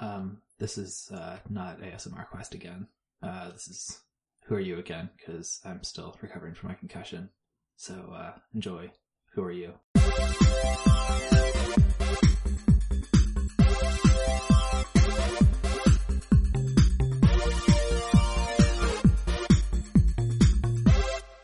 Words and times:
Um, 0.00 0.38
this 0.58 0.78
is 0.78 1.10
uh, 1.12 1.36
not 1.48 1.80
ASMR 1.80 2.26
Quest 2.28 2.54
again. 2.54 2.86
Uh, 3.22 3.50
this 3.50 3.68
is 3.68 4.00
Who 4.46 4.54
Are 4.54 4.60
You 4.60 4.78
again, 4.78 5.10
because 5.16 5.60
I'm 5.64 5.84
still 5.84 6.16
recovering 6.22 6.54
from 6.54 6.70
my 6.70 6.74
concussion. 6.74 7.28
So 7.76 7.94
uh, 8.14 8.32
enjoy 8.54 8.90
Who 9.34 9.42
Are 9.42 9.52
You? 9.52 9.74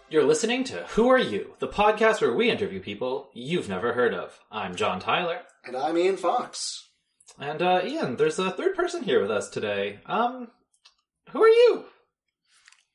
You're 0.08 0.24
listening 0.24 0.64
to 0.64 0.76
Who 0.90 1.10
Are 1.10 1.18
You, 1.18 1.52
the 1.58 1.68
podcast 1.68 2.22
where 2.22 2.32
we 2.32 2.50
interview 2.50 2.80
people 2.80 3.28
you've 3.34 3.68
never 3.68 3.92
heard 3.92 4.14
of. 4.14 4.38
I'm 4.50 4.74
John 4.74 4.98
Tyler. 4.98 5.40
And 5.62 5.76
I'm 5.76 5.98
Ian 5.98 6.16
Fox. 6.16 6.85
And 7.38 7.60
uh, 7.62 7.82
Ian, 7.84 8.16
there's 8.16 8.38
a 8.38 8.50
third 8.50 8.74
person 8.74 9.02
here 9.02 9.20
with 9.20 9.30
us 9.30 9.48
today. 9.50 10.00
Um, 10.06 10.48
who 11.30 11.42
are 11.42 11.48
you? 11.48 11.84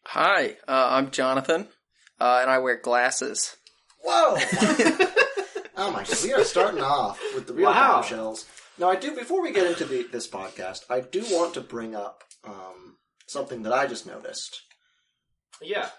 Hi, 0.08 0.58
uh, 0.68 0.88
I'm 0.92 1.12
Jonathan, 1.12 1.68
uh, 2.20 2.40
and 2.42 2.50
I 2.50 2.58
wear 2.58 2.78
glasses. 2.82 3.56
Whoa! 4.04 4.36
oh 5.78 5.92
my 5.92 6.04
god, 6.04 6.18
we 6.24 6.34
are 6.34 6.44
starting 6.44 6.82
off 6.82 7.22
with 7.36 7.46
the 7.46 7.54
real 7.54 7.70
Wow. 7.70 7.98
bombshells. 8.02 8.48
Now, 8.80 8.90
I 8.90 8.96
do 8.96 9.16
before 9.16 9.44
we 9.44 9.52
get 9.52 9.68
into 9.68 9.86
the, 9.86 10.08
this 10.12 10.28
podcast, 10.28 10.86
I 10.90 11.02
do 11.02 11.22
want 11.30 11.54
to 11.54 11.62
bring 11.62 11.96
up 11.96 12.24
um, 12.44 12.98
something 13.28 13.62
that 13.64 13.74
I 13.74 13.86
just 13.86 14.08
noticed. 14.08 14.60
Yeah. 15.62 15.90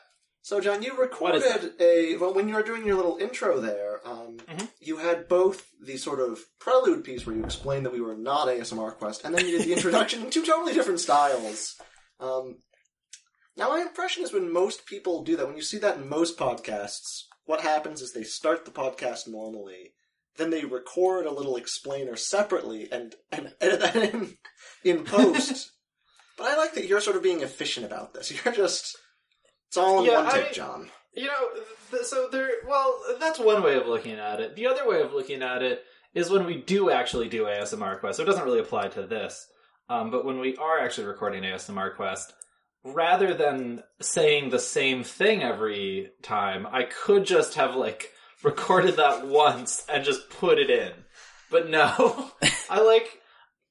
So, 0.42 0.60
John, 0.60 0.82
you 0.82 0.96
recorded 0.98 1.44
a 1.78 2.16
well 2.16 2.34
when 2.34 2.48
you 2.48 2.54
were 2.56 2.64
doing 2.64 2.84
your 2.84 2.96
little 2.96 3.18
intro 3.18 3.60
there. 3.60 4.00
Um, 4.04 4.38
Mhm. 4.48 4.68
You 4.82 4.96
had 4.96 5.28
both 5.28 5.68
the 5.80 5.96
sort 5.96 6.18
of 6.20 6.40
prelude 6.58 7.04
piece 7.04 7.24
where 7.24 7.36
you 7.36 7.44
explained 7.44 7.86
that 7.86 7.92
we 7.92 8.00
were 8.00 8.16
not 8.16 8.48
ASMR 8.48 8.96
Quest, 8.96 9.24
and 9.24 9.34
then 9.34 9.46
you 9.46 9.58
did 9.58 9.68
the 9.68 9.74
introduction 9.74 10.22
in 10.22 10.30
two 10.30 10.44
totally 10.44 10.72
different 10.72 11.00
styles. 11.00 11.76
Um, 12.18 12.56
now, 13.56 13.68
my 13.68 13.80
impression 13.80 14.24
is 14.24 14.32
when 14.32 14.52
most 14.52 14.86
people 14.86 15.22
do 15.22 15.36
that, 15.36 15.46
when 15.46 15.56
you 15.56 15.62
see 15.62 15.78
that 15.78 15.98
in 15.98 16.08
most 16.08 16.38
podcasts, 16.38 17.24
what 17.44 17.60
happens 17.60 18.00
is 18.00 18.12
they 18.12 18.24
start 18.24 18.64
the 18.64 18.70
podcast 18.70 19.28
normally, 19.28 19.94
then 20.36 20.50
they 20.50 20.64
record 20.64 21.26
a 21.26 21.32
little 21.32 21.56
explainer 21.56 22.16
separately 22.16 22.88
and, 22.90 23.14
and 23.30 23.54
edit 23.60 23.80
that 23.80 23.96
in, 23.96 24.36
in 24.82 25.04
post. 25.04 25.72
but 26.38 26.46
I 26.46 26.56
like 26.56 26.74
that 26.74 26.86
you're 26.86 27.00
sort 27.00 27.16
of 27.16 27.22
being 27.22 27.42
efficient 27.42 27.86
about 27.86 28.14
this. 28.14 28.32
You're 28.44 28.54
just. 28.54 28.96
It's 29.68 29.76
all 29.76 30.00
in 30.00 30.06
Yeah, 30.06 30.24
one 30.24 30.32
take, 30.32 30.52
John. 30.52 30.90
You 31.14 31.26
know, 31.26 31.48
th- 31.90 32.04
so 32.04 32.28
there. 32.32 32.48
Well, 32.66 32.98
that's 33.20 33.38
one 33.38 33.62
way 33.62 33.76
of 33.76 33.86
looking 33.86 34.18
at 34.18 34.40
it. 34.40 34.56
The 34.56 34.66
other 34.66 34.88
way 34.88 35.02
of 35.02 35.12
looking 35.12 35.42
at 35.42 35.62
it 35.62 35.84
is 36.14 36.30
when 36.30 36.46
we 36.46 36.56
do 36.56 36.90
actually 36.90 37.28
do 37.28 37.44
ASMR 37.44 38.00
Quest. 38.00 38.16
So 38.16 38.22
it 38.22 38.26
doesn't 38.26 38.44
really 38.44 38.60
apply 38.60 38.88
to 38.88 39.06
this, 39.06 39.46
um, 39.88 40.10
but 40.10 40.24
when 40.24 40.38
we 40.38 40.56
are 40.56 40.78
actually 40.78 41.06
recording 41.06 41.42
ASMR 41.42 41.94
Quest, 41.96 42.32
rather 42.84 43.34
than 43.34 43.82
saying 44.00 44.50
the 44.50 44.58
same 44.58 45.04
thing 45.04 45.42
every 45.42 46.10
time, 46.22 46.66
I 46.70 46.84
could 46.84 47.24
just 47.24 47.54
have 47.54 47.76
like 47.76 48.10
recorded 48.42 48.96
that 48.96 49.26
once 49.26 49.84
and 49.92 50.04
just 50.04 50.30
put 50.30 50.58
it 50.58 50.70
in. 50.70 50.92
But 51.50 51.68
no, 51.68 52.30
I 52.70 52.80
like. 52.80 53.18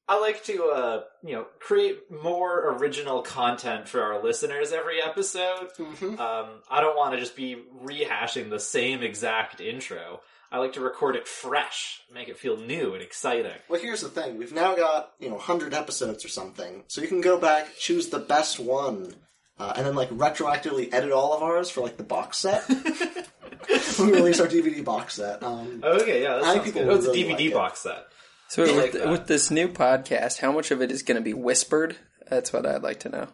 I 0.07 0.19
like 0.19 0.43
to, 0.45 0.63
uh, 0.65 1.03
you 1.23 1.33
know, 1.33 1.45
create 1.59 2.11
more 2.11 2.73
original 2.75 3.21
content 3.21 3.87
for 3.87 4.01
our 4.01 4.21
listeners 4.21 4.71
every 4.73 5.01
episode. 5.01 5.69
hmm 5.77 6.19
Um, 6.19 6.47
I 6.69 6.81
don't 6.81 6.97
want 6.97 7.13
to 7.13 7.19
just 7.19 7.35
be 7.35 7.55
rehashing 7.83 8.49
the 8.49 8.59
same 8.59 9.03
exact 9.03 9.61
intro. 9.61 10.21
I 10.51 10.57
like 10.57 10.73
to 10.73 10.81
record 10.81 11.15
it 11.15 11.29
fresh, 11.29 12.01
make 12.13 12.27
it 12.27 12.37
feel 12.37 12.57
new 12.57 12.93
and 12.93 13.01
exciting. 13.01 13.53
Well, 13.69 13.79
here's 13.79 14.01
the 14.01 14.09
thing. 14.09 14.37
We've 14.37 14.51
now 14.51 14.75
got, 14.75 15.11
you 15.17 15.29
know, 15.29 15.35
100 15.35 15.73
episodes 15.73 16.25
or 16.25 16.27
something. 16.27 16.83
So 16.87 17.01
you 17.01 17.07
can 17.07 17.21
go 17.21 17.37
back, 17.39 17.77
choose 17.79 18.09
the 18.09 18.19
best 18.19 18.59
one, 18.59 19.13
uh, 19.57 19.71
and 19.77 19.85
then, 19.85 19.95
like, 19.95 20.09
retroactively 20.09 20.93
edit 20.93 21.13
all 21.13 21.33
of 21.33 21.41
ours 21.41 21.69
for, 21.69 21.79
like, 21.79 21.95
the 21.95 22.03
box 22.03 22.39
set. 22.39 22.67
when 22.67 22.83
we 24.07 24.11
release 24.13 24.41
our 24.41 24.47
DVD 24.47 24.83
box 24.83 25.15
set. 25.15 25.41
Um, 25.41 25.79
Okay, 25.81 26.23
yeah, 26.23 26.35
I 26.37 26.41
think 26.41 26.53
sounds 26.53 26.65
people 26.65 26.81
good. 26.81 26.89
Oh, 26.91 26.95
it's 26.95 27.05
a 27.05 27.11
DVD 27.11 27.45
like 27.45 27.53
box 27.53 27.79
set. 27.79 28.07
So 28.51 28.63
with, 28.63 28.75
like 28.75 28.91
that. 28.91 29.07
with 29.09 29.27
this 29.27 29.49
new 29.49 29.69
podcast, 29.69 30.39
how 30.39 30.51
much 30.51 30.71
of 30.71 30.81
it 30.81 30.91
is 30.91 31.03
going 31.03 31.15
to 31.15 31.21
be 31.23 31.33
whispered? 31.33 31.95
That's 32.29 32.51
what 32.51 32.65
I'd 32.65 32.83
like 32.83 32.99
to 33.01 33.09
know. 33.09 33.27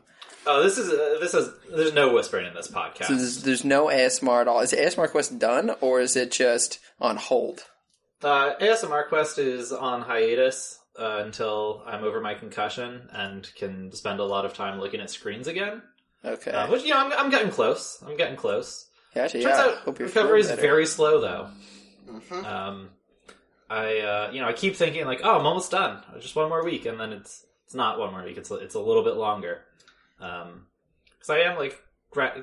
Oh, 0.46 0.62
this 0.62 0.78
is 0.78 0.92
uh, 0.92 1.18
this 1.20 1.34
is 1.34 1.50
there's 1.76 1.94
no 1.94 2.14
whispering 2.14 2.46
in 2.46 2.54
this 2.54 2.68
podcast. 2.68 3.06
So 3.06 3.16
there's, 3.16 3.42
there's 3.42 3.66
no 3.66 3.88
ASMR 3.88 4.42
at 4.42 4.48
all. 4.48 4.60
Is 4.60 4.74
ASMR 4.74 5.10
Quest 5.10 5.40
done, 5.40 5.72
or 5.82 6.00
is 6.02 6.16
it 6.16 6.32
just 6.32 6.78
on 7.02 7.18
hold? 7.18 7.64
Uh, 8.24 8.54
ASMR 8.62 9.08
Quest 9.10 9.40
is 9.40 9.72
on 9.72 10.04
hiatus 10.04 10.80
uh, 11.00 11.22
until 11.26 11.82
I'm 11.88 12.04
over 12.04 12.22
my 12.22 12.36
concussion 12.36 13.10
and 13.12 13.50
can 13.56 13.92
spend 13.94 14.20
a 14.20 14.24
lot 14.24 14.46
of 14.46 14.54
time 14.54 14.80
looking 14.80 15.02
at 15.02 15.10
screens 15.10 15.48
again. 15.48 15.82
Okay, 16.24 16.52
Uh, 16.52 16.70
which 16.70 16.84
you 16.84 16.92
know, 16.92 16.98
I'm, 17.00 17.12
I'm 17.14 17.30
getting 17.32 17.50
close. 17.50 18.02
I'm 18.06 18.18
getting 18.18 18.36
close. 18.38 18.88
gotcha. 19.16 19.42
Turns 19.42 19.46
Yeah, 19.46 19.62
out 19.66 19.78
hope 19.80 19.98
recovery 20.00 20.42
is 20.42 20.52
very 20.52 20.86
slow 20.86 21.20
though. 21.22 21.50
mhm. 22.08 22.44
Um, 22.46 22.90
I 23.70 24.00
uh, 24.00 24.32
you 24.32 24.42
know 24.42 24.48
I 24.48 24.54
keep 24.54 24.76
thinking 24.76 25.06
like 25.06 25.22
oh 25.24 25.40
I'm 25.40 25.46
almost 25.46 25.72
done. 25.72 26.04
Just 26.20 26.36
one 26.36 26.50
more 26.50 26.64
week 26.64 26.86
and 26.86 27.00
then 27.00 27.14
it's 27.14 27.46
it's 27.66 27.76
not 27.76 28.00
one 28.00 28.12
more 28.12 28.24
week. 28.24 28.38
It's 28.38 28.52
it's 28.52 28.76
a 28.76 28.80
little 28.80 29.04
bit 29.04 29.16
longer. 29.16 29.64
Um 30.20 30.68
because 31.12 31.30
I 31.30 31.40
am 31.40 31.58
like 31.58 31.82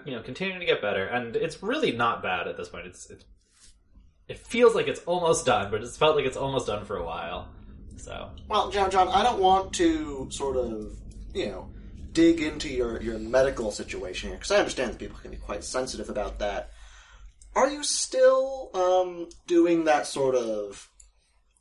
you 0.05 0.13
know 0.13 0.23
continuing 0.23 0.61
to 0.61 0.67
get 0.67 0.83
better 0.83 1.05
and 1.07 1.37
it's 1.37 1.63
really 1.63 1.93
not 1.93 2.23
bad 2.23 2.49
at 2.49 2.57
this 2.57 2.69
point. 2.69 2.87
It's 2.87 3.11
it's 3.11 3.25
it 4.27 4.39
feels 4.39 4.75
like 4.75 4.89
it's 4.89 5.01
almost 5.01 5.47
done 5.47 5.71
but 5.71 5.83
it's 5.83 5.97
felt 5.97 6.17
like 6.17 6.27
it's 6.27 6.37
almost 6.37 6.67
done 6.67 6.85
for 6.85 6.97
a 6.97 7.05
while. 7.05 7.49
So. 7.97 8.31
Well, 8.49 8.71
John, 8.71 8.91
John, 8.91 9.09
I 9.09 9.23
don't 9.23 9.41
want 9.41 9.73
to 9.75 10.29
sort 10.31 10.57
of, 10.57 10.93
you 11.33 11.47
know, 11.47 11.71
dig 12.13 12.41
into 12.41 12.69
your, 12.69 13.01
your 13.03 13.19
medical 13.19 13.71
situation 13.71 14.29
here, 14.29 14.39
because 14.39 14.51
I 14.51 14.59
understand 14.59 14.93
that 14.93 14.99
people 14.99 15.19
can 15.19 15.31
be 15.31 15.37
quite 15.37 15.65
sensitive 15.65 16.09
about 16.09 16.39
that. 16.39 16.71
Are 17.55 17.69
you 17.69 17.83
still 17.83 18.71
um, 18.75 19.29
doing 19.47 19.85
that 19.85 20.07
sort 20.07 20.35
of 20.35 20.89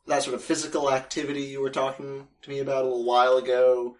that 0.07 0.23
sort 0.23 0.35
of 0.35 0.43
physical 0.43 0.91
activity 0.91 1.43
you 1.43 1.61
were 1.61 1.69
talking 1.69 2.27
to 2.41 2.49
me 2.49 2.59
about 2.59 2.83
a 2.83 2.87
little 2.87 3.05
while 3.05 3.37
ago, 3.37 3.97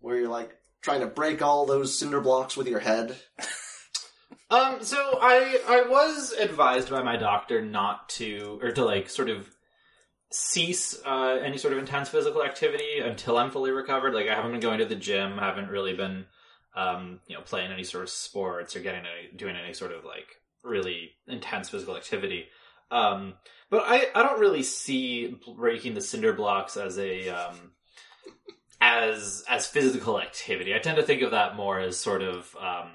where 0.00 0.16
you're 0.16 0.28
like 0.28 0.56
trying 0.80 1.00
to 1.00 1.06
break 1.06 1.42
all 1.42 1.66
those 1.66 1.98
cinder 1.98 2.20
blocks 2.20 2.56
with 2.56 2.68
your 2.68 2.80
head? 2.80 3.16
Um, 4.50 4.84
so 4.84 5.18
I 5.20 5.58
I 5.66 5.88
was 5.88 6.32
advised 6.32 6.90
by 6.90 7.02
my 7.02 7.16
doctor 7.16 7.62
not 7.62 8.08
to 8.10 8.60
or 8.62 8.72
to 8.72 8.84
like 8.84 9.08
sort 9.08 9.30
of 9.30 9.50
cease 10.30 11.00
uh, 11.04 11.38
any 11.42 11.58
sort 11.58 11.72
of 11.72 11.78
intense 11.78 12.08
physical 12.08 12.44
activity 12.44 12.98
until 13.02 13.38
I'm 13.38 13.50
fully 13.50 13.70
recovered. 13.70 14.14
Like 14.14 14.28
I 14.28 14.34
haven't 14.34 14.52
been 14.52 14.60
going 14.60 14.78
to 14.78 14.84
the 14.84 14.94
gym, 14.94 15.38
I 15.38 15.46
haven't 15.46 15.70
really 15.70 15.94
been 15.94 16.26
um, 16.76 17.20
you 17.26 17.36
know 17.36 17.42
playing 17.42 17.72
any 17.72 17.84
sort 17.84 18.04
of 18.04 18.10
sports 18.10 18.76
or 18.76 18.80
getting 18.80 19.00
any 19.00 19.36
doing 19.36 19.56
any 19.56 19.72
sort 19.72 19.92
of 19.92 20.04
like 20.04 20.26
really 20.62 21.12
intense 21.26 21.70
physical 21.70 21.96
activity. 21.96 22.46
Um, 22.90 23.34
but 23.70 23.82
I 23.86 24.06
I 24.14 24.22
don't 24.22 24.40
really 24.40 24.62
see 24.62 25.36
breaking 25.56 25.94
the 25.94 26.00
cinder 26.00 26.32
blocks 26.32 26.76
as 26.76 26.98
a 26.98 27.28
um, 27.28 27.72
as 28.80 29.44
as 29.48 29.66
physical 29.66 30.20
activity. 30.20 30.74
I 30.74 30.78
tend 30.78 30.96
to 30.96 31.02
think 31.02 31.22
of 31.22 31.30
that 31.32 31.56
more 31.56 31.78
as 31.80 31.96
sort 31.96 32.22
of 32.22 32.54
um, 32.60 32.90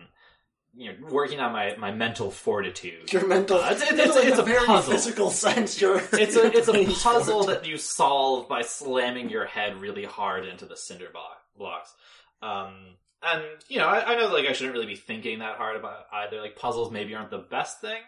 you 0.76 0.92
know 0.92 0.98
working 1.10 1.40
on 1.40 1.52
my 1.52 1.76
my 1.78 1.92
mental 1.92 2.32
fortitude. 2.32 3.12
Your 3.12 3.28
mental. 3.28 3.58
Uh, 3.58 3.72
it's- 3.72 3.82
it's- 3.92 4.00
it's- 4.00 4.24
in 4.24 4.30
it's 4.30 4.40
a 4.40 4.44
very 4.44 4.66
puzzle. 4.66 4.94
physical 4.94 5.30
sense. 5.32 5.82
It's 5.82 6.36
a 6.36 6.46
it's 6.56 6.68
a 6.68 6.86
puzzle 7.04 7.44
that 7.46 7.66
you 7.66 7.78
solve 7.78 8.48
by 8.48 8.62
slamming 8.62 9.30
your 9.30 9.46
head 9.46 9.82
really 9.82 10.06
hard 10.06 10.46
into 10.46 10.66
the 10.66 10.78
cinder 10.78 11.10
block, 11.12 11.38
blocks. 11.58 11.94
Um, 12.42 12.96
and 13.22 13.44
you 13.68 13.80
know, 13.80 13.88
I, 13.88 14.14
I 14.14 14.16
know 14.20 14.32
like 14.32 14.46
I 14.46 14.54
shouldn't 14.54 14.76
really 14.76 14.88
be 14.88 14.96
thinking 14.96 15.40
that 15.40 15.58
hard 15.58 15.76
about 15.76 16.06
either. 16.14 16.40
Like 16.40 16.56
puzzles 16.56 16.92
maybe 16.92 17.16
aren't 17.16 17.32
the 17.32 17.40
best 17.40 17.82
thing. 17.82 18.00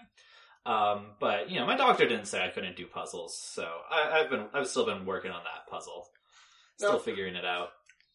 Um, 0.65 1.07
but 1.19 1.49
you 1.49 1.59
know, 1.59 1.65
my 1.65 1.75
doctor 1.75 2.07
didn't 2.07 2.25
say 2.25 2.43
I 2.45 2.49
couldn't 2.49 2.75
do 2.77 2.85
puzzles, 2.85 3.35
so 3.37 3.63
I, 3.89 4.19
I've 4.21 4.29
been 4.29 4.45
I've 4.53 4.67
still 4.67 4.85
been 4.85 5.05
working 5.05 5.31
on 5.31 5.41
that 5.43 5.69
puzzle, 5.71 6.07
still 6.77 6.93
No. 6.93 6.99
figuring 6.99 7.35
it 7.35 7.45
out. 7.45 7.69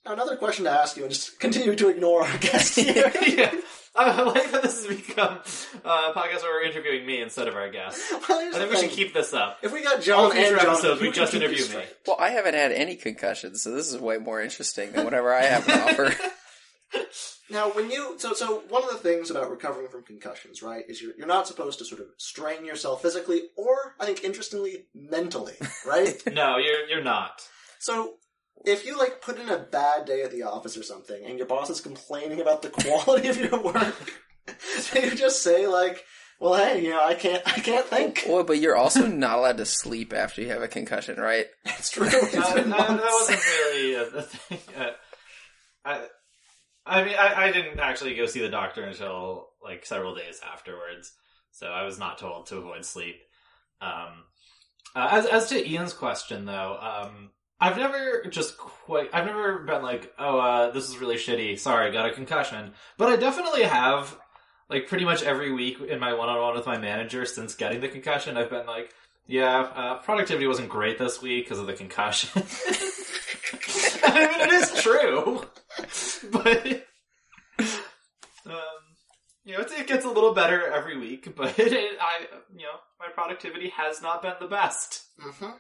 Another 0.05 0.37
question 0.37 0.67
to 0.67 0.71
ask 0.71 0.97
you, 0.97 1.03
and 1.03 1.13
just 1.13 1.41
continue 1.41 1.75
to 1.75 1.89
ignore 1.89 2.23
our 2.23 2.39
guest 2.39 2.77
here. 2.79 3.11
yeah, 3.27 3.53
I, 3.97 4.11
I 4.11 4.23
like 4.23 4.53
that 4.53 4.63
this 4.63 4.87
has 4.87 4.97
become 4.97 5.39
uh, 5.85 6.13
a 6.15 6.17
podcast 6.17 6.43
where 6.43 6.61
we're 6.61 6.63
interviewing 6.71 7.05
me 7.05 7.21
instead 7.21 7.49
of 7.49 7.57
our 7.57 7.69
guests. 7.69 8.13
Well, 8.29 8.39
I 8.39 8.51
the 8.53 8.59
think 8.59 8.71
we 8.71 8.77
should 8.79 8.91
keep 8.91 9.13
this 9.13 9.35
up. 9.35 9.59
If 9.63 9.73
we 9.73 9.83
got 9.83 10.01
John 10.03 10.31
future 10.31 10.47
and 10.53 10.61
John, 10.61 10.71
episodes, 10.71 11.01
we 11.01 11.11
just 11.11 11.35
interview 11.35 11.67
me. 11.77 11.83
Well, 12.07 12.17
I 12.21 12.31
haven't 12.31 12.55
had 12.55 12.71
any 12.71 12.95
concussions, 12.95 13.63
so 13.63 13.73
this 13.73 13.93
is 13.93 13.99
way 14.01 14.19
more 14.19 14.41
interesting 14.41 14.93
than 14.93 15.05
whatever 15.05 15.35
I 15.35 15.43
have 15.43 15.67
to 15.67 15.83
offer. 15.91 16.15
Now, 17.51 17.71
when 17.71 17.91
you 17.91 18.15
so 18.19 18.33
so 18.35 18.63
one 18.69 18.83
of 18.83 18.91
the 18.91 18.97
things 18.99 19.31
about 19.31 19.51
recovering 19.51 19.89
from 19.89 20.03
concussions, 20.03 20.63
right, 20.63 20.85
is 20.89 21.01
you're 21.01 21.13
you're 21.17 21.27
not 21.27 21.47
supposed 21.47 21.79
to 21.79 21.85
sort 21.85 22.01
of 22.01 22.09
strain 22.19 22.65
yourself 22.65 23.03
physically, 23.03 23.43
or 23.57 23.95
I 24.01 24.07
think 24.07 24.25
interestingly, 24.25 24.87
mentally, 24.95 25.55
right? 25.87 26.21
No, 26.33 26.57
you're 26.59 26.87
you're 26.89 27.05
not. 27.05 27.43
so 27.79 28.15
if 28.65 28.85
you 28.87 28.99
like 28.99 29.21
put 29.21 29.39
in 29.39 29.49
a 29.49 29.59
bad 29.59 30.07
day 30.07 30.23
at 30.23 30.31
the 30.33 30.43
office 30.43 30.77
or 30.77 30.83
something, 30.83 31.25
and 31.25 31.39
your 31.39 31.47
boss 31.47 31.71
is 31.71 31.81
complaining 31.81 32.41
about 32.41 32.63
the 32.63 32.71
quality 32.83 33.29
of 33.29 33.37
your 33.39 33.61
work, 33.63 33.95
so 34.79 34.99
you 34.99 35.15
just 35.15 35.43
say 35.43 35.67
like, 35.69 36.03
Well, 36.41 36.55
hey, 36.55 36.83
you 36.83 36.91
know, 36.91 37.05
I 37.05 37.15
can't, 37.15 37.43
I 37.47 37.61
can't 37.61 37.87
think. 37.87 38.25
Well, 38.27 38.43
but 38.45 38.59
you're 38.59 38.75
also 38.77 39.07
not 39.07 39.39
allowed 39.39 39.59
to 39.59 39.67
sleep 39.67 40.13
after 40.13 40.43
you 40.43 40.49
have 40.49 40.63
a 40.63 40.69
concussion, 40.69 41.21
right? 41.21 41.47
It's 41.65 41.91
true. 41.91 42.07
It's 42.11 42.35
Uh, 42.35 42.55
been 42.55 42.71
that, 42.71 42.89
that 42.89 43.01
wasn't 43.01 43.41
really 43.47 43.95
a, 43.95 44.03
a 44.03 44.23
thing. 44.23 44.59
Uh, 44.77 44.91
I, 45.85 46.07
I 46.87 47.05
mean, 47.05 47.15
I, 47.19 47.47
I 47.47 47.53
didn't 47.53 47.81
actually 47.81 48.15
go 48.15 48.27
see 48.27 48.41
the 48.41 48.49
doctor 48.49 48.85
until 48.85 49.49
like 49.63 49.85
several 49.85 50.15
days 50.15 50.41
afterwards, 50.53 51.13
so 51.51 51.67
I 51.67 51.83
was 51.83 51.99
not 51.99 52.19
told 52.19 52.47
to 52.47 52.59
avoid 52.59 52.85
sleep. 52.85 53.17
Um, 53.81 54.25
uh, 54.95 55.09
as 55.11 55.27
as 55.27 55.49
to 55.49 55.69
Ian's 55.69 55.93
question, 55.93 56.45
though, 56.45 56.79
um, 56.81 57.31
I've 57.61 57.77
never 57.77 58.25
just 58.31 58.57
quite. 58.57 59.11
I've 59.13 59.27
never 59.27 59.59
been 59.61 59.83
like, 59.83 60.13
oh, 60.19 60.39
uh, 60.39 60.71
this 60.71 60.89
is 60.89 60.99
really 60.99 61.17
shitty. 61.17 61.59
Sorry, 61.59 61.89
I 61.89 61.93
got 61.93 62.09
a 62.09 62.13
concussion. 62.13 62.73
But 62.97 63.09
I 63.09 63.17
definitely 63.17 63.63
have. 63.63 64.17
Like 64.69 64.89
pretty 64.89 65.05
much 65.05 65.23
every 65.23 65.53
week 65.53 65.81
in 65.81 66.01
my 66.01 66.13
one-on-one 66.13 66.57
with 66.57 66.67
my 66.67 66.77
manager 66.77 67.25
since 67.25 67.55
getting 67.55 67.81
the 67.81 67.87
concussion, 67.87 68.37
I've 68.37 68.51
been 68.51 68.67
like, 68.67 68.93
yeah, 69.29 69.61
uh, 69.61 69.99
productivity 69.99 70.49
wasn't 70.49 70.71
great 70.71 70.99
this 70.99 71.23
week 71.23 71.45
because 71.45 71.61
of 71.61 71.69
the 71.69 71.73
concussion. 71.73 72.31
I 74.05 74.27
mean, 74.27 74.41
it 74.41 74.53
is 74.53 74.83
true, 74.83 75.45
but 76.31 76.67
um, 78.47 78.53
you 79.45 79.55
know, 79.55 79.61
it 79.61 79.87
gets 79.87 80.05
a 80.05 80.11
little 80.11 80.35
better 80.35 80.67
every 80.71 80.99
week. 80.99 81.29
But 81.37 81.59
it, 81.59 81.99
I, 82.01 82.27
you 82.55 82.65
know, 82.65 82.79
my 82.99 83.09
productivity 83.15 83.71
has 83.77 84.03
not 84.03 84.23
been 84.23 84.35
the 84.41 84.47
best. 84.49 85.05
hmm 85.21 85.51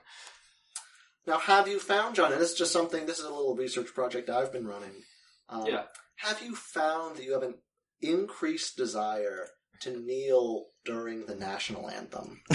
Now, 1.26 1.38
have 1.38 1.69
you 1.69 1.79
found, 1.79 2.14
John, 2.17 2.32
and 2.32 2.41
this 2.41 2.53
is 2.53 2.58
just 2.58 2.73
something, 2.73 3.06
this 3.06 3.19
is 3.19 3.25
a 3.25 3.31
little 3.31 3.56
research 3.56 3.93
project 3.94 4.31
I've 4.31 4.53
been 4.53 4.67
running. 4.67 5.03
Um, 5.49 5.67
Yeah. 5.67 5.85
Have 6.17 6.41
you 6.43 6.55
found 6.56 7.17
that 7.17 7.25
you 7.25 7.32
have 7.35 7.43
an 7.43 7.56
increased 8.00 8.76
desire 8.76 9.49
to 9.82 9.91
kneel 10.00 10.67
during 10.85 11.26
the 11.26 11.35
national 11.35 11.91
anthem? 11.91 12.41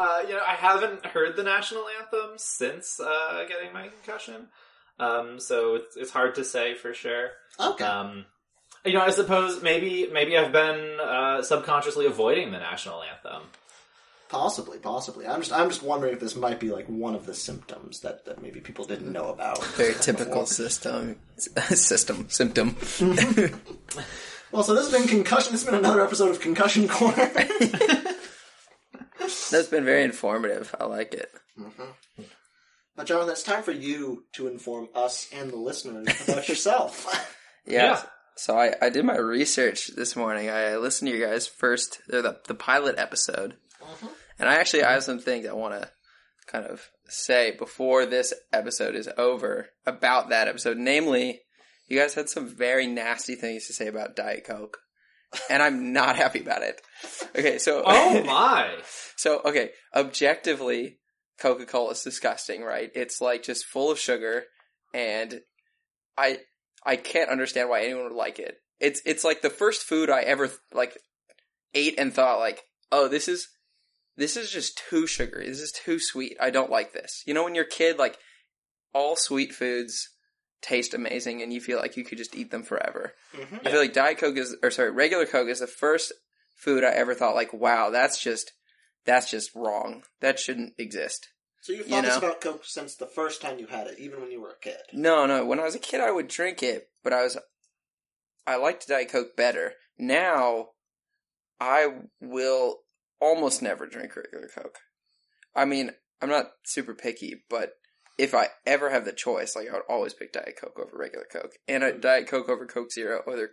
uh, 0.00 0.22
you 0.26 0.34
know, 0.34 0.40
I 0.46 0.54
haven't 0.54 1.04
heard 1.04 1.36
the 1.36 1.42
national 1.42 1.84
anthem 2.00 2.30
since 2.36 2.98
uh, 2.98 3.44
getting 3.46 3.72
my 3.72 3.88
concussion, 3.88 4.48
um, 4.98 5.38
so 5.38 5.74
it's 5.74 5.96
it's 5.96 6.10
hard 6.10 6.34
to 6.36 6.44
say 6.44 6.74
for 6.74 6.94
sure. 6.94 7.32
Okay. 7.58 7.84
Um, 7.84 8.24
you 8.84 8.94
know, 8.94 9.02
I 9.02 9.10
suppose 9.10 9.62
maybe 9.62 10.08
maybe 10.10 10.38
I've 10.38 10.52
been 10.52 10.98
uh, 11.00 11.42
subconsciously 11.42 12.06
avoiding 12.06 12.50
the 12.50 12.58
national 12.58 13.02
anthem. 13.02 13.42
Possibly, 14.30 14.78
possibly. 14.78 15.26
I'm 15.26 15.40
just, 15.40 15.52
I'm 15.52 15.68
just 15.68 15.82
wondering 15.82 16.14
if 16.14 16.20
this 16.20 16.36
might 16.36 16.60
be 16.60 16.70
like 16.70 16.86
one 16.86 17.16
of 17.16 17.26
the 17.26 17.34
symptoms 17.34 18.00
that, 18.00 18.24
that 18.26 18.40
maybe 18.40 18.60
people 18.60 18.84
didn't 18.84 19.12
know 19.12 19.28
about. 19.28 19.62
Very 19.74 19.94
typical 19.94 20.46
system, 20.46 21.16
system 21.36 22.26
symptom. 22.30 22.76
Well, 24.52 24.64
so 24.64 24.74
this 24.74 24.90
has 24.90 25.00
been 25.00 25.08
concussion. 25.08 25.52
This 25.52 25.62
has 25.62 25.70
been 25.70 25.78
another 25.78 26.04
episode 26.04 26.30
of 26.30 26.40
Concussion 26.40 26.88
Corner. 26.88 27.30
That's 29.50 29.68
been 29.68 29.84
very 29.84 30.04
informative. 30.04 30.74
I 30.78 30.84
like 30.84 31.14
it. 31.14 31.30
Mm-hmm. 31.58 32.22
but 32.96 33.06
Jonathan, 33.06 33.32
it's 33.32 33.42
time 33.42 33.62
for 33.62 33.72
you 33.72 34.24
to 34.32 34.48
inform 34.48 34.88
us 34.94 35.28
and 35.34 35.50
the 35.50 35.56
listeners 35.56 36.08
about 36.28 36.48
yourself. 36.48 37.06
Yeah. 37.66 37.82
Yeah. 37.82 38.02
So 38.36 38.58
I, 38.58 38.74
I 38.80 38.88
did 38.88 39.04
my 39.04 39.18
research 39.18 39.88
this 39.88 40.16
morning. 40.16 40.48
I 40.48 40.76
listened 40.76 41.10
to 41.10 41.16
you 41.16 41.24
guys 41.24 41.46
first, 41.46 42.00
or 42.10 42.22
the 42.22 42.40
the 42.48 42.54
pilot 42.54 42.94
episode, 42.96 43.56
mm-hmm. 43.82 44.06
and 44.38 44.48
I 44.48 44.54
actually 44.54 44.82
I 44.82 44.92
have 44.92 45.04
some 45.04 45.18
things 45.18 45.46
I 45.46 45.52
want 45.52 45.74
to 45.74 45.90
kind 46.46 46.64
of 46.64 46.88
say 47.06 47.50
before 47.50 48.06
this 48.06 48.32
episode 48.50 48.94
is 48.94 49.10
over 49.18 49.68
about 49.84 50.30
that 50.30 50.48
episode. 50.48 50.78
Namely, 50.78 51.42
you 51.86 51.98
guys 51.98 52.14
had 52.14 52.30
some 52.30 52.48
very 52.48 52.86
nasty 52.86 53.34
things 53.34 53.66
to 53.66 53.74
say 53.74 53.88
about 53.88 54.16
Diet 54.16 54.44
Coke, 54.46 54.78
and 55.50 55.62
I'm 55.62 55.92
not 55.92 56.16
happy 56.16 56.40
about 56.40 56.62
it. 56.62 56.80
Okay, 57.36 57.58
so 57.58 57.82
Oh 57.86 58.22
my! 58.26 58.70
so 59.16 59.40
okay, 59.44 59.70
objectively, 59.94 60.98
Coca 61.38 61.64
Cola 61.64 61.92
is 61.92 62.02
disgusting, 62.02 62.62
right? 62.62 62.90
It's 62.94 63.20
like 63.20 63.42
just 63.44 63.64
full 63.66 63.90
of 63.90 63.98
sugar, 63.98 64.44
and 64.92 65.40
I 66.18 66.38
I 66.84 66.96
can't 66.96 67.30
understand 67.30 67.68
why 67.68 67.82
anyone 67.82 68.04
would 68.04 68.12
like 68.12 68.38
it. 68.38 68.56
It's 68.80 69.00
it's 69.04 69.24
like 69.24 69.42
the 69.42 69.50
first 69.50 69.82
food 69.82 70.10
I 70.10 70.22
ever 70.22 70.50
like 70.72 70.96
ate 71.74 71.94
and 71.98 72.12
thought 72.12 72.38
like, 72.40 72.62
oh, 72.90 73.06
this 73.08 73.28
is 73.28 73.48
this 74.16 74.36
is 74.36 74.50
just 74.50 74.80
too 74.90 75.06
sugary. 75.06 75.46
This 75.48 75.60
is 75.60 75.72
too 75.72 75.98
sweet. 76.00 76.36
I 76.40 76.50
don't 76.50 76.70
like 76.70 76.92
this. 76.92 77.22
You 77.26 77.34
know, 77.34 77.44
when 77.44 77.54
you're 77.54 77.64
a 77.64 77.68
kid, 77.68 77.96
like 77.98 78.18
all 78.92 79.14
sweet 79.16 79.52
foods 79.54 80.08
taste 80.62 80.92
amazing, 80.94 81.40
and 81.42 81.52
you 81.52 81.60
feel 81.60 81.78
like 81.78 81.96
you 81.96 82.04
could 82.04 82.18
just 82.18 82.34
eat 82.34 82.50
them 82.50 82.64
forever. 82.64 83.14
Mhm. 83.34 83.66
I 83.66 83.70
feel 83.70 83.80
like 83.80 83.92
Diet 83.94 84.18
Coke 84.18 84.36
is, 84.36 84.56
or 84.62 84.70
sorry, 84.70 84.90
regular 84.90 85.24
Coke 85.26 85.48
is 85.48 85.60
the 85.60 85.66
first 85.66 86.12
food 86.60 86.84
I 86.84 86.90
ever 86.90 87.14
thought 87.14 87.34
like, 87.34 87.52
wow, 87.52 87.90
that's 87.90 88.22
just 88.22 88.52
that's 89.04 89.30
just 89.30 89.54
wrong. 89.54 90.02
That 90.20 90.38
shouldn't 90.38 90.74
exist. 90.78 91.28
So 91.62 91.72
you've 91.72 91.88
You 91.88 91.96
thought 91.96 92.04
this 92.04 92.16
about 92.16 92.40
Coke 92.40 92.64
since 92.64 92.96
the 92.96 93.06
first 93.06 93.42
time 93.42 93.58
you 93.58 93.66
had 93.66 93.86
it, 93.86 93.98
even 93.98 94.20
when 94.20 94.30
you 94.30 94.40
were 94.40 94.50
a 94.50 94.58
kid. 94.62 94.78
No, 94.92 95.26
no. 95.26 95.44
When 95.44 95.60
I 95.60 95.64
was 95.64 95.74
a 95.74 95.80
kid, 95.80 96.00
I 96.00 96.10
would 96.10 96.28
drink 96.28 96.62
it, 96.62 96.88
but 97.02 97.12
I 97.12 97.22
was 97.22 97.38
I 98.46 98.56
liked 98.56 98.88
Diet 98.88 99.10
Coke 99.10 99.36
better. 99.36 99.74
Now, 99.98 100.68
I 101.60 101.88
will 102.20 102.78
almost 103.20 103.62
never 103.62 103.86
drink 103.86 104.16
regular 104.16 104.48
Coke. 104.54 104.78
I 105.54 105.66
mean, 105.66 105.90
I'm 106.22 106.30
not 106.30 106.52
super 106.64 106.94
picky, 106.94 107.44
but 107.48 107.72
if 108.18 108.34
I 108.34 108.48
ever 108.66 108.90
have 108.90 109.04
the 109.04 109.12
choice, 109.12 109.54
like 109.54 109.68
I 109.68 109.72
would 109.72 109.82
always 109.88 110.14
pick 110.14 110.32
Diet 110.32 110.58
Coke 110.60 110.78
over 110.78 110.96
regular 110.96 111.26
Coke, 111.30 111.52
and 111.68 111.82
a 111.84 111.96
Diet 111.96 112.28
Coke 112.28 112.48
over 112.48 112.66
Coke 112.66 112.92
Zero. 112.92 113.22
Other, 113.26 113.50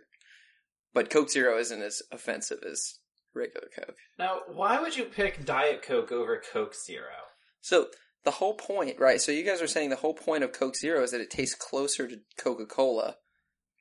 but 0.94 1.10
Coke 1.10 1.30
Zero 1.30 1.58
isn't 1.58 1.82
as 1.82 2.02
offensive 2.12 2.58
as 2.68 2.98
regular 3.34 3.68
Coke. 3.74 3.96
Now, 4.18 4.40
why 4.48 4.80
would 4.80 4.96
you 4.96 5.04
pick 5.04 5.44
Diet 5.44 5.82
Coke 5.82 6.12
over 6.12 6.42
Coke 6.52 6.74
Zero? 6.74 7.12
So 7.60 7.88
the 8.24 8.30
whole 8.32 8.54
point, 8.54 8.98
right? 8.98 9.20
So 9.20 9.32
you 9.32 9.44
guys 9.44 9.62
are 9.62 9.66
saying 9.66 9.90
the 9.90 9.96
whole 9.96 10.14
point 10.14 10.44
of 10.44 10.52
Coke 10.52 10.76
Zero 10.76 11.02
is 11.02 11.12
that 11.12 11.20
it 11.20 11.30
tastes 11.30 11.54
closer 11.54 12.08
to 12.08 12.20
Coca 12.36 12.66
Cola. 12.66 13.16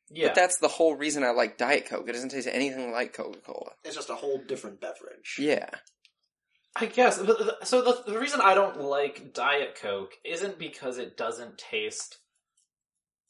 Yeah, 0.09 0.27
But 0.27 0.35
that's 0.35 0.57
the 0.59 0.69
whole 0.69 0.95
reason 0.95 1.23
I 1.23 1.31
like 1.31 1.57
Diet 1.57 1.85
Coke. 1.85 2.07
It 2.07 2.13
doesn't 2.13 2.29
taste 2.29 2.47
anything 2.49 2.91
like 2.91 3.13
Coca 3.13 3.39
Cola. 3.39 3.71
It's 3.83 3.95
just 3.95 4.09
a 4.09 4.15
whole 4.15 4.37
different 4.37 4.79
beverage. 4.79 5.35
Yeah. 5.37 5.69
I 6.77 6.85
guess. 6.85 7.17
So 7.63 7.81
the, 7.81 8.03
the 8.05 8.19
reason 8.19 8.39
I 8.41 8.53
don't 8.53 8.79
like 8.79 9.33
Diet 9.33 9.77
Coke 9.81 10.13
isn't 10.23 10.59
because 10.59 10.97
it 10.97 11.17
doesn't 11.17 11.57
taste 11.57 12.19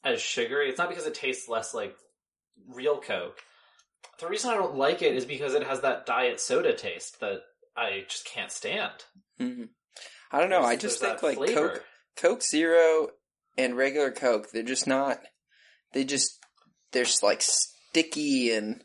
as 0.04 0.20
sugary. 0.20 0.68
It's 0.68 0.78
not 0.78 0.88
because 0.88 1.06
it 1.06 1.14
tastes 1.14 1.48
less 1.48 1.74
like 1.74 1.96
real 2.68 3.00
Coke. 3.00 3.38
The 4.18 4.28
reason 4.28 4.50
I 4.50 4.54
don't 4.54 4.76
like 4.76 5.02
it 5.02 5.14
is 5.14 5.24
because 5.24 5.54
it 5.54 5.62
has 5.66 5.80
that 5.80 6.06
diet 6.06 6.40
soda 6.40 6.74
taste 6.74 7.20
that 7.20 7.42
I 7.76 8.04
just 8.08 8.26
can't 8.26 8.50
stand. 8.50 8.92
hmm 9.38 9.64
I 10.30 10.40
don't 10.40 10.50
know. 10.50 10.62
I 10.62 10.76
just 10.76 11.00
think 11.00 11.22
like 11.22 11.36
flavor. 11.38 11.68
Coke, 11.68 11.84
Coke 12.16 12.42
Zero 12.42 13.08
and 13.56 13.76
regular 13.76 14.10
Coke, 14.10 14.48
they're 14.52 14.62
just 14.62 14.86
not. 14.86 15.20
They 15.94 16.04
just 16.04 16.38
they're 16.92 17.04
just 17.04 17.22
like 17.22 17.40
sticky 17.40 18.50
and 18.52 18.82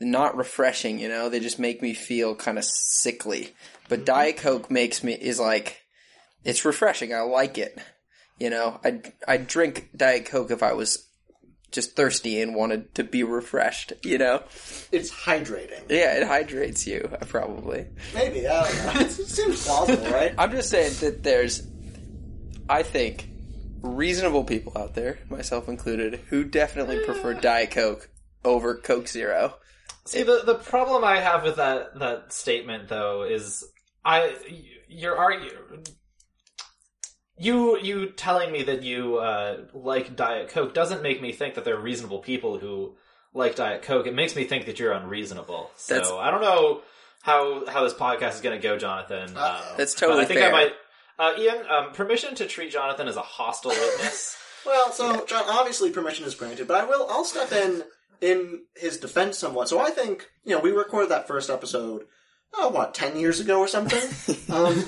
not 0.00 0.36
refreshing. 0.36 0.98
You 0.98 1.08
know, 1.08 1.28
they 1.28 1.40
just 1.40 1.58
make 1.58 1.80
me 1.80 1.94
feel 1.94 2.34
kind 2.34 2.58
of 2.58 2.64
sickly. 2.64 3.54
But 3.88 4.04
Diet 4.04 4.36
Coke 4.36 4.70
makes 4.70 5.02
me 5.02 5.12
is 5.14 5.40
like 5.40 5.80
it's 6.44 6.64
refreshing. 6.64 7.14
I 7.14 7.20
like 7.20 7.56
it. 7.56 7.78
You 8.38 8.50
know, 8.50 8.80
I 8.84 9.00
I 9.26 9.36
drink 9.38 9.90
Diet 9.96 10.26
Coke 10.26 10.50
if 10.50 10.62
I 10.62 10.72
was 10.74 11.08
just 11.72 11.96
thirsty 11.96 12.40
and 12.40 12.54
wanted 12.54 12.94
to 12.94 13.04
be 13.04 13.22
refreshed. 13.24 13.92
You 14.04 14.18
know, 14.18 14.42
It's 14.92 15.10
hydrating. 15.10 15.82
yeah, 15.90 16.18
it 16.18 16.26
hydrates 16.26 16.86
you 16.86 17.08
uh, 17.12 17.24
probably. 17.26 17.86
Maybe, 18.14 18.46
I 18.46 18.64
don't 18.68 18.94
know. 18.94 19.00
It 19.00 19.10
seems 19.10 19.66
plausible, 19.66 20.10
right? 20.10 20.34
I'm 20.38 20.50
just 20.52 20.70
saying 20.70 20.92
that 21.00 21.22
there's, 21.22 21.66
I 22.68 22.82
think, 22.82 23.28
reasonable 23.82 24.44
people 24.44 24.72
out 24.76 24.94
there, 24.94 25.18
myself 25.28 25.68
included, 25.68 26.20
who 26.28 26.44
definitely 26.44 27.04
prefer 27.04 27.34
Diet 27.40 27.70
Coke 27.72 28.08
over 28.44 28.76
Coke 28.76 29.08
Zero. 29.08 29.56
See, 30.04 30.22
the 30.24 30.42
the 30.44 30.56
problem 30.56 31.04
I 31.04 31.20
have 31.20 31.44
with 31.44 31.56
that 31.56 31.98
that 32.00 32.32
statement 32.32 32.88
though 32.88 33.22
is 33.22 33.64
I 34.04 34.34
you're 34.88 35.16
argu 35.16 35.86
you 37.42 37.78
you 37.78 38.06
telling 38.10 38.52
me 38.52 38.62
that 38.64 38.82
you 38.82 39.16
uh, 39.16 39.62
like 39.74 40.14
Diet 40.16 40.48
Coke 40.50 40.74
doesn't 40.74 41.02
make 41.02 41.20
me 41.20 41.32
think 41.32 41.54
that 41.54 41.64
there 41.64 41.76
are 41.76 41.80
reasonable 41.80 42.20
people 42.20 42.58
who 42.58 42.94
like 43.34 43.56
Diet 43.56 43.82
Coke. 43.82 44.06
It 44.06 44.14
makes 44.14 44.36
me 44.36 44.44
think 44.44 44.66
that 44.66 44.78
you're 44.78 44.92
unreasonable. 44.92 45.70
So 45.76 45.94
That's- 45.94 46.12
I 46.12 46.30
don't 46.30 46.42
know 46.42 46.82
how 47.22 47.66
how 47.66 47.82
this 47.84 47.94
podcast 47.94 48.34
is 48.34 48.40
going 48.40 48.60
to 48.60 48.62
go, 48.62 48.78
Jonathan. 48.78 49.36
Um, 49.36 49.60
That's 49.76 49.94
but 49.94 50.00
totally 50.00 50.22
I 50.22 50.26
think 50.26 50.40
fair. 50.40 50.48
I 50.50 50.52
might. 50.52 50.72
Uh, 51.18 51.32
Ian, 51.38 51.66
um, 51.68 51.92
permission 51.92 52.34
to 52.36 52.46
treat 52.46 52.72
Jonathan 52.72 53.06
as 53.06 53.16
a 53.16 53.22
hostile 53.22 53.70
witness. 53.70 54.36
Well, 54.64 54.92
so 54.92 55.24
John, 55.26 55.42
obviously 55.48 55.90
permission 55.90 56.24
is 56.24 56.36
granted, 56.36 56.68
but 56.68 56.76
I 56.76 56.84
will. 56.84 57.08
I'll 57.10 57.24
step 57.24 57.50
in 57.50 57.82
in 58.20 58.62
his 58.76 58.96
defense 58.96 59.36
somewhat. 59.36 59.68
So 59.68 59.80
I 59.80 59.90
think 59.90 60.28
you 60.44 60.54
know 60.54 60.60
we 60.60 60.70
recorded 60.70 61.10
that 61.10 61.26
first 61.26 61.50
episode. 61.50 62.02
Oh, 62.54 62.68
what 62.68 62.94
ten 62.94 63.16
years 63.16 63.40
ago 63.40 63.58
or 63.58 63.66
something? 63.66 64.00
um, 64.54 64.84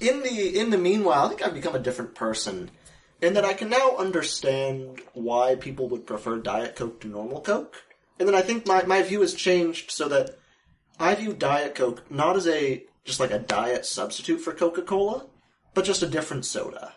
in 0.00 0.22
the 0.22 0.58
in 0.58 0.70
the 0.70 0.78
meanwhile, 0.78 1.26
I 1.26 1.28
think 1.28 1.42
I've 1.42 1.54
become 1.54 1.74
a 1.74 1.80
different 1.80 2.14
person 2.14 2.70
in 3.20 3.34
that 3.34 3.44
I 3.44 3.54
can 3.54 3.70
now 3.70 3.96
understand 3.96 5.00
why 5.12 5.54
people 5.54 5.88
would 5.88 6.06
prefer 6.06 6.38
Diet 6.38 6.76
Coke 6.76 7.00
to 7.00 7.08
normal 7.08 7.40
Coke. 7.40 7.82
And 8.18 8.28
then 8.28 8.34
I 8.34 8.42
think 8.42 8.66
my, 8.66 8.82
my 8.84 9.02
view 9.02 9.22
has 9.22 9.34
changed 9.34 9.90
so 9.90 10.08
that 10.08 10.38
I 11.00 11.14
view 11.14 11.32
Diet 11.32 11.74
Coke 11.74 12.10
not 12.10 12.36
as 12.36 12.46
a 12.46 12.84
just 13.04 13.20
like 13.20 13.30
a 13.30 13.38
diet 13.38 13.84
substitute 13.84 14.40
for 14.40 14.52
Coca 14.52 14.82
Cola, 14.82 15.26
but 15.74 15.84
just 15.84 16.02
a 16.02 16.06
different 16.06 16.46
soda. 16.46 16.94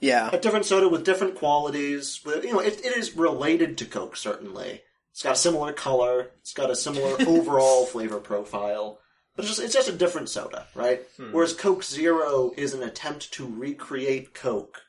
Yeah. 0.00 0.30
A 0.32 0.38
different 0.38 0.66
soda 0.66 0.88
with 0.88 1.04
different 1.04 1.36
qualities. 1.36 2.20
With, 2.24 2.44
you 2.44 2.52
know, 2.52 2.60
it, 2.60 2.84
it 2.84 2.96
is 2.96 3.16
related 3.16 3.78
to 3.78 3.84
Coke 3.84 4.16
certainly. 4.16 4.82
It's 5.12 5.22
got 5.22 5.34
a 5.34 5.36
similar 5.36 5.72
color. 5.72 6.30
It's 6.40 6.52
got 6.52 6.70
a 6.70 6.76
similar 6.76 7.16
overall 7.28 7.86
flavor 7.86 8.18
profile. 8.18 8.98
But 9.36 9.44
it's 9.46 9.56
just, 9.56 9.62
it's 9.64 9.74
just 9.74 9.88
a 9.88 9.92
different 9.92 10.28
soda, 10.28 10.66
right? 10.74 11.02
Whereas 11.32 11.52
Coke 11.54 11.82
Zero 11.82 12.52
is 12.56 12.72
an 12.74 12.82
attempt 12.82 13.32
to 13.34 13.46
recreate 13.46 14.32
Coke, 14.34 14.82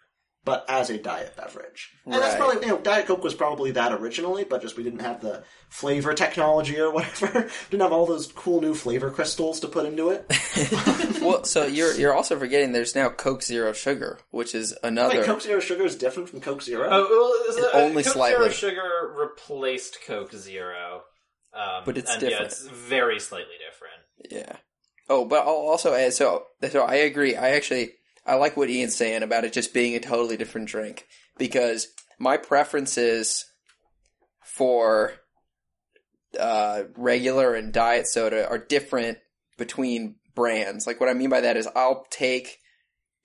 but 0.43 0.63
as 0.69 0.91
a 0.91 0.99
diet 0.99 1.35
beverage. 1.35 1.89
And 2.05 2.13
that's 2.13 2.33
Right. 2.35 2.37
probably, 2.39 2.67
you 2.67 2.73
know, 2.73 2.77
Diet 2.79 3.07
Coke 3.07 3.23
was 3.23 3.33
probably 3.33 3.71
that 3.71 3.91
originally, 3.91 4.43
but 4.43 4.61
just 4.61 4.77
we 4.77 4.83
didn't 4.83 4.99
have 4.99 5.19
the 5.21 5.43
flavor 5.69 6.13
technology 6.13 6.79
or 6.79 6.91
whatever. 6.91 7.49
didn't 7.71 7.81
have 7.81 7.91
all 7.91 8.05
those 8.05 8.31
cool 8.33 8.61
new 8.61 8.75
flavor 8.75 9.09
crystals 9.09 9.59
to 9.61 9.67
put 9.67 9.85
into 9.87 10.09
it. 10.09 10.25
Well, 11.25 11.43
so 11.43 11.65
you're 11.65 11.91
you're 11.95 12.13
also 12.13 12.37
forgetting 12.37 12.71
there's 12.71 12.93
now 12.93 13.09
Coke 13.09 13.41
Zero 13.41 13.73
Sugar, 13.73 14.19
which 14.29 14.53
is 14.53 14.75
another. 14.83 15.17
Wait, 15.17 15.25
Coke 15.25 15.41
Zero 15.41 15.59
Sugar 15.59 15.83
is 15.85 15.95
different 15.95 16.29
from 16.29 16.39
Coke 16.39 16.61
Zero? 16.61 16.87
Oh, 16.91 17.07
well, 17.09 17.49
is 17.49 17.57
it- 17.57 17.69
Only 17.73 18.03
Coke 18.03 18.13
slightly. 18.13 18.49
Zero 18.51 18.71
Sugar 18.71 19.11
replaced 19.17 19.97
Coke 20.05 20.31
Zero, 20.33 21.01
um, 21.51 21.81
But 21.83 21.97
it's 21.97 22.11
and 22.13 22.21
Yeah, 22.21 22.29
different. 22.29 22.51
it's 22.51 22.67
very 22.67 23.19
slightly 23.19 23.55
different. 23.67 23.95
Yeah. 24.29 24.57
Oh, 25.09 25.25
but 25.25 25.41
I'll 25.41 25.53
also 25.53 25.93
add 25.93 26.13
so 26.13 26.45
so 26.69 26.83
I 26.83 26.95
agree. 26.95 27.35
I 27.35 27.51
actually 27.51 27.91
I 28.25 28.35
like 28.35 28.57
what 28.57 28.69
Ian's 28.69 28.95
saying 28.95 29.23
about 29.23 29.43
it 29.43 29.53
just 29.53 29.73
being 29.73 29.95
a 29.95 29.99
totally 29.99 30.37
different 30.37 30.67
drink 30.67 31.05
because 31.37 31.87
my 32.17 32.37
preferences 32.37 33.45
for 34.41 35.13
uh, 36.39 36.83
regular 36.95 37.53
and 37.53 37.71
diet 37.71 38.07
soda 38.07 38.47
are 38.47 38.57
different 38.57 39.19
between 39.57 40.15
brands. 40.33 40.85
Like 40.85 40.99
what 40.99 41.09
I 41.09 41.13
mean 41.13 41.29
by 41.29 41.41
that 41.41 41.57
is 41.57 41.67
I'll 41.75 42.05
take 42.09 42.59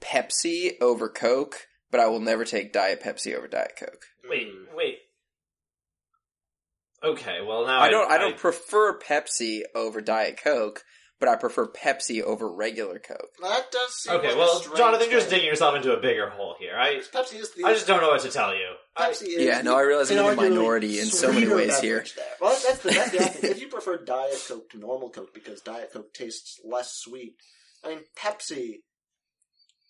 Pepsi 0.00 0.73
over 0.80 1.09
Coke, 1.09 1.66
but 1.90 2.00
I 2.00 2.06
will 2.06 2.20
never 2.20 2.44
take 2.44 2.73
Diet 2.73 3.02
Pepsi 3.02 3.37
over 3.37 3.49
Diet 3.49 3.75
Coke. 3.78 4.06
Wait, 4.28 4.49
wait. 4.75 4.99
Okay, 7.02 7.40
well 7.47 7.66
now 7.66 7.80
I 7.80 7.88
don't 7.88 8.11
I 8.11 8.19
don't 8.19 8.37
prefer 8.37 8.99
Pepsi 8.99 9.62
over 9.75 10.00
Diet 10.00 10.38
Coke, 10.42 10.85
but 11.19 11.28
I 11.28 11.37
prefer 11.37 11.66
Pepsi 11.66 12.23
over 12.23 12.52
regular 12.52 12.99
Coke. 12.99 13.30
That 13.40 13.71
does 13.73 13.95
seem 14.02 14.14
Okay, 14.14 14.28
like 14.28 14.37
well, 14.37 14.61
strange 14.61 14.78
Jonathan, 14.78 15.11
you're 15.11 15.21
just 15.21 15.30
digging 15.30 15.47
yourself 15.47 15.76
into 15.76 15.97
a 15.97 16.00
bigger 16.00 16.28
hole 16.28 16.57
here. 16.59 16.76
I 16.76 17.00
Pepsi 17.12 17.40
is 17.40 17.54
the 17.54 17.64
I 17.64 17.73
just 17.73 17.87
don't 17.87 18.02
know 18.02 18.09
what 18.09 18.21
to 18.23 18.30
tell 18.30 18.54
you. 18.54 18.66
I, 18.97 19.11
is 19.11 19.25
Yeah, 19.26 19.62
no, 19.62 19.76
I 19.76 19.83
realize 19.83 20.11
I'm 20.11 20.19
in 20.19 20.26
the 20.26 20.37
minority 20.37 20.99
in 21.00 21.07
so 21.07 21.33
many 21.33 21.49
ways 21.49 21.80
here. 21.80 22.04
There. 22.16 22.26
Well, 22.40 22.59
that's 22.62 22.78
the, 22.78 22.90
that's 22.90 23.11
the 23.12 23.19
other 23.19 23.28
thing. 23.30 23.50
If 23.52 23.61
you 23.61 23.69
prefer 23.69 24.04
Diet 24.04 24.45
Coke 24.47 24.69
to 24.71 24.78
normal 24.78 25.11
Coke 25.11 25.33
because 25.33 25.61
Diet 25.62 25.90
Coke 25.92 26.12
tastes 26.12 26.61
less 26.64 26.92
sweet, 26.92 27.37
I 27.85 27.88
mean, 27.88 28.00
Pepsi 28.19 28.80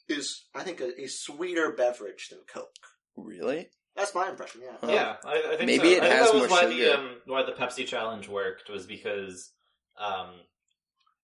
is, 0.08 0.44
I 0.54 0.62
think, 0.62 0.80
a, 0.80 1.02
a 1.02 1.08
sweeter 1.08 1.72
beverage 1.72 2.28
than 2.28 2.40
Coke. 2.52 2.74
Really? 3.16 3.68
That's 3.96 4.14
my 4.14 4.28
impression. 4.30 4.62
Yeah. 4.64 4.72
Huh. 4.80 4.86
yeah, 4.92 5.16
I, 5.24 5.52
I 5.52 5.56
think 5.56 5.66
Maybe 5.66 5.78
so. 5.78 5.96
it 5.96 6.02
I 6.02 6.06
think 6.08 6.14
has 6.14 6.30
that 6.30 6.34
was 6.40 6.48
more 6.48 6.58
why 6.58 6.66
the 6.66 6.76
sugar. 6.78 6.94
um, 6.96 7.10
why 7.26 7.42
the 7.42 7.52
Pepsi 7.52 7.86
challenge 7.86 8.28
worked 8.28 8.70
was 8.70 8.86
because 8.86 9.50
um, 9.98 10.28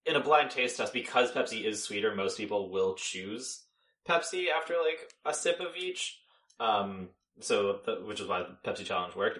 in 0.04 0.16
a 0.16 0.20
blind 0.20 0.50
taste 0.50 0.76
test, 0.76 0.92
because 0.92 1.32
Pepsi 1.32 1.64
is 1.64 1.82
sweeter, 1.82 2.14
most 2.14 2.36
people 2.36 2.70
will 2.70 2.94
choose 2.94 3.62
Pepsi 4.08 4.46
after 4.50 4.74
like 4.74 5.10
a 5.24 5.32
sip 5.32 5.60
of 5.60 5.76
each. 5.76 6.18
Um, 6.60 7.08
so, 7.40 7.78
th- 7.84 7.98
which 8.04 8.20
is 8.20 8.26
why 8.28 8.40
the 8.40 8.70
Pepsi 8.70 8.84
challenge 8.84 9.14
worked. 9.14 9.38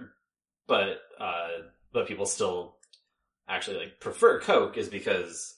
But 0.67 1.01
uh, 1.21 1.49
but 1.93 2.07
people 2.09 2.27
still 2.27 2.77
actually 3.49 3.79
like 3.79 4.01
prefer 4.01 4.41
Coke 4.41 4.77
is 4.77 4.89
because 4.89 5.55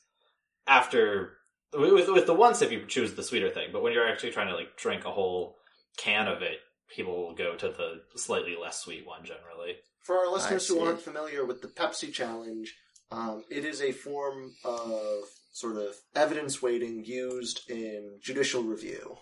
after 0.66 1.32
with 1.74 2.08
with 2.08 2.26
the 2.26 2.34
one 2.34 2.54
sip 2.54 2.70
you 2.70 2.84
choose 2.86 3.14
the 3.14 3.22
sweeter 3.22 3.50
thing, 3.50 3.68
but 3.72 3.82
when 3.82 3.92
you're 3.92 4.08
actually 4.08 4.30
trying 4.32 4.48
to 4.48 4.54
like 4.54 4.76
drink 4.76 5.04
a 5.04 5.10
whole 5.10 5.56
can 5.96 6.28
of 6.28 6.42
it, 6.42 6.58
people 6.94 7.16
will 7.16 7.34
go 7.34 7.54
to 7.56 7.68
the 7.68 8.00
slightly 8.16 8.56
less 8.60 8.80
sweet 8.80 9.06
one 9.06 9.24
generally. 9.24 9.76
For 10.02 10.16
our 10.18 10.32
listeners 10.32 10.66
who 10.66 10.80
aren't 10.80 11.00
familiar 11.00 11.44
with 11.44 11.60
the 11.60 11.68
Pepsi 11.68 12.12
challenge, 12.12 12.74
um, 13.10 13.44
it 13.50 13.64
is 13.64 13.80
a 13.80 13.92
form 13.92 14.54
of 14.64 15.24
sort 15.52 15.76
of 15.76 15.94
evidence 16.14 16.62
weighting 16.62 17.04
used 17.04 17.68
in 17.70 18.18
judicial 18.22 18.62
review. 18.62 19.16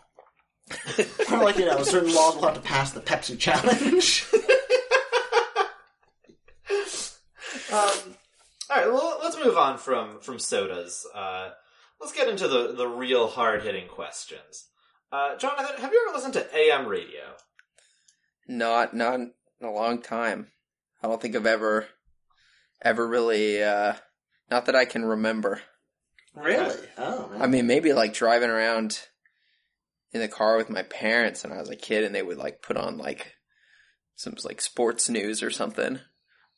Kind 0.70 1.08
of 1.30 1.42
like, 1.42 1.58
you 1.58 1.66
know, 1.66 1.82
certain 1.82 2.14
laws 2.14 2.36
will 2.36 2.44
have 2.44 2.54
to 2.54 2.60
pass 2.60 2.92
the 2.92 3.00
Pepsi 3.00 3.38
challenge. 3.38 4.26
Um, 7.72 8.16
all 8.70 8.76
right, 8.76 8.92
well, 8.92 9.18
let's 9.22 9.36
move 9.36 9.56
on 9.56 9.76
from 9.78 10.20
from 10.20 10.38
sodas. 10.38 11.06
Uh, 11.14 11.50
let's 12.00 12.12
get 12.12 12.28
into 12.28 12.48
the 12.48 12.72
the 12.72 12.86
real 12.86 13.26
hard 13.26 13.62
hitting 13.62 13.88
questions. 13.88 14.66
Uh, 15.12 15.36
Jonathan, 15.36 15.80
have 15.80 15.92
you 15.92 16.06
ever 16.06 16.16
listened 16.16 16.34
to 16.34 16.56
AM 16.56 16.86
radio? 16.86 17.34
Not 18.48 18.94
not 18.94 19.20
in 19.20 19.32
a 19.62 19.70
long 19.70 20.02
time. 20.02 20.48
I 21.02 21.08
don't 21.08 21.20
think 21.20 21.36
I've 21.36 21.46
ever 21.46 21.86
ever 22.82 23.06
really 23.06 23.62
uh 23.62 23.94
not 24.50 24.66
that 24.66 24.76
I 24.76 24.84
can 24.84 25.04
remember. 25.04 25.60
really? 26.34 26.74
Oh, 26.98 27.28
man. 27.28 27.42
I 27.42 27.46
mean 27.46 27.66
maybe 27.66 27.92
like 27.92 28.14
driving 28.14 28.50
around 28.50 29.00
in 30.12 30.20
the 30.20 30.28
car 30.28 30.56
with 30.56 30.70
my 30.70 30.82
parents 30.82 31.42
when 31.42 31.52
I 31.52 31.60
was 31.60 31.70
a 31.70 31.76
kid 31.76 32.04
and 32.04 32.14
they 32.14 32.22
would 32.22 32.38
like 32.38 32.62
put 32.62 32.76
on 32.76 32.96
like 32.98 33.34
some 34.14 34.34
like 34.44 34.60
sports 34.60 35.08
news 35.08 35.42
or 35.42 35.50
something. 35.50 36.00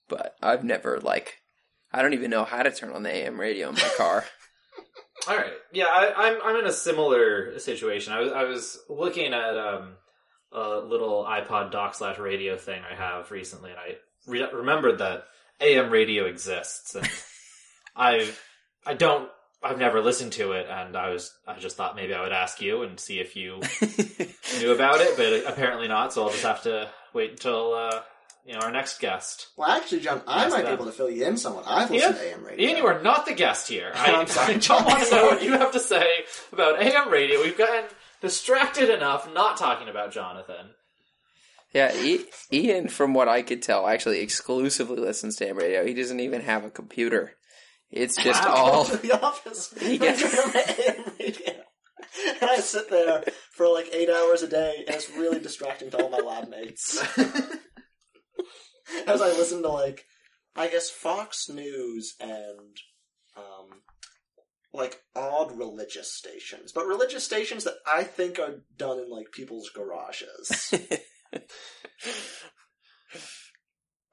But 0.09 0.35
I've 0.43 0.65
never 0.65 1.01
like 1.01 1.39
I 1.93 2.03
don't 2.03 2.15
even 2.15 2.31
know 2.31 2.45
how 2.45 2.63
to 2.63 2.71
turn 2.71 2.93
on 2.93 3.03
the 3.03 3.15
AM 3.15 3.41
radio 3.41 3.69
in 3.69 3.75
my 3.75 3.91
car. 3.97 4.25
All 5.27 5.37
right, 5.37 5.53
yeah, 5.73 5.87
I, 5.87 6.29
I'm 6.29 6.39
I'm 6.43 6.57
in 6.57 6.67
a 6.67 6.73
similar 6.73 7.59
situation. 7.59 8.13
I 8.13 8.21
was 8.21 8.33
I 8.33 8.45
was 8.45 8.79
looking 8.89 9.33
at 9.33 9.59
um 9.59 9.97
a 10.53 10.79
little 10.79 11.25
iPod 11.25 11.71
dock 11.71 11.95
slash 11.95 12.19
radio 12.19 12.57
thing 12.57 12.83
I 12.91 12.95
have 12.95 13.31
recently, 13.31 13.71
and 13.71 13.79
I 13.79 13.97
re- 14.27 14.49
remembered 14.53 14.99
that 14.99 15.25
AM 15.61 15.91
radio 15.91 16.25
exists, 16.27 16.95
and 16.95 17.09
I 17.97 18.29
I 18.87 18.95
don't 18.95 19.29
I've 19.63 19.79
never 19.79 20.01
listened 20.01 20.33
to 20.35 20.53
it, 20.53 20.67
and 20.71 20.97
I 20.97 21.11
was 21.11 21.33
I 21.47 21.59
just 21.59 21.77
thought 21.77 21.97
maybe 21.97 22.15
I 22.15 22.23
would 22.23 22.33
ask 22.33 22.61
you 22.61 22.83
and 22.83 22.99
see 22.99 23.19
if 23.21 23.35
you 23.37 23.61
knew 24.61 24.73
about 24.73 25.01
it, 25.01 25.17
but 25.17 25.53
apparently 25.53 25.89
not. 25.89 26.13
So 26.13 26.23
I'll 26.25 26.31
just 26.31 26.45
have 26.45 26.63
to 26.63 26.89
wait 27.13 27.33
until 27.33 27.75
uh, 27.75 28.01
you 28.47 28.55
know 28.55 28.61
our 28.61 28.71
next 28.71 29.01
guest. 29.01 29.49
Well, 29.57 29.69
actually, 29.69 30.01
John, 30.01 30.23
I 30.27 30.45
Yes, 30.45 30.53
might 30.53 30.65
be 30.65 30.71
able 30.71 30.87
to 30.87 30.93
fill 30.93 31.11
you 31.11 31.27
in 31.27 31.37
somewhat. 31.37 31.65
I've 31.67 31.91
Ian? 31.91 32.13
listened 32.13 32.17
to 32.19 32.31
AM 32.33 32.45
radio. 32.45 32.69
Ian, 32.69 32.77
you 32.79 32.87
are 32.87 33.03
not 33.03 33.27
the 33.27 33.35
guest 33.35 33.69
here. 33.69 33.91
I, 33.97 34.13
I'm 34.15 34.27
sorry, 34.29 34.55
I 34.55 34.59
don't 34.59 34.87
want 34.87 35.05
to 35.05 35.11
know 35.15 35.25
what 35.27 35.43
you 35.43 35.53
have 35.53 35.73
to 35.73 35.81
say 35.81 36.07
about 36.53 36.81
AM 36.81 37.11
radio. 37.11 37.43
We've 37.43 37.59
gotten 37.59 37.85
distracted 38.21 38.89
enough 38.91 39.33
not 39.33 39.57
talking 39.57 39.89
about 39.89 40.13
Jonathan. 40.13 40.71
yeah, 41.73 41.91
I- 41.93 42.25
Ian 42.53 42.89
from 42.89 43.15
what 43.15 43.29
I 43.29 43.43
could 43.43 43.63
tell 43.63 43.87
actually 43.87 44.21
exclusively 44.21 44.99
listens 44.99 45.37
to 45.37 45.47
AM 45.49 45.57
radio. 45.59 45.85
He 45.87 45.95
doesn't 45.95 46.21
even 46.21 46.41
have 46.43 46.65
a 46.65 46.71
computer. 46.71 47.33
It's 47.91 48.17
just 48.17 48.43
Wow. 48.45 48.55
all 48.55 48.85
to 48.85 48.97
the 49.07 49.13
office. 49.21 49.73
Yeah. 49.81 50.11
I 50.11 50.15
turn 50.15 50.39
on 50.41 50.53
my 50.53 50.75
AM 50.79 51.13
radio. 51.19 51.53
And 52.41 52.51
I 52.51 52.57
sit 52.61 52.91
there 52.91 53.23
for 53.53 53.69
like 53.69 53.89
eight 53.93 54.09
hours 54.11 54.43
a 54.43 54.49
day, 54.49 54.85
and 54.87 54.95
it's 54.97 55.11
really 55.11 55.39
distracting 55.41 55.91
to 55.91 56.03
all 56.03 56.11
my 56.11 56.19
lab 56.19 56.49
mates. 56.49 56.99
As 59.07 59.21
I 59.21 59.29
listen 59.29 59.63
to 59.63 59.69
like, 59.69 60.05
I 60.57 60.69
guess 60.69 60.91
Fox 60.91 61.49
News 61.49 62.15
and 62.21 62.77
um, 63.37 63.69
like 64.73 65.03
odd 65.17 65.57
religious 65.57 66.13
stations, 66.13 66.73
but 66.73 66.87
religious 66.87 67.25
stations 67.25 67.65
that 67.65 67.77
I 67.87 68.05
think 68.05 68.39
are 68.39 68.63
done 68.77 68.99
in 68.99 69.11
like 69.11 69.33
people's 69.33 69.71
garages. 69.71 70.75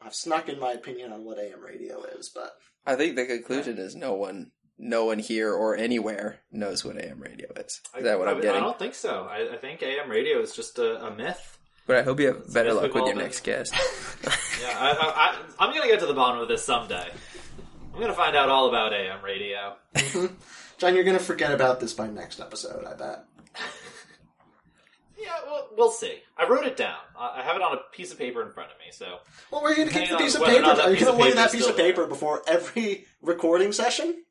I've 0.01 0.15
snuck 0.15 0.49
in 0.49 0.59
my 0.59 0.71
opinion 0.71 1.11
on 1.11 1.25
what 1.25 1.39
AM 1.39 1.61
radio 1.61 2.03
is, 2.03 2.29
but 2.33 2.51
I 2.85 2.95
think 2.95 3.15
the 3.15 3.25
conclusion 3.25 3.77
is 3.77 3.95
no 3.95 4.13
one, 4.13 4.51
no 4.77 5.05
one 5.05 5.19
here 5.19 5.51
or 5.51 5.75
anywhere 5.75 6.41
knows 6.51 6.85
what 6.85 6.97
AM 6.97 7.19
radio 7.19 7.47
is. 7.57 7.81
Is 7.97 8.03
that 8.03 8.19
what 8.19 8.27
I, 8.27 8.31
I'm 8.31 8.37
I 8.39 8.59
don't 8.59 8.77
think 8.77 8.93
so. 8.93 9.27
I, 9.29 9.53
I 9.53 9.57
think 9.57 9.81
AM 9.81 10.09
radio 10.09 10.39
is 10.39 10.55
just 10.55 10.77
a, 10.77 11.05
a 11.05 11.15
myth. 11.15 11.57
But 11.87 11.97
I 11.97 12.03
hope 12.03 12.19
you 12.19 12.27
have 12.27 12.53
better 12.53 12.73
luck 12.73 12.93
with 12.93 13.05
your 13.05 13.15
next 13.15 13.43
guest. 13.43 13.73
Yeah, 14.61 14.79
I, 14.79 14.91
I, 14.91 14.93
I, 14.93 15.37
I'm 15.59 15.71
going 15.71 15.81
to 15.81 15.89
get 15.89 15.99
to 15.99 16.05
the 16.05 16.13
bottom 16.13 16.39
of 16.39 16.47
this 16.47 16.63
someday. 16.63 17.09
I'm 17.95 18.01
to 18.01 18.13
find 18.13 18.35
out 18.35 18.49
all 18.49 18.67
about 18.67 18.93
AM 18.93 19.23
radio. 19.23 19.75
John, 20.77 20.95
you're 20.95 21.05
gonna 21.05 21.17
forget 21.19 21.53
about 21.53 21.79
this 21.79 21.93
by 21.93 22.07
next 22.07 22.41
episode, 22.41 22.83
I 22.85 22.93
bet. 22.93 23.23
Yeah, 25.17 25.31
well, 25.45 25.69
we'll 25.77 25.91
see. 25.91 26.19
I 26.37 26.45
wrote 26.47 26.65
it 26.65 26.75
down. 26.75 26.97
I 27.17 27.39
I 27.39 27.43
have 27.43 27.55
it 27.55 27.61
on 27.61 27.73
a 27.73 27.79
piece 27.93 28.11
of 28.11 28.17
paper 28.17 28.45
in 28.45 28.51
front 28.51 28.69
of 28.71 28.77
me. 28.79 28.91
So 28.91 29.19
Well, 29.49 29.61
where 29.61 29.71
are 29.71 29.75
you 29.75 29.85
gonna 29.85 29.97
keep 30.05 30.09
the 30.09 30.17
piece 30.17 30.35
of 30.35 30.43
paper? 30.43 30.65
Are 30.65 30.91
you 30.91 31.05
gonna 31.05 31.17
paper 31.17 31.35
that 31.35 31.51
piece 31.53 31.67
of 31.67 31.77
there. 31.77 31.85
paper 31.87 32.05
before 32.05 32.41
every 32.47 33.05
recording 33.21 33.71
session? 33.71 34.23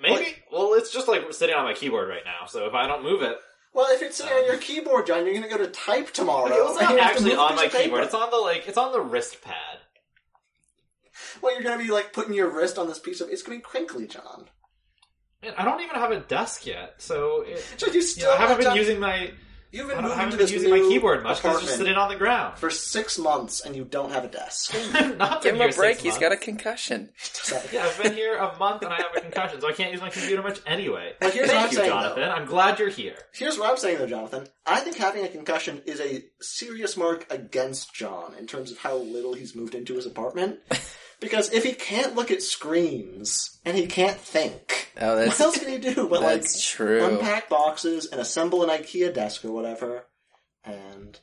maybe. 0.00 0.34
Well, 0.52 0.74
it's 0.74 0.92
just 0.92 1.06
like 1.06 1.32
sitting 1.32 1.54
on 1.54 1.64
my 1.64 1.74
keyboard 1.74 2.08
right 2.08 2.24
now. 2.24 2.46
So 2.46 2.66
if 2.66 2.74
I 2.74 2.86
don't 2.88 3.02
move 3.04 3.22
it, 3.22 3.36
Well, 3.72 3.86
if 3.94 4.02
it's 4.02 4.16
sitting 4.16 4.32
on 4.32 4.40
um, 4.40 4.46
your 4.46 4.58
keyboard, 4.58 5.06
John, 5.06 5.24
you're 5.24 5.34
gonna 5.34 5.48
go 5.48 5.58
to 5.58 5.68
type 5.68 6.10
tomorrow. 6.12 6.48
It's 6.70 6.80
not 6.80 6.90
you 6.90 6.98
have 6.98 6.98
to 6.98 7.02
actually 7.02 7.36
on 7.36 7.54
my 7.54 7.68
paper. 7.68 7.84
keyboard. 7.84 8.02
It's 8.04 8.14
on 8.14 8.30
the 8.30 8.36
like 8.36 8.66
it's 8.66 8.76
on 8.78 8.90
the 8.92 9.00
wrist 9.00 9.42
pad. 9.42 9.78
Well, 11.42 11.54
you're 11.54 11.62
gonna 11.62 11.82
be 11.82 11.90
like 11.90 12.12
putting 12.12 12.34
your 12.34 12.50
wrist 12.50 12.78
on 12.78 12.86
this 12.88 12.98
piece 12.98 13.20
of. 13.20 13.28
It's 13.28 13.42
gonna 13.42 13.58
be 13.58 13.62
crinkly, 13.62 14.06
John. 14.06 14.46
Man, 15.42 15.52
I 15.58 15.64
don't 15.64 15.80
even 15.82 15.96
have 15.96 16.10
a 16.12 16.20
desk 16.20 16.66
yet, 16.66 16.94
so 16.98 17.42
it, 17.46 17.62
John, 17.76 17.90
you 17.90 17.96
you 17.96 18.02
still 18.02 18.30
know, 18.30 18.36
I 18.36 18.38
haven't 18.38 18.56
been 18.58 18.64
John, 18.64 18.76
using 18.76 18.98
my 19.00 19.30
You've 19.72 19.90
I 19.90 19.94
been 19.94 20.04
don't- 20.04 20.04
I 20.04 20.08
moving 20.08 20.16
haven't 20.18 20.30
to 20.30 20.36
been 20.38 20.44
this 20.46 20.52
using 20.52 20.70
my 20.70 20.78
keyboard 20.78 21.22
much 21.24 21.38
because 21.42 21.56
it's 21.56 21.66
just 21.66 21.78
sitting 21.78 21.96
on 21.96 22.08
the 22.08 22.16
ground. 22.16 22.56
for 22.56 22.70
six 22.70 23.18
months, 23.18 23.60
and 23.60 23.76
you 23.76 23.84
don't 23.84 24.10
have 24.12 24.24
a 24.24 24.28
desk. 24.28 24.72
Not 25.18 25.42
Give 25.42 25.56
him 25.56 25.60
a 25.68 25.72
break. 25.72 25.98
He's 25.98 26.16
got 26.16 26.32
a 26.32 26.36
concussion. 26.36 27.10
Yeah, 27.72 27.84
I've 27.84 28.02
been 28.02 28.14
here 28.14 28.36
a 28.36 28.56
month 28.58 28.82
and 28.82 28.92
I 28.92 28.96
have 28.96 29.14
a 29.16 29.20
concussion, 29.20 29.60
so 29.60 29.68
I 29.68 29.72
can't 29.72 29.92
use 29.92 30.00
my 30.00 30.08
computer 30.08 30.42
much 30.42 30.60
anyway. 30.66 31.12
Well, 31.20 31.30
here's 31.30 31.48
what 31.48 31.54
Thank 31.56 31.64
I'm 31.66 31.70
you, 31.72 31.76
saying, 31.78 31.90
Jonathan. 31.90 32.20
though. 32.22 32.30
I'm 32.30 32.46
glad 32.46 32.78
you're 32.78 32.88
here. 32.88 33.16
Here's 33.34 33.58
what 33.58 33.70
I'm 33.70 33.76
saying, 33.76 33.98
though, 33.98 34.06
Jonathan. 34.06 34.46
I 34.66 34.80
think 34.80 34.96
having 34.96 35.24
a 35.24 35.28
concussion 35.28 35.82
is 35.84 36.00
a 36.00 36.24
serious 36.40 36.96
mark 36.96 37.26
against 37.30 37.94
John 37.94 38.34
in 38.38 38.46
terms 38.46 38.70
of 38.72 38.78
how 38.78 38.96
little 38.96 39.34
he's 39.34 39.54
moved 39.54 39.74
into 39.74 39.94
his 39.94 40.06
apartment. 40.06 40.58
Because 41.20 41.52
if 41.52 41.64
he 41.64 41.72
can't 41.72 42.14
look 42.14 42.30
at 42.30 42.42
screens 42.42 43.58
and 43.64 43.76
he 43.76 43.86
can't 43.86 44.18
think, 44.18 44.92
Oh, 45.00 45.26
what 45.26 45.40
else 45.40 45.58
can 45.58 45.68
he 45.68 45.78
do 45.78 46.08
but 46.10 46.22
like 46.22 46.50
true. 46.60 47.04
unpack 47.04 47.48
boxes 47.48 48.06
and 48.06 48.20
assemble 48.20 48.62
an 48.62 48.70
IKEA 48.70 49.12
desk 49.12 49.44
or 49.44 49.52
whatever? 49.52 50.04
And 50.64 51.18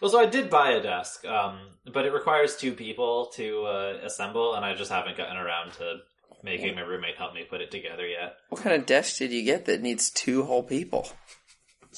Well, 0.00 0.10
so 0.10 0.18
I 0.18 0.26
did 0.26 0.50
buy 0.50 0.72
a 0.72 0.82
desk, 0.82 1.24
um, 1.24 1.60
but 1.92 2.04
it 2.04 2.12
requires 2.12 2.56
two 2.56 2.72
people 2.72 3.26
to 3.34 3.64
uh, 3.64 3.98
assemble, 4.04 4.54
and 4.54 4.64
I 4.64 4.74
just 4.74 4.90
haven't 4.90 5.16
gotten 5.16 5.36
around 5.36 5.72
to 5.74 5.98
making 6.42 6.74
my 6.74 6.80
roommate 6.80 7.16
help 7.16 7.34
me 7.34 7.44
put 7.48 7.60
it 7.60 7.70
together 7.70 8.06
yet. 8.06 8.36
What 8.48 8.62
kind 8.62 8.74
of 8.76 8.86
desk 8.86 9.18
did 9.18 9.30
you 9.30 9.42
get 9.44 9.66
that 9.66 9.82
needs 9.82 10.10
two 10.10 10.44
whole 10.44 10.62
people? 10.62 11.08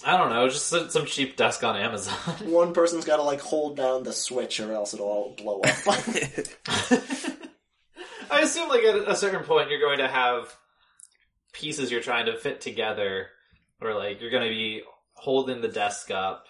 I 0.06 0.16
don't 0.16 0.30
know, 0.30 0.48
just 0.48 0.68
some 0.68 0.88
some 0.88 1.04
cheap 1.06 1.36
desk 1.36 1.62
on 1.62 1.76
Amazon. 1.76 2.14
one 2.50 2.72
person's 2.72 3.04
got 3.04 3.16
to 3.16 3.22
like 3.22 3.40
hold 3.40 3.76
down 3.76 4.04
the 4.04 4.12
switch 4.12 4.58
or 4.58 4.72
else 4.72 4.94
it'll 4.94 5.06
all 5.06 5.34
blow 5.36 5.60
up. 5.60 5.76
I 8.30 8.40
assume, 8.40 8.68
like 8.70 8.82
at 8.84 9.08
a 9.08 9.16
certain 9.16 9.44
point, 9.44 9.68
you're 9.70 9.80
going 9.80 9.98
to 9.98 10.08
have 10.08 10.54
pieces 11.52 11.90
you're 11.90 12.00
trying 12.00 12.26
to 12.26 12.36
fit 12.38 12.62
together, 12.62 13.28
or 13.80 13.94
like 13.94 14.20
you're 14.20 14.30
going 14.30 14.44
to 14.44 14.48
be 14.48 14.82
holding 15.12 15.60
the 15.60 15.68
desk 15.68 16.10
up, 16.10 16.46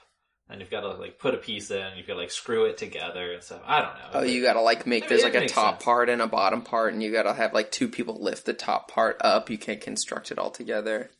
and 0.49 0.61
you've 0.61 0.71
got 0.71 0.83
to 0.83 0.91
like 0.91 1.19
put 1.19 1.35
a 1.35 1.39
piece 1.39 1.73
in, 1.73 1.97
you've 1.97 2.07
got 2.07 2.15
to 2.15 2.21
like 2.21 2.31
screw 2.31 2.67
it 2.67 2.79
together 2.79 3.33
and 3.33 3.43
stuff. 3.43 3.63
I 3.67 3.81
don't 3.81 3.95
know. 3.95 4.11
Oh, 4.15 4.23
you 4.23 4.43
gotta 4.43 4.61
like 4.61 4.87
make 4.87 5.05
Maybe 5.05 5.17
there's 5.17 5.25
it 5.25 5.35
like 5.35 5.45
a 5.45 5.49
top 5.49 5.75
sense. 5.75 5.85
part 5.85 6.09
and 6.09 6.23
a 6.23 6.29
bottom 6.29 6.63
part, 6.63 6.93
and 6.93 7.03
you 7.03 7.11
gotta 7.11 7.35
have 7.35 7.53
like 7.53 7.73
two 7.73 7.89
people 7.89 8.23
lift 8.23 8.47
the 8.47 8.55
top 8.55 8.89
part 8.89 9.17
up. 9.21 9.51
You 9.51 9.59
can't 9.59 9.81
construct 9.81 10.31
it 10.31 10.39
all 10.39 10.51
together. 10.51 11.11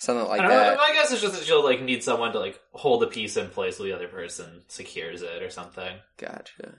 Something 0.00 0.28
like 0.28 0.40
I 0.40 0.44
don't 0.44 0.52
know. 0.52 0.56
that. 0.60 0.78
My 0.78 0.92
guess 0.94 1.12
is 1.12 1.20
just 1.20 1.38
that 1.38 1.46
you'll 1.46 1.62
like 1.62 1.82
need 1.82 2.02
someone 2.02 2.32
to 2.32 2.38
like 2.38 2.58
hold 2.72 3.02
a 3.02 3.06
piece 3.06 3.36
in 3.36 3.50
place 3.50 3.78
while 3.78 3.86
the 3.86 3.92
other 3.92 4.08
person 4.08 4.62
secures 4.66 5.20
it 5.20 5.42
or 5.42 5.50
something. 5.50 5.94
Gotcha. 6.16 6.78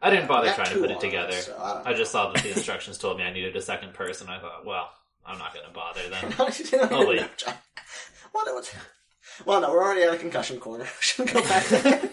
I 0.00 0.08
didn't 0.08 0.26
bother 0.26 0.50
trying 0.54 0.68
to 0.72 0.80
put 0.80 0.90
it 0.90 0.92
arms, 0.92 1.02
together. 1.02 1.32
so 1.32 1.54
I 1.58 1.90
I 1.90 1.92
just 1.92 2.10
saw 2.12 2.32
that 2.32 2.42
the 2.42 2.50
instructions 2.56 2.96
told 2.96 3.18
me 3.18 3.24
I 3.24 3.30
needed 3.30 3.54
a 3.56 3.60
second 3.60 3.92
person. 3.92 4.30
I 4.30 4.40
thought, 4.40 4.64
well, 4.64 4.88
I'm 5.26 5.38
not 5.38 5.52
going 5.52 5.66
to 5.66 5.72
bother 5.72 6.00
then. 6.08 6.34
oh, 6.90 7.06
wait. 7.06 7.44
What, 8.32 8.52
what? 8.54 8.74
Well, 9.44 9.60
no, 9.60 9.70
we're 9.70 9.82
already 9.82 10.02
at 10.02 10.14
a 10.14 10.18
concussion 10.18 10.58
corner. 10.58 10.84
We 10.84 10.90
should 11.00 11.32
go 11.32 11.42
back 11.42 11.64
there. 11.66 12.10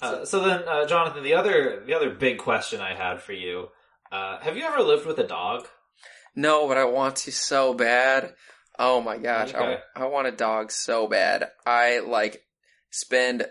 Uh, 0.00 0.24
so 0.24 0.40
then, 0.44 0.62
uh, 0.66 0.86
Jonathan, 0.86 1.22
the 1.22 1.34
other 1.34 1.82
the 1.86 1.94
other 1.94 2.10
big 2.10 2.38
question 2.38 2.80
I 2.80 2.94
had 2.94 3.22
for 3.22 3.32
you: 3.32 3.68
uh, 4.10 4.38
Have 4.40 4.56
you 4.56 4.64
ever 4.64 4.82
lived 4.82 5.06
with 5.06 5.18
a 5.18 5.26
dog? 5.26 5.66
No, 6.34 6.66
but 6.66 6.78
I 6.78 6.84
want 6.84 7.16
to 7.16 7.32
so 7.32 7.74
bad. 7.74 8.34
Oh 8.78 9.00
my 9.00 9.18
gosh, 9.18 9.54
Okay. 9.54 9.78
I, 9.94 10.02
I 10.02 10.06
want 10.06 10.28
a 10.28 10.32
dog 10.32 10.72
so 10.72 11.06
bad. 11.06 11.50
I 11.66 12.00
like 12.00 12.42
spend 12.90 13.46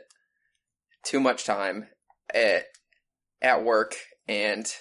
too 1.04 1.20
much 1.20 1.46
time 1.46 1.88
at 2.34 2.66
at 3.42 3.64
work 3.64 3.96
and 4.28 4.72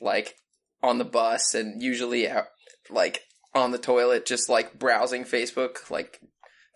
like 0.00 0.36
on 0.82 0.98
the 0.98 1.04
bus 1.04 1.54
and 1.54 1.82
usually 1.82 2.28
out, 2.28 2.46
like 2.90 3.22
on 3.54 3.72
the 3.72 3.78
toilet 3.78 4.26
just 4.26 4.48
like 4.48 4.78
browsing 4.78 5.24
Facebook 5.24 5.90
like 5.90 6.20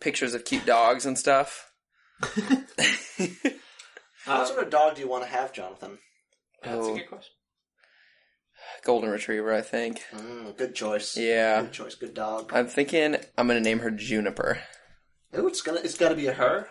pictures 0.00 0.34
of 0.34 0.44
cute 0.44 0.66
dogs 0.66 1.06
and 1.06 1.18
stuff. 1.18 1.70
what 4.26 4.48
sort 4.48 4.62
of 4.62 4.70
dog 4.70 4.96
do 4.96 5.00
you 5.00 5.08
want 5.08 5.24
to 5.24 5.30
have, 5.30 5.52
Jonathan? 5.52 5.98
that's 6.62 6.86
a 6.86 6.92
good 6.92 7.08
question. 7.08 7.32
Golden 8.84 9.10
retriever, 9.10 9.52
I 9.52 9.60
think. 9.60 10.02
Mm, 10.12 10.56
good 10.56 10.74
choice. 10.74 11.16
Yeah. 11.16 11.62
Good 11.62 11.72
choice. 11.72 11.94
Good 11.94 12.14
dog. 12.14 12.50
I'm 12.54 12.66
thinking 12.66 13.16
I'm 13.38 13.46
going 13.46 13.62
to 13.62 13.68
name 13.68 13.80
her 13.80 13.90
Juniper. 13.90 14.60
Ooh, 15.36 15.46
it's 15.46 15.62
gonna. 15.62 15.80
It's 15.80 15.96
got 15.96 16.10
to 16.10 16.14
be 16.14 16.26
a 16.26 16.32
her. 16.32 16.68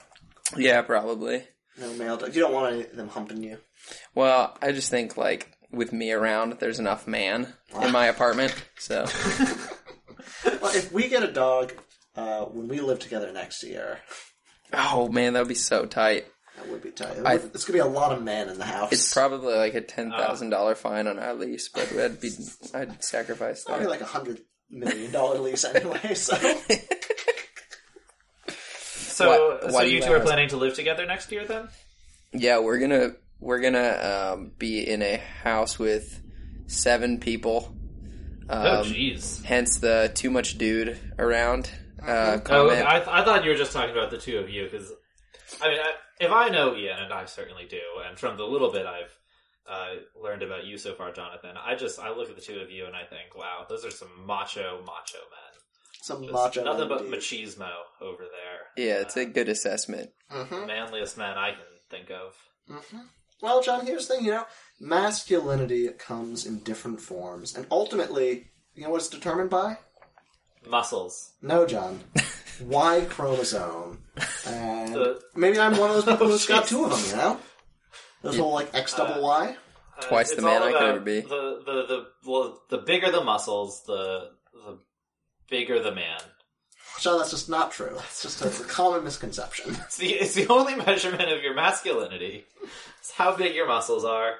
Yeah, 0.55 0.81
probably. 0.81 1.43
No 1.79 1.93
male 1.93 2.17
dog. 2.17 2.35
You 2.35 2.41
don't 2.41 2.53
want 2.53 2.73
any 2.73 2.83
of 2.83 2.95
them 2.95 3.07
humping 3.07 3.41
you. 3.43 3.57
Well, 4.13 4.57
I 4.61 4.71
just 4.71 4.91
think 4.91 5.17
like 5.17 5.57
with 5.71 5.93
me 5.93 6.11
around, 6.11 6.57
there's 6.59 6.79
enough 6.79 7.07
man 7.07 7.53
in 7.81 7.91
my 7.91 8.05
apartment. 8.07 8.53
So 8.77 9.05
Well, 10.43 10.75
if 10.75 10.91
we 10.91 11.07
get 11.07 11.23
a 11.23 11.31
dog 11.31 11.73
uh, 12.15 12.45
when 12.45 12.67
we 12.67 12.79
live 12.81 12.99
together 12.99 13.31
next 13.31 13.63
year, 13.63 13.99
oh 14.73 15.07
man, 15.09 15.33
that 15.33 15.39
would 15.39 15.47
be 15.47 15.55
so 15.55 15.85
tight. 15.85 16.25
That 16.63 16.71
would 16.71 16.81
be 16.83 16.91
tight. 16.91 17.17
I- 17.25 17.35
it's 17.35 17.65
gonna 17.65 17.73
be 17.77 17.79
a 17.79 17.85
lot 17.85 18.11
of 18.11 18.23
men 18.23 18.49
in 18.49 18.57
the 18.57 18.65
house. 18.65 18.91
It's 18.91 19.13
probably 19.13 19.55
like 19.55 19.73
a 19.73 19.81
ten 19.81 20.11
thousand 20.11 20.49
dollar 20.51 20.75
fine 20.75 21.07
on 21.07 21.19
our 21.19 21.33
lease, 21.33 21.69
but 21.69 21.91
I'd 21.97 22.19
be 22.21 22.31
I'd 22.73 23.03
sacrifice 23.03 23.63
probably 23.63 23.85
that. 23.85 23.91
like 23.91 24.01
a 24.01 24.05
hundred 24.05 24.41
million 24.69 25.11
dollar 25.11 25.39
lease 25.39 25.65
anyway. 25.65 25.99
So 26.15 26.35
So, 28.47 29.29
Why- 29.29 29.67
so 29.69 29.73
why 29.73 29.83
do 29.83 29.89
you 29.89 29.97
you 29.97 30.01
two 30.03 30.13
are 30.13 30.17
ask? 30.17 30.25
planning 30.25 30.49
to 30.49 30.57
live 30.57 30.73
together 30.73 31.05
next 31.05 31.31
year, 31.31 31.45
then? 31.45 31.67
Yeah, 32.33 32.59
we're 32.59 32.79
gonna 32.79 33.11
we're 33.39 33.59
gonna 33.59 34.33
um, 34.33 34.51
be 34.57 34.87
in 34.87 35.01
a 35.01 35.17
house 35.17 35.77
with 35.77 36.21
seven 36.67 37.19
people. 37.19 37.75
oh, 38.49 38.79
Um, 38.81 38.85
jeez. 38.85 39.43
hence 39.43 39.79
the 39.79 40.11
too 40.15 40.29
much 40.31 40.57
dude 40.57 40.97
around 41.19 41.69
uh, 42.01 42.37
Oh, 42.37 42.39
comment. 42.39 42.85
I, 42.87 43.21
I 43.21 43.23
thought 43.25 43.43
you 43.43 43.51
were 43.51 43.57
just 43.57 43.73
talking 43.73 43.91
about 43.91 44.09
the 44.11 44.17
two 44.17 44.37
of 44.39 44.49
you 44.49 44.63
because, 44.63 44.91
I 45.61 45.69
mean, 45.69 45.79
I, 45.79 45.91
if 46.21 46.31
I 46.31 46.49
know 46.49 46.75
Ian, 46.75 46.99
and 46.99 47.13
I 47.13 47.25
certainly 47.25 47.65
do, 47.69 47.81
and 48.07 48.17
from 48.17 48.37
the 48.37 48.45
little 48.45 48.71
bit 48.71 48.85
I've 48.85 49.17
uh, 49.69 49.95
learned 50.21 50.43
about 50.43 50.65
you 50.65 50.77
so 50.77 50.93
far, 50.95 51.11
Jonathan, 51.11 51.55
I 51.57 51.75
just 51.75 51.99
I 51.99 52.09
look 52.13 52.29
at 52.29 52.35
the 52.35 52.41
two 52.41 52.59
of 52.59 52.71
you 52.71 52.85
and 52.85 52.95
I 52.95 53.03
think, 53.05 53.35
wow, 53.37 53.65
those 53.69 53.83
are 53.85 53.91
some 53.91 54.09
macho, 54.25 54.79
macho 54.85 55.17
men. 55.19 55.59
some 56.03 56.21
Just 56.23 56.33
macho. 56.33 56.63
nothing 56.63 56.87
but 56.89 57.01
indeed. 57.01 57.19
machismo 57.19 57.69
over 58.01 58.23
there. 58.23 58.85
yeah, 58.85 59.01
it's 59.01 59.17
a 59.17 59.25
good 59.25 59.49
assessment. 59.49 60.11
Mhm. 60.31 60.65
manliest 60.67 61.17
man 61.17 61.37
I 61.37 61.51
can 61.51 61.65
think 61.89 62.09
of. 62.09 62.35
Mhm. 62.69 63.07
Well, 63.41 63.61
John, 63.61 63.85
here's 63.85 64.07
the 64.07 64.15
thing. 64.15 64.25
You 64.25 64.31
know, 64.31 64.45
masculinity 64.79 65.87
comes 65.89 66.45
in 66.45 66.59
different 66.59 67.01
forms, 67.01 67.55
and 67.55 67.65
ultimately, 67.71 68.51
you 68.75 68.83
know 68.83 68.89
what 68.91 68.97
it's 69.01 69.09
determined 69.09 69.49
by? 69.49 69.77
Muscles. 70.67 71.33
No, 71.41 71.65
John. 71.65 72.03
Y 72.63 73.05
chromosome. 73.09 74.03
And 74.47 74.93
The- 74.93 75.21
maybe 75.35 75.59
I'm 75.59 75.77
one 75.77 75.89
of 75.89 75.95
those 75.95 76.05
people 76.05 76.27
Oh, 76.27 76.31
who's 76.31 76.45
got 76.45 76.67
two 76.67 76.85
of 76.85 76.91
them. 76.91 76.99
You 77.09 77.15
know, 77.15 77.39
those 78.21 78.37
whole 78.37 78.53
like 78.53 78.73
X 78.73 78.93
double 78.95 79.21
Y. 79.21 79.55
Uh, 79.97 80.01
Twice 80.01 80.29
the 80.29 80.35
it's 80.35 80.43
man 80.43 80.61
all 80.61 80.67
I 80.67 80.71
could 80.71 80.77
about 80.81 80.89
ever 80.95 80.99
be. 81.01 81.21
The 81.21 81.61
the 81.65 81.85
the 81.87 82.07
well, 82.25 82.61
the 82.69 82.77
bigger 82.79 83.11
the 83.11 83.23
muscles, 83.23 83.83
the 83.85 84.31
the 84.53 84.77
bigger 85.49 85.81
the 85.81 85.93
man. 85.93 86.19
John, 86.99 87.17
that's 87.17 87.31
just 87.31 87.49
not 87.49 87.71
true. 87.71 87.93
That's 87.95 88.21
just 88.21 88.41
a, 88.41 88.47
it's 88.47 88.59
a 88.61 88.65
common 88.65 89.03
misconception. 89.03 89.75
It's 89.85 89.97
the 89.97 90.13
it's 90.13 90.33
the 90.35 90.47
only 90.47 90.75
measurement 90.75 91.31
of 91.31 91.41
your 91.41 91.53
masculinity. 91.53 92.45
It's 92.99 93.11
how 93.11 93.35
big 93.35 93.55
your 93.55 93.67
muscles 93.67 94.05
are. 94.05 94.33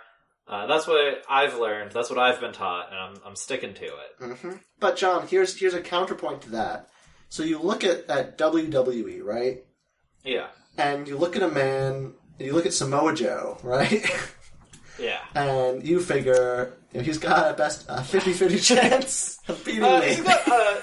Uh, 0.48 0.66
that's 0.68 0.86
what 0.88 1.24
I've 1.30 1.58
learned. 1.58 1.92
That's 1.92 2.10
what 2.10 2.20
I've 2.20 2.40
been 2.42 2.52
taught, 2.54 2.90
and 2.92 3.00
I'm 3.00 3.16
I'm 3.26 3.36
sticking 3.36 3.74
to 3.76 3.86
it. 3.86 4.38
hmm 4.38 4.52
But 4.80 4.98
John, 4.98 5.28
here's 5.28 5.58
here's 5.58 5.74
a 5.76 5.82
counterpoint 5.82 6.42
to 6.44 6.50
that. 6.52 6.90
So 7.32 7.44
you 7.44 7.60
look 7.60 7.86
at, 7.86 8.10
at 8.10 8.38
WWE, 8.38 9.24
right? 9.24 9.64
Yeah, 10.26 10.48
And 10.78 11.08
you 11.08 11.18
look 11.18 11.38
at 11.38 11.42
a 11.42 11.48
man, 11.48 12.14
and 12.38 12.46
you 12.48 12.52
look 12.52 12.66
at 12.66 12.74
Samoa 12.74 13.16
Joe, 13.16 13.58
right? 13.64 14.06
yeah. 15.00 15.20
and 15.34 15.82
you 15.88 16.02
figure 16.02 16.74
you 16.92 17.00
know, 17.00 17.06
he's 17.06 17.18
got 17.18 17.50
a 17.50 17.54
best 17.56 17.86
a 17.88 18.02
50-50 18.02 18.62
chance 18.76 19.40
of 19.48 19.64
beating 19.64 19.84
Uh, 19.86 20.00
me. 20.02 20.08
he's 20.10 20.22
got, 20.22 20.46
uh, 20.46 20.82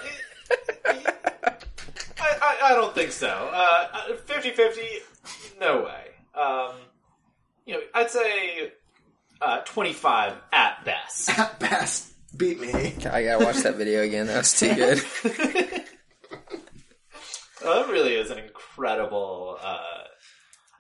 I, 0.87 2.39
I, 2.43 2.57
I 2.63 2.75
don't 2.75 2.95
think 2.95 3.13
so. 3.13 3.29
Uh, 3.29 4.15
50-50, 4.27 4.81
no 5.61 5.83
way. 5.83 6.05
Um, 6.35 6.77
you 7.67 7.75
know, 7.75 7.81
I'd 7.95 8.11
say 8.11 8.73
uh, 9.43 9.59
25 9.67 10.33
at 10.53 10.83
best. 10.87 11.39
At 11.39 11.61
best, 11.61 12.13
beat 12.39 12.59
me. 12.59 12.95
I 13.07 13.23
gotta 13.23 13.45
watch 13.45 13.57
that 13.59 13.77
video 13.77 14.01
again. 14.03 14.27
That 14.29 14.39
was 14.39 14.59
too 14.59 14.75
good. 14.75 15.85
Well, 17.65 17.83
that 17.83 17.91
really 17.93 18.15
is 18.15 18.31
an 18.31 18.39
incredible. 18.39 19.59
Uh, 19.63 19.79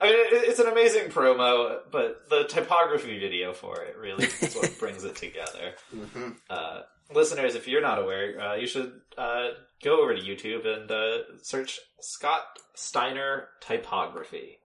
I 0.00 0.06
mean, 0.06 0.14
it, 0.14 0.48
it's 0.48 0.60
an 0.60 0.68
amazing 0.68 1.08
promo, 1.10 1.78
but 1.90 2.28
the 2.30 2.44
typography 2.44 3.18
video 3.18 3.52
for 3.52 3.82
it 3.82 3.96
really 3.96 4.26
is 4.40 4.54
what 4.54 4.78
brings 4.78 5.04
it 5.04 5.16
together. 5.16 5.74
Mhm. 5.94 6.36
Uh, 6.48 6.82
listeners, 7.12 7.54
if 7.56 7.66
you're 7.66 7.82
not 7.82 7.98
aware, 7.98 8.40
uh, 8.40 8.54
you 8.54 8.66
should 8.68 8.92
uh, 9.16 9.48
go 9.82 10.00
over 10.02 10.14
to 10.14 10.20
YouTube 10.22 10.66
and 10.66 10.88
uh, 10.90 11.18
search 11.42 11.80
Scott 12.00 12.42
Steiner 12.74 13.48
typography. 13.60 14.58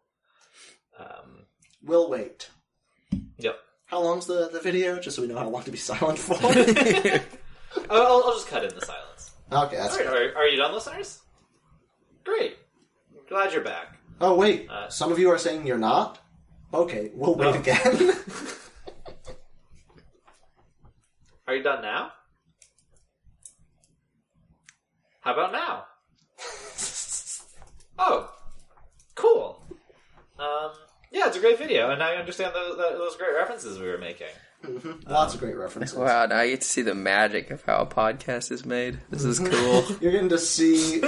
Um, 0.99 1.45
We'll 1.85 2.09
wait. 2.09 2.49
Yep. 3.39 3.57
How 3.87 3.99
long's 4.01 4.25
the, 4.25 4.47
the 4.53 4.61
video? 4.61 4.99
Just 4.99 5.17
so 5.17 5.21
we 5.21 5.27
know 5.27 5.37
how 5.37 5.49
long 5.49 5.63
to 5.63 5.71
be 5.71 5.77
silent 5.89 6.17
for. 6.17 6.35
I'll, 6.35 6.49
I'll- 7.89 8.23
I'll 8.25 8.33
just 8.33 8.47
cut 8.47 8.63
in 8.63 8.73
the 8.73 8.85
silence. 8.85 9.31
okay, 9.51 9.75
that's 9.75 9.97
All 9.97 10.05
right, 10.05 10.07
are, 10.31 10.35
are 10.37 10.47
you 10.47 10.55
done, 10.57 10.73
listeners? 10.73 11.19
Great. 12.23 12.57
Glad 13.29 13.53
you're 13.53 13.63
back. 13.63 13.97
Oh 14.21 14.35
wait, 14.35 14.69
Uh, 14.69 14.89
some 14.89 15.11
of 15.11 15.19
you 15.19 15.29
are 15.31 15.37
saying 15.37 15.65
you're 15.67 15.77
not. 15.77 16.19
Okay, 16.73 17.11
we'll 17.13 17.35
wait 17.35 17.47
Oh. 17.55 17.59
again. 17.59 18.13
Are 21.47 21.55
you 21.55 21.63
done 21.63 21.81
now? 21.81 22.11
How 25.21 25.33
about 25.33 25.51
now? 25.51 25.85
oh, 27.99 28.29
cool. 29.15 29.63
Um, 30.39 30.71
yeah, 31.11 31.27
it's 31.27 31.37
a 31.37 31.39
great 31.39 31.57
video, 31.57 31.91
and 31.91 32.01
I 32.01 32.15
understand 32.15 32.53
those, 32.55 32.77
those 32.77 33.15
great 33.17 33.33
references 33.35 33.77
we 33.79 33.87
were 33.87 33.97
making. 33.97 34.27
Mhm. 34.63 35.07
Lots 35.09 35.33
of 35.33 35.39
great 35.41 35.57
references. 35.57 35.97
Wow, 35.97 36.25
now 36.27 36.37
I 36.37 36.47
get 36.49 36.61
to 36.61 36.67
see 36.67 36.81
the 36.81 36.95
magic 36.95 37.51
of 37.51 37.63
how 37.65 37.77
a 37.79 37.85
podcast 37.85 38.51
is 38.51 38.65
made. 38.65 38.99
This 39.09 39.23
is 39.25 39.39
Mm-hmm. 39.39 39.53
cool. 39.53 39.97
You're 40.01 40.11
getting 40.13 40.29
to 40.29 40.37
see 40.39 41.01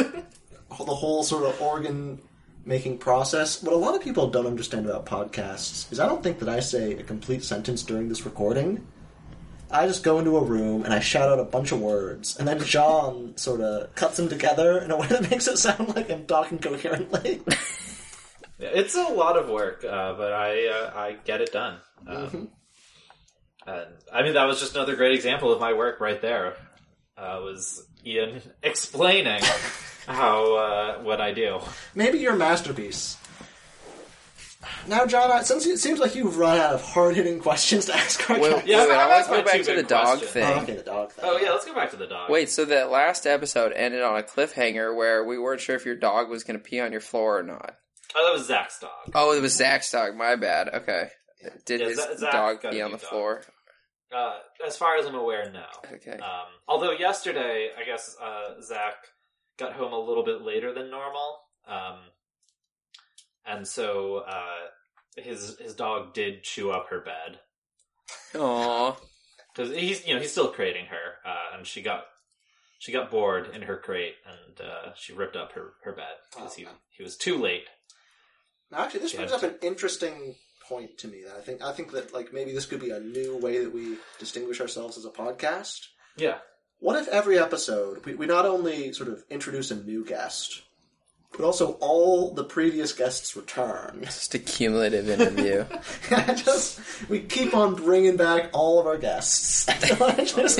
the 0.84 0.96
whole 0.96 1.24
sort 1.24 1.44
of 1.46 1.62
organ 1.62 2.20
making 2.66 2.98
process. 2.98 3.62
What 3.62 3.74
a 3.74 3.78
lot 3.78 3.96
of 3.96 4.02
people 4.02 4.30
don't 4.30 4.48
understand 4.48 4.86
about 4.88 5.06
podcasts 5.06 5.92
is 5.92 6.00
I 6.00 6.08
don't 6.08 6.24
think 6.24 6.40
that 6.40 6.50
I 6.50 6.60
say 6.60 6.94
a 6.94 7.04
complete 7.04 7.44
sentence 7.44 7.84
during 7.84 8.10
this 8.10 8.26
recording. 8.26 8.88
I 9.72 9.88
just 9.88 10.04
go 10.04 10.20
into 10.20 10.38
a 10.38 10.44
room 10.44 10.84
and 10.84 10.94
I 10.94 11.00
shout 11.00 11.30
out 11.30 11.40
a 11.40 11.44
bunch 11.44 11.72
of 11.72 11.80
words, 11.82 12.38
and 12.38 12.48
then 12.48 12.60
John 12.64 13.36
sort 13.38 13.62
of 13.62 13.94
cuts 13.96 14.18
them 14.18 14.30
together 14.30 14.80
in 14.80 14.92
a 14.92 14.98
way 14.98 15.08
that 15.08 15.30
makes 15.30 15.48
it 15.48 15.58
sound 15.58 15.96
like 15.96 16.10
I'm 16.12 16.26
talking 16.26 16.60
coherently. 16.60 17.42
It's 18.60 18.96
a 18.96 19.04
lot 19.04 19.38
of 19.38 19.50
work, 19.50 19.84
uh, 19.84 20.14
but 20.14 20.32
I 20.34 20.68
uh, 20.68 20.92
I 20.96 21.18
get 21.26 21.42
it 21.42 21.52
done. 21.52 21.80
Um, 22.08 22.16
Mm-hmm. 22.18 22.46
and 23.70 23.86
I 24.14 24.24
mean, 24.24 24.34
that 24.36 24.46
was 24.46 24.60
just 24.60 24.76
another 24.76 24.96
great 24.96 25.14
example 25.14 25.52
of 25.52 25.60
my 25.60 25.74
work 25.74 26.00
right 26.00 26.22
there. 26.22 26.56
Uh, 27.18 27.40
was 27.44 27.86
Ian 28.06 28.42
explaining 28.64 29.42
how 30.08 30.56
uh, 30.56 30.98
what 31.04 31.20
I 31.22 31.34
do? 31.34 31.60
Maybe 31.94 32.20
your 32.20 32.36
masterpiece. 32.36 33.18
Now, 34.88 35.06
John, 35.06 35.32
I- 35.32 35.44
since 35.44 35.66
it 35.68 35.78
seems 35.78 36.00
like 36.00 36.16
you've 36.16 36.38
run 36.38 36.58
out 36.58 36.74
of 36.74 36.82
hard 36.84 37.16
hitting 37.16 37.40
questions 37.40 37.86
to 37.86 37.96
ask 37.96 38.28
our 38.30 38.40
Wait, 38.40 38.50
guests. 38.52 38.68
Yeah, 38.68 38.80
wait, 38.82 38.90
wait, 38.90 38.96
I've 38.98 39.10
I 39.12 39.18
asked 39.20 39.30
want 39.30 39.46
my 39.46 39.52
to 39.52 39.58
go 39.58 39.64
back 39.64 39.66
to 39.68 39.72
the 39.76 39.82
big 39.82 39.88
dog 39.88 40.06
questions. 40.18 40.32
thing. 40.32 40.44
Oh, 40.44 40.62
okay, 40.62 40.76
the 40.76 40.84
dog 40.84 41.12
thing. 41.12 41.26
Oh 41.28 41.38
yeah, 41.38 41.52
let's 41.52 41.66
go 41.66 41.76
back 41.76 41.92
to 41.92 41.98
the 41.98 42.08
dog. 42.08 42.30
Wait, 42.32 42.50
so 42.50 42.66
that 42.66 42.90
last 42.90 43.28
episode 43.28 43.74
ended 43.74 44.02
on 44.02 44.18
a 44.20 44.24
cliffhanger 44.24 44.96
where 44.96 45.24
we 45.24 45.38
weren't 45.38 45.62
sure 45.62 45.76
if 45.76 45.86
your 45.86 45.96
dog 45.96 46.30
was 46.30 46.44
going 46.44 46.58
to 46.58 46.64
pee 46.64 46.80
on 46.80 46.92
your 46.92 47.02
floor 47.02 47.40
or 47.40 47.44
not. 47.44 47.76
oh, 48.16 48.26
that 48.28 48.34
was 48.38 48.48
Zach's 48.48 48.80
dog. 48.80 48.90
Oh, 49.14 49.36
it 49.38 49.42
was 49.42 49.54
Zach's 49.56 49.92
dog. 49.92 50.16
My 50.16 50.36
bad. 50.36 50.70
Okay. 50.70 51.10
Did 51.66 51.82
Yeah, 51.82 51.88
his 51.90 51.98
Za- 51.98 52.18
Zach 52.18 52.32
dog 52.32 52.62
got 52.64 52.70
a 52.70 52.72
pee 52.76 52.82
on 52.82 52.92
new 52.92 52.98
the 52.98 53.02
dog. 53.04 53.10
floor? 53.10 53.42
Uh, 54.16 54.34
as 54.66 54.78
far 54.78 54.98
as 54.98 55.06
I'm 55.06 55.16
aware, 55.16 55.52
no. 55.52 55.66
Okay. 55.96 56.18
Um, 56.18 56.46
although 56.68 56.92
yesterday, 56.92 57.70
I 57.80 57.86
guess 57.86 58.16
uh, 58.24 58.62
Zach 58.62 58.96
got 59.58 59.74
home 59.74 59.94
a 59.94 60.00
little 60.00 60.24
bit 60.24 60.42
later 60.42 60.74
than 60.74 60.90
normal, 60.90 61.40
um, 61.68 61.98
and 63.46 63.68
so 63.68 64.18
uh, 64.28 65.22
his 65.22 65.58
his 65.60 65.74
dog 65.74 66.14
did 66.14 66.44
chew 66.44 66.72
up 66.72 66.88
her 66.90 67.00
bed 67.02 67.40
Aw. 68.36 68.96
because 69.54 69.76
he's 69.76 70.06
you 70.08 70.14
know 70.14 70.20
he's 70.22 70.32
still 70.32 70.50
crating 70.52 70.86
her, 70.88 71.30
uh, 71.30 71.58
and 71.58 71.66
she 71.68 71.82
got 71.82 72.06
she 72.80 72.92
got 72.92 73.10
bored 73.10 73.50
in 73.54 73.64
her 73.64 73.78
crate 73.78 74.16
and 74.26 74.68
uh, 74.68 74.94
she 74.96 75.14
ripped 75.14 75.36
up 75.36 75.54
her 75.54 75.74
her 75.84 75.94
bed 75.94 76.16
because 76.32 76.56
he 76.56 76.68
he 76.90 77.04
was 77.04 77.18
too 77.18 77.38
late. 77.38 77.66
Now, 78.72 78.80
actually, 78.80 79.02
this 79.02 79.14
Yeah, 79.14 79.20
brings 79.26 79.32
up 79.32 79.44
an 79.44 79.56
interesting 79.62 80.36
point 80.68 80.98
to 80.98 81.08
me. 81.08 81.24
That 81.26 81.36
I 81.38 81.42
think 81.42 81.62
I 81.64 81.72
think 81.72 81.92
that 81.92 82.14
like 82.14 82.34
maybe 82.34 82.52
this 82.52 82.66
could 82.66 82.80
be 82.82 82.90
a 82.90 83.00
new 83.00 83.38
way 83.38 83.64
that 83.64 83.74
we 83.74 83.98
distinguish 84.20 84.60
ourselves 84.60 84.98
as 84.98 85.06
a 85.06 85.10
podcast. 85.10 85.80
Yeah, 86.18 86.40
What 86.80 87.02
if 87.02 87.08
every 87.08 87.40
episode 87.40 88.06
we, 88.06 88.16
we 88.16 88.26
not 88.26 88.46
only 88.46 88.92
sort 88.94 89.10
of 89.10 89.24
introduce 89.30 89.72
a 89.72 89.76
new 89.76 90.06
guest, 90.06 90.62
but 91.32 91.42
also 91.44 91.74
all 91.82 92.34
the 92.34 92.44
previous 92.44 92.94
guests 92.94 93.36
return? 93.36 94.02
Just 94.04 94.34
a 94.36 94.40
cumulative 94.40 95.10
interview. 95.10 95.66
Just 96.36 96.80
we 97.10 97.22
keep 97.22 97.54
on 97.56 97.76
bringing 97.76 98.18
back 98.18 98.50
all 98.54 98.80
of 98.80 98.86
our 98.88 98.98
guests. 98.98 99.66
Just, 100.36 100.60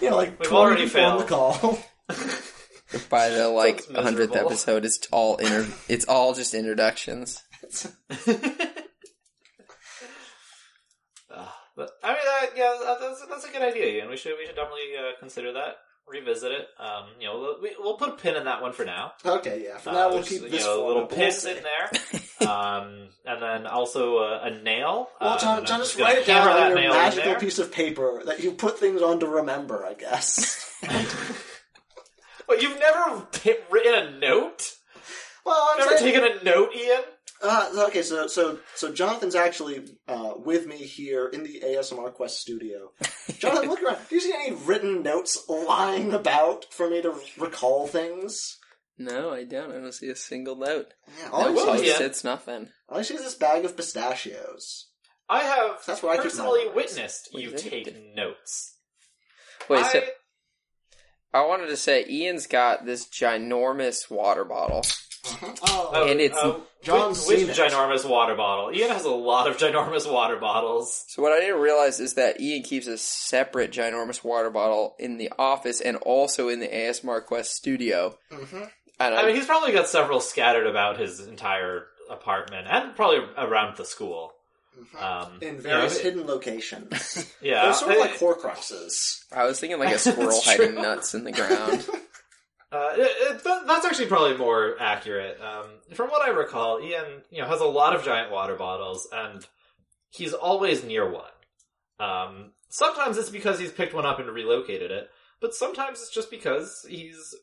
you 0.00 0.10
know, 0.10 0.16
like 0.16 0.38
We've 0.40 0.48
20 0.48 0.54
already 0.54 0.84
people 0.86 1.00
on 1.04 1.18
the 1.18 1.24
failed. 1.24 1.28
call. 1.28 1.78
By 3.10 3.28
the 3.30 3.48
like 3.48 3.80
Sounds 3.82 3.98
hundredth 3.98 4.30
miserable. 4.30 4.50
episode, 4.52 4.84
it's 4.84 5.06
all 5.10 5.36
inter- 5.36 5.66
It's 5.88 6.04
all 6.06 6.32
just 6.34 6.54
introductions. 6.54 7.42
Uh, 8.26 8.34
but 11.76 11.90
I 12.02 12.08
mean, 12.08 12.18
uh, 12.18 12.46
yeah, 12.56 12.96
that's 13.00 13.26
that's 13.26 13.44
a 13.44 13.52
good 13.52 13.62
idea, 13.62 13.86
Ian. 13.86 14.08
We 14.10 14.16
should 14.16 14.34
we 14.38 14.46
should 14.46 14.56
definitely 14.56 14.96
uh, 14.98 15.18
consider 15.18 15.52
that, 15.52 15.76
revisit 16.06 16.52
it. 16.52 16.68
Um, 16.78 17.06
you 17.20 17.26
know, 17.26 17.38
we'll, 17.40 17.60
we, 17.62 17.76
we'll 17.78 17.96
put 17.96 18.08
a 18.10 18.12
pin 18.12 18.36
in 18.36 18.44
that 18.44 18.62
one 18.62 18.72
for 18.72 18.84
now. 18.84 19.12
okay, 19.24 19.62
yeah. 19.64 19.78
For 19.78 19.90
Uh, 19.90 19.92
now, 19.92 20.08
we'll 20.10 20.22
keep 20.22 20.42
you 20.42 20.48
this 20.48 20.64
know, 20.64 20.76
format, 20.76 21.10
little 21.10 21.30
pin 21.32 21.56
in 21.56 21.62
there, 21.62 22.48
um, 22.50 23.08
and 23.24 23.42
then 23.42 23.66
also 23.66 24.18
uh, 24.18 24.40
a 24.44 24.50
nail. 24.62 25.08
Well, 25.20 25.34
uh, 25.34 25.38
John, 25.38 25.58
and 25.58 25.66
John 25.66 25.80
just 25.80 25.98
write 25.98 26.18
it 26.18 26.26
down 26.26 26.46
that 26.46 26.72
on 26.76 26.82
your 26.82 26.92
magical 26.92 27.34
piece 27.36 27.58
of 27.58 27.72
paper 27.72 28.22
that 28.26 28.40
you 28.42 28.52
put 28.52 28.78
things 28.78 29.02
on 29.02 29.20
to 29.20 29.26
remember, 29.26 29.84
I 29.84 29.94
guess. 29.94 30.60
Well, 32.46 32.60
you've 32.60 32.78
never 32.78 33.26
written 33.70 33.94
a 33.94 34.18
note. 34.18 34.72
well, 35.46 35.68
I'm 35.72 35.78
Never 35.78 35.96
saying, 35.96 36.12
taken 36.14 36.38
a 36.40 36.44
note, 36.44 36.74
Ian. 36.76 37.02
Uh, 37.46 37.86
okay, 37.88 38.02
so 38.02 38.26
so 38.26 38.58
so 38.74 38.90
Jonathan's 38.92 39.34
actually 39.34 39.84
uh, 40.08 40.32
with 40.36 40.66
me 40.66 40.76
here 40.78 41.28
in 41.28 41.42
the 41.44 41.60
ASMR 41.64 42.12
Quest 42.14 42.40
studio. 42.40 42.92
Jonathan, 43.38 43.68
look 43.68 43.82
around. 43.82 43.98
Do 44.08 44.14
you 44.14 44.20
see 44.20 44.32
any 44.34 44.56
written 44.56 45.02
notes 45.02 45.44
lying 45.48 46.14
about 46.14 46.64
for 46.72 46.88
me 46.88 47.02
to 47.02 47.14
recall 47.38 47.86
things? 47.86 48.58
No, 48.96 49.30
I 49.30 49.44
don't. 49.44 49.70
I 49.72 49.74
don't 49.74 49.92
see 49.92 50.08
a 50.08 50.16
single 50.16 50.56
note. 50.56 50.94
Yeah, 51.20 51.28
all, 51.32 51.52
No, 51.52 51.70
I 51.72 51.76
see 51.78 51.86
is, 51.88 52.00
It's 52.00 52.24
nothing. 52.24 52.68
all 52.88 52.98
I 52.98 53.02
see 53.02 53.14
is 53.14 53.22
this 53.22 53.34
bag 53.34 53.64
of 53.64 53.76
pistachios. 53.76 54.88
I 55.28 55.40
have 55.42 55.80
That's 55.86 56.02
where 56.02 56.12
I 56.12 56.22
personally 56.22 56.60
my 56.60 56.74
notes. 56.74 56.76
witnessed 56.76 57.28
you 57.34 57.50
is 57.50 57.66
it? 57.66 57.70
take 57.70 58.14
notes. 58.14 58.76
Wait, 59.68 59.82
I, 59.84 59.88
so 59.92 60.00
I 61.32 61.44
wanted 61.46 61.66
to 61.66 61.76
say 61.76 62.06
Ian's 62.08 62.46
got 62.46 62.86
this 62.86 63.06
ginormous 63.08 64.08
water 64.10 64.44
bottle. 64.44 64.82
Uh-huh. 65.26 65.54
oh, 65.94 66.04
and 66.06 66.20
it's- 66.20 66.38
oh, 66.42 66.62
John's 66.82 67.26
which, 67.26 67.38
seen 67.38 67.46
which 67.48 67.56
ginormous 67.56 68.06
water 68.08 68.34
bottle? 68.34 68.70
Ian 68.70 68.90
has 68.90 69.04
a 69.06 69.10
lot 69.10 69.48
of 69.48 69.56
ginormous 69.56 70.10
water 70.10 70.36
bottles. 70.36 71.04
So 71.08 71.22
what 71.22 71.32
I 71.32 71.40
didn't 71.40 71.60
realize 71.60 71.98
is 71.98 72.14
that 72.14 72.40
Ian 72.42 72.62
keeps 72.62 72.86
a 72.86 72.98
separate 72.98 73.70
ginormous 73.72 74.22
water 74.22 74.50
bottle 74.50 74.94
in 74.98 75.16
the 75.16 75.32
office 75.38 75.80
and 75.80 75.96
also 75.98 76.48
in 76.50 76.60
the 76.60 76.68
ASMR 76.68 77.24
Quest 77.24 77.54
studio. 77.54 78.18
Mhm. 78.30 78.70
I, 79.00 79.12
I 79.12 79.26
mean, 79.26 79.34
he's 79.34 79.46
probably 79.46 79.72
got 79.72 79.88
several 79.88 80.20
scattered 80.20 80.66
about 80.66 80.98
his 81.00 81.20
entire 81.20 81.86
apartment 82.10 82.66
and 82.70 82.94
probably 82.94 83.20
around 83.38 83.76
the 83.78 83.84
school. 83.86 84.34
Mhm. 84.78 85.02
Um, 85.02 85.38
In 85.40 85.54
you 85.56 85.60
various 85.62 85.96
know, 85.96 86.02
hidden 86.02 86.26
locations. 86.26 87.32
yeah, 87.40 87.62
They're 87.64 87.74
sort 87.74 87.92
of 87.92 87.98
like 87.98 88.18
Horcruxes. 88.18 89.22
I 89.32 89.44
was 89.46 89.58
thinking 89.58 89.78
like 89.78 89.94
a 89.94 89.98
squirrel 89.98 90.38
hiding 90.44 90.74
nuts 90.74 91.14
in 91.14 91.24
the 91.24 91.32
ground. 91.32 91.86
Uh, 92.74 92.92
it, 92.96 93.36
it, 93.36 93.44
that's 93.44 93.86
actually 93.86 94.06
probably 94.06 94.36
more 94.36 94.74
accurate. 94.80 95.38
Um, 95.40 95.66
from 95.94 96.10
what 96.10 96.26
I 96.26 96.30
recall, 96.30 96.80
Ian, 96.80 97.22
you 97.30 97.40
know, 97.40 97.46
has 97.46 97.60
a 97.60 97.66
lot 97.66 97.94
of 97.94 98.04
giant 98.04 98.32
water 98.32 98.56
bottles, 98.56 99.06
and 99.12 99.46
he's 100.10 100.32
always 100.32 100.82
near 100.82 101.08
one. 101.08 101.30
Um, 102.00 102.52
sometimes 102.70 103.16
it's 103.16 103.30
because 103.30 103.60
he's 103.60 103.70
picked 103.70 103.94
one 103.94 104.04
up 104.04 104.18
and 104.18 104.28
relocated 104.28 104.90
it, 104.90 105.08
but 105.40 105.54
sometimes 105.54 106.00
it's 106.00 106.12
just 106.12 106.32
because 106.32 106.84
he's 106.88 107.36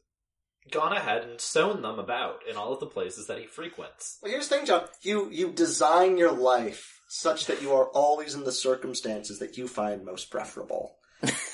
gone 0.69 0.91
ahead 0.91 1.23
and 1.23 1.39
sown 1.39 1.81
them 1.81 1.97
about 1.97 2.39
in 2.49 2.57
all 2.57 2.73
of 2.73 2.81
the 2.81 2.85
places 2.85 3.27
that 3.27 3.39
he 3.39 3.45
frequents. 3.45 4.17
Well, 4.21 4.33
here's 4.33 4.49
the 4.49 4.57
thing, 4.57 4.65
John. 4.65 4.83
You 5.01 5.29
you 5.31 5.53
design 5.53 6.17
your 6.17 6.33
life 6.33 6.99
such 7.07 7.45
that 7.45 7.61
you 7.61 7.71
are 7.71 7.87
always 7.87 8.35
in 8.35 8.43
the 8.43 8.51
circumstances 8.51 9.39
that 9.39 9.57
you 9.57 9.69
find 9.69 10.03
most 10.03 10.29
preferable. 10.29 10.97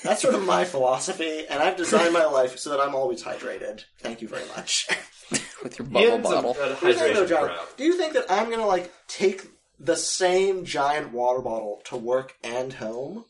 That's 0.02 0.22
sort 0.22 0.34
of 0.34 0.44
my 0.44 0.64
philosophy, 0.64 1.44
and 1.48 1.62
I've 1.62 1.76
designed 1.76 2.12
my 2.14 2.24
life 2.24 2.58
so 2.58 2.70
that 2.70 2.80
I'm 2.80 2.94
always 2.94 3.22
hydrated. 3.22 3.84
Thank 3.98 4.22
you 4.22 4.28
very 4.28 4.46
much. 4.56 4.88
with 5.62 5.78
your 5.78 5.86
bubble 5.88 6.00
Ian's 6.06 6.26
a- 6.26 6.30
bottle. 6.30 6.56
a 6.58 6.74
Here's 6.76 6.96
the 6.96 7.02
thing, 7.04 7.14
though, 7.14 7.24
hydration 7.24 7.28
John. 7.28 7.50
Do 7.76 7.84
you 7.84 7.96
think 7.96 8.14
that 8.14 8.26
I'm 8.30 8.48
gonna 8.50 8.66
like 8.66 8.92
take 9.08 9.46
the 9.78 9.96
same 9.96 10.64
giant 10.64 11.12
water 11.12 11.40
bottle 11.40 11.82
to 11.86 11.96
work 11.96 12.34
and 12.42 12.72
home? 12.72 13.24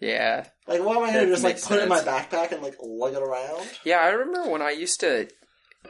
Yeah. 0.00 0.46
Like, 0.66 0.82
what 0.84 0.96
am 0.96 1.04
I 1.04 1.12
gonna 1.12 1.26
do? 1.26 1.32
Just 1.32 1.44
like 1.44 1.54
makes 1.56 1.66
put 1.66 1.78
it 1.78 1.82
in 1.84 1.88
my 1.88 2.00
backpack 2.00 2.52
and 2.52 2.62
like 2.62 2.76
lug 2.82 3.14
it 3.14 3.22
around? 3.22 3.68
Yeah, 3.84 3.98
I 3.98 4.08
remember 4.08 4.50
when 4.50 4.62
I 4.62 4.70
used 4.70 5.00
to 5.00 5.28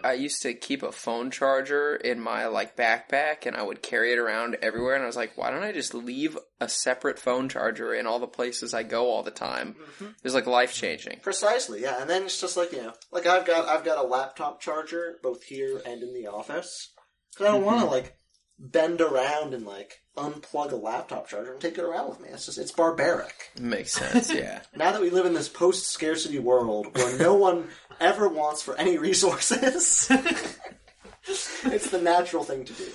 I 0.04 0.12
used 0.12 0.42
to 0.42 0.54
keep 0.54 0.82
a 0.82 0.92
phone 0.92 1.30
charger 1.30 1.96
in 1.96 2.20
my 2.20 2.46
like 2.46 2.76
backpack 2.76 3.46
and 3.46 3.56
I 3.56 3.62
would 3.62 3.82
carry 3.82 4.12
it 4.12 4.18
around 4.18 4.56
everywhere 4.62 4.94
and 4.94 5.02
I 5.02 5.06
was 5.06 5.16
like, 5.16 5.36
why 5.36 5.50
don't 5.50 5.62
I 5.62 5.72
just 5.72 5.94
leave 5.94 6.38
a 6.60 6.68
separate 6.68 7.18
phone 7.18 7.48
charger 7.48 7.94
in 7.94 8.06
all 8.06 8.18
the 8.18 8.26
places 8.26 8.74
I 8.74 8.82
go 8.82 9.10
all 9.10 9.22
the 9.22 9.30
time? 9.30 9.74
Mm-hmm. 9.74 10.04
It 10.04 10.24
was 10.24 10.34
like 10.34 10.46
life 10.46 10.72
changing. 10.72 11.20
Precisely, 11.22 11.82
yeah. 11.82 12.00
And 12.00 12.08
then 12.08 12.24
it's 12.24 12.40
just 12.40 12.56
like 12.56 12.72
you 12.72 12.82
know, 12.82 12.92
like 13.12 13.26
I've 13.26 13.46
got 13.46 13.68
I've 13.68 13.84
got 13.84 14.02
a 14.04 14.06
laptop 14.06 14.60
charger 14.60 15.18
both 15.22 15.42
here 15.44 15.80
and 15.84 16.02
in 16.02 16.14
the 16.14 16.28
office 16.28 16.92
because 17.32 17.46
I 17.46 17.52
don't 17.52 17.64
want 17.64 17.80
to 17.80 17.86
mm-hmm. 17.86 17.94
like 17.94 18.16
bend 18.58 19.00
around 19.00 19.54
and 19.54 19.66
like 19.66 20.02
unplug 20.18 20.72
a 20.72 20.76
laptop 20.76 21.28
charger 21.28 21.52
and 21.52 21.60
take 21.60 21.78
it 21.78 21.84
around 21.84 22.08
with 22.10 22.20
me. 22.20 22.28
It's 22.30 22.46
just 22.46 22.58
it's 22.58 22.72
barbaric. 22.72 23.50
Makes 23.60 23.92
sense. 23.92 24.32
Yeah. 24.32 24.60
Now 24.76 24.92
that 24.92 25.00
we 25.00 25.10
live 25.10 25.26
in 25.26 25.34
this 25.34 25.48
post 25.48 25.86
scarcity 25.88 26.38
world 26.38 26.94
where 26.96 27.18
no 27.18 27.34
one 27.48 27.68
ever 28.00 28.28
wants 28.28 28.62
for 28.62 28.76
any 28.76 28.98
resources, 28.98 30.08
it's 31.24 31.90
the 31.90 32.00
natural 32.02 32.44
thing 32.44 32.64
to 32.64 32.72
do. 32.72 32.90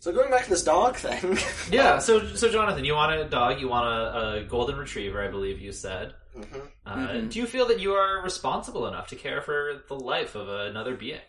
So 0.00 0.12
going 0.12 0.30
back 0.30 0.44
to 0.44 0.50
this 0.50 0.62
dog 0.62 0.96
thing, 0.96 1.36
Yeah, 1.72 1.98
so 1.98 2.24
so 2.36 2.48
Jonathan, 2.50 2.84
you 2.84 2.94
want 2.94 3.12
a 3.20 3.24
dog? 3.28 3.60
You 3.60 3.68
want 3.68 3.86
a, 3.86 4.36
a 4.38 4.44
golden 4.44 4.76
retriever? 4.76 5.22
I 5.22 5.28
believe 5.28 5.60
you 5.60 5.72
said. 5.72 6.14
Mhm. 6.36 6.60
Uh, 6.86 6.96
Mhm. 6.96 7.30
Do 7.32 7.38
you 7.40 7.46
feel 7.46 7.66
that 7.66 7.80
you 7.80 7.94
are 7.94 8.22
responsible 8.22 8.86
enough 8.86 9.08
to 9.08 9.16
care 9.16 9.42
for 9.42 9.82
the 9.88 9.94
life 9.94 10.34
of 10.36 10.48
another 10.48 10.94
being? 10.94 11.20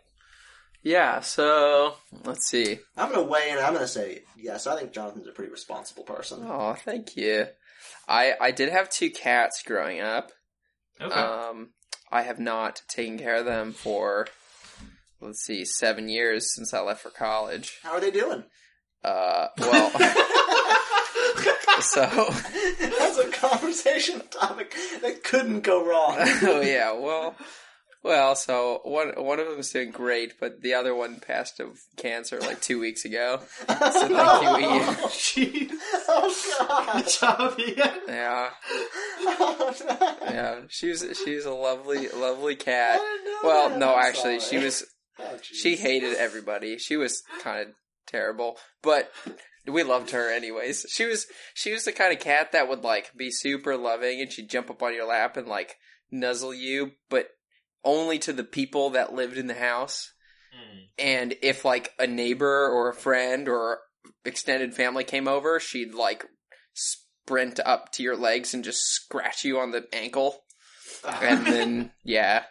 Yeah. 0.82 1.20
So 1.22 1.96
let's 2.24 2.48
see. 2.48 2.80
I'm 2.98 3.12
gonna 3.12 3.28
weigh 3.28 3.52
in. 3.52 3.58
I'm 3.58 3.74
gonna 3.74 3.88
say 3.88 4.24
yes. 4.38 4.68
I 4.68 4.78
think 4.78 4.92
Jonathan's 4.92 5.28
a 5.28 5.32
pretty 5.32 5.52
responsible 5.52 6.04
person. 6.04 6.46
Oh, 6.48 6.74
thank 6.74 7.16
you. 7.16 7.48
I 8.08 8.34
I 8.40 8.52
did 8.52 8.70
have 8.70 8.90
two 8.90 9.10
cats 9.10 9.64
growing 9.66 10.02
up. 10.02 10.32
Okay. 11.02 11.14
Um, 11.14 11.70
I 12.12 12.24
have 12.24 12.40
not 12.40 12.82
taken 12.88 13.18
care 13.18 13.36
of 13.36 13.46
them 13.46 13.72
for 13.72 14.28
let's 15.22 15.42
see, 15.42 15.66
seven 15.66 16.10
years 16.10 16.54
since 16.54 16.74
I 16.74 16.82
left 16.82 17.02
for 17.02 17.10
college. 17.10 17.78
How 17.84 17.92
are 17.92 18.02
they 18.02 18.12
doing? 18.12 18.44
Uh, 19.04 19.48
well, 19.58 19.90
so 21.82 22.34
That's 22.80 23.18
a 23.18 23.30
conversation 23.32 24.22
topic 24.30 24.76
that 25.02 25.24
couldn't 25.24 25.62
go 25.62 25.86
wrong. 25.86 26.16
oh 26.20 26.62
yeah, 26.62 26.92
well, 26.92 27.36
well, 28.04 28.36
so 28.36 28.80
one 28.84 29.10
one 29.18 29.40
of 29.40 29.48
them 29.48 29.60
is 29.60 29.72
doing 29.72 29.92
great, 29.92 30.34
but 30.40 30.62
the 30.62 30.74
other 30.74 30.96
one 30.96 31.20
passed 31.20 31.60
of 31.60 31.80
cancer 31.98 32.40
like 32.40 32.62
two 32.62 32.80
weeks 32.80 33.06
ago. 33.06 33.40
So 33.68 33.74
thank 33.76 34.62
you, 34.62 34.70
Ian. 34.70 34.84
Jeez. 35.10 35.72
Oh 36.08 36.56
god! 36.60 36.94
Good 37.04 37.12
job, 37.12 37.60
Ian. 37.60 37.92
Yeah, 38.08 38.50
Oh, 39.22 39.76
no. 39.90 40.18
yeah, 40.32 40.60
she's 40.70 41.06
she's 41.24 41.46
a 41.46 41.52
lovely 41.54 42.08
lovely 42.10 42.54
I 42.54 42.56
cat. 42.56 43.00
didn't 43.00 43.26
know 43.26 43.40
Well, 43.44 43.70
that. 43.70 43.78
no, 43.80 43.96
I'm 43.96 44.06
actually, 44.06 44.40
she 44.40 44.58
was 44.58 44.86
Oh, 45.22 45.38
she 45.42 45.76
hated 45.76 46.16
everybody. 46.16 46.78
She 46.78 46.96
was 46.96 47.22
kind 47.42 47.60
of 47.68 47.76
terrible, 48.08 48.58
but 48.82 49.12
we 49.68 49.84
loved 49.84 50.12
her 50.12 50.32
anyways. 50.34 50.86
She 50.90 51.06
was 51.06 51.28
she 51.54 51.74
was 51.74 51.84
the 51.84 51.92
kind 51.92 52.14
of 52.14 52.20
cat 52.22 52.54
that 52.54 52.70
would 52.70 52.84
like 52.86 53.12
be 53.18 53.30
super 53.30 53.76
loving 53.76 54.22
and 54.22 54.32
she'd 54.32 54.50
jump 54.50 54.70
up 54.70 54.82
on 54.82 54.94
your 54.96 55.06
lap 55.06 55.36
and 55.36 55.46
like 55.48 55.76
nuzzle 56.10 56.54
you, 56.54 56.92
but 57.10 57.28
only 57.84 58.20
to 58.20 58.34
the 58.34 58.44
people 58.44 58.92
that 58.92 59.14
lived 59.14 59.38
in 59.38 59.48
the 59.48 59.54
house. 59.54 60.12
Hmm. 60.54 60.80
And 60.98 61.36
if 61.42 61.66
like 61.66 61.94
a 62.00 62.08
neighbor 62.08 62.68
or 62.68 62.90
a 62.90 62.96
friend 62.96 63.48
or 63.48 63.80
extended 64.26 64.74
family 64.74 65.04
came 65.04 65.28
over, 65.28 65.60
she'd 65.60 65.94
like 65.94 66.26
sprint 66.74 67.60
up 67.66 67.92
to 67.94 68.04
your 68.04 68.18
legs 68.18 68.54
and 68.54 68.64
just 68.64 68.82
scratch 68.82 69.44
you 69.44 69.60
on 69.60 69.72
the 69.72 69.88
ankle. 69.94 70.36
And 71.22 71.46
then 71.46 71.92
yeah. 72.04 72.44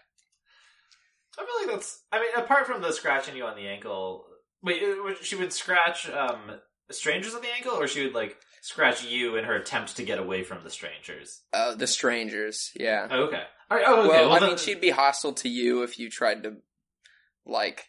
I 1.38 1.44
feel 1.44 1.66
like 1.66 1.76
that's. 1.76 2.02
I 2.10 2.20
mean, 2.20 2.30
apart 2.34 2.66
from 2.66 2.80
the 2.80 2.92
scratching 2.92 3.36
you 3.36 3.44
on 3.44 3.56
the 3.56 3.68
ankle, 3.68 4.24
wait, 4.62 4.82
she 5.20 5.36
would 5.36 5.52
scratch 5.52 6.08
um 6.08 6.52
strangers 6.90 7.34
on 7.34 7.42
the 7.42 7.52
ankle, 7.54 7.72
or 7.72 7.86
she 7.86 8.04
would 8.04 8.14
like 8.14 8.38
scratch 8.68 9.04
you 9.04 9.36
in 9.36 9.44
her 9.44 9.54
attempt 9.56 9.96
to 9.96 10.02
get 10.04 10.18
away 10.18 10.42
from 10.42 10.62
the 10.62 10.70
strangers. 10.70 11.42
Uh, 11.52 11.74
the 11.74 11.86
strangers, 11.86 12.70
yeah. 12.78 13.08
Oh, 13.10 13.24
okay. 13.24 13.42
All 13.70 13.76
right. 13.78 13.86
Oh, 13.88 14.00
okay. 14.00 14.08
well, 14.08 14.32
I 14.32 14.38
then- 14.40 14.48
mean, 14.50 14.58
she'd 14.58 14.80
be 14.80 14.90
hostile 14.90 15.32
to 15.34 15.48
you 15.48 15.82
if 15.82 15.98
you 15.98 16.10
tried 16.10 16.42
to, 16.42 16.56
like, 17.46 17.86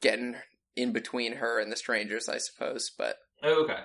get 0.00 0.18
in, 0.18 0.36
in 0.74 0.92
between 0.92 1.34
her 1.36 1.58
and 1.60 1.70
the 1.70 1.76
strangers, 1.76 2.28
I 2.28 2.38
suppose. 2.38 2.90
But 2.96 3.16
Oh, 3.42 3.64
okay. 3.64 3.78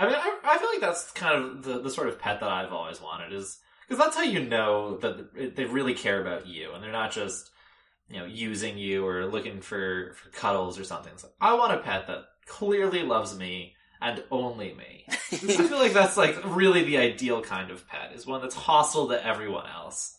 I 0.00 0.06
mean, 0.06 0.14
I, 0.16 0.38
I 0.44 0.58
feel 0.58 0.68
like 0.70 0.80
that's 0.80 1.10
kind 1.12 1.34
of 1.44 1.62
the, 1.64 1.80
the 1.80 1.90
sort 1.90 2.08
of 2.08 2.18
pet 2.18 2.40
that 2.40 2.48
I've 2.48 2.72
always 2.72 3.00
wanted 3.02 3.32
is 3.34 3.58
because 3.86 4.02
that's 4.02 4.16
how 4.16 4.22
you 4.22 4.40
know 4.42 4.96
that 4.98 5.54
they 5.54 5.64
really 5.66 5.92
care 5.94 6.20
about 6.22 6.46
you 6.46 6.72
and 6.72 6.82
they're 6.82 6.90
not 6.90 7.12
just 7.12 7.50
you 8.08 8.18
know 8.18 8.24
using 8.24 8.78
you 8.78 9.06
or 9.06 9.26
looking 9.26 9.60
for, 9.60 10.14
for 10.14 10.30
cuddles 10.30 10.78
or 10.78 10.84
something. 10.84 11.12
Like, 11.22 11.32
I 11.42 11.54
want 11.54 11.74
a 11.74 11.78
pet 11.82 12.06
that 12.06 12.22
clearly 12.46 13.02
loves 13.02 13.36
me 13.36 13.74
and 14.02 14.22
only 14.30 14.74
me. 14.74 15.04
I 15.32 15.36
feel 15.36 15.78
like 15.78 15.92
that's 15.92 16.16
like 16.16 16.36
really 16.44 16.84
the 16.84 16.98
ideal 16.98 17.40
kind 17.42 17.70
of 17.70 17.86
pet 17.88 18.12
is 18.14 18.26
one 18.26 18.42
that's 18.42 18.54
hostile 18.54 19.08
to 19.08 19.26
everyone 19.26 19.66
else. 19.66 20.18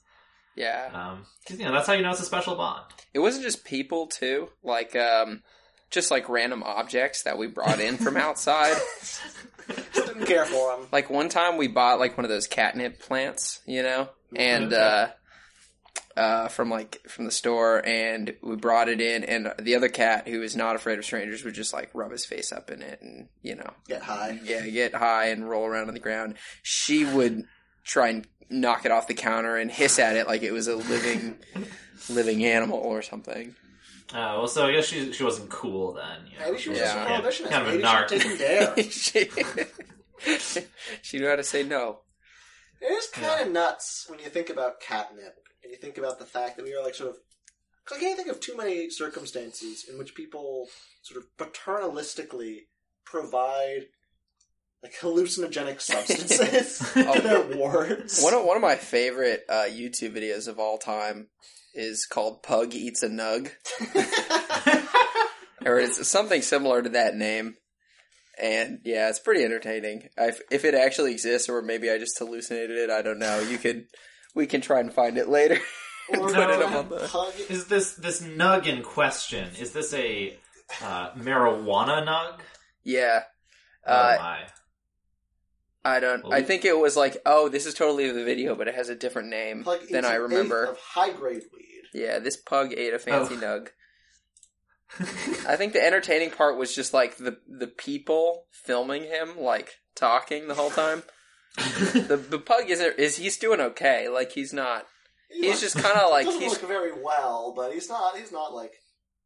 yeah, 0.55 0.89
Um, 0.93 1.25
'cause, 1.47 1.59
you 1.59 1.65
know 1.65 1.71
that's 1.71 1.87
how 1.87 1.93
you 1.93 2.01
know 2.03 2.11
it's 2.11 2.21
a 2.21 2.25
special 2.25 2.55
bond. 2.55 2.85
it 3.13 3.19
wasn't 3.19 3.43
just 3.43 3.63
people 3.65 4.07
too. 4.07 4.49
Like, 4.63 4.95
um, 4.95 5.43
just 5.91 6.09
like 6.11 6.29
random 6.29 6.63
objects 6.63 7.23
that 7.23 7.37
we 7.37 7.47
brought 7.47 7.79
in 7.79 7.97
from 7.97 8.17
outside. 8.27 8.77
didn't 9.93 10.25
care 10.25 10.45
for 10.45 10.75
him. 10.75 10.87
Like 10.91 11.09
one 11.09 11.29
time 11.29 11.57
we 11.57 11.67
bought 11.67 11.99
like 11.99 12.17
one 12.17 12.25
of 12.25 12.29
those 12.29 12.47
catnip 12.47 12.99
plants, 12.99 13.61
you 13.65 13.83
know, 13.83 14.09
and 14.35 14.73
Okay. 14.73 14.75
uh, 14.81 15.07
uh, 16.15 16.47
from 16.47 16.69
like 16.69 17.01
from 17.07 17.25
the 17.25 17.31
store, 17.31 17.81
and 17.85 18.35
we 18.41 18.55
brought 18.55 18.89
it 18.89 19.01
in, 19.01 19.23
and 19.23 19.51
the 19.59 19.75
other 19.75 19.89
cat 19.89 20.27
who 20.27 20.41
is 20.41 20.55
not 20.55 20.75
afraid 20.75 20.99
of 20.99 21.05
strangers 21.05 21.43
would 21.43 21.53
just 21.55 21.73
like 21.73 21.89
rub 21.93 22.11
his 22.11 22.25
face 22.25 22.51
up 22.51 22.69
in 22.69 22.81
it, 22.81 22.99
and 23.01 23.27
you 23.41 23.55
know, 23.55 23.71
Get 23.87 24.01
high. 24.03 24.39
yeah, 24.43 24.67
get 24.67 24.93
high 24.93 25.27
and 25.29 25.49
roll 25.49 25.65
around 25.65 25.87
on 25.87 25.93
the 25.93 25.99
ground. 25.99 26.35
She 26.61 27.03
would 27.05 27.43
try 27.83 28.09
and 28.09 28.27
knock 28.49 28.85
it 28.85 28.91
off 28.91 29.07
the 29.07 29.13
counter 29.13 29.57
and 29.57 29.71
hiss 29.71 29.97
at 29.99 30.15
it 30.15 30.27
like 30.27 30.43
it 30.43 30.51
was 30.51 30.67
a 30.67 30.75
living, 30.75 31.37
living 32.09 32.45
animal 32.45 32.77
or 32.79 33.01
something. 33.01 33.55
Uh, 34.09 34.37
well, 34.37 34.47
so 34.47 34.67
I 34.67 34.71
guess 34.73 34.85
she 34.85 35.11
she 35.13 35.23
wasn't 35.23 35.49
cool 35.49 35.93
then. 35.93 36.27
You 36.31 36.37
know? 36.39 36.45
Maybe 36.51 36.61
she 36.61 36.69
was 36.69 36.77
Yeah. 36.79 36.93
just 36.93 36.97
a 37.39 37.43
prohibitionist. 37.45 37.49
Kind 37.49 37.67
of 37.67 37.73
a 37.73 37.77
narc. 37.77 38.09
she 38.09 38.17
didn't 38.19 38.37
dare. 38.37 39.67
she, 40.37 40.61
she 41.01 41.19
knew 41.19 41.27
how 41.27 41.35
to 41.35 41.43
say 41.43 41.63
no. 41.63 41.99
It 42.81 42.85
is 42.91 43.07
kind 43.07 43.41
of 43.47 43.51
nuts 43.53 44.05
when 44.09 44.19
you 44.19 44.25
think 44.25 44.49
about 44.49 44.81
catnip 44.81 45.35
and 45.37 45.42
you 45.73 45.79
think 45.79 45.97
about 45.97 46.19
the 46.19 46.25
fact 46.25 46.57
that 46.57 46.65
we 46.65 46.73
are 46.73 46.83
like 46.83 46.95
sort 46.95 47.09
of. 47.09 47.17
I 47.93 47.99
can't 47.99 48.15
think 48.15 48.29
of 48.29 48.39
too 48.39 48.55
many 48.55 48.89
circumstances 48.89 49.85
in 49.91 49.97
which 49.97 50.15
people 50.15 50.67
sort 51.01 51.21
of 51.21 51.27
paternalistically 51.37 52.59
provide 53.05 53.87
like 54.81 54.93
hallucinogenic 55.01 55.81
substances 55.81 56.79
to 56.93 57.21
their 57.21 57.57
wards. 57.57 58.21
One 58.21 58.33
of 58.33 58.45
one 58.45 58.55
of 58.55 58.61
my 58.61 58.75
favorite 58.75 59.43
uh, 59.49 59.65
YouTube 59.69 60.15
videos 60.15 60.47
of 60.47 60.59
all 60.59 60.77
time 60.77 61.29
is 61.73 62.05
called 62.05 62.43
"Pug 62.43 62.73
Eats 62.73 63.03
a 63.03 63.09
Nug," 63.09 63.49
or 65.65 65.79
it's 65.79 66.07
something 66.07 66.41
similar 66.41 66.81
to 66.81 66.89
that 66.89 67.15
name. 67.15 67.55
And 68.41 68.79
yeah, 68.83 69.09
it's 69.09 69.19
pretty 69.19 69.43
entertaining. 69.43 70.09
If, 70.17 70.41
if 70.49 70.65
it 70.65 70.73
actually 70.73 71.11
exists, 71.11 71.49
or 71.49 71.61
maybe 71.61 71.91
I 71.91 71.99
just 71.99 72.17
hallucinated 72.17 72.77
it, 72.77 72.89
I 72.89 73.03
don't 73.03 73.19
know. 73.19 73.39
You 73.41 73.59
could, 73.59 73.85
we 74.33 74.47
can 74.47 74.61
try 74.61 74.79
and 74.79 74.93
find 74.93 75.17
it 75.17 75.29
later. 75.29 75.59
Or 76.09 76.17
put 76.27 76.33
no, 76.33 76.49
it 76.49 76.61
up 76.61 76.75
on 76.75 76.89
the. 76.89 77.07
pug. 77.07 77.33
Is 77.49 77.67
this 77.67 77.93
this 77.93 78.21
nug 78.21 78.67
in 78.67 78.83
question? 78.83 79.47
Is 79.57 79.71
this 79.71 79.93
a 79.93 80.37
uh, 80.81 81.11
marijuana 81.11 82.05
nug? 82.05 82.39
Yeah, 82.83 83.23
oh 83.87 83.93
uh, 83.93 84.17
my! 84.19 84.39
I 85.85 86.01
don't. 86.01 86.23
Well, 86.25 86.33
I 86.33 86.43
think 86.43 86.65
it 86.65 86.77
was 86.77 86.97
like, 86.97 87.17
oh, 87.25 87.47
this 87.47 87.65
is 87.65 87.73
totally 87.73 88.11
the 88.11 88.25
video, 88.25 88.53
but 88.53 88.67
it 88.67 88.75
has 88.75 88.89
a 88.89 88.95
different 88.95 89.29
name 89.29 89.63
Pug 89.63 89.79
than 89.89 89.99
eats 89.99 90.07
I 90.07 90.15
an 90.15 90.21
remember. 90.23 90.63
eighth 90.63 90.71
of 90.71 90.79
high 90.79 91.11
grade 91.13 91.43
weed. 91.53 91.83
Yeah, 91.93 92.19
this 92.19 92.35
pug 92.35 92.73
ate 92.73 92.93
a 92.93 92.99
fancy 92.99 93.35
Oh. 93.35 93.39
nug. 93.39 93.69
I 95.47 95.55
think 95.55 95.71
the 95.71 95.83
entertaining 95.83 96.31
part 96.31 96.57
was 96.57 96.75
just 96.75 96.93
like 96.93 97.15
the 97.15 97.37
the 97.47 97.67
people 97.67 98.45
filming 98.51 99.03
him 99.03 99.39
like 99.39 99.79
talking 99.95 100.47
the 100.49 100.55
whole 100.55 100.69
time. 100.69 101.03
The 101.55 102.17
the 102.29 102.39
pug 102.39 102.69
is 102.69 102.79
is 102.79 103.17
he's 103.17 103.37
doing 103.37 103.59
okay. 103.61 104.09
Like 104.09 104.31
he's 104.31 104.53
not. 104.53 104.85
He 105.29 105.41
He's 105.41 105.47
looks- 105.49 105.61
just 105.61 105.77
kind 105.77 105.97
of 105.99 106.09
like 106.11 106.25
doesn't 106.25 106.41
he's 106.41 106.51
look 106.51 106.67
very 106.67 106.91
well, 106.93 107.53
but 107.55 107.73
he's 107.73 107.89
not. 107.89 108.17
He's 108.17 108.31
not 108.31 108.53
like 108.53 108.73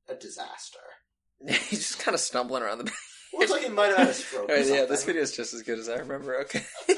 a 0.10 0.16
disaster. 0.16 0.80
he's 1.48 1.80
just 1.80 2.00
kind 2.00 2.16
of 2.16 2.22
stumbling 2.22 2.64
around 2.64 2.80
the. 2.80 2.92
Looks 3.34 3.52
like 3.52 3.64
he 3.64 3.70
might 3.70 3.88
have 3.88 3.98
had 3.98 4.08
a 4.10 4.14
stroke. 4.14 4.50
or 4.50 4.56
yeah, 4.58 4.86
this 4.86 5.04
video 5.04 5.22
is 5.22 5.36
just 5.36 5.54
as 5.54 5.62
good 5.62 5.78
as 5.80 5.90
I 5.90 5.96
remember. 5.98 6.40
Okay. 6.42 6.64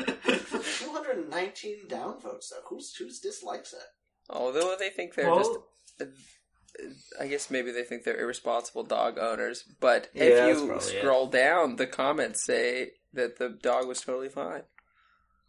219 0.00 1.76
downvotes 1.88 2.48
though. 2.50 2.62
Who's 2.68 2.94
who's 2.96 3.20
dislikes 3.20 3.72
it? 3.72 3.78
Although 4.28 4.76
they 4.78 4.90
think 4.90 5.14
they're 5.14 5.26
Well, 5.30 5.38
just. 5.98 6.10
I 7.20 7.26
guess 7.26 7.50
maybe 7.50 7.70
they 7.72 7.82
think 7.84 8.04
they're 8.04 8.20
irresponsible 8.20 8.84
dog 8.84 9.18
owners, 9.18 9.64
but 9.80 10.08
Yeah, 10.14 10.24
if 10.24 10.36
that's 10.36 10.60
you 10.60 10.66
probably 10.66 10.86
it. 10.94 11.00
scroll 11.00 11.26
down, 11.26 11.76
the 11.76 11.86
comments 11.86 12.44
say 12.44 12.92
that 13.12 13.38
the 13.38 13.48
dog 13.50 13.86
was 13.88 14.00
totally 14.00 14.28
fine. 14.28 14.62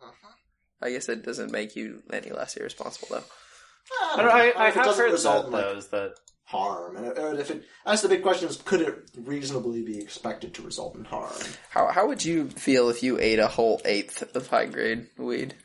Uh-huh. 0.02 0.28
I 0.82 0.90
guess 0.92 1.10
it 1.10 1.24
doesn't 1.24 1.52
make 1.52 1.76
you 1.76 2.02
any 2.12 2.32
less 2.32 2.56
irresponsible, 2.58 3.08
though. 3.12 3.24
I, 4.02 4.14
I, 4.14 4.18
don't 4.18 4.26
don't, 4.26 4.36
I. 4.36 4.66
I 4.66 4.68
if 4.70 4.76
it 4.78 4.86
have 4.86 4.96
heard 4.96 5.12
result 5.12 5.44
that 5.44 5.48
in, 5.48 5.54
like, 5.54 5.66
those 5.66 5.88
that 5.90 6.14
harm, 6.46 6.98
and, 6.98 7.18
and 7.18 7.40
if 7.40 7.52
it, 7.52 7.64
I 7.86 7.92
guess 7.94 8.02
the 8.02 8.10
big 8.10 8.24
question 8.24 8.50
is, 8.50 8.58
could 8.58 8.82
it 8.82 9.10
reasonably 9.18 9.84
be 9.84 10.00
expected 10.00 10.54
to 10.56 10.62
result 10.62 10.96
in 10.96 11.06
harm? 11.06 11.32
How 11.70 11.88
how 11.92 12.08
would 12.08 12.24
you 12.26 12.50
feel 12.50 12.90
if 12.90 13.04
you 13.04 13.20
ate 13.20 13.40
a 13.40 13.48
whole 13.48 13.82
eighth 13.86 14.36
of 14.36 14.48
high 14.48 14.66
grade 14.66 15.08
weed, 15.18 15.56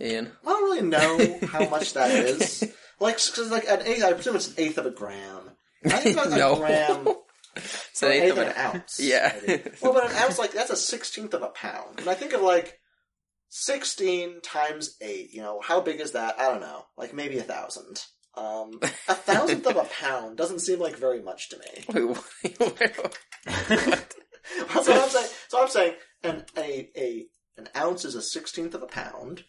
Ian? 0.00 0.32
I 0.46 0.48
don't 0.48 0.62
really 0.64 0.82
know 0.82 1.38
how 1.48 1.68
much 1.68 1.92
that 1.94 2.10
is. 2.10 2.64
Like, 3.02 3.16
because 3.16 3.50
like 3.50 3.68
an 3.68 3.82
eighth, 3.84 4.04
I 4.04 4.12
presume 4.12 4.36
it's 4.36 4.48
an 4.48 4.54
eighth 4.58 4.78
of 4.78 4.86
a 4.86 4.90
gram. 4.90 5.50
I 5.84 5.88
think 5.98 6.16
about 6.16 6.30
No. 6.38 6.54
a 6.54 6.58
gram. 6.58 7.08
It's 7.54 8.02
an 8.02 8.08
or 8.08 8.12
eighth 8.12 8.32
of 8.32 8.38
an 8.38 8.48
an 8.48 8.54
ounce. 8.56 8.98
Yeah. 8.98 9.34
maybe. 9.46 9.70
well, 9.82 9.92
but 9.92 10.10
an 10.10 10.16
ounce, 10.16 10.38
like, 10.38 10.52
that's 10.52 10.70
a 10.70 10.76
sixteenth 10.76 11.34
of 11.34 11.42
a 11.42 11.48
pound. 11.48 11.98
And 12.00 12.08
I 12.08 12.14
think 12.14 12.32
of, 12.32 12.40
like, 12.40 12.78
16 13.50 14.40
times 14.40 14.96
8, 15.02 15.30
you 15.34 15.42
know, 15.42 15.60
how 15.62 15.82
big 15.82 16.00
is 16.00 16.12
that? 16.12 16.40
I 16.40 16.50
don't 16.50 16.62
know. 16.62 16.86
Like, 16.96 17.12
maybe 17.12 17.36
a 17.36 17.42
thousand. 17.42 18.00
Um, 18.34 18.78
a 18.82 19.14
thousandth 19.14 19.66
of 19.66 19.76
a 19.76 19.84
pound 20.00 20.38
doesn't 20.38 20.60
seem 20.60 20.78
like 20.80 20.96
very 20.96 21.20
much 21.20 21.50
to 21.50 21.58
me. 21.58 21.84
Wait, 21.92 22.58
wait, 22.58 22.96
what? 22.98 23.18
That's 23.44 24.88
what 24.88 25.02
I'm 25.02 25.08
saying. 25.10 25.28
So 25.48 25.60
I'm 25.60 25.68
saying 25.68 25.94
an 26.24 26.44
a 26.56 26.90
a 26.96 27.26
an 27.58 27.68
ounce 27.76 28.06
is 28.06 28.14
a 28.14 28.22
sixteenth 28.22 28.74
of 28.74 28.82
a 28.82 28.86
pound. 28.86 29.44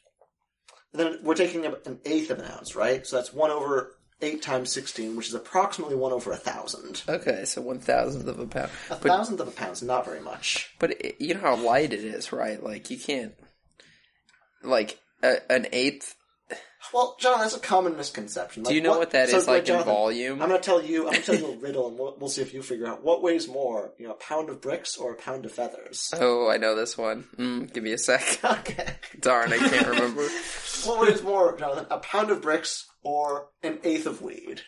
Then 0.93 1.19
we're 1.23 1.35
taking 1.35 1.65
an 1.65 1.99
eighth 2.05 2.29
of 2.29 2.39
an 2.39 2.45
ounce, 2.51 2.75
right? 2.75 3.05
So 3.05 3.15
that's 3.15 3.33
one 3.33 3.49
over 3.51 3.95
eight 4.21 4.41
times 4.41 4.71
sixteen, 4.71 5.15
which 5.15 5.27
is 5.27 5.33
approximately 5.33 5.95
one 5.95 6.11
over 6.13 6.31
a 6.31 6.37
thousand. 6.37 7.01
okay, 7.09 7.45
so 7.45 7.61
one 7.61 7.79
thousandth 7.79 8.27
of 8.27 8.39
a 8.39 8.45
pound. 8.47 8.69
A 8.89 8.95
But 8.95 9.01
thousandth 9.03 9.39
of 9.41 9.47
a 9.47 9.51
pound 9.51 9.73
is 9.73 9.81
not 9.83 10.05
very 10.05 10.21
much. 10.21 10.71
but 10.79 10.91
it, 10.91 11.15
you 11.19 11.33
know 11.33 11.39
how 11.41 11.55
light 11.55 11.91
it 11.93 11.99
is, 12.03 12.31
right? 12.31 12.61
Like 12.63 12.89
you 12.89 12.97
can't 12.97 13.33
like 14.63 14.99
a, 15.21 15.51
an 15.51 15.67
eighth. 15.71 16.15
Well, 16.91 17.15
John, 17.19 17.39
that's 17.39 17.55
a 17.55 17.59
common 17.59 17.95
misconception. 17.95 18.63
Do 18.63 18.73
you 18.73 18.81
know 18.81 18.97
what, 18.97 19.11
that 19.11 19.29
is 19.29 19.47
like 19.47 19.69
in 19.69 19.83
volume? 19.83 20.41
I'm 20.41 20.49
going 20.49 20.59
to 20.59 20.65
tell 20.65 20.83
you. 20.83 21.05
I'm 21.07 21.11
going 21.11 21.21
to 21.21 21.25
tell 21.25 21.35
you 21.35 21.53
a 21.53 21.57
riddle, 21.61 21.87
and 21.87 21.97
we'll, 21.97 22.15
we'll 22.19 22.29
see 22.29 22.41
if 22.41 22.53
you 22.53 22.61
figure 22.61 22.87
out 22.87 23.03
what 23.03 23.23
weighs 23.23 23.47
more, 23.47 23.93
you 23.97 24.07
know, 24.07 24.13
a 24.13 24.15
pound 24.17 24.49
of 24.49 24.61
bricks 24.61 24.97
or 24.97 25.13
a 25.13 25.15
pound 25.15 25.45
of 25.45 25.51
feathers. 25.51 26.11
Oh, 26.19 26.49
I 26.49 26.57
know 26.57 26.75
this 26.75 26.97
one. 26.97 27.25
Mm, 27.37 27.73
give 27.73 27.83
me 27.83 27.93
a 27.93 27.97
sec. 27.97 28.39
Okay. 28.63 28.95
Darn, 29.19 29.51
I 29.51 29.57
can't 29.57 29.87
remember. 29.87 30.27
What 30.85 31.07
weighs 31.07 31.23
more, 31.23 31.57
Jonathan? 31.57 31.85
A 31.89 31.99
pound 31.99 32.29
of 32.29 32.41
bricks 32.41 32.85
or 33.03 33.47
an 33.61 33.79
eighth 33.83 34.05
of 34.05 34.21
weed? 34.21 34.61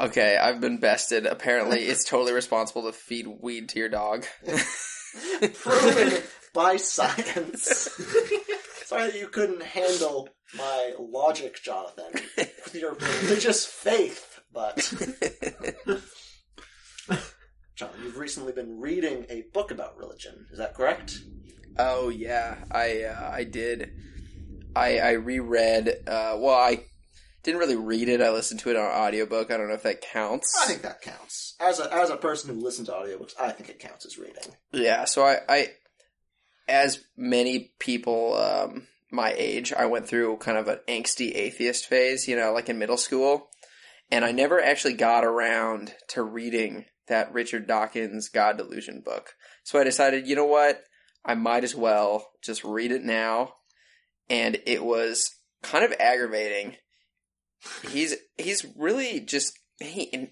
okay, 0.00 0.36
I've 0.36 0.60
been 0.60 0.78
bested. 0.78 1.26
Apparently, 1.26 1.80
it's 1.80 2.04
totally 2.04 2.32
responsible 2.32 2.84
to 2.84 2.92
feed 2.92 3.26
weed 3.26 3.70
to 3.70 3.80
your 3.80 3.88
dog. 3.88 4.26
proven 5.54 6.22
by 6.56 6.76
science. 6.76 7.66
Sorry 8.86 9.10
that 9.10 9.20
you 9.20 9.28
couldn't 9.28 9.62
handle 9.62 10.30
my 10.56 10.94
logic, 10.98 11.62
Jonathan, 11.62 12.22
with 12.36 12.74
your 12.74 12.94
religious 12.94 13.66
faith, 13.66 14.40
but. 14.52 14.78
John, 17.76 17.90
you've 18.02 18.16
recently 18.16 18.54
been 18.54 18.80
reading 18.80 19.26
a 19.28 19.42
book 19.52 19.70
about 19.70 19.98
religion. 19.98 20.46
Is 20.50 20.56
that 20.56 20.74
correct? 20.74 21.18
Oh 21.78 22.08
yeah, 22.08 22.64
I 22.70 23.02
uh, 23.02 23.30
I 23.34 23.44
did. 23.44 23.92
I 24.74 24.98
I 24.98 25.10
reread. 25.10 25.88
Uh, 26.06 26.38
well, 26.38 26.54
I 26.54 26.84
didn't 27.42 27.60
really 27.60 27.76
read 27.76 28.08
it. 28.08 28.22
I 28.22 28.30
listened 28.30 28.60
to 28.60 28.70
it 28.70 28.76
on 28.76 28.90
audiobook. 28.90 29.50
I 29.50 29.58
don't 29.58 29.68
know 29.68 29.74
if 29.74 29.82
that 29.82 30.00
counts. 30.00 30.56
I 30.58 30.64
think 30.64 30.80
that 30.82 31.02
counts. 31.02 31.54
As 31.60 31.80
a 31.80 31.92
as 31.92 32.08
a 32.08 32.16
person 32.16 32.54
who 32.54 32.62
listens 32.62 32.88
to 32.88 32.94
audiobooks, 32.94 33.34
I 33.38 33.50
think 33.50 33.68
it 33.68 33.78
counts 33.78 34.06
as 34.06 34.16
reading. 34.16 34.54
Yeah, 34.72 35.04
so 35.04 35.26
I, 35.26 35.40
I 35.46 35.68
as 36.68 37.04
many 37.16 37.72
people 37.78 38.36
um, 38.36 38.86
my 39.10 39.34
age, 39.36 39.72
I 39.72 39.86
went 39.86 40.08
through 40.08 40.38
kind 40.38 40.58
of 40.58 40.68
an 40.68 40.80
angsty 40.88 41.34
atheist 41.34 41.86
phase, 41.86 42.26
you 42.26 42.36
know, 42.36 42.52
like 42.52 42.68
in 42.68 42.78
middle 42.78 42.96
school, 42.96 43.48
and 44.10 44.24
I 44.24 44.32
never 44.32 44.60
actually 44.60 44.94
got 44.94 45.24
around 45.24 45.94
to 46.08 46.22
reading 46.22 46.86
that 47.08 47.32
Richard 47.32 47.66
Dawkins 47.66 48.28
God 48.28 48.56
Delusion 48.56 49.00
book. 49.04 49.34
So 49.62 49.78
I 49.78 49.84
decided, 49.84 50.26
you 50.26 50.36
know 50.36 50.44
what, 50.44 50.82
I 51.24 51.34
might 51.34 51.64
as 51.64 51.74
well 51.74 52.30
just 52.42 52.64
read 52.64 52.92
it 52.92 53.02
now, 53.02 53.54
and 54.28 54.58
it 54.66 54.84
was 54.84 55.30
kind 55.62 55.84
of 55.84 55.94
aggravating. 55.98 56.76
He's 57.88 58.14
he's 58.36 58.66
really 58.76 59.20
just 59.20 59.58
he 59.78 60.30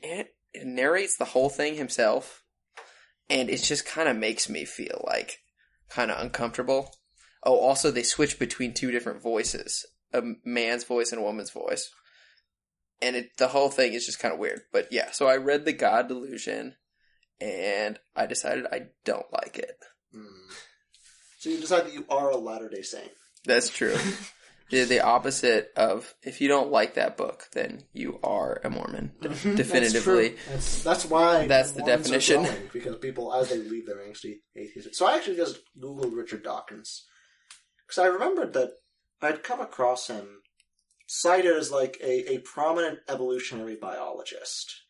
narrates 0.63 1.17
the 1.17 1.25
whole 1.25 1.49
thing 1.49 1.75
himself 1.75 2.45
and 3.29 3.51
it 3.51 3.63
just 3.63 3.87
kind 3.87 4.09
of 4.09 4.17
makes 4.17 4.49
me 4.49 4.65
feel 4.65 5.05
like 5.07 5.39
kind 5.89 6.11
of 6.11 6.21
uncomfortable. 6.21 6.95
Oh, 7.43 7.59
also 7.59 7.91
they 7.91 8.03
switch 8.03 8.39
between 8.39 8.73
two 8.73 8.91
different 8.91 9.23
voices, 9.23 9.85
a 10.13 10.23
man's 10.45 10.85
voice 10.85 11.13
and 11.13 11.21
a 11.21 11.25
woman's 11.25 11.51
voice. 11.51 11.91
And 13.03 13.17
it 13.17 13.37
the 13.37 13.49
whole 13.49 13.69
thing 13.69 13.93
is 13.93 14.07
just 14.07 14.19
kind 14.19 14.33
of 14.33 14.41
weird. 14.41 14.63
But 14.73 14.89
yeah, 14.91 15.11
so 15.11 15.27
I 15.27 15.37
read 15.37 15.65
The 15.65 15.73
God 15.73 16.09
Delusion 16.09 16.77
and 17.41 17.99
I 18.17 18.27
decided 18.27 18.67
I 18.67 18.87
don't 19.05 19.31
like 19.33 19.59
it. 19.59 19.77
Hmm. 20.13 20.51
So 21.39 21.51
you 21.51 21.61
decide 21.61 21.85
that 21.85 21.93
you 21.93 22.07
are 22.09 22.31
a 22.31 22.37
Latter 22.37 22.69
Day 22.69 22.83
Saint. 22.83 23.11
That's 23.45 23.69
true. 23.69 23.97
The 24.83 25.01
opposite 25.01 25.73
of 25.77 26.13
if 26.23 26.41
you 26.41 26.49
don't 26.49 26.71
like 26.71 26.95
that 26.95 27.17
book, 27.17 27.45
then 27.53 27.85
you 27.93 28.19
are 28.25 28.61
a 28.65 28.71
Mormon. 28.71 29.13
That's 29.21 29.43
Definitively. 29.43 30.31
true. 30.31 30.39
That's, 30.51 30.83
that's 30.83 31.05
why. 31.05 31.47
That's 31.47 31.73
the 31.73 31.81
Mormons 31.81 32.09
definition. 32.09 32.47
because 32.73 32.97
people, 32.97 33.33
as 33.33 33.51
they 33.51 33.59
leave 33.59 33.87
their 33.87 33.99
angsty 33.99 34.41
atheism. 34.57 34.93
So 34.93 35.07
I 35.07 35.17
actually 35.17 35.37
just 35.37 35.61
googled 35.81 36.17
Richard 36.17 36.43
Dawkins 36.43 37.07
because 37.87 38.03
I 38.03 38.07
remembered 38.07 38.53
that 38.55 38.71
I'd 39.23 39.43
come 39.43 39.61
across 39.61 40.09
him 40.09 40.41
cited 41.07 41.57
as 41.57 41.71
like 41.71 41.99
a, 42.03 42.35
a 42.35 42.39
prominent 42.39 42.99
evolutionary 43.09 43.77
biologist, 43.77 44.83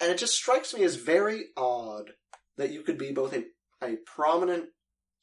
and 0.00 0.10
it 0.10 0.18
just 0.18 0.34
strikes 0.34 0.74
me 0.74 0.84
as 0.84 0.96
very 0.96 1.46
odd 1.56 2.10
that 2.56 2.70
you 2.70 2.82
could 2.82 2.98
be 2.98 3.12
both 3.12 3.34
a 3.34 3.44
a 3.82 3.96
prominent, 4.06 4.66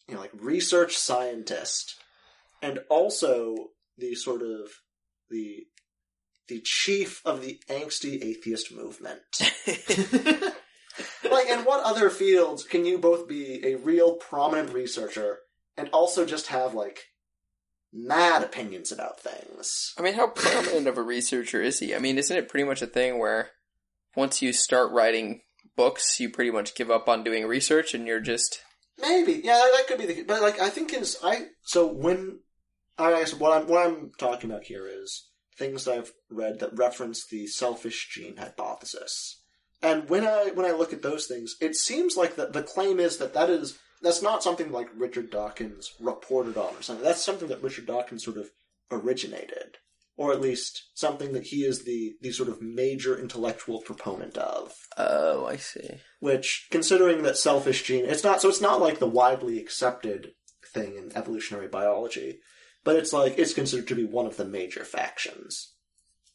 you 0.07 0.15
know, 0.15 0.21
like 0.21 0.31
research 0.33 0.95
scientist, 0.95 1.95
and 2.63 2.79
also 2.89 3.55
the 3.97 4.15
sort 4.15 4.41
of 4.41 4.69
the 5.29 5.65
the 6.47 6.61
chief 6.63 7.21
of 7.25 7.41
the 7.41 7.59
angsty 7.69 8.23
atheist 8.23 8.73
movement. 8.73 9.21
like, 11.29 11.47
in 11.47 11.59
what 11.59 11.83
other 11.83 12.09
fields 12.09 12.63
can 12.63 12.85
you 12.85 12.97
both 12.97 13.27
be 13.27 13.65
a 13.65 13.75
real 13.75 14.15
prominent 14.15 14.73
researcher 14.73 15.39
and 15.77 15.89
also 15.89 16.25
just 16.25 16.47
have 16.47 16.73
like 16.73 17.03
mad 17.93 18.43
opinions 18.43 18.91
about 18.91 19.19
things? 19.19 19.93
I 19.97 20.01
mean, 20.01 20.15
how 20.15 20.27
prominent 20.27 20.87
of 20.87 20.97
a 20.97 21.03
researcher 21.03 21.61
is 21.61 21.79
he? 21.79 21.95
I 21.95 21.99
mean, 21.99 22.17
isn't 22.17 22.35
it 22.35 22.49
pretty 22.49 22.67
much 22.67 22.81
a 22.81 22.87
thing 22.87 23.19
where 23.19 23.51
once 24.15 24.41
you 24.41 24.53
start 24.53 24.91
writing 24.91 25.41
books, 25.75 26.19
you 26.19 26.29
pretty 26.29 26.51
much 26.51 26.75
give 26.75 26.91
up 26.91 27.07
on 27.07 27.23
doing 27.23 27.45
research 27.45 27.93
and 27.93 28.07
you're 28.07 28.19
just 28.19 28.61
Maybe, 28.99 29.41
yeah, 29.43 29.57
that, 29.75 29.87
could 29.87 29.97
be 29.97 30.05
the. 30.05 30.23
But 30.23 30.41
like, 30.41 30.59
I 30.59 30.69
think 30.69 30.93
is 30.93 31.17
I. 31.23 31.47
So 31.63 31.87
when 31.87 32.39
I 32.97 33.11
guess 33.11 33.33
what 33.33 33.57
I'm 33.57 33.67
what 33.67 33.85
I'm 33.85 34.11
talking 34.17 34.49
about 34.49 34.65
here 34.65 34.87
is 34.87 35.29
things 35.57 35.85
that 35.85 35.97
I've 35.97 36.11
read 36.29 36.59
that 36.59 36.77
reference 36.77 37.25
the 37.27 37.47
selfish 37.47 38.09
gene 38.11 38.37
hypothesis. 38.37 39.41
And 39.81 40.09
when 40.09 40.25
I 40.25 40.51
when 40.53 40.65
I 40.65 40.71
look 40.71 40.93
at 40.93 41.01
those 41.01 41.25
things, 41.25 41.55
it 41.59 41.75
seems 41.75 42.15
like 42.15 42.35
the 42.35 42.47
the 42.47 42.63
claim 42.63 42.99
is 42.99 43.17
that 43.17 43.33
that 43.33 43.49
is 43.49 43.77
that's 44.01 44.21
not 44.21 44.43
something 44.43 44.71
like 44.71 44.89
Richard 44.95 45.31
Dawkins 45.31 45.91
reported 45.99 46.57
on 46.57 46.75
or 46.75 46.81
something. 46.81 47.03
That's 47.03 47.23
something 47.23 47.47
that 47.47 47.63
Richard 47.63 47.85
Dawkins 47.85 48.23
sort 48.23 48.37
of 48.37 48.49
originated, 48.91 49.77
or 50.15 50.31
at 50.31 50.41
least 50.41 50.89
something 50.93 51.33
that 51.33 51.47
he 51.47 51.63
is 51.63 51.83
the 51.83 52.13
the 52.21 52.31
sort 52.31 52.49
of 52.49 52.61
major 52.61 53.17
intellectual 53.17 53.81
proponent 53.81 54.37
of 54.37 54.73
oh, 54.97 55.45
I 55.45 55.57
see. 55.57 55.89
which 56.19 56.67
considering 56.69 57.23
that 57.23 57.37
selfish 57.37 57.83
gene 57.83 58.05
it's 58.05 58.23
not 58.23 58.41
so 58.41 58.49
it's 58.49 58.61
not 58.61 58.81
like 58.81 58.99
the 58.99 59.07
widely 59.07 59.59
accepted 59.59 60.31
thing 60.73 60.95
in 60.97 61.15
evolutionary 61.15 61.67
biology 61.67 62.39
but 62.83 62.95
it's 62.95 63.13
like 63.13 63.37
it's 63.37 63.53
considered 63.53 63.87
to 63.87 63.95
be 63.95 64.03
one 64.05 64.25
of 64.25 64.37
the 64.37 64.45
major 64.45 64.83
factions 64.83 65.73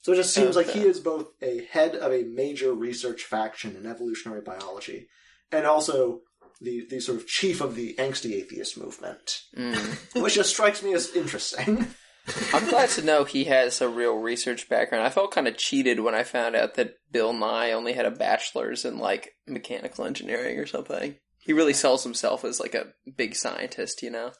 so 0.02 0.12
it 0.12 0.16
just 0.16 0.32
seems 0.34 0.56
like 0.56 0.68
he 0.70 0.80
is 0.80 1.00
both 1.00 1.26
a 1.42 1.64
head 1.70 1.94
of 1.94 2.12
a 2.12 2.22
major 2.22 2.72
research 2.72 3.22
faction 3.24 3.76
in 3.76 3.87
evolutionary 3.87 4.40
biology 4.40 5.08
and 5.52 5.66
also 5.66 6.20
the, 6.61 6.87
the 6.90 7.00
sort 7.00 7.18
of 7.18 7.26
chief 7.26 7.61
of 7.61 7.74
the 7.74 7.94
angsty 7.98 8.32
atheist 8.34 8.78
movement 8.78 9.40
Mm. 9.56 10.22
which 10.22 10.34
just 10.34 10.50
strikes 10.50 10.82
me 10.82 10.94
as 10.94 11.14
interesting 11.14 11.87
I'm 12.52 12.68
glad 12.68 12.90
to 12.90 13.02
know 13.02 13.24
he 13.24 13.44
has 13.44 13.80
a 13.80 13.88
real 13.88 14.18
research 14.18 14.68
background. 14.68 15.02
I 15.02 15.08
felt 15.08 15.30
kind 15.30 15.48
of 15.48 15.56
cheated 15.56 16.00
when 16.00 16.14
I 16.14 16.24
found 16.24 16.56
out 16.56 16.74
that 16.74 16.96
Bill 17.11 17.32
Nye 17.32 17.72
only 17.72 17.94
had 17.94 18.04
a 18.04 18.11
bachelor's 18.11 18.84
in 18.84 18.98
like 18.98 19.30
mechanical 19.46 20.04
engineering 20.04 20.59
or 20.59 20.66
something. 20.66 21.14
He 21.38 21.55
really 21.55 21.72
sells 21.72 22.05
himself 22.05 22.44
as 22.44 22.61
like 22.61 22.74
a 22.74 22.88
big 23.16 23.34
scientist, 23.34 24.03
you 24.03 24.11
know. 24.11 24.32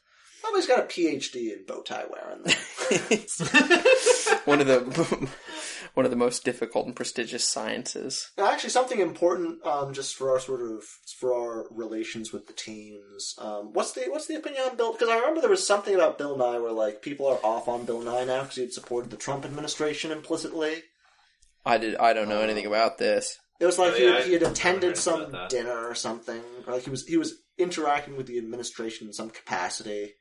Probably's 0.49 0.67
got 0.67 0.81
a 0.81 0.85
phd 0.85 1.35
in 1.35 1.65
bow 1.67 1.83
tie 1.83 2.05
wearing 2.09 2.43
one 4.47 4.61
of 4.63 4.67
the 4.67 5.29
one 5.95 6.07
of 6.07 6.11
the 6.11 6.17
most 6.17 6.43
difficult 6.45 6.87
and 6.87 6.97
prestigious 6.97 7.47
sciences. 7.47 8.31
Now, 8.39 8.51
actually, 8.51 8.71
something 8.71 8.99
important, 9.01 9.65
um, 9.67 9.93
just 9.93 10.17
for 10.17 10.31
our 10.31 10.41
sort 10.41 10.63
of 10.63 10.85
for 11.19 11.35
our 11.35 11.67
relations 11.71 12.33
with 12.33 12.47
the 12.47 12.53
teams. 12.55 13.35
Um, 13.39 13.73
what's 13.75 13.93
the 13.93 14.05
what's 14.09 14.27
the 14.27 14.37
opinion 14.37 14.63
on 14.71 14.77
Bill? 14.77 14.93
Because 14.93 15.11
I 15.11 15.19
remember 15.19 15.41
there 15.43 15.51
was 15.51 15.67
something 15.67 15.95
about 15.95 16.17
Bill 16.19 16.37
Nye 16.37 16.59
where 16.59 16.73
like 16.73 17.03
people 17.03 17.27
are 17.27 17.39
off 17.45 17.69
on 17.69 17.85
Bill 17.85 18.01
Nye 18.01 18.25
now 18.25 18.41
because 18.43 18.57
he 18.57 18.63
had 18.63 18.73
supported 18.73 19.11
the 19.11 19.17
Trump 19.17 19.45
administration 19.45 20.11
implicitly. 20.11 20.83
I 21.67 21.77
did. 21.79 21.97
I 21.97 22.15
don't 22.15 22.29
know 22.31 22.41
anything 22.41 22.67
about 22.67 22.97
this. 22.99 23.39
It 23.61 23.67
was 23.67 23.79
like 23.79 23.93
Oh, 23.93 23.97
he, 23.97 24.05
yeah, 24.05 24.23
he 24.23 24.33
had 24.33 24.45
I- 24.45 24.47
I 24.47 24.51
attended 24.51 24.97
some 24.97 25.37
dinner 25.51 25.87
or 25.89 25.95
something, 25.95 26.41
or 26.67 26.73
like 26.73 26.85
he 26.85 26.91
was 26.91 27.07
he 27.07 27.17
was 27.19 27.35
interacting 27.59 28.17
with 28.17 28.27
the 28.27 28.39
administration 28.39 29.09
in 29.09 29.13
some 29.13 29.29
capacity. 29.31 30.15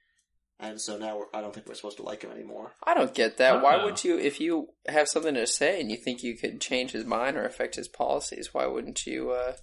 And 0.60 0.80
so 0.82 0.98
now 0.98 1.18
we're, 1.18 1.26
I 1.34 1.42
don't 1.42 1.54
think 1.54 1.68
we're 1.68 1.76
supposed 1.76 1.98
to 1.98 2.04
like 2.04 2.24
him 2.24 2.32
anymore. 2.32 2.72
I 2.84 2.94
don't 2.94 3.14
get 3.14 3.38
that. 3.38 3.62
Why 3.62 3.76
Oh. 3.80 3.86
would 3.86 4.04
you, 4.04 4.18
if 4.18 4.40
you 4.42 4.70
have 4.88 5.08
something 5.08 5.34
to 5.36 5.46
say 5.48 5.80
and 5.82 5.92
you 5.92 5.98
think 5.98 6.24
you 6.24 6.36
could 6.36 6.60
change 6.62 6.92
his 6.92 7.06
mind 7.06 7.38
or 7.38 7.46
affect 7.46 7.76
his 7.76 7.88
policies, 7.88 8.54
why 8.54 8.66
wouldn't 8.66 9.06
you? 9.06 9.32
Uh, 9.32 9.54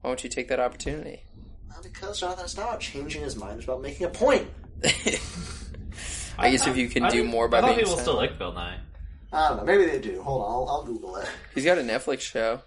why 0.00 0.10
won't 0.10 0.22
you 0.24 0.30
take 0.30 0.48
that 0.48 0.60
opportunity? 0.60 1.24
Well, 1.70 1.80
because 1.82 2.20
Jonathan, 2.20 2.44
it's 2.44 2.56
not 2.56 2.68
about 2.68 2.80
changing 2.80 3.22
his 3.22 3.36
mind; 3.36 3.56
it's 3.56 3.64
about 3.64 3.82
making 3.82 4.06
a 4.06 4.10
point. 4.10 4.46
I 6.38 6.50
guess 6.50 6.66
if 6.66 6.76
you 6.76 6.88
can 6.88 7.04
I 7.04 7.10
do 7.10 7.20
think- 7.20 7.30
more 7.30 7.48
by 7.48 7.58
I 7.58 7.62
being 7.62 7.74
people 7.78 7.94
sad. 7.96 8.02
still 8.02 8.16
like 8.16 8.38
Bill 8.38 8.52
Nye. 8.52 8.78
I 9.32 9.48
don't 9.48 9.58
know. 9.58 9.64
Maybe 9.64 9.86
they 9.86 9.98
do. 10.00 10.22
Hold 10.22 10.42
on, 10.42 10.50
I'll, 10.52 10.68
I'll 10.68 10.84
Google 10.84 11.16
it. 11.16 11.28
He's 11.54 11.64
got 11.64 11.78
a 11.78 11.82
Netflix 11.82 12.20
show. 12.20 12.62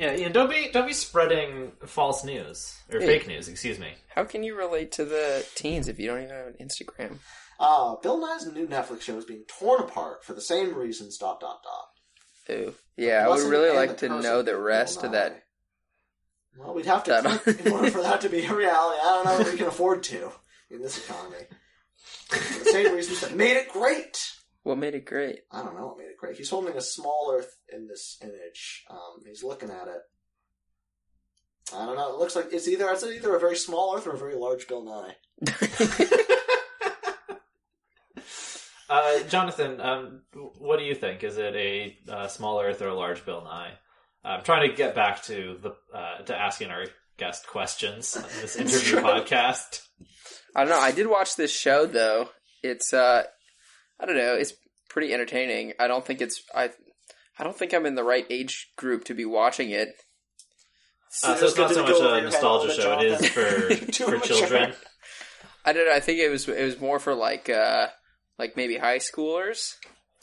Yeah, 0.00 0.16
Ian, 0.16 0.32
don't 0.32 0.48
be 0.48 0.70
don't 0.72 0.86
be 0.86 0.94
spreading 0.94 1.72
false 1.84 2.24
news 2.24 2.74
or 2.90 3.00
Hey. 3.00 3.06
fake 3.18 3.28
news. 3.28 3.48
Excuse 3.48 3.78
me. 3.78 3.92
How 4.08 4.24
can 4.24 4.42
you 4.42 4.56
relate 4.56 4.92
to 4.92 5.04
the 5.04 5.46
teens 5.54 5.88
if 5.88 5.98
you 5.98 6.08
don't 6.08 6.22
even 6.22 6.34
have 6.34 6.46
an 6.46 6.54
Instagram? 6.58 7.18
Uh, 7.58 7.96
Bill 7.96 8.18
Nye's 8.18 8.46
new 8.50 8.66
Netflix 8.66 9.02
show 9.02 9.18
is 9.18 9.26
being 9.26 9.44
torn 9.46 9.80
apart 9.82 10.24
for 10.24 10.32
the 10.32 10.40
same 10.40 10.74
reasons. 10.74 11.18
Dot 11.18 11.38
dot 11.40 11.60
dot. 11.62 12.56
Ooh. 12.56 12.74
Yeah, 12.96 13.24
I 13.24 13.28
would 13.28 13.34
Blessing 13.34 13.50
really 13.50 13.68
and 13.68 13.76
like 13.76 13.98
to 13.98 14.08
curse 14.08 14.24
know 14.24 14.38
the 14.40 14.52
Bill 14.52 14.60
rest 14.60 15.02
of 15.04 15.12
Nye. 15.12 15.18
that. 15.18 15.42
Well, 16.58 16.72
we'd 16.74 16.86
have 16.86 17.04
to 17.04 17.10
That- 17.10 17.42
click 17.42 17.66
in 17.66 17.72
order 17.72 17.90
for 17.90 18.00
that 18.02 18.22
to 18.22 18.30
be 18.30 18.44
a 18.46 18.54
reality. 18.54 19.00
I 19.02 19.22
don't 19.22 19.24
know 19.26 19.38
if 19.40 19.52
we 19.52 19.58
can 19.58 19.66
afford 19.68 20.02
to 20.04 20.32
in 20.70 20.80
this 20.82 20.96
economy. 21.04 21.44
For 22.28 22.64
the 22.64 22.70
same 22.70 22.94
reasons 22.94 23.20
that 23.20 23.34
made 23.36 23.56
it 23.58 23.68
great. 23.68 24.32
What 24.62 24.78
made 24.78 24.94
it 24.94 25.06
great? 25.06 25.40
I 25.50 25.62
don't 25.62 25.76
know 25.76 25.86
what 25.86 25.98
made 25.98 26.04
it 26.04 26.18
great. 26.18 26.36
He's 26.36 26.50
holding 26.50 26.76
a 26.76 26.80
small 26.80 27.32
Earth 27.34 27.56
in 27.72 27.86
this 27.88 28.18
image. 28.22 28.84
Um, 28.90 29.24
he's 29.26 29.42
looking 29.42 29.70
at 29.70 29.88
it. 29.88 30.02
I 31.74 31.86
don't 31.86 31.96
know. 31.96 32.12
It 32.12 32.18
looks 32.18 32.36
like 32.36 32.48
it's 32.52 32.68
either 32.68 32.90
it's 32.90 33.04
either 33.04 33.34
a 33.34 33.40
very 33.40 33.56
small 33.56 33.94
Earth 33.96 34.06
or 34.06 34.12
a 34.12 34.18
very 34.18 34.34
large 34.34 34.66
Bill 34.68 34.84
Nye. 34.84 35.16
Uh, 38.90 39.22
Jonathan, 39.28 39.80
um, 39.80 40.22
what 40.58 40.80
do 40.80 40.84
you 40.84 40.96
think? 40.96 41.22
Is 41.22 41.38
it 41.38 41.54
a 41.54 41.96
uh, 42.08 42.26
small 42.26 42.60
Earth 42.60 42.82
or 42.82 42.88
a 42.88 42.94
large 42.94 43.24
Bill 43.24 43.40
Nye? 43.44 43.74
I'm 44.24 44.42
trying 44.42 44.68
to 44.68 44.76
get 44.76 44.96
back 44.96 45.22
to 45.24 45.58
the 45.62 45.76
uh, 45.96 46.22
to 46.24 46.36
asking 46.36 46.70
our 46.70 46.86
guest 47.16 47.46
questions 47.46 48.16
on 48.16 48.24
this 48.40 48.56
interview 48.56 48.96
podcast. 48.96 49.86
I 50.56 50.64
don't 50.64 50.70
know. 50.70 50.80
I 50.80 50.90
did 50.90 51.06
watch 51.06 51.36
this 51.36 51.52
show 51.56 51.86
though. 51.86 52.30
It's 52.64 52.92
uh, 52.92 53.22
I 54.00 54.06
don't 54.06 54.16
know. 54.16 54.34
It's 54.34 54.54
pretty 54.88 55.12
entertaining. 55.12 55.74
I 55.78 55.86
don't 55.86 56.04
think 56.04 56.20
it's 56.20 56.42
I. 56.54 56.70
I 57.38 57.44
don't 57.44 57.56
think 57.56 57.72
I'm 57.72 57.86
in 57.86 57.94
the 57.94 58.04
right 58.04 58.26
age 58.28 58.70
group 58.76 59.04
to 59.04 59.14
be 59.14 59.24
watching 59.24 59.70
it. 59.70 59.88
Uh, 61.24 61.34
so 61.34 61.46
it's 61.46 61.56
not 61.56 61.72
so 61.72 61.82
much 61.82 62.00
a 62.00 62.22
nostalgia 62.22 62.72
show; 62.72 62.98
it 63.00 63.06
is 63.06 63.28
for 63.28 63.40
for 64.18 64.26
children. 64.26 64.72
I 65.64 65.72
don't 65.72 65.86
know. 65.86 65.92
I 65.94 66.00
think 66.00 66.18
it 66.18 66.30
was 66.30 66.48
it 66.48 66.64
was 66.64 66.80
more 66.80 66.98
for 66.98 67.14
like 67.14 67.48
uh 67.48 67.88
like 68.38 68.56
maybe 68.56 68.76
high 68.76 68.98
schoolers. 68.98 69.74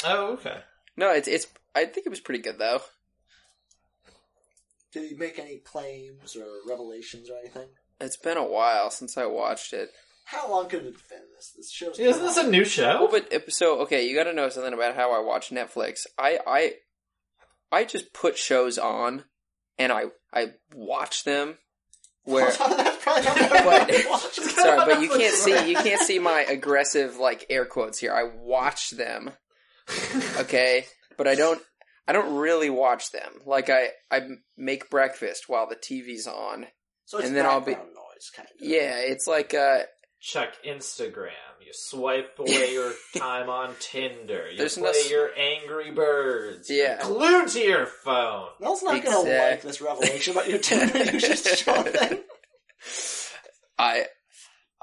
Oh, 0.04 0.34
okay. 0.34 0.60
No, 0.96 1.12
it's 1.12 1.28
it's. 1.28 1.48
I 1.76 1.86
think 1.86 2.06
it 2.06 2.10
was 2.10 2.20
pretty 2.20 2.42
good 2.42 2.58
though. 2.58 2.82
Did 4.94 5.10
he 5.10 5.16
make 5.16 5.38
any 5.38 5.58
claims 5.58 6.36
or 6.36 6.48
revelations 6.68 7.30
or 7.30 7.38
anything? 7.38 7.68
It's 8.00 8.18
been 8.18 8.38
a 8.38 8.48
while 8.48 8.90
since 8.90 9.18
I 9.18 9.26
watched 9.26 9.74
it. 9.74 9.90
How 10.30 10.52
long 10.52 10.68
could 10.68 10.82
it 10.86 10.94
have 10.94 11.10
been? 11.10 11.22
This 11.36 11.54
this 11.56 11.72
show's 11.72 11.98
Isn't 12.00 12.22
this 12.22 12.38
a 12.38 12.50
new 12.50 12.66
show? 12.66 13.08
Well, 13.10 13.22
but 13.32 13.52
so 13.54 13.80
okay, 13.82 14.08
you 14.08 14.16
got 14.16 14.26
to 14.26 14.34
know 14.34 14.50
something 14.50 14.74
about 14.74 14.96
how 14.96 15.12
I 15.14 15.20
watch 15.26 15.50
Netflix. 15.52 16.06
I 16.20 16.40
I 16.46 16.74
I 17.72 17.84
just 17.86 18.14
put 18.14 18.38
shows 18.38 18.78
on 18.78 19.24
and 19.78 19.92
I 19.92 20.06
I 20.34 20.54
watch 20.76 21.24
them. 21.24 21.58
Where 22.26 22.52
That's 22.52 22.58
probably 23.04 23.24
not 23.24 23.50
But- 23.50 23.66
what 23.66 23.90
I 23.92 24.10
watch. 24.10 24.34
sorry, 24.40 24.94
but 24.94 25.02
you 25.02 25.08
can't 25.18 25.34
see 25.34 25.70
you 25.70 25.78
can't 25.78 26.02
see 26.02 26.20
my 26.20 26.42
aggressive 26.42 27.16
like 27.18 27.46
air 27.50 27.64
quotes 27.66 27.98
here. 28.00 28.14
I 28.14 28.24
watch 28.24 28.90
them, 28.90 29.32
okay, 30.40 30.86
but 31.18 31.28
I 31.28 31.36
don't 31.36 31.62
I 32.06 32.12
don't 32.12 32.36
really 32.36 32.70
watch 32.70 33.12
them. 33.12 33.32
Like 33.46 33.70
I 33.70 33.92
I 34.12 34.28
make 34.58 34.90
breakfast 34.90 35.46
while 35.48 35.68
the 35.70 35.76
TV's 35.78 36.28
on. 36.28 36.68
So 37.06 37.20
it's 37.20 37.28
and 37.28 37.36
then 37.38 37.46
I'll 37.46 37.62
be- 37.62 37.72
background 37.74 37.94
noise, 37.96 38.30
kind 38.36 38.48
of. 38.50 38.68
Yeah, 38.68 38.98
it's 38.98 39.28
like 39.28 39.54
uh 39.54 39.84
Check 40.28 40.56
Instagram. 40.66 41.32
You 41.66 41.72
swipe 41.72 42.38
away 42.38 42.74
your 42.74 42.92
time 43.18 43.50
on 43.50 43.74
Tinder. 43.80 44.50
You 44.52 44.58
There's 44.58 44.74
play 44.78 44.84
no 44.84 44.90
s- 44.90 45.10
your 45.10 45.30
Angry 45.38 45.92
Birds. 45.92 46.70
You're 46.70 46.86
Yeah. 46.86 47.02
glued 47.02 47.48
to 47.50 47.60
your 47.62 47.86
phone. 47.86 48.50
Mel's 48.60 48.84
not 48.84 49.02
gonna 49.04 49.22
Exact- 49.22 49.52
like 49.52 49.62
this 49.62 49.80
revelation 49.82 50.34
about 50.34 50.50
your 50.50 50.60
Tinder 50.60 50.98
usage, 51.14 51.64
Jonathan. 51.64 52.24
I 53.80 54.06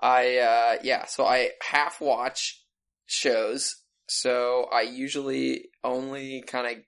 I 0.01 0.37
uh 0.39 0.77
yeah, 0.83 1.05
so 1.07 1.27
I 1.27 1.51
half 1.63 2.01
watch 2.01 2.63
shows. 3.07 3.77
So 4.09 4.67
I 4.73 4.83
usually 4.83 5.67
only 5.83 6.43
kind 6.47 6.67
of 6.67 6.83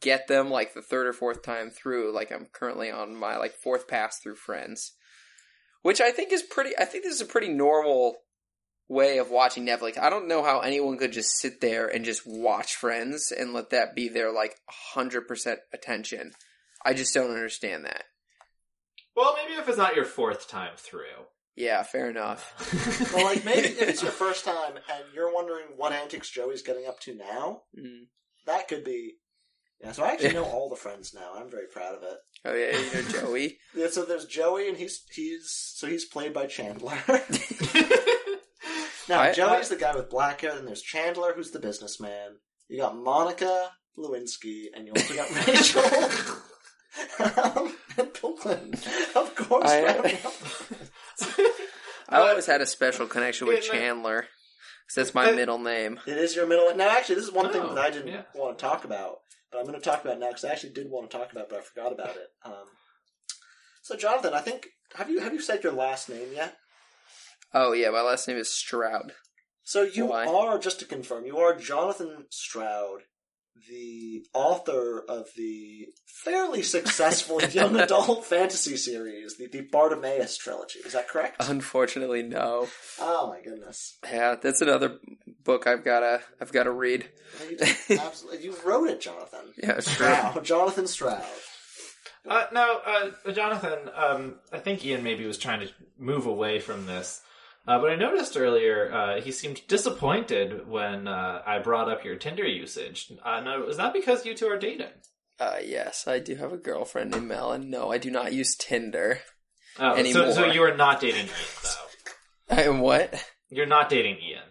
get 0.00 0.28
them 0.28 0.50
like 0.50 0.74
the 0.74 0.82
third 0.82 1.06
or 1.06 1.12
fourth 1.12 1.42
time 1.42 1.70
through. 1.70 2.12
Like 2.14 2.32
I'm 2.32 2.46
currently 2.52 2.90
on 2.90 3.14
my 3.16 3.36
like 3.36 3.54
fourth 3.54 3.86
pass 3.88 4.18
through 4.18 4.36
Friends, 4.36 4.92
which 5.82 6.00
I 6.00 6.10
think 6.10 6.32
is 6.32 6.42
pretty. 6.42 6.76
I 6.78 6.84
think 6.84 7.04
this 7.04 7.14
is 7.14 7.20
a 7.20 7.26
pretty 7.26 7.48
normal 7.48 8.16
way 8.88 9.18
of 9.18 9.30
watching 9.30 9.64
Netflix. 9.66 9.98
I 9.98 10.10
don't 10.10 10.28
know 10.28 10.42
how 10.42 10.60
anyone 10.60 10.98
could 10.98 11.12
just 11.12 11.38
sit 11.38 11.60
there 11.60 11.86
and 11.86 12.04
just 12.04 12.22
watch 12.26 12.74
Friends 12.74 13.32
and 13.36 13.52
let 13.52 13.70
that 13.70 13.94
be 13.94 14.08
their 14.08 14.32
like 14.32 14.56
hundred 14.68 15.28
percent 15.28 15.60
attention. 15.72 16.32
I 16.84 16.94
just 16.94 17.14
don't 17.14 17.30
understand 17.30 17.84
that. 17.84 18.04
Well, 19.16 19.36
maybe 19.36 19.58
if 19.60 19.68
it's 19.68 19.76
not 19.78 19.96
your 19.96 20.04
fourth 20.04 20.48
time 20.48 20.72
through. 20.76 21.26
Yeah, 21.56 21.82
fair 21.82 22.08
enough. 22.08 22.54
Well, 23.14 23.24
like 23.24 23.44
maybe 23.44 23.68
if 23.68 23.82
it's 23.82 24.02
your 24.02 24.12
first 24.24 24.44
time 24.44 24.76
and 24.76 25.04
you're 25.14 25.32
wondering 25.34 25.66
what 25.76 25.92
antics 25.92 26.30
Joey's 26.30 26.62
getting 26.62 26.86
up 26.86 27.00
to 27.00 27.14
now, 27.14 27.62
Mm. 27.78 28.06
that 28.46 28.68
could 28.68 28.84
be. 28.84 29.14
Yeah, 29.82 29.92
so 29.92 30.02
I 30.04 30.08
actually 30.12 30.34
know 30.34 30.44
all 30.44 30.68
the 30.68 30.76
friends 30.76 31.14
now. 31.14 31.32
I'm 31.36 31.50
very 31.50 31.66
proud 31.72 31.94
of 31.94 32.02
it. 32.02 32.18
Oh 32.44 32.54
yeah, 32.54 32.76
you 32.78 32.92
know 32.92 33.08
Joey. 33.10 33.58
Yeah, 33.74 33.86
so 33.88 34.04
there's 34.04 34.26
Joey, 34.26 34.68
and 34.68 34.76
he's 34.76 35.02
he's 35.14 35.48
so 35.50 35.86
he's 35.86 36.04
played 36.04 36.32
by 36.34 36.46
Chandler. 36.46 36.98
now 39.08 39.20
I- 39.20 39.32
Joey's 39.32 39.68
the 39.68 39.76
guy 39.76 39.94
with 39.94 40.10
black 40.10 40.40
hair. 40.42 40.54
Then 40.54 40.66
there's 40.66 40.82
Chandler, 40.82 41.32
who's 41.34 41.50
the 41.50 41.60
businessman. 41.60 42.36
You 42.68 42.78
got 42.80 42.96
Monica 42.96 43.70
Lewinsky, 43.98 44.66
and 44.74 44.86
you 44.86 44.92
also 44.94 45.14
got 45.14 45.46
Rachel 45.46 45.82
um, 47.58 47.76
and 47.96 48.12
Bill 48.20 48.32
Clinton, 48.34 48.74
of 49.16 49.34
course. 49.34 49.64
I- 49.66 50.18
I 52.12 52.20
always 52.28 52.46
had 52.46 52.60
a 52.60 52.66
special 52.66 53.06
connection 53.06 53.46
with 53.46 53.62
Chandler. 53.62 53.78
no. 53.78 53.86
Chandler. 53.86 54.22
'cause 54.22 54.94
that's 54.96 55.14
my 55.14 55.30
middle 55.30 55.58
name. 55.58 56.00
It 56.06 56.18
is 56.18 56.34
your 56.34 56.46
middle. 56.46 56.66
Name. 56.68 56.78
Now, 56.78 56.90
actually, 56.90 57.14
this 57.16 57.24
is 57.26 57.32
one 57.32 57.52
thing 57.52 57.62
Oh, 57.62 57.74
that 57.74 57.84
I 57.84 57.90
didn't 57.90 58.08
yeah. 58.08 58.22
want 58.34 58.58
to 58.58 58.62
talk 58.64 58.84
about, 58.84 59.18
but 59.50 59.58
I'm 59.58 59.66
going 59.66 59.78
to 59.78 59.84
talk 59.84 60.04
about 60.04 60.18
now 60.18 60.28
because 60.28 60.44
I 60.44 60.50
actually 60.52 60.72
did 60.72 60.90
want 60.90 61.10
to 61.10 61.16
talk 61.16 61.32
about, 61.32 61.44
it, 61.44 61.50
but 61.50 61.58
I 61.58 61.62
forgot 61.62 61.92
about 61.92 62.16
it. 62.16 62.28
Um, 62.44 62.66
so, 63.82 63.96
Jonathan, 63.96 64.34
I 64.34 64.40
think 64.40 64.68
have 64.94 65.10
you 65.10 65.20
have 65.20 65.32
you 65.32 65.40
said 65.40 65.64
your 65.64 65.72
last 65.72 66.08
name 66.08 66.28
yet? 66.34 66.56
Oh 67.52 67.72
yeah, 67.72 67.90
my 67.90 68.02
last 68.02 68.28
name 68.28 68.36
is 68.36 68.52
Stroud. 68.52 69.12
So 69.62 69.82
you 69.82 70.06
Why? 70.06 70.26
are 70.26 70.58
just 70.58 70.80
to 70.80 70.84
confirm, 70.84 71.26
you 71.26 71.38
are 71.38 71.54
Jonathan 71.54 72.26
Stroud, 72.30 73.02
the 73.68 74.24
author 74.34 75.04
of 75.08 75.28
the 75.36 75.88
fairly 76.06 76.62
successful 76.62 77.42
young 77.50 77.76
adult 77.78 78.24
fantasy 78.24 78.76
series, 78.76 79.36
the, 79.36 79.46
the 79.46 79.62
Bartimaeus 79.62 80.36
trilogy. 80.36 80.80
Is 80.80 80.92
that 80.92 81.08
correct? 81.08 81.36
Unfortunately, 81.40 82.22
no. 82.22 82.68
oh 83.00 83.28
my 83.28 83.40
goodness! 83.42 83.98
Yeah, 84.04 84.36
that's 84.40 84.60
another 84.60 84.98
book 85.44 85.66
I've 85.66 85.84
gotta 85.84 86.20
I've 86.40 86.52
gotta 86.52 86.70
read. 86.70 87.08
You, 87.48 87.58
absolutely, 87.98 88.44
you 88.44 88.56
wrote 88.64 88.88
it, 88.88 89.00
Jonathan. 89.00 89.52
Yeah, 89.56 89.74
sure. 89.74 89.82
Stroud, 89.82 90.44
Jonathan 90.44 90.86
Stroud. 90.86 91.24
Uh, 92.28 92.44
no, 92.52 92.80
uh, 92.84 93.32
Jonathan, 93.32 93.90
um, 93.94 94.34
I 94.52 94.58
think 94.58 94.84
Ian 94.84 95.02
maybe 95.02 95.24
was 95.24 95.38
trying 95.38 95.60
to 95.60 95.72
move 95.98 96.26
away 96.26 96.60
from 96.60 96.84
this. 96.86 97.22
Uh, 97.66 97.78
but 97.78 97.90
I 97.90 97.96
noticed 97.96 98.36
earlier 98.36 98.92
uh, 98.92 99.20
he 99.20 99.30
seemed 99.32 99.66
disappointed 99.68 100.66
when 100.66 101.06
uh, 101.06 101.42
I 101.46 101.58
brought 101.58 101.90
up 101.90 102.04
your 102.04 102.16
Tinder 102.16 102.46
usage. 102.46 103.12
Uh, 103.24 103.40
no, 103.40 103.66
is 103.68 103.76
that 103.76 103.92
because 103.92 104.24
you 104.24 104.34
two 104.34 104.48
are 104.48 104.58
dating? 104.58 104.88
Uh, 105.38 105.58
yes, 105.64 106.06
I 106.06 106.18
do 106.18 106.34
have 106.36 106.52
a 106.52 106.58
girlfriend 106.58 107.12
named 107.12 107.28
Mel, 107.28 107.52
and 107.52 107.70
no, 107.70 107.90
I 107.90 107.98
do 107.98 108.10
not 108.10 108.32
use 108.32 108.54
Tinder. 108.56 109.20
Oh, 109.78 109.94
so, 109.94 109.98
Anymore. 110.00 110.32
so 110.32 110.44
you 110.46 110.62
are 110.62 110.76
not 110.76 111.00
dating 111.00 111.26
Ian, 111.26 111.28
though. 111.62 112.56
I 112.56 112.62
am 112.64 112.80
what? 112.80 113.24
You're 113.48 113.66
not 113.66 113.88
dating 113.88 114.18
Ian. 114.18 114.42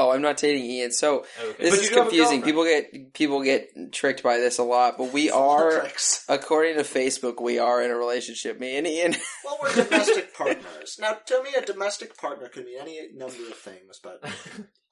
Oh, 0.00 0.10
I'm 0.12 0.22
not 0.22 0.36
dating 0.36 0.64
Ian. 0.64 0.92
So 0.92 1.24
Okay. 1.42 1.54
this 1.64 1.70
But 1.70 1.78
is 1.80 1.82
you 1.84 1.88
do 1.90 1.94
have 1.96 2.06
a 2.06 2.10
confusing. 2.10 2.42
People 2.42 2.64
get 2.64 3.12
people 3.14 3.42
get 3.42 3.68
tricked 3.92 4.22
by 4.22 4.38
this 4.38 4.58
a 4.58 4.62
lot, 4.62 4.96
but 4.96 5.12
we 5.12 5.28
are, 5.46 5.86
according 6.28 6.76
to 6.76 6.82
Facebook, 6.82 7.42
we 7.42 7.58
are 7.58 7.82
in 7.82 7.90
a 7.90 7.96
relationship. 7.96 8.60
Me 8.60 8.76
and 8.76 8.86
Ian. 8.86 9.16
Well, 9.44 9.58
we're 9.62 9.74
domestic 9.84 10.34
partners. 10.34 10.98
Now, 11.00 11.14
to 11.26 11.42
me, 11.42 11.50
a 11.56 11.62
domestic 11.62 12.16
partner 12.16 12.48
could 12.48 12.64
mean 12.66 12.78
any 12.80 13.08
number 13.14 13.34
of 13.48 13.56
things, 13.56 13.98
but 14.02 14.20
I 14.24 14.28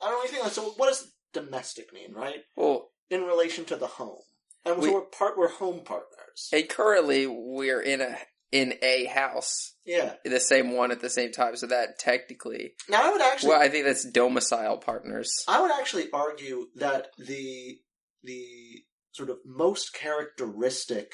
don't 0.08 0.12
really 0.12 0.28
think. 0.28 0.46
So, 0.48 0.70
what 0.76 0.88
does 0.88 1.12
domestic 1.32 1.92
mean, 1.92 2.12
right? 2.14 2.40
well, 2.56 2.90
In 3.10 3.22
relation 3.22 3.64
to 3.66 3.76
the 3.76 3.86
home, 3.86 4.18
and 4.64 4.78
We- 4.78 4.88
so 4.88 4.94
we're 4.94 5.00
part. 5.02 5.36
We're 5.38 5.48
home 5.50 5.82
partners. 5.84 6.48
and 6.52 6.68
currently 6.68 7.26
we're 7.26 7.80
in 7.82 8.00
a 8.00 8.16
in 8.52 8.74
a 8.82 9.06
house, 9.06 9.74
Yeah. 9.84 10.14
the 10.24 10.40
same 10.40 10.72
one 10.72 10.90
at 10.92 11.00
the 11.00 11.10
same 11.10 11.32
time. 11.32 11.56
So 11.56 11.66
that 11.66 11.98
technically, 11.98 12.74
Now 12.88 13.02
I 13.08 13.12
would 13.12 13.20
actually 13.20 13.50
well, 13.50 13.60
I 13.60 13.68
think 13.68 13.84
that's 13.84 14.04
domicile 14.04 14.78
partners. 14.78 15.30
I 15.48 15.60
would 15.60 15.70
actually 15.72 16.10
argue 16.12 16.68
that 16.76 17.08
the 17.18 17.78
the 18.22 18.84
sort 19.12 19.30
of 19.30 19.38
most 19.44 19.94
characteristic 19.94 21.12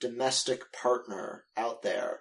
domestic 0.00 0.72
partner 0.72 1.44
out 1.56 1.82
there, 1.82 2.20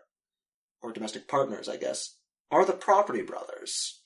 or 0.82 0.92
domestic 0.92 1.28
partners, 1.28 1.68
I 1.70 1.78
guess, 1.78 2.18
are 2.52 2.66
the 2.66 2.74
property 2.74 3.22
brothers. 3.24 4.01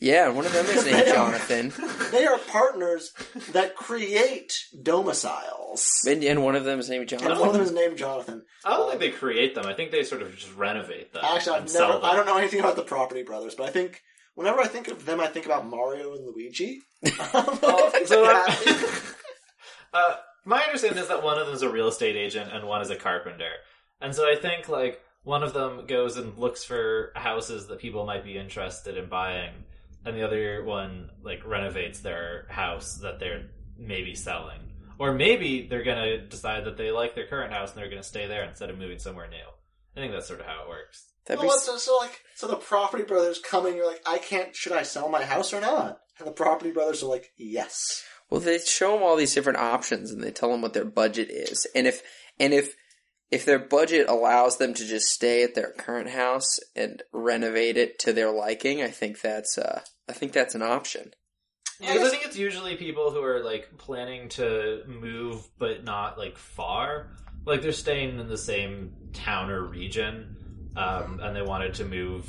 Yeah, 0.00 0.28
one 0.30 0.46
of 0.46 0.52
them 0.54 0.64
is 0.66 0.84
named 0.86 0.96
They 0.96 1.10
are- 1.10 1.14
Jonathan, 1.14 1.72
They 2.10 2.24
are 2.26 2.38
partners 2.38 3.12
that 3.52 3.76
create 3.76 4.52
domiciles. 4.82 5.86
and, 6.06 6.24
and 6.24 6.42
one 6.42 6.56
of 6.56 6.64
them 6.64 6.78
is 6.78 6.88
named 6.88 7.12
And 7.12 7.20
one 7.22 7.32
of 7.32 7.38
Jonathan. 7.38 7.52
them 7.58 7.62
is 7.66 7.72
named 7.72 7.98
Jonathan. 7.98 8.42
I 8.64 8.76
don't 8.76 8.88
think 8.88 9.00
they 9.00 9.10
create 9.10 9.54
them. 9.54 9.66
I 9.66 9.74
think 9.74 9.90
they 9.90 10.02
sort 10.02 10.22
of 10.22 10.34
just 10.34 10.54
renovate 10.56 11.12
them 11.12 11.22
Actually, 11.24 11.58
I've 11.58 11.68
sell 11.70 11.88
never. 11.88 12.00
them. 12.00 12.10
I 12.10 12.16
don't 12.16 12.26
know 12.26 12.38
anything 12.38 12.60
about 12.60 12.76
the 12.76 12.82
property 12.82 13.22
brothers, 13.22 13.54
but 13.54 13.68
I 13.68 13.70
think 13.70 14.00
whenever 14.34 14.60
I 14.60 14.66
think 14.66 14.88
of 14.88 15.04
them, 15.04 15.20
I 15.20 15.26
think 15.26 15.44
about 15.46 15.66
Mario 15.68 16.14
and 16.14 16.26
Luigi. 16.26 16.80
Well, 17.34 17.92
so, 18.06 18.24
uh, 18.24 18.54
uh, 19.92 20.16
my 20.44 20.62
understanding 20.62 21.02
is 21.02 21.08
that 21.08 21.22
one 21.22 21.38
of 21.38 21.46
them 21.46 21.54
is 21.54 21.62
a 21.62 21.68
real 21.70 21.88
estate 21.88 22.16
agent 22.16 22.50
and 22.52 22.66
one 22.66 22.80
is 22.82 22.90
a 22.90 22.96
carpenter. 22.96 23.50
And 24.00 24.14
so 24.14 24.24
I 24.30 24.36
think 24.36 24.68
like 24.68 25.00
one 25.24 25.42
of 25.42 25.52
them 25.52 25.86
goes 25.86 26.16
and 26.16 26.36
looks 26.38 26.64
for 26.64 27.12
houses 27.14 27.66
that 27.68 27.78
people 27.80 28.06
might 28.06 28.24
be 28.24 28.38
interested 28.38 28.96
in 28.96 29.08
buying, 29.08 29.50
and 30.04 30.16
the 30.16 30.24
other 30.24 30.64
one 30.64 31.10
like 31.22 31.44
renovates 31.46 32.00
their 32.00 32.46
house 32.48 32.98
that 33.02 33.18
they're 33.18 33.46
maybe 33.78 34.14
selling. 34.14 34.60
Or 34.98 35.14
maybe 35.14 35.66
they're 35.66 35.84
gonna 35.84 36.18
decide 36.26 36.64
that 36.66 36.76
they 36.76 36.90
like 36.90 37.14
their 37.14 37.26
current 37.26 37.52
house 37.52 37.72
and 37.72 37.78
they're 37.78 37.90
gonna 37.90 38.02
stay 38.02 38.26
there 38.26 38.44
instead 38.44 38.70
of 38.70 38.78
moving 38.78 38.98
somewhere 38.98 39.28
new. 39.28 39.36
I 39.96 40.00
think 40.00 40.12
that's 40.12 40.28
sort 40.28 40.40
of 40.40 40.46
how 40.46 40.62
it 40.62 40.68
works. 40.68 41.06
That'd 41.26 41.42
be 41.42 41.50
so, 41.50 41.76
so 41.76 41.96
like, 41.98 42.20
so 42.34 42.46
the 42.46 42.56
property 42.56 43.04
brothers 43.04 43.38
come 43.38 43.66
and 43.66 43.76
you're 43.76 43.86
like, 43.86 44.02
I 44.06 44.18
can't. 44.18 44.54
Should 44.54 44.72
I 44.72 44.82
sell 44.82 45.08
my 45.08 45.24
house 45.24 45.52
or 45.52 45.60
not? 45.60 46.00
And 46.18 46.26
the 46.26 46.32
property 46.32 46.70
brothers 46.70 47.02
are 47.02 47.06
like, 47.06 47.30
yes. 47.36 48.04
Well, 48.30 48.40
they 48.40 48.58
show 48.58 48.94
them 48.94 49.02
all 49.02 49.16
these 49.16 49.34
different 49.34 49.58
options, 49.58 50.10
and 50.10 50.22
they 50.22 50.30
tell 50.30 50.50
them 50.50 50.62
what 50.62 50.72
their 50.72 50.84
budget 50.84 51.30
is, 51.30 51.66
and 51.74 51.86
if 51.86 52.02
and 52.38 52.54
if 52.54 52.74
if 53.30 53.44
their 53.44 53.58
budget 53.58 54.08
allows 54.08 54.56
them 54.56 54.74
to 54.74 54.86
just 54.86 55.06
stay 55.06 55.42
at 55.42 55.54
their 55.54 55.72
current 55.72 56.10
house 56.10 56.58
and 56.74 57.02
renovate 57.12 57.76
it 57.76 57.98
to 58.00 58.12
their 58.12 58.30
liking, 58.30 58.82
I 58.82 58.88
think 58.88 59.20
that's 59.20 59.56
uh, 59.56 59.82
I 60.08 60.12
think 60.12 60.32
that's 60.32 60.54
an 60.54 60.62
option. 60.62 61.12
Yeah, 61.80 61.94
because 61.94 62.08
I 62.08 62.10
think 62.10 62.26
it's 62.26 62.36
usually 62.36 62.76
people 62.76 63.10
who 63.10 63.22
are 63.22 63.42
like 63.42 63.70
planning 63.78 64.28
to 64.30 64.82
move, 64.86 65.48
but 65.58 65.82
not 65.82 66.18
like 66.18 66.36
far. 66.36 67.12
Like 67.46 67.62
they're 67.62 67.72
staying 67.72 68.18
in 68.18 68.28
the 68.28 68.36
same 68.36 68.92
town 69.14 69.50
or 69.50 69.64
region, 69.64 70.36
um, 70.76 71.20
and 71.22 71.34
they 71.34 71.40
wanted 71.42 71.74
to 71.74 71.86
move 71.86 72.28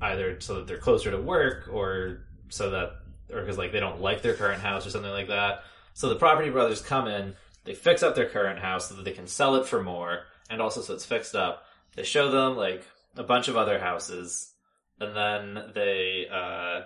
either 0.00 0.40
so 0.40 0.54
that 0.56 0.66
they're 0.66 0.78
closer 0.78 1.10
to 1.10 1.20
work, 1.20 1.68
or 1.70 2.26
so 2.48 2.70
that, 2.70 2.92
or 3.30 3.40
because 3.40 3.58
like 3.58 3.72
they 3.72 3.80
don't 3.80 4.00
like 4.00 4.22
their 4.22 4.34
current 4.34 4.62
house 4.62 4.86
or 4.86 4.90
something 4.90 5.10
like 5.10 5.28
that. 5.28 5.64
So 5.92 6.08
the 6.08 6.16
property 6.16 6.48
brothers 6.48 6.80
come 6.80 7.06
in, 7.06 7.34
they 7.64 7.74
fix 7.74 8.02
up 8.02 8.14
their 8.14 8.28
current 8.28 8.60
house 8.60 8.88
so 8.88 8.94
that 8.94 9.04
they 9.04 9.12
can 9.12 9.26
sell 9.26 9.56
it 9.56 9.66
for 9.66 9.82
more, 9.82 10.22
and 10.48 10.62
also 10.62 10.80
so 10.80 10.94
it's 10.94 11.04
fixed 11.04 11.34
up. 11.34 11.64
They 11.96 12.02
show 12.02 12.30
them 12.30 12.56
like 12.56 12.82
a 13.14 13.22
bunch 13.24 13.48
of 13.48 13.58
other 13.58 13.78
houses, 13.78 14.54
and 15.00 15.14
then 15.14 15.72
they. 15.74 16.28
uh 16.32 16.82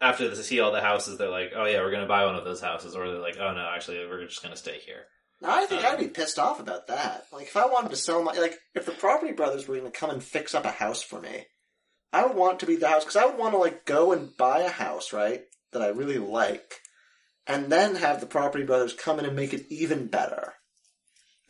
after 0.00 0.28
they 0.28 0.42
see 0.42 0.60
all 0.60 0.72
the 0.72 0.80
houses, 0.80 1.18
they're 1.18 1.28
like, 1.30 1.52
"Oh 1.56 1.64
yeah, 1.64 1.80
we're 1.80 1.90
gonna 1.90 2.06
buy 2.06 2.24
one 2.24 2.36
of 2.36 2.44
those 2.44 2.60
houses," 2.60 2.94
or 2.94 3.08
they're 3.10 3.18
like, 3.20 3.36
"Oh 3.38 3.52
no, 3.52 3.68
actually, 3.74 3.98
we're 4.06 4.24
just 4.26 4.42
gonna 4.42 4.56
stay 4.56 4.78
here." 4.78 5.04
Now 5.40 5.50
I 5.56 5.66
think 5.66 5.84
Um, 5.84 5.92
I'd 5.92 5.98
be 6.00 6.08
pissed 6.08 6.38
off 6.38 6.58
about 6.60 6.88
that. 6.88 7.26
Like 7.32 7.46
if 7.46 7.56
I 7.56 7.66
wanted 7.66 7.90
to 7.90 7.96
sell 7.96 8.22
my 8.22 8.32
like 8.32 8.58
if 8.74 8.86
the 8.86 8.92
property 8.92 9.32
brothers 9.32 9.66
were 9.68 9.76
going 9.78 9.90
to 9.90 9.96
come 9.98 10.10
and 10.10 10.22
fix 10.22 10.54
up 10.54 10.64
a 10.64 10.70
house 10.70 11.02
for 11.02 11.20
me, 11.20 11.46
I 12.12 12.26
would 12.26 12.36
want 12.36 12.60
to 12.60 12.66
be 12.66 12.76
the 12.76 12.88
house 12.88 13.04
because 13.04 13.16
I 13.16 13.26
would 13.26 13.38
want 13.38 13.52
to 13.54 13.58
like 13.58 13.84
go 13.84 14.12
and 14.12 14.36
buy 14.36 14.60
a 14.60 14.68
house 14.68 15.12
right 15.12 15.42
that 15.72 15.82
I 15.82 15.88
really 15.88 16.18
like, 16.18 16.74
and 17.46 17.70
then 17.70 17.94
have 17.96 18.20
the 18.20 18.26
property 18.26 18.64
brothers 18.64 18.94
come 18.94 19.18
in 19.20 19.26
and 19.26 19.36
make 19.36 19.52
it 19.54 19.66
even 19.70 20.06
better. 20.08 20.54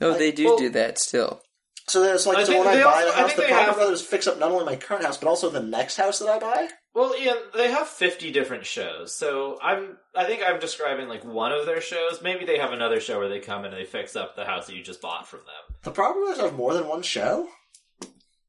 No, 0.00 0.10
Like, 0.10 0.18
they 0.18 0.32
do 0.32 0.44
well- 0.46 0.58
do 0.58 0.68
that 0.70 0.98
still. 0.98 1.42
So 1.88 2.02
then 2.02 2.14
it's 2.14 2.26
like 2.26 2.36
I 2.36 2.44
so 2.44 2.58
when 2.58 2.68
I 2.68 2.82
buy 2.84 3.02
also- 3.04 3.06
the 3.06 3.12
house, 3.12 3.30
the 3.34 3.42
property 3.42 3.52
have- 3.54 3.74
brothers 3.76 4.02
fix 4.02 4.26
up 4.26 4.38
not 4.38 4.50
only 4.50 4.66
my 4.66 4.76
current 4.76 5.04
house 5.04 5.16
but 5.16 5.28
also 5.28 5.48
the 5.48 5.60
next 5.62 5.96
house 5.96 6.18
that 6.18 6.28
I 6.28 6.38
buy. 6.38 6.68
Well, 6.98 7.14
Ian, 7.16 7.36
they 7.54 7.70
have 7.70 7.86
fifty 7.86 8.32
different 8.32 8.66
shows, 8.66 9.14
so 9.14 9.56
I'm 9.62 9.98
I 10.16 10.24
think 10.24 10.42
I'm 10.44 10.58
describing 10.58 11.06
like 11.06 11.24
one 11.24 11.52
of 11.52 11.64
their 11.64 11.80
shows. 11.80 12.20
Maybe 12.22 12.44
they 12.44 12.58
have 12.58 12.72
another 12.72 12.98
show 12.98 13.20
where 13.20 13.28
they 13.28 13.38
come 13.38 13.64
in 13.64 13.70
and 13.72 13.80
they 13.80 13.84
fix 13.84 14.16
up 14.16 14.34
the 14.34 14.44
house 14.44 14.66
that 14.66 14.74
you 14.74 14.82
just 14.82 15.00
bought 15.00 15.28
from 15.28 15.38
them. 15.40 15.76
The 15.84 15.92
property 15.92 16.24
brothers 16.24 16.40
have 16.42 16.56
more 16.56 16.74
than 16.74 16.88
one 16.88 17.02
show. 17.02 17.46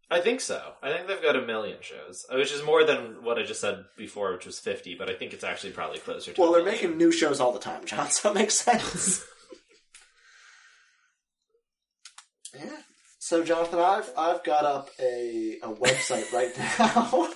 I 0.09 0.19
think 0.19 0.41
so. 0.41 0.59
I 0.81 0.91
think 0.91 1.05
they've 1.07 1.21
got 1.21 1.35
a 1.35 1.45
million 1.45 1.77
shows, 1.81 2.25
uh, 2.27 2.37
which 2.37 2.51
is 2.51 2.63
more 2.63 2.83
than 2.83 3.23
what 3.23 3.37
I 3.37 3.43
just 3.43 3.61
said 3.61 3.85
before, 3.95 4.33
which 4.33 4.47
was 4.47 4.57
fifty. 4.57 4.95
But 4.95 5.11
I 5.11 5.13
think 5.13 5.33
it's 5.33 5.43
actually 5.43 5.73
probably 5.73 5.99
closer 5.99 6.33
to. 6.33 6.41
Well, 6.41 6.51
they're 6.51 6.63
million. 6.63 6.81
making 6.87 6.97
new 6.97 7.11
shows 7.11 7.39
all 7.39 7.51
the 7.51 7.59
time, 7.59 7.85
John. 7.85 8.07
So 8.09 8.29
that 8.29 8.39
makes 8.39 8.55
sense. 8.55 9.23
yeah. 12.57 12.77
So, 13.19 13.43
Jonathan, 13.43 13.77
I've 13.77 14.11
I've 14.17 14.43
got 14.43 14.65
up 14.65 14.89
a 14.99 15.59
a 15.61 15.71
website 15.71 16.33
right 16.33 16.51
now, 16.79 17.29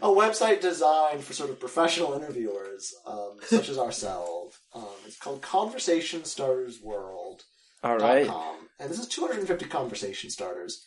a 0.00 0.08
website 0.08 0.60
designed 0.60 1.22
for 1.22 1.32
sort 1.32 1.50
of 1.50 1.60
professional 1.60 2.14
interviewers, 2.14 2.94
um, 3.06 3.36
such 3.42 3.68
as 3.68 3.78
ourselves. 3.78 4.58
Um, 4.74 4.86
it's 5.06 5.18
called 5.18 5.42
Conversation 5.42 6.24
Starters 6.24 6.80
World. 6.82 7.42
All 7.82 7.98
right. 7.98 8.26
com, 8.26 8.68
and 8.80 8.88
this 8.88 8.98
is 8.98 9.06
250 9.06 9.66
conversation 9.66 10.30
starters. 10.30 10.86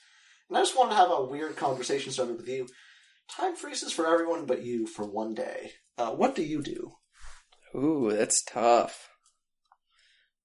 And 0.50 0.58
I 0.58 0.62
just 0.62 0.76
wanted 0.76 0.92
to 0.92 0.96
have 0.96 1.12
a 1.12 1.24
weird 1.24 1.56
conversation 1.56 2.12
starter 2.12 2.34
with 2.34 2.48
you. 2.48 2.68
Time 3.30 3.56
freezes 3.56 3.92
for 3.94 4.08
everyone 4.08 4.48
but 4.48 4.64
you 4.64 4.88
for 4.88 5.06
one 5.06 5.36
day. 5.36 5.74
Uh, 6.00 6.12
what 6.12 6.36
do 6.36 6.42
you 6.42 6.64
do? 6.64 6.94
Ooh, 7.76 8.12
that's 8.12 8.42
tough. 8.42 9.10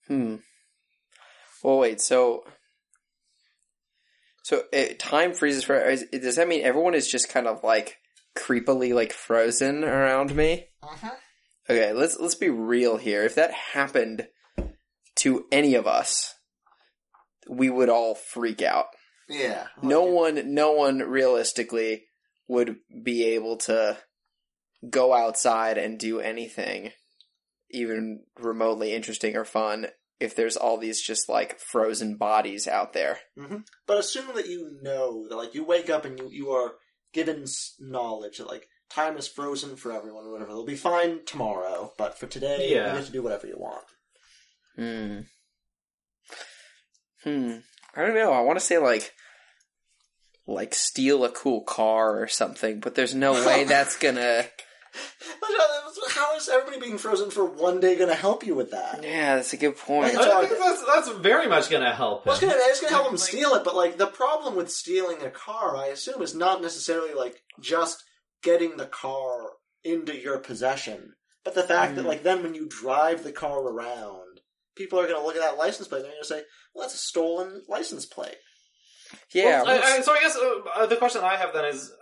Hmm. 0.06 0.36
Well, 1.62 1.78
wait. 1.78 2.00
So, 2.00 2.44
so 4.42 4.64
uh, 4.72 4.94
time 4.98 5.32
freezes 5.32 5.64
for. 5.64 5.76
Is, 5.76 6.04
does 6.11 6.36
that 6.36 6.48
mean 6.48 6.62
everyone 6.62 6.94
is 6.94 7.11
just 7.11 7.28
kind 7.28 7.46
of 7.46 7.62
like 7.62 7.96
creepily 8.36 8.94
like 8.94 9.12
frozen 9.12 9.84
around 9.84 10.34
me? 10.34 10.66
Uh-huh. 10.82 11.10
Okay, 11.68 11.92
let's 11.92 12.18
let's 12.18 12.34
be 12.34 12.50
real 12.50 12.96
here. 12.96 13.22
If 13.22 13.36
that 13.36 13.52
happened 13.52 14.26
to 15.16 15.44
any 15.52 15.74
of 15.74 15.86
us, 15.86 16.34
we 17.48 17.70
would 17.70 17.88
all 17.88 18.14
freak 18.14 18.62
out. 18.62 18.86
Yeah. 19.28 19.66
No 19.82 20.02
one, 20.02 20.54
no 20.54 20.72
one 20.72 20.98
realistically 20.98 22.04
would 22.48 22.76
be 23.04 23.24
able 23.26 23.56
to 23.58 23.98
go 24.88 25.14
outside 25.14 25.78
and 25.78 25.98
do 25.98 26.18
anything, 26.18 26.90
even 27.70 28.24
remotely 28.36 28.92
interesting 28.92 29.36
or 29.36 29.44
fun, 29.44 29.86
if 30.18 30.34
there's 30.34 30.56
all 30.56 30.78
these 30.78 31.00
just 31.00 31.28
like 31.28 31.60
frozen 31.60 32.16
bodies 32.16 32.66
out 32.66 32.92
there. 32.92 33.18
But 33.86 33.98
assume 33.98 34.34
that 34.34 34.48
you 34.48 34.78
know 34.82 35.26
that, 35.28 35.36
like, 35.36 35.54
you 35.54 35.64
wake 35.64 35.88
up 35.88 36.04
and 36.04 36.18
you, 36.18 36.28
you 36.30 36.50
are 36.50 36.72
given 37.12 37.44
knowledge 37.78 38.38
that, 38.38 38.46
like, 38.48 38.68
time 38.88 39.16
is 39.16 39.28
frozen 39.28 39.76
for 39.76 39.92
everyone 39.92 40.24
or 40.24 40.32
whatever. 40.32 40.50
They'll 40.52 40.64
be 40.64 40.76
fine 40.76 41.24
tomorrow, 41.24 41.92
but 41.96 42.18
for 42.18 42.26
today, 42.26 42.72
Yeah. 42.72 42.92
you 42.92 42.98
get 42.98 43.06
to 43.06 43.12
do 43.12 43.22
whatever 43.22 43.46
you 43.46 43.56
want. 43.56 43.84
Hmm. 44.76 45.20
Hmm. 47.24 47.58
I 47.94 48.02
don't 48.02 48.14
know. 48.14 48.32
I 48.32 48.40
want 48.40 48.58
to 48.58 48.64
say 48.64 48.78
like, 48.78 49.12
like 50.46 50.74
steal 50.74 51.24
a 51.24 51.30
cool 51.30 51.62
car 51.62 52.20
or 52.20 52.28
something, 52.28 52.80
but 52.80 52.94
there's 52.94 53.14
no 53.14 53.32
way 53.46 53.64
that's 53.68 53.96
gonna. 53.96 54.44
But, 55.41 55.51
uh, 55.51 55.91
How 56.11 56.36
is 56.36 56.49
everybody 56.49 56.80
being 56.80 56.99
frozen 56.99 57.30
for 57.30 57.45
one 57.45 57.80
day 57.80 57.97
going 57.97 58.09
to 58.11 58.14
help 58.14 58.45
you 58.45 58.55
with 58.55 58.70
that? 58.72 59.03
Yeah, 59.03 59.36
that's 59.36 59.53
a 59.53 59.57
good 59.57 59.76
point. 59.76 60.14
Like, 60.14 60.26
I 60.28 60.47
think 60.47 60.59
that's 60.61 60.84
that's 60.84 61.09
very 61.18 61.47
much 61.49 61.70
going 61.70 61.82
to 61.82 61.93
help 61.93 62.20
him. 62.26 62.30
Well, 62.30 62.38
it's 62.43 62.80
gonna, 62.80 62.91
help 62.93 63.05
them 63.07 63.14
Like- 63.14 63.20
steal 63.20 63.55
it, 63.55 63.64
but 63.64 63.74
like 63.74 63.97
the 63.97 64.07
problem 64.07 64.55
with 64.57 64.70
stealing 64.70 65.22
a 65.22 65.30
car, 65.30 65.76
I 65.76 65.86
assume, 65.86 66.20
is 66.22 66.34
not 66.34 66.61
necessarily 66.62 67.14
like 67.14 67.43
just 67.61 68.03
getting 68.43 68.76
the 68.76 68.86
car 68.86 69.51
into 69.84 70.14
your 70.18 70.38
possession, 70.38 71.14
but 71.45 71.55
the 71.55 71.62
fact 71.62 71.95
that 71.97 72.05
Mm. 72.05 72.09
like 72.09 72.22
then 72.22 72.43
when 72.43 72.55
you 72.55 72.68
drive 72.68 73.22
the 73.24 73.32
car 73.32 73.61
around, 73.61 74.41
people 74.76 74.99
are 75.01 75.07
gonna 75.07 75.24
look 75.24 75.36
at 75.36 75.43
that 75.43 75.57
license 75.59 75.88
plate 75.88 75.99
and 76.01 76.07
they're 76.07 76.12
gonna 76.14 76.24
say, 76.24 76.43
"Well, 76.74 76.82
that's 76.84 76.95
a 76.95 76.99
stolen 76.99 77.62
license 77.68 78.05
plate." 78.07 78.36
yeah. 79.32 79.62
Well, 79.62 79.78
I, 79.82 79.97
I, 79.99 80.01
so 80.03 80.12
I 80.12 80.20
guess 80.20 80.36
uh, 80.36 80.55
uh, 80.82 80.86
the 80.86 80.97
question 80.97 81.22
I 81.22 81.36
have 81.36 81.53
then 81.55 81.64
is, 81.66 81.93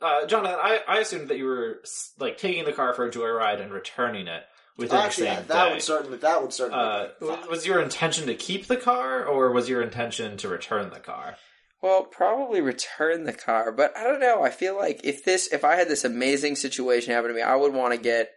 uh, 0.00 0.26
Jonathan, 0.26 0.58
I, 0.60 0.80
I 0.86 0.98
assumed 0.98 1.28
that 1.28 1.38
you 1.38 1.44
were 1.46 1.82
like 2.18 2.38
taking 2.38 2.64
the 2.64 2.72
car 2.72 2.94
for 2.94 3.06
a 3.06 3.10
joyride 3.10 3.60
and 3.60 3.72
returning 3.72 4.26
it 4.28 4.44
within 4.76 4.98
Actually, 4.98 5.24
the 5.26 5.32
yeah, 5.32 5.38
same 5.38 5.46
that 5.48 5.64
day. 5.66 5.72
would 5.72 5.82
certainly 5.82 6.18
that 6.18 6.42
would 6.42 6.52
certainly. 6.52 6.84
uh, 6.84 7.08
be 7.20 7.48
was 7.48 7.66
your 7.66 7.80
intention 7.82 8.26
to 8.26 8.34
keep 8.34 8.66
the 8.66 8.76
car, 8.76 9.24
or 9.24 9.50
was 9.52 9.68
your 9.68 9.82
intention 9.82 10.36
to 10.38 10.48
return 10.48 10.90
the 10.90 11.00
car? 11.00 11.36
Well, 11.80 12.02
probably 12.04 12.60
return 12.60 13.24
the 13.24 13.32
car, 13.32 13.70
but 13.70 13.96
I 13.96 14.02
don't 14.02 14.20
know. 14.20 14.42
I 14.42 14.50
feel 14.50 14.76
like 14.76 15.00
if 15.04 15.24
this, 15.24 15.52
if 15.52 15.64
I 15.64 15.76
had 15.76 15.88
this 15.88 16.04
amazing 16.04 16.56
situation 16.56 17.12
happen 17.12 17.28
to 17.30 17.36
me, 17.36 17.42
I 17.42 17.54
would 17.54 17.72
want 17.72 17.94
to 17.94 18.00
get, 18.00 18.30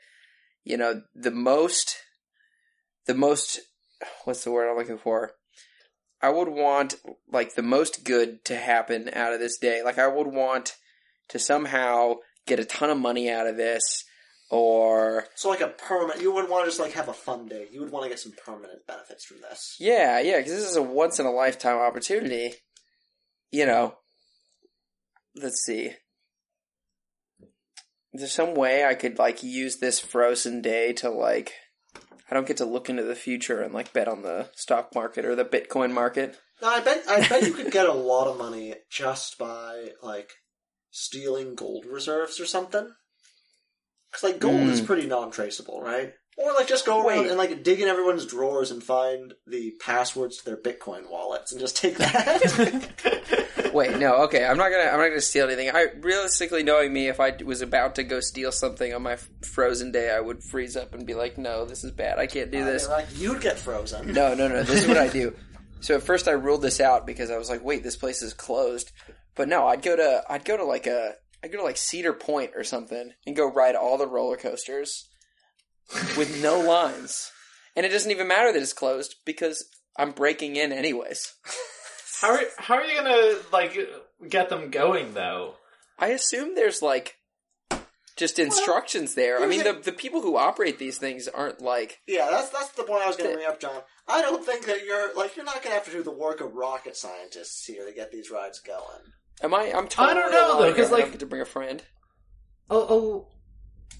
you 0.64 0.78
know, 0.78 1.02
the 1.16 1.32
most, 1.32 1.98
the 3.08 3.16
most, 3.16 3.60
what's 4.26 4.44
the 4.44 4.52
word 4.52 4.70
I'm 4.70 4.78
looking 4.78 5.00
for? 5.00 5.32
I 6.22 6.30
would 6.30 6.50
want 6.50 6.96
like 7.32 7.56
the 7.56 7.64
most 7.64 8.04
good 8.04 8.46
to 8.46 8.56
happen 8.56 9.10
out 9.14 9.34
of 9.34 9.40
this 9.40 9.58
day. 9.58 9.82
Like 9.84 9.98
I 9.98 10.08
would 10.08 10.28
want 10.28 10.76
to 11.32 11.40
somehow 11.40 12.16
get 12.48 12.60
a 12.60 12.66
ton 12.66 12.90
of 12.90 12.98
money 12.98 13.30
out 13.30 13.48
of 13.48 13.58
this 13.58 14.06
or 14.50 15.26
So 15.36 15.50
like 15.50 15.62
a 15.62 15.70
permanent, 15.70 16.22
you 16.22 16.32
wouldn't 16.34 16.52
want 16.52 16.66
to 16.66 16.70
just 16.70 16.80
like 16.80 16.92
have 16.94 17.08
a 17.08 17.14
fun 17.14 17.48
day. 17.48 17.68
You 17.72 17.80
would 17.82 17.92
want 17.92 18.04
to 18.04 18.10
get 18.10 18.20
some 18.20 18.34
permanent 18.46 18.86
benefits 18.86 19.26
from 19.26 19.38
this. 19.42 19.76
yeah, 19.80 20.20
yeah, 20.20 20.42
cuz 20.42 20.52
this 20.52 20.70
is 20.70 20.76
a 20.76 20.82
once 20.82 21.20
in 21.20 21.26
a 21.26 21.32
lifetime 21.32 21.78
opportunity. 21.78 22.54
You 23.52 23.66
know. 23.66 23.98
Let's 25.36 25.64
see. 25.64 25.92
Is 28.14 28.20
there 28.20 28.28
some 28.28 28.54
way 28.56 28.84
I 28.86 28.94
could 28.94 29.18
like 29.18 29.42
use 29.42 29.78
this 29.78 30.00
frozen 30.00 30.62
day 30.62 30.92
to 30.94 31.10
like 31.10 31.54
I 32.30 32.34
don't 32.34 32.48
get 32.48 32.58
to 32.58 32.66
look 32.66 32.90
into 32.90 33.04
the 33.04 33.16
future 33.16 33.62
and 33.62 33.74
like 33.74 33.94
bet 33.94 34.08
on 34.10 34.22
the 34.22 34.50
stock 34.56 34.94
market 34.94 35.26
or 35.26 35.36
the 35.36 35.46
Bitcoin 35.46 35.94
market. 35.94 36.38
No, 36.62 36.68
I 36.68 36.82
bet 36.82 37.04
I 37.08 37.28
bet 37.28 37.44
you 37.44 37.54
could 37.54 37.72
get 37.72 37.88
a 37.88 37.94
lot 37.94 38.28
of 38.28 38.38
money 38.38 38.76
just 38.90 39.38
by 39.38 39.90
like 40.02 40.30
stealing 40.92 41.56
gold 41.56 41.86
reserves 41.86 42.40
or 42.40 42.46
something. 42.46 42.88
Because 44.12 44.24
like 44.24 44.40
gold 44.40 44.68
is 44.70 44.80
Hmm. 44.82 44.86
pretty 44.86 45.08
non-traceable, 45.08 45.82
right? 45.82 46.14
Or 46.38 46.54
like 46.54 46.68
just 46.68 46.86
go 46.86 47.06
around 47.06 47.20
Wait. 47.24 47.28
and 47.30 47.38
like 47.38 47.64
dig 47.64 47.82
in 47.82 47.88
everyone's 47.88 48.26
drawers 48.26 48.72
and 48.72 48.84
find 48.84 49.34
the 49.48 49.74
passwords 49.82 50.38
to 50.38 50.46
their 50.46 50.58
Bitcoin 50.58 51.10
wallets 51.10 51.52
and 51.52 51.60
just 51.60 51.78
take 51.78 51.98
that. 51.98 53.72
Wait, 53.74 53.98
no, 54.00 54.24
okay. 54.24 54.44
I'm 54.46 54.58
not 54.58 54.70
gonna. 54.72 54.90
I'm 54.90 54.98
not 55.00 55.10
gonna 55.10 55.22
steal 55.22 55.46
anything. 55.46 55.70
I 55.74 55.88
realistically, 56.00 56.64
knowing 56.64 56.92
me, 56.92 57.08
if 57.08 57.20
I 57.20 57.36
was 57.44 57.62
about 57.62 57.96
to 57.96 58.04
go 58.04 58.20
steal 58.20 58.52
something 58.52 58.94
on 58.94 59.02
my 59.02 59.14
f- 59.14 59.30
frozen 59.44 59.92
day, 59.92 60.10
I 60.10 60.20
would 60.20 60.44
freeze 60.44 60.76
up 60.76 60.94
and 60.94 61.06
be 61.06 61.14
like, 61.14 61.38
"No, 61.38 61.66
this 61.66 61.84
is 61.86 61.92
bad. 61.92 62.18
I 62.20 62.28
can't 62.28 62.52
do 62.52 62.66
this." 62.66 62.88
Like 62.90 63.08
you'd 63.18 63.42
get 63.42 63.58
frozen. 63.58 64.12
No, 64.14 64.34
no, 64.34 64.48
no. 64.50 64.64
This 64.64 64.84
is 64.84 64.88
what 64.88 64.98
I 64.98 65.08
do. 65.20 65.34
So 65.80 65.96
at 65.96 66.04
first, 66.04 66.28
I 66.28 66.32
ruled 66.32 66.62
this 66.62 66.80
out 66.82 67.06
because 67.06 67.32
I 67.32 67.38
was 67.38 67.50
like, 67.50 67.64
"Wait, 67.64 67.82
this 67.84 67.96
place 67.96 68.22
is 68.22 68.34
closed." 68.34 68.92
But 69.36 69.48
no, 69.48 69.68
I'd 69.68 69.82
go 69.82 69.96
to. 69.96 70.24
I'd 70.30 70.46
go 70.46 70.58
to 70.58 70.64
like 70.64 70.88
a. 70.88 71.14
I'd 71.44 71.52
go 71.52 71.58
to 71.58 71.64
like 71.64 71.78
Cedar 71.78 72.14
Point 72.14 72.52
or 72.56 72.64
something 72.64 73.14
and 73.26 73.36
go 73.36 73.52
ride 73.52 73.76
all 73.76 73.98
the 73.98 74.08
roller 74.08 74.38
coasters 74.38 75.10
with 76.18 76.42
no 76.42 76.60
lines, 76.68 77.32
and 77.76 77.86
it 77.86 77.90
doesn't 77.90 78.12
even 78.12 78.28
matter 78.28 78.52
that 78.52 78.62
it's 78.62 78.74
closed 78.74 79.16
because 79.26 79.66
I'm 79.98 80.12
breaking 80.12 80.56
in 80.56 80.72
anyways. 80.72 81.34
How 82.22 82.34
are 82.34 82.42
how 82.58 82.76
are 82.76 82.86
you 82.86 82.96
gonna 82.96 83.38
like 83.52 83.78
get 84.30 84.50
them 84.50 84.70
going 84.70 85.14
though? 85.14 85.56
I 85.98 86.10
assume 86.10 86.56
there's 86.56 86.82
like 86.82 87.16
just 88.18 88.38
instructions 88.38 89.16
there. 89.16 89.42
I 89.42 89.48
mean, 89.48 89.64
the 89.64 89.74
the 89.74 89.92
people 89.92 90.22
who 90.22 90.38
operate 90.38 90.78
these 90.78 90.98
things 90.98 91.28
aren't 91.28 91.62
like 91.62 92.00
Yeah, 92.08 92.28
that's 92.30 92.50
that's 92.50 92.70
the 92.70 92.84
point 92.84 93.04
I 93.04 93.08
was 93.08 93.16
going 93.16 93.32
to 93.32 93.36
bring 93.36 93.48
up, 93.48 93.60
John. 93.60 93.82
I 94.08 94.22
don't 94.22 94.46
think 94.46 94.66
that 94.66 94.86
you're 94.86 95.14
like 95.16 95.36
you're 95.36 95.46
not 95.46 95.64
going 95.64 95.70
to 95.70 95.74
have 95.74 95.86
to 95.86 95.92
do 95.92 96.04
the 96.04 96.12
work 96.12 96.42
of 96.42 96.54
rocket 96.54 96.96
scientists 96.96 97.66
here 97.66 97.86
to 97.86 97.94
get 97.94 98.12
these 98.12 98.30
rides 98.30 98.60
going. 98.60 99.14
Am 99.44 99.54
I? 99.54 99.72
I'm 99.74 99.88
totally. 99.88 100.10
I 100.12 100.14
don't 100.22 100.32
know, 100.32 100.48
alone 100.48 100.58
though, 100.62 100.66
here. 100.68 100.76
'cause, 100.76 100.88
I 100.88 100.90
don't 100.98 101.00
like- 101.02 101.12
get 101.12 101.20
to 101.22 101.26
bring 101.26 101.42
a 101.42 101.46
friend. 101.46 101.84
Oh, 102.70 102.88
oh, 102.90 103.28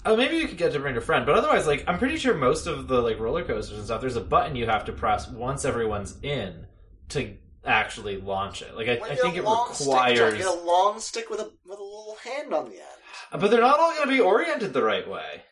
oh, 0.06 0.16
maybe 0.16 0.36
you 0.36 0.48
could 0.48 0.56
get 0.56 0.72
to 0.72 0.78
bring 0.80 0.96
a 0.96 1.00
friend, 1.00 1.26
but 1.26 1.36
otherwise, 1.36 1.66
like, 1.66 1.84
I'm 1.86 1.98
pretty 1.98 2.16
sure 2.16 2.34
most 2.34 2.66
of 2.66 2.88
the 2.88 3.00
like 3.02 3.18
roller 3.18 3.44
coasters 3.44 3.76
and 3.76 3.84
stuff, 3.86 4.00
there's 4.00 4.16
a 4.16 4.20
button 4.22 4.56
you 4.56 4.66
have 4.66 4.84
to 4.86 4.92
press 4.92 5.28
once 5.28 5.64
everyone's 5.64 6.16
in 6.22 6.66
to 7.10 7.36
actually 7.64 8.16
launch 8.16 8.62
it. 8.62 8.74
Like, 8.74 8.88
I, 8.88 8.94
Like, 8.98 9.12
I 9.12 9.16
think 9.16 9.34
a 9.36 9.38
it 9.40 9.44
long 9.44 9.72
Stick, 9.74 9.86
John. 9.86 9.94
requires, 10.06 10.34
get 10.38 10.46
a 10.46 10.60
long 10.60 10.98
stick 11.00 11.28
with 11.30 11.40
a 11.40 11.50
with 11.66 11.78
a 11.78 11.82
little 11.82 12.16
hand 12.24 12.54
on 12.54 12.64
the 12.70 12.76
end. 12.76 12.86
Uh, 13.30 13.38
but 13.38 13.50
they're 13.50 13.60
not 13.60 13.78
all 13.78 13.90
going 13.92 14.08
to 14.08 14.12
be 14.14 14.20
oriented 14.20 14.72
the 14.72 14.82
right 14.82 15.08
way. 15.08 15.42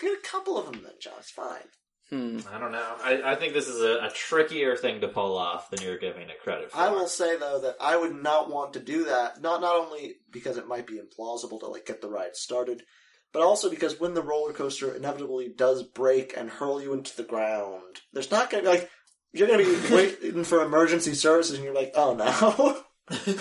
Get 0.00 0.12
a 0.18 0.22
couple 0.22 0.56
of 0.58 0.66
them 0.70 0.82
then, 0.82 0.92
John. 1.00 1.14
It's 1.18 1.30
fine. 1.30 1.68
Hmm. 2.10 2.38
I 2.52 2.60
don't 2.60 2.70
know. 2.70 2.94
I, 3.02 3.32
I 3.32 3.34
think 3.34 3.52
this 3.52 3.66
is 3.66 3.80
a, 3.80 4.06
a 4.06 4.10
trickier 4.14 4.76
thing 4.76 5.00
to 5.00 5.08
pull 5.08 5.36
off 5.36 5.70
than 5.70 5.82
you're 5.82 5.98
giving 5.98 6.28
it 6.28 6.40
credit 6.40 6.70
for. 6.70 6.78
I 6.78 6.90
will 6.90 7.08
say 7.08 7.36
though 7.36 7.60
that 7.62 7.76
I 7.80 7.96
would 7.96 8.14
not 8.14 8.48
want 8.48 8.74
to 8.74 8.80
do 8.80 9.06
that. 9.06 9.42
Not 9.42 9.60
not 9.60 9.74
only 9.74 10.16
because 10.30 10.56
it 10.56 10.68
might 10.68 10.86
be 10.86 11.00
implausible 11.00 11.58
to 11.60 11.66
like 11.66 11.86
get 11.86 12.00
the 12.00 12.08
ride 12.08 12.36
started, 12.36 12.84
but 13.32 13.42
also 13.42 13.68
because 13.68 13.98
when 13.98 14.14
the 14.14 14.22
roller 14.22 14.52
coaster 14.52 14.94
inevitably 14.94 15.48
does 15.48 15.82
break 15.82 16.36
and 16.36 16.48
hurl 16.48 16.80
you 16.80 16.92
into 16.92 17.16
the 17.16 17.24
ground, 17.24 18.00
there's 18.12 18.30
not 18.30 18.50
going 18.50 18.62
to 18.64 18.70
be 18.70 18.76
like 18.76 18.90
you're 19.32 19.48
going 19.48 19.64
to 19.64 19.88
be 19.88 19.94
waiting 20.22 20.44
for 20.44 20.62
emergency 20.62 21.14
services, 21.14 21.56
and 21.56 21.64
you're 21.64 21.74
like, 21.74 21.92
oh 21.94 22.14
no. 22.14 22.82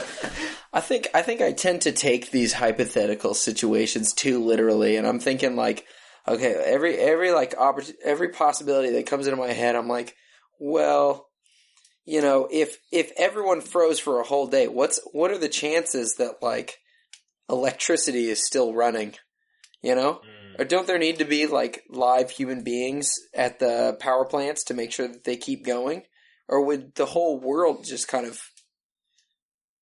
I 0.73 0.81
think 0.81 1.07
I 1.13 1.21
think 1.21 1.41
I 1.41 1.53
tend 1.53 1.81
to 1.83 1.91
take 1.91 2.31
these 2.31 2.53
hypothetical 2.53 3.33
situations 3.33 4.13
too 4.13 4.43
literally, 4.43 4.97
and 4.97 5.07
I'm 5.07 5.19
thinking 5.19 5.55
like, 5.55 5.85
okay, 6.27 6.53
every 6.53 6.97
every 6.97 7.31
like 7.31 7.55
oppor- 7.55 7.93
every 8.03 8.29
possibility 8.29 8.91
that 8.93 9.07
comes 9.07 9.27
into 9.27 9.37
my 9.37 9.51
head, 9.51 9.75
I'm 9.75 9.87
like, 9.87 10.15
well, 10.59 11.27
you 12.05 12.21
know, 12.21 12.47
if 12.51 12.77
if 12.91 13.11
everyone 13.17 13.61
froze 13.61 13.99
for 13.99 14.19
a 14.19 14.25
whole 14.25 14.47
day, 14.47 14.67
what's 14.67 14.99
what 15.11 15.31
are 15.31 15.37
the 15.37 15.49
chances 15.49 16.15
that 16.17 16.41
like 16.41 16.77
electricity 17.49 18.27
is 18.27 18.45
still 18.45 18.73
running? 18.73 19.15
You 19.81 19.93
know, 19.95 20.21
Mm. 20.25 20.59
or 20.61 20.65
don't 20.65 20.87
there 20.87 20.97
need 20.97 21.19
to 21.19 21.25
be 21.25 21.45
like 21.47 21.83
live 21.89 22.31
human 22.31 22.63
beings 22.63 23.11
at 23.33 23.59
the 23.59 23.97
power 23.99 24.25
plants 24.25 24.63
to 24.65 24.73
make 24.73 24.91
sure 24.91 25.07
that 25.07 25.23
they 25.23 25.37
keep 25.37 25.63
going, 25.63 26.03
or 26.47 26.63
would 26.65 26.95
the 26.95 27.05
whole 27.05 27.39
world 27.39 27.85
just 27.85 28.07
kind 28.07 28.25
of 28.25 28.41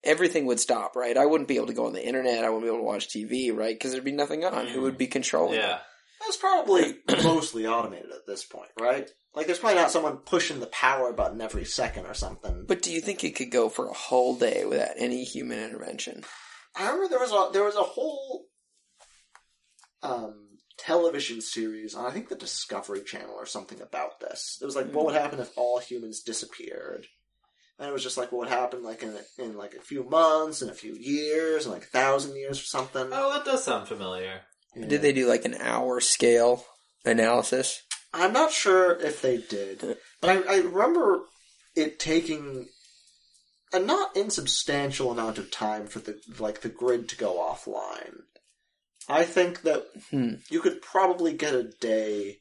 everything 0.04 0.46
would 0.46 0.60
stop, 0.60 0.96
right? 0.96 1.18
I 1.18 1.26
wouldn't 1.26 1.48
be 1.48 1.56
able 1.56 1.68
to 1.68 1.74
go 1.74 1.86
on 1.86 1.94
the 1.94 2.06
internet. 2.06 2.44
I 2.44 2.50
wouldn't 2.50 2.64
be 2.64 2.68
able 2.68 2.80
to 2.80 2.84
watch 2.84 3.08
TV, 3.08 3.56
right? 3.56 3.74
Because 3.74 3.92
there'd 3.94 4.04
be 4.04 4.12
nothing 4.12 4.44
on. 4.44 4.68
Who 4.68 4.82
would 4.82 4.98
be 4.98 5.08
controlling? 5.08 5.60
it? 5.76 5.82
Yeah. 6.24 6.28
That's 6.28 6.38
probably 6.38 6.96
mostly 7.24 7.68
automated 7.68 8.12
at 8.12 8.28
this 8.28 8.44
point, 8.44 8.70
right? 8.80 9.10
Like, 9.36 9.48
there's 9.48 9.60
probably 9.60 9.80
not 9.82 9.92
someone 9.92 10.18
pushing 10.18 10.60
the 10.60 10.68
power 10.68 11.12
button 11.12 11.42
every 11.42 11.66
second 11.66 12.06
or 12.06 12.14
something. 12.14 12.66
But 12.68 12.82
do 12.82 12.92
you 12.92 13.02
think 13.02 13.24
it 13.24 13.36
could 13.36 13.52
go 13.52 13.68
for 13.68 13.88
a 13.88 13.94
whole 13.94 14.36
day 14.36 14.64
without 14.66 14.96
any 14.98 15.24
human 15.24 15.60
intervention? 15.60 16.24
I 16.76 16.86
remember 16.86 17.08
there 17.10 17.20
was 17.20 17.32
a 17.32 17.52
there 17.52 17.64
was 17.64 17.76
a 17.76 17.84
whole 17.84 18.46
um, 20.02 20.58
television 20.78 21.42
series 21.42 21.96
on 21.96 22.06
I 22.06 22.12
think 22.12 22.30
the 22.30 22.36
Discovery 22.36 23.04
Channel 23.04 23.36
or 23.36 23.46
something 23.46 23.82
about 23.82 24.20
this. 24.20 24.58
It 24.62 24.66
was 24.66 24.76
like 24.76 24.92
what 24.92 25.06
would 25.06 25.16
happen 25.16 25.40
if 25.40 25.56
all 25.56 25.80
humans 25.80 26.22
disappeared, 26.22 27.08
and 27.78 27.88
it 27.88 27.94
was 27.94 28.04
just 28.04 28.18
like 28.18 28.32
what 28.32 28.40
would 28.40 28.50
happen 28.50 28.84
like 28.84 29.04
in 29.04 29.16
in 29.38 29.56
like 29.56 29.76
a 29.76 29.82
few 29.82 30.04
months 30.04 30.62
and 30.62 30.72
a 30.72 30.76
few 30.76 30.96
years 30.96 31.66
and 31.66 31.74
like 31.74 31.84
a 31.84 31.88
thousand 31.88 32.36
years 32.36 32.60
or 32.60 32.66
something. 32.66 33.08
Oh, 33.12 33.34
that 33.34 33.46
does 33.46 33.64
sound 33.64 33.88
familiar. 33.88 34.42
Yeah. 34.76 34.88
Did 34.88 35.02
they 35.02 35.14
do 35.14 35.28
like 35.28 35.46
an 35.46 35.56
hour 35.60 36.00
scale 36.00 36.66
analysis? 37.06 37.82
I'm 38.14 38.34
not 38.34 38.52
sure 38.52 38.94
if 39.00 39.22
they 39.22 39.38
did, 39.38 39.98
but 40.22 40.30
I, 40.30 40.56
I 40.56 40.58
remember 40.60 41.22
it 41.76 42.00
taking 42.00 42.68
a 43.74 43.80
not 43.80 44.16
insubstantial 44.16 45.12
amount 45.12 45.40
of 45.40 45.50
time 45.52 45.88
for 45.88 46.00
the 46.00 46.20
like 46.40 46.62
the 46.62 46.70
grid 46.70 47.10
to 47.10 47.18
go 47.18 47.36
offline. 47.38 48.22
I 49.10 49.24
think 49.26 49.64
that 49.64 49.86
Hmm. 50.12 50.36
you 50.50 50.62
could 50.62 50.82
probably 50.82 51.34
get 51.34 51.56
a 51.56 51.64
day 51.82 52.38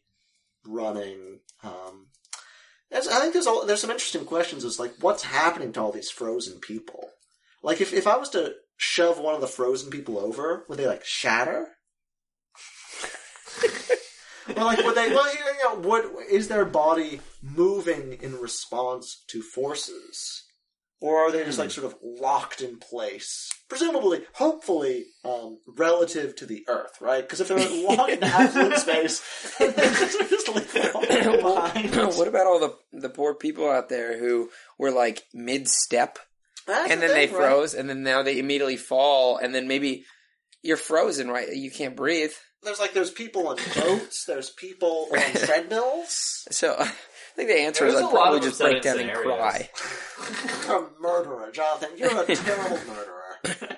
running. 0.66 1.41
Um, 1.62 2.09
I 2.95 3.01
think 3.01 3.33
there's 3.33 3.47
all, 3.47 3.64
there's 3.64 3.80
some 3.80 3.91
interesting 3.91 4.26
questions. 4.26 4.62
Is 4.64 4.78
like 4.78 4.93
what's 5.01 5.22
happening 5.24 5.72
to 5.72 5.80
all 5.80 5.93
these 5.93 6.11
frozen 6.11 6.61
people? 6.61 7.09
Like 7.62 7.80
if 7.80 7.93
if 7.95 8.07
I 8.07 8.16
was 8.16 8.28
to 8.30 8.55
shove 8.76 9.18
one 9.18 9.35
of 9.35 9.41
the 9.41 9.47
frozen 9.47 9.91
people 9.91 10.18
over, 10.18 10.64
would 10.68 10.78
they 10.78 10.87
like 10.87 11.05
shatter? 11.05 11.68
Or 14.57 14.64
like 14.64 14.78
would 14.84 14.96
they? 14.96 15.09
Well, 15.11 15.32
you 15.32 15.40
know, 15.64 15.88
would 15.88 16.05
is 16.28 16.48
their 16.48 16.64
body 16.64 17.20
moving 17.42 18.18
in 18.20 18.36
response 18.36 19.22
to 19.28 19.40
forces, 19.40 20.44
or 21.00 21.18
are 21.18 21.30
they 21.30 21.44
just 21.44 21.59
like 21.59 21.70
sort 21.70 21.86
of 21.86 21.96
locked 22.03 22.61
in 22.61 22.78
place? 22.78 23.48
Presumably, 23.68 24.22
hopefully, 24.34 25.07
um, 25.24 25.59
relative 25.66 26.34
to 26.36 26.46
the 26.46 26.64
Earth, 26.68 27.00
right? 27.00 27.22
Because 27.22 27.40
if 27.40 27.48
they're 27.48 27.86
locked 27.86 28.11
in 28.11 28.22
absolute 28.24 28.78
space, 28.78 29.55
they're 29.59 29.70
just 29.70 30.48
like 30.48 30.72
behind. 30.72 31.94
what 32.16 32.28
about 32.28 32.46
all 32.46 32.59
the 32.59 32.76
the 32.92 33.11
poor 33.11 33.34
people 33.34 33.70
out 33.70 33.88
there 33.88 34.18
who 34.18 34.50
were 34.76 34.90
like 34.90 35.22
mid 35.32 35.68
step 35.68 36.18
and 36.68 37.00
the 37.00 37.07
then 37.07 37.14
they 37.14 37.26
froze 37.26 37.74
and 37.74 37.88
then 37.88 38.03
now 38.03 38.22
they 38.22 38.38
immediately 38.38 38.76
fall 38.76 39.36
and 39.36 39.55
then 39.55 39.68
maybe 39.68 40.05
you're 40.62 40.76
frozen, 40.76 41.28
right? 41.28 41.48
You 41.55 41.70
can't 41.70 41.96
breathe. 41.96 42.32
There's 42.62 42.78
like 42.78 42.92
there's 42.94 43.10
people 43.10 43.48
on 43.48 43.56
boats. 43.74 44.24
There's 44.28 44.50
people 44.50 45.08
on 45.12 45.18
treadmills. 45.34 46.44
So 46.50 46.76
I 46.78 46.86
think 47.34 47.48
the 47.48 47.60
answer 47.60 47.86
is 47.86 47.94
There's 47.94 48.04
I'd 48.04 48.12
lot 48.12 48.22
probably 48.22 48.38
of 48.38 48.44
just 48.44 48.60
break 48.60 48.76
upsetting 48.78 49.06
down 49.08 49.16
and 49.16 49.24
cry. 49.24 49.68
You're 50.68 50.76
a 50.98 51.00
murderer, 51.00 51.50
Jonathan. 51.52 51.90
You're 51.96 52.22
a 52.22 52.26
terrible 52.36 52.78
murderer. 52.86 53.68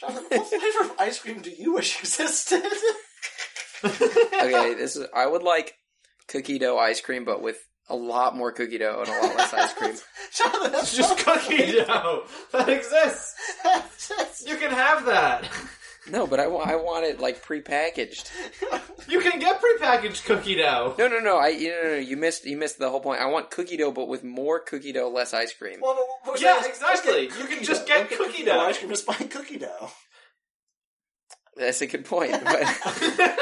Jonathan, 0.00 0.38
what 0.38 0.46
flavor 0.46 0.92
of 0.92 1.00
ice 1.00 1.18
cream 1.18 1.40
do 1.42 1.50
you 1.50 1.74
wish 1.74 2.00
existed? 2.00 2.62
Okay, 3.84 4.74
this 4.74 4.96
is 4.96 5.06
I 5.14 5.26
would 5.26 5.42
like 5.42 5.74
cookie 6.28 6.58
dough 6.58 6.78
ice 6.78 7.00
cream, 7.00 7.24
but 7.24 7.42
with 7.42 7.58
a 7.88 7.96
lot 7.96 8.36
more 8.36 8.52
cookie 8.52 8.78
dough 8.78 9.00
and 9.04 9.08
a 9.08 9.26
lot 9.26 9.36
less 9.36 9.52
ice 9.52 9.72
cream. 9.74 9.94
Jonathan, 10.32 10.72
that's 10.72 10.82
It's 10.84 10.96
just 10.96 11.26
not 11.26 11.40
cookie 11.40 11.72
dough 11.72 12.24
that 12.52 12.68
exists. 12.68 13.34
That's- 13.64 14.44
You 14.46 14.56
can 14.56 14.70
have 14.70 15.04
that. 15.06 15.44
No, 16.10 16.26
but 16.26 16.40
I, 16.40 16.46
wa- 16.46 16.60
I 16.64 16.76
want 16.76 17.04
it 17.06 17.20
like 17.20 17.44
prepackaged. 17.44 18.30
You 19.08 19.20
can 19.20 19.40
get 19.40 19.60
prepackaged 19.60 20.24
cookie 20.24 20.54
dough. 20.54 20.94
No, 20.96 21.08
no, 21.08 21.18
no. 21.18 21.36
I 21.38 21.48
you 21.48 21.70
no, 21.70 21.82
no, 21.82 21.88
no, 21.94 21.96
you 21.96 22.16
missed 22.16 22.44
you 22.44 22.56
missed 22.56 22.78
the 22.78 22.90
whole 22.90 23.00
point. 23.00 23.20
I 23.20 23.26
want 23.26 23.50
cookie 23.50 23.76
dough, 23.76 23.90
but 23.90 24.06
with 24.06 24.22
more 24.22 24.60
cookie 24.60 24.92
dough, 24.92 25.08
less 25.08 25.34
ice 25.34 25.52
cream. 25.52 25.80
Well, 25.82 25.96
no, 25.96 26.30
what 26.30 26.40
Yeah, 26.40 26.64
exactly. 26.64 27.22
You 27.24 27.46
can 27.46 27.64
just 27.64 27.86
dough. 27.88 27.94
get 27.94 28.10
Don't 28.10 28.26
cookie 28.26 28.44
dough. 28.44 28.60
Ice 28.60 28.78
cream, 28.78 28.90
just 28.90 29.06
buy 29.06 29.14
cookie 29.14 29.58
dough. 29.58 29.90
That's 31.56 31.80
a 31.80 31.86
good 31.88 32.04
point. 32.04 32.32
But, 32.44 32.60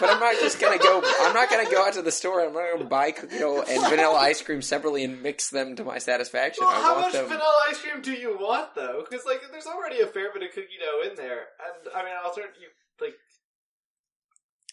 but 0.00 0.10
I'm 0.10 0.20
not 0.20 0.34
just 0.40 0.60
gonna 0.60 0.78
go. 0.78 1.02
I'm 1.20 1.34
not 1.34 1.50
gonna 1.50 1.70
go 1.70 1.84
out 1.84 1.94
to 1.94 2.02
the 2.02 2.10
store. 2.12 2.44
I'm 2.44 2.52
not 2.52 2.72
gonna 2.72 2.88
buy 2.88 3.10
cookie 3.10 3.38
dough 3.38 3.62
and 3.68 3.82
vanilla 3.90 4.16
ice 4.18 4.42
cream 4.42 4.62
separately 4.62 5.04
and 5.04 5.22
mix 5.22 5.50
them 5.50 5.76
to 5.76 5.84
my 5.84 5.98
satisfaction. 5.98 6.64
Well, 6.66 6.74
I 6.76 6.80
how 6.80 6.92
want 6.94 7.06
much 7.06 7.12
them. 7.14 7.24
vanilla 7.26 7.54
ice 7.68 7.78
cream 7.80 8.02
do 8.02 8.12
you 8.12 8.36
want, 8.38 8.74
though? 8.74 9.04
Because 9.08 9.24
like, 9.26 9.40
there's 9.50 9.66
already 9.66 10.00
a 10.00 10.06
fair 10.06 10.32
bit 10.32 10.42
of 10.42 10.50
cookie 10.50 10.78
dough 10.80 11.08
in 11.10 11.16
there, 11.16 11.40
and 11.64 11.94
I 11.94 12.04
mean, 12.04 12.14
I'll 12.24 12.32
turn 12.34 12.46
you 12.60 12.68
like. 13.00 13.14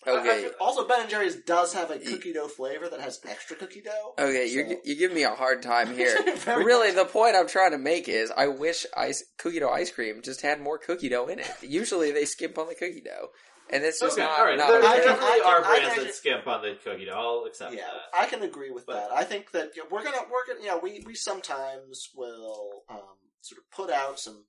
Okay, 0.06 0.50
Also, 0.60 0.86
Ben 0.86 1.00
and 1.00 1.10
Jerry's 1.10 1.38
does 1.38 1.74
have 1.74 1.90
a 1.90 1.98
cookie 1.98 2.34
dough 2.34 2.50
flavor 2.50 2.90
that 2.90 3.00
has 3.00 3.22
extra 3.26 3.56
cookie 3.56 3.80
dough. 3.82 4.14
okay, 4.20 4.48
you're 4.50 4.68
you're 4.84 4.98
giving 4.98 5.16
me 5.16 5.24
a 5.24 5.30
hard 5.30 5.62
time 5.64 5.94
here. 5.96 6.14
Really, 6.46 6.92
the 6.92 7.06
point 7.06 7.38
I'm 7.38 7.48
trying 7.48 7.72
to 7.72 7.78
make 7.78 8.10
is, 8.10 8.30
I 8.36 8.48
wish 8.48 8.86
ice 8.98 9.24
cookie 9.38 9.62
dough 9.62 9.70
ice 9.70 9.92
cream 9.92 10.22
just 10.22 10.42
had 10.42 10.60
more 10.60 10.78
cookie 10.78 11.08
dough 11.08 11.28
in 11.28 11.40
it. 11.40 11.50
Usually, 11.62 12.12
they 12.12 12.26
skimp 12.26 12.58
on 12.58 12.68
the 12.68 12.76
cookie 12.76 13.00
dough, 13.02 13.30
and 13.70 13.84
it's 13.84 14.00
just 14.00 14.14
okay, 14.18 14.24
not. 14.28 14.40
all 14.40 14.46
right. 14.46 14.58
not 14.58 14.68
there. 14.70 14.80
I 14.80 14.82
there 14.82 14.92
can- 15.04 15.08
definitely 15.14 15.42
I 15.42 15.44
are 15.46 15.62
can- 15.62 15.72
I 15.72 15.80
brands 15.80 15.94
can- 15.96 16.04
that 16.06 16.14
skimp 16.16 16.48
on 16.48 16.62
the 16.62 16.76
cookie 16.84 17.06
dough. 17.06 17.14
I'll 17.14 17.46
accept 17.46 17.74
Yeah, 17.74 17.82
that. 17.92 18.20
I 18.20 18.26
can 18.28 18.42
agree 18.44 18.72
with 18.72 18.86
But- 18.86 18.94
that. 18.96 19.12
I 19.12 19.24
think 19.24 19.52
that 19.52 19.76
you 19.76 19.84
know, 19.84 19.90
we're 19.92 20.04
gonna 20.04 20.24
we're 20.32 20.46
gonna 20.48 20.60
you 20.62 20.68
know 20.68 20.80
we 20.82 21.04
we 21.06 21.16
sometimes 21.16 22.10
will 22.16 22.84
um, 22.90 23.18
sort 23.42 23.60
of 23.60 23.70
put 23.76 23.90
out 23.94 24.20
some 24.20 24.46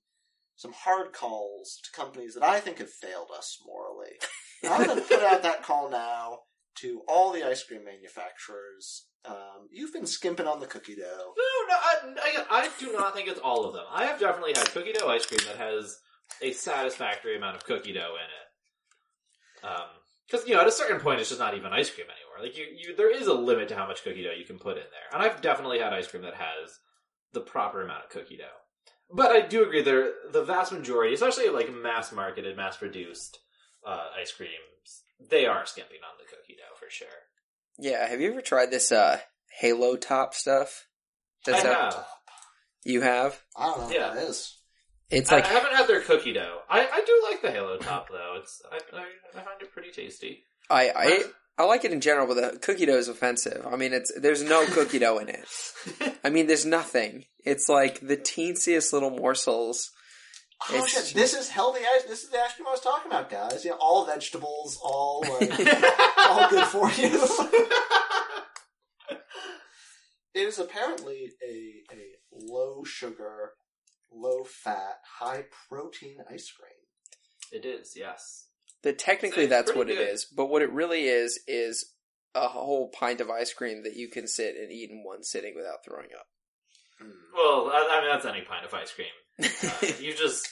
some 0.57 0.71
hard 0.73 1.11
calls 1.13 1.79
to 1.83 1.91
companies 1.91 2.33
that 2.35 2.43
I 2.43 2.59
think 2.61 2.77
have 2.79 2.89
failed 2.89 3.29
us 3.37 3.57
morally. 3.65 4.13
I'm 4.63 4.85
going 4.85 4.97
to 5.01 5.03
put 5.05 5.21
out 5.21 5.43
that 5.43 5.63
call 5.63 5.89
now 5.89 6.39
to 6.75 7.01
all 7.09 7.33
the 7.33 7.43
ice 7.43 7.61
cream 7.63 7.83
manufacturers. 7.83 9.07
Um, 9.25 9.67
you've 9.71 9.91
been 9.91 10.05
skimping 10.07 10.47
on 10.47 10.59
the 10.61 10.65
cookie 10.65 10.95
dough. 10.95 11.33
No, 11.37 11.67
no, 11.67 11.75
I, 11.75 11.95
I, 12.21 12.45
I 12.61 12.69
do 12.79 12.93
not 12.93 13.13
think 13.13 13.27
it's 13.27 13.39
all 13.39 13.65
of 13.65 13.73
them. 13.73 13.83
I 13.91 14.05
have 14.05 14.19
definitely 14.19 14.53
had 14.55 14.71
cookie 14.71 14.93
dough 14.93 15.09
ice 15.09 15.25
cream 15.25 15.41
that 15.47 15.57
has 15.57 15.97
a 16.41 16.51
satisfactory 16.53 17.35
amount 17.35 17.57
of 17.57 17.65
cookie 17.65 17.93
dough 17.93 18.15
in 18.15 18.23
it. 18.23 18.44
Because 20.27 20.47
you 20.47 20.55
know, 20.55 20.61
at 20.61 20.67
a 20.67 20.71
certain 20.71 20.99
point, 20.99 21.19
it's 21.19 21.29
just 21.29 21.39
not 21.39 21.55
even 21.55 21.71
ice 21.73 21.89
cream 21.89 22.07
anymore. 22.07 22.41
Like 22.47 22.57
you, 22.57 22.65
you, 22.75 22.95
there 22.95 23.13
is 23.15 23.27
a 23.27 23.33
limit 23.33 23.67
to 23.69 23.75
how 23.75 23.87
much 23.87 24.03
cookie 24.03 24.23
dough 24.23 24.31
you 24.37 24.45
can 24.45 24.59
put 24.59 24.77
in 24.77 24.83
there, 24.83 25.09
and 25.13 25.21
I've 25.23 25.41
definitely 25.41 25.79
had 25.79 25.93
ice 25.93 26.07
cream 26.07 26.23
that 26.23 26.33
has 26.35 26.79
the 27.33 27.41
proper 27.41 27.81
amount 27.81 28.03
of 28.05 28.09
cookie 28.09 28.37
dough. 28.37 28.43
But 29.13 29.31
I 29.31 29.41
do 29.41 29.63
agree 29.63 29.81
there, 29.83 30.11
the 30.31 30.43
vast 30.43 30.71
majority, 30.71 31.13
especially 31.13 31.49
like 31.49 31.71
mass 31.71 32.11
marketed, 32.11 32.57
mass 32.57 32.77
produced 32.77 33.37
uh, 33.85 34.07
ice 34.19 34.31
creams, 34.31 35.03
they 35.29 35.45
are 35.45 35.65
skimping 35.65 35.99
on 36.09 36.17
the 36.17 36.25
cookie 36.25 36.55
dough 36.57 36.75
for 36.79 36.89
sure. 36.89 37.07
Yeah, 37.77 38.07
have 38.07 38.19
you 38.19 38.31
ever 38.31 38.41
tried 38.41 38.71
this 38.71 38.91
uh, 38.91 39.19
Halo 39.59 39.95
Top 39.95 40.33
stuff? 40.33 40.87
That's 41.45 41.63
I 41.63 41.69
a- 41.69 41.73
have. 41.73 42.05
You 42.83 43.01
have? 43.01 43.39
I 43.55 43.65
don't 43.67 43.89
know 43.89 43.95
Yeah. 43.95 44.07
what 44.07 44.15
that 44.15 44.29
is. 44.29 44.57
It's 45.09 45.31
I- 45.31 45.35
like 45.35 45.45
I 45.45 45.49
haven't 45.49 45.73
had 45.75 45.87
their 45.87 46.01
cookie 46.01 46.33
dough. 46.33 46.59
I, 46.69 46.81
I 46.87 47.03
do 47.05 47.21
like 47.29 47.41
the 47.41 47.51
Halo 47.51 47.77
top 47.77 48.09
though. 48.09 48.37
It's 48.41 48.61
I, 48.71 48.77
I, 48.97 49.01
I 49.39 49.43
find 49.43 49.61
it 49.61 49.71
pretty 49.71 49.91
tasty. 49.91 50.43
I, 50.69 50.91
I 50.95 51.23
I 51.57 51.63
like 51.65 51.85
it 51.85 51.93
in 51.93 52.01
general, 52.01 52.27
but 52.27 52.35
the 52.53 52.59
cookie 52.59 52.85
dough 52.87 52.97
is 52.97 53.07
offensive. 53.07 53.65
I 53.71 53.75
mean, 53.77 53.93
it's 53.93 54.11
there's 54.19 54.41
no 54.43 54.65
cookie 54.65 54.99
dough 54.99 55.19
in 55.19 55.29
it. 55.29 55.45
I 56.23 56.29
mean, 56.29 56.47
there's 56.47 56.65
nothing. 56.65 57.25
It's 57.45 57.69
like 57.69 57.99
the 57.99 58.17
teensiest 58.17 58.91
little 58.93 59.11
morsels. 59.11 59.91
Oh 60.69 60.73
It's- 60.75 61.07
shit! 61.09 61.15
This 61.15 61.33
is 61.35 61.49
healthy. 61.49 61.81
This 62.07 62.23
is 62.23 62.29
the 62.31 62.39
ice 62.39 62.55
cream 62.55 62.67
I 62.67 62.71
was 62.71 62.81
talking 62.81 63.11
about, 63.11 63.29
guys. 63.29 63.63
You 63.63 63.71
know, 63.71 63.77
all 63.79 64.05
vegetables, 64.07 64.79
all 64.83 65.23
uh, 65.27 65.37
like, 65.39 65.83
all 66.17 66.49
good 66.49 66.65
for 66.65 66.89
you. 66.93 67.09
it 70.33 70.47
is 70.47 70.59
apparently 70.59 71.31
a 71.47 71.93
a 71.93 71.97
low 72.31 72.83
sugar, 72.83 73.51
low 74.11 74.43
fat, 74.43 74.99
high 75.19 75.45
protein 75.69 76.17
ice 76.31 76.51
cream. 76.51 76.71
it 77.51 77.65
is, 77.65 77.93
yes. 77.95 78.47
That 78.83 78.99
technically 78.99 79.47
that's 79.47 79.73
what 79.73 79.89
it 79.89 79.97
good. 79.97 80.09
is, 80.09 80.25
but 80.25 80.45
what 80.47 80.61
it 80.61 80.71
really 80.71 81.05
is 81.05 81.39
is 81.47 81.93
a 82.35 82.47
whole 82.47 82.89
pint 82.89 83.19
of 83.21 83.29
ice 83.29 83.51
cream 83.53 83.81
that 83.83 83.95
you 83.95 84.09
can 84.09 84.27
sit 84.27 84.55
and 84.55 84.71
eat 84.71 84.91
in 84.91 85.03
one 85.03 85.23
sitting 85.23 85.53
without 85.55 85.83
throwing 85.83 86.09
up. 86.17 86.27
Well, 87.35 87.71
I, 87.73 87.87
I 87.97 88.01
mean 88.01 88.09
that's 88.11 88.25
any 88.25 88.41
pint 88.45 88.65
of 88.65 88.73
ice 88.73 88.91
cream. 88.91 89.07
Uh, 89.41 89.87
you 89.99 90.13
just 90.17 90.47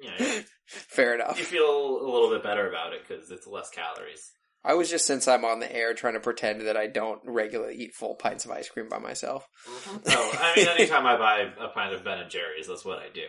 you 0.00 0.10
know 0.10 0.40
Fair 0.66 1.14
enough. 1.14 1.38
you 1.38 1.44
feel 1.44 2.00
a 2.00 2.08
little 2.10 2.30
bit 2.30 2.42
better 2.42 2.68
about 2.68 2.92
it 2.92 3.00
because 3.06 3.30
it's 3.30 3.46
less 3.46 3.70
calories. 3.70 4.30
I 4.64 4.74
was 4.74 4.90
just 4.90 5.06
since 5.06 5.26
I'm 5.26 5.44
on 5.44 5.60
the 5.60 5.74
air 5.74 5.94
trying 5.94 6.14
to 6.14 6.20
pretend 6.20 6.60
that 6.66 6.76
I 6.76 6.86
don't 6.86 7.20
regularly 7.24 7.76
eat 7.76 7.94
full 7.94 8.14
pints 8.14 8.44
of 8.44 8.50
ice 8.50 8.68
cream 8.68 8.88
by 8.88 8.98
myself. 8.98 9.46
Oh, 9.88 10.38
I 10.40 10.52
mean, 10.56 10.68
anytime 10.68 11.06
I 11.06 11.16
buy 11.16 11.46
a 11.58 11.68
pint 11.68 11.94
of 11.94 12.04
Ben 12.04 12.18
and 12.18 12.30
Jerry's, 12.30 12.66
that's 12.68 12.84
what 12.84 12.98
I 12.98 13.08
do. 13.12 13.22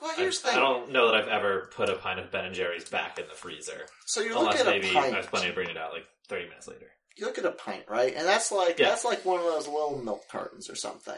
Well, 0.00 0.12
I, 0.12 0.14
here's 0.20 0.40
the 0.40 0.50
I 0.50 0.54
don't 0.54 0.92
know 0.92 1.10
that 1.10 1.16
I've 1.22 1.28
ever 1.28 1.70
put 1.74 1.90
a 1.90 1.94
pint 1.96 2.20
of 2.20 2.30
Ben 2.30 2.44
and 2.46 2.54
Jerry's 2.54 2.88
back 2.88 3.18
in 3.18 3.26
the 3.28 3.34
freezer, 3.34 3.86
So 4.06 4.20
you 4.20 4.30
look 4.34 4.42
unless 4.54 4.60
at 4.60 4.66
a 4.68 4.70
maybe 4.70 4.96
I 4.96 5.10
was 5.16 5.26
planning 5.26 5.48
to 5.50 5.54
bring 5.54 5.68
it 5.70 5.76
out 5.76 5.92
like 5.92 6.04
thirty 6.28 6.44
minutes 6.48 6.68
later. 6.68 6.86
You 7.16 7.26
look 7.26 7.38
at 7.38 7.44
a 7.44 7.50
pint, 7.50 7.84
right? 7.88 8.14
And 8.16 8.26
that's 8.26 8.50
like 8.52 8.78
Yeah. 8.78 8.90
that's 8.90 9.04
like 9.04 9.24
one 9.24 9.40
of 9.40 9.46
those 9.46 9.66
little 9.66 10.00
milk 10.02 10.22
cartons 10.30 10.70
or 10.70 10.76
something. 10.76 11.14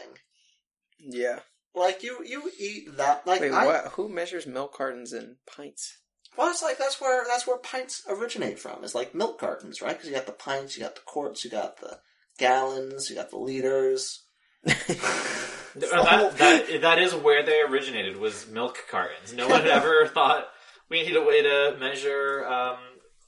Yeah. 0.99 1.39
Like 1.75 2.03
you, 2.03 2.19
you 2.25 2.51
eat 2.59 2.97
that. 2.97 3.25
Like 3.25 3.41
Wait, 3.41 3.51
I, 3.53 3.65
what? 3.65 3.85
Who 3.93 4.09
measures 4.09 4.45
milk 4.45 4.73
cartons 4.75 5.13
in 5.13 5.37
pints? 5.47 5.97
Well, 6.37 6.49
it's 6.49 6.63
like 6.63 6.77
that's 6.77 6.99
where 6.99 7.23
that's 7.27 7.45
where 7.47 7.57
pints 7.57 8.03
originate 8.09 8.59
from. 8.59 8.83
It's 8.83 8.95
like 8.95 9.13
milk 9.13 9.39
cartons, 9.39 9.81
right? 9.81 9.91
Because 9.95 10.09
you 10.09 10.15
got 10.15 10.25
the 10.25 10.31
pints, 10.31 10.75
you 10.77 10.83
got 10.83 10.95
the 10.95 11.01
quarts, 11.05 11.43
you 11.43 11.51
got 11.51 11.79
the 11.79 11.99
gallons, 12.39 13.09
you 13.09 13.15
got 13.15 13.29
the 13.29 13.37
liters. 13.37 14.23
Whole- 14.67 16.29
that, 16.31 16.37
that 16.37 16.81
that 16.81 16.99
is 16.99 17.13
where 17.15 17.43
they 17.43 17.61
originated 17.61 18.17
was 18.17 18.47
milk 18.49 18.77
cartons. 18.89 19.33
No 19.33 19.47
one 19.47 19.65
ever 19.67 20.07
thought 20.07 20.45
we 20.89 21.03
need 21.03 21.15
a 21.15 21.23
way 21.23 21.41
to 21.41 21.75
measure 21.79 22.45
um, 22.45 22.77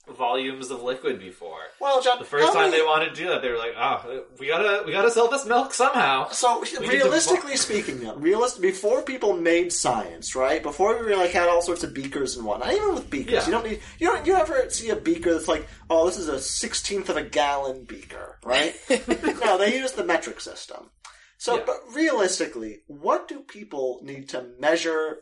volumes 0.08 0.70
of 0.72 0.84
liquid 0.84 1.20
before. 1.20 1.60
well, 1.80 2.02
John, 2.02 2.20
The 2.20 2.26
first 2.26 2.54
time 2.54 2.70
many- 2.70 2.78
they 2.78 2.84
wanted 2.86 3.10
to 3.10 3.16
do 3.16 3.28
that, 3.30 3.42
they 3.42 3.50
were 3.50 3.58
like, 3.58 3.74
"Oh, 3.78 4.24
we 4.40 4.48
gotta 4.48 4.84
we 4.86 4.92
gotta 4.92 5.10
sell 5.12 5.28
this 5.28 5.46
milk 5.46 5.74
somehow." 5.74 6.30
So 6.30 6.64
to 6.64 6.80
realistically 6.88 7.58
speaking, 7.58 8.00
though, 8.00 8.16
realist 8.16 8.62
before 8.62 9.02
people 9.02 9.34
made 9.34 9.74
science, 9.74 10.36
right? 10.36 10.62
Before 10.62 11.04
we 11.04 11.16
like 11.16 11.32
had 11.32 11.50
all 11.50 11.62
sorts 11.62 11.84
of 11.84 11.94
beakers 11.94 12.38
and 12.38 12.46
whatnot. 12.46 12.74
Even 12.74 12.94
with 12.94 13.10
beakers, 13.10 13.34
Yeah. 13.34 13.46
you 13.46 13.52
don't 13.52 13.66
need 13.66 13.82
you 14.00 14.08
don't 14.08 14.26
you 14.28 14.36
ever 14.36 14.70
see 14.70 14.90
a 14.90 14.96
beaker 14.96 15.34
that's 15.34 15.48
like, 15.48 15.68
oh, 15.90 16.06
this 16.06 16.18
is 16.18 16.28
a 16.30 16.40
sixteenth 16.40 17.10
of 17.10 17.18
a 17.18 17.24
gallon 17.24 17.84
beaker, 17.86 18.40
right? 18.44 18.76
no, 19.44 19.58
they 19.58 19.76
use 19.76 19.94
the 19.94 20.04
metric 20.06 20.40
system. 20.40 20.92
So, 21.38 21.58
Yeah. 21.58 21.64
but 21.66 21.78
realistically, 21.94 22.84
what 22.88 23.28
do 23.28 23.42
people 23.42 24.00
need 24.04 24.30
to 24.30 24.44
measure 24.60 25.20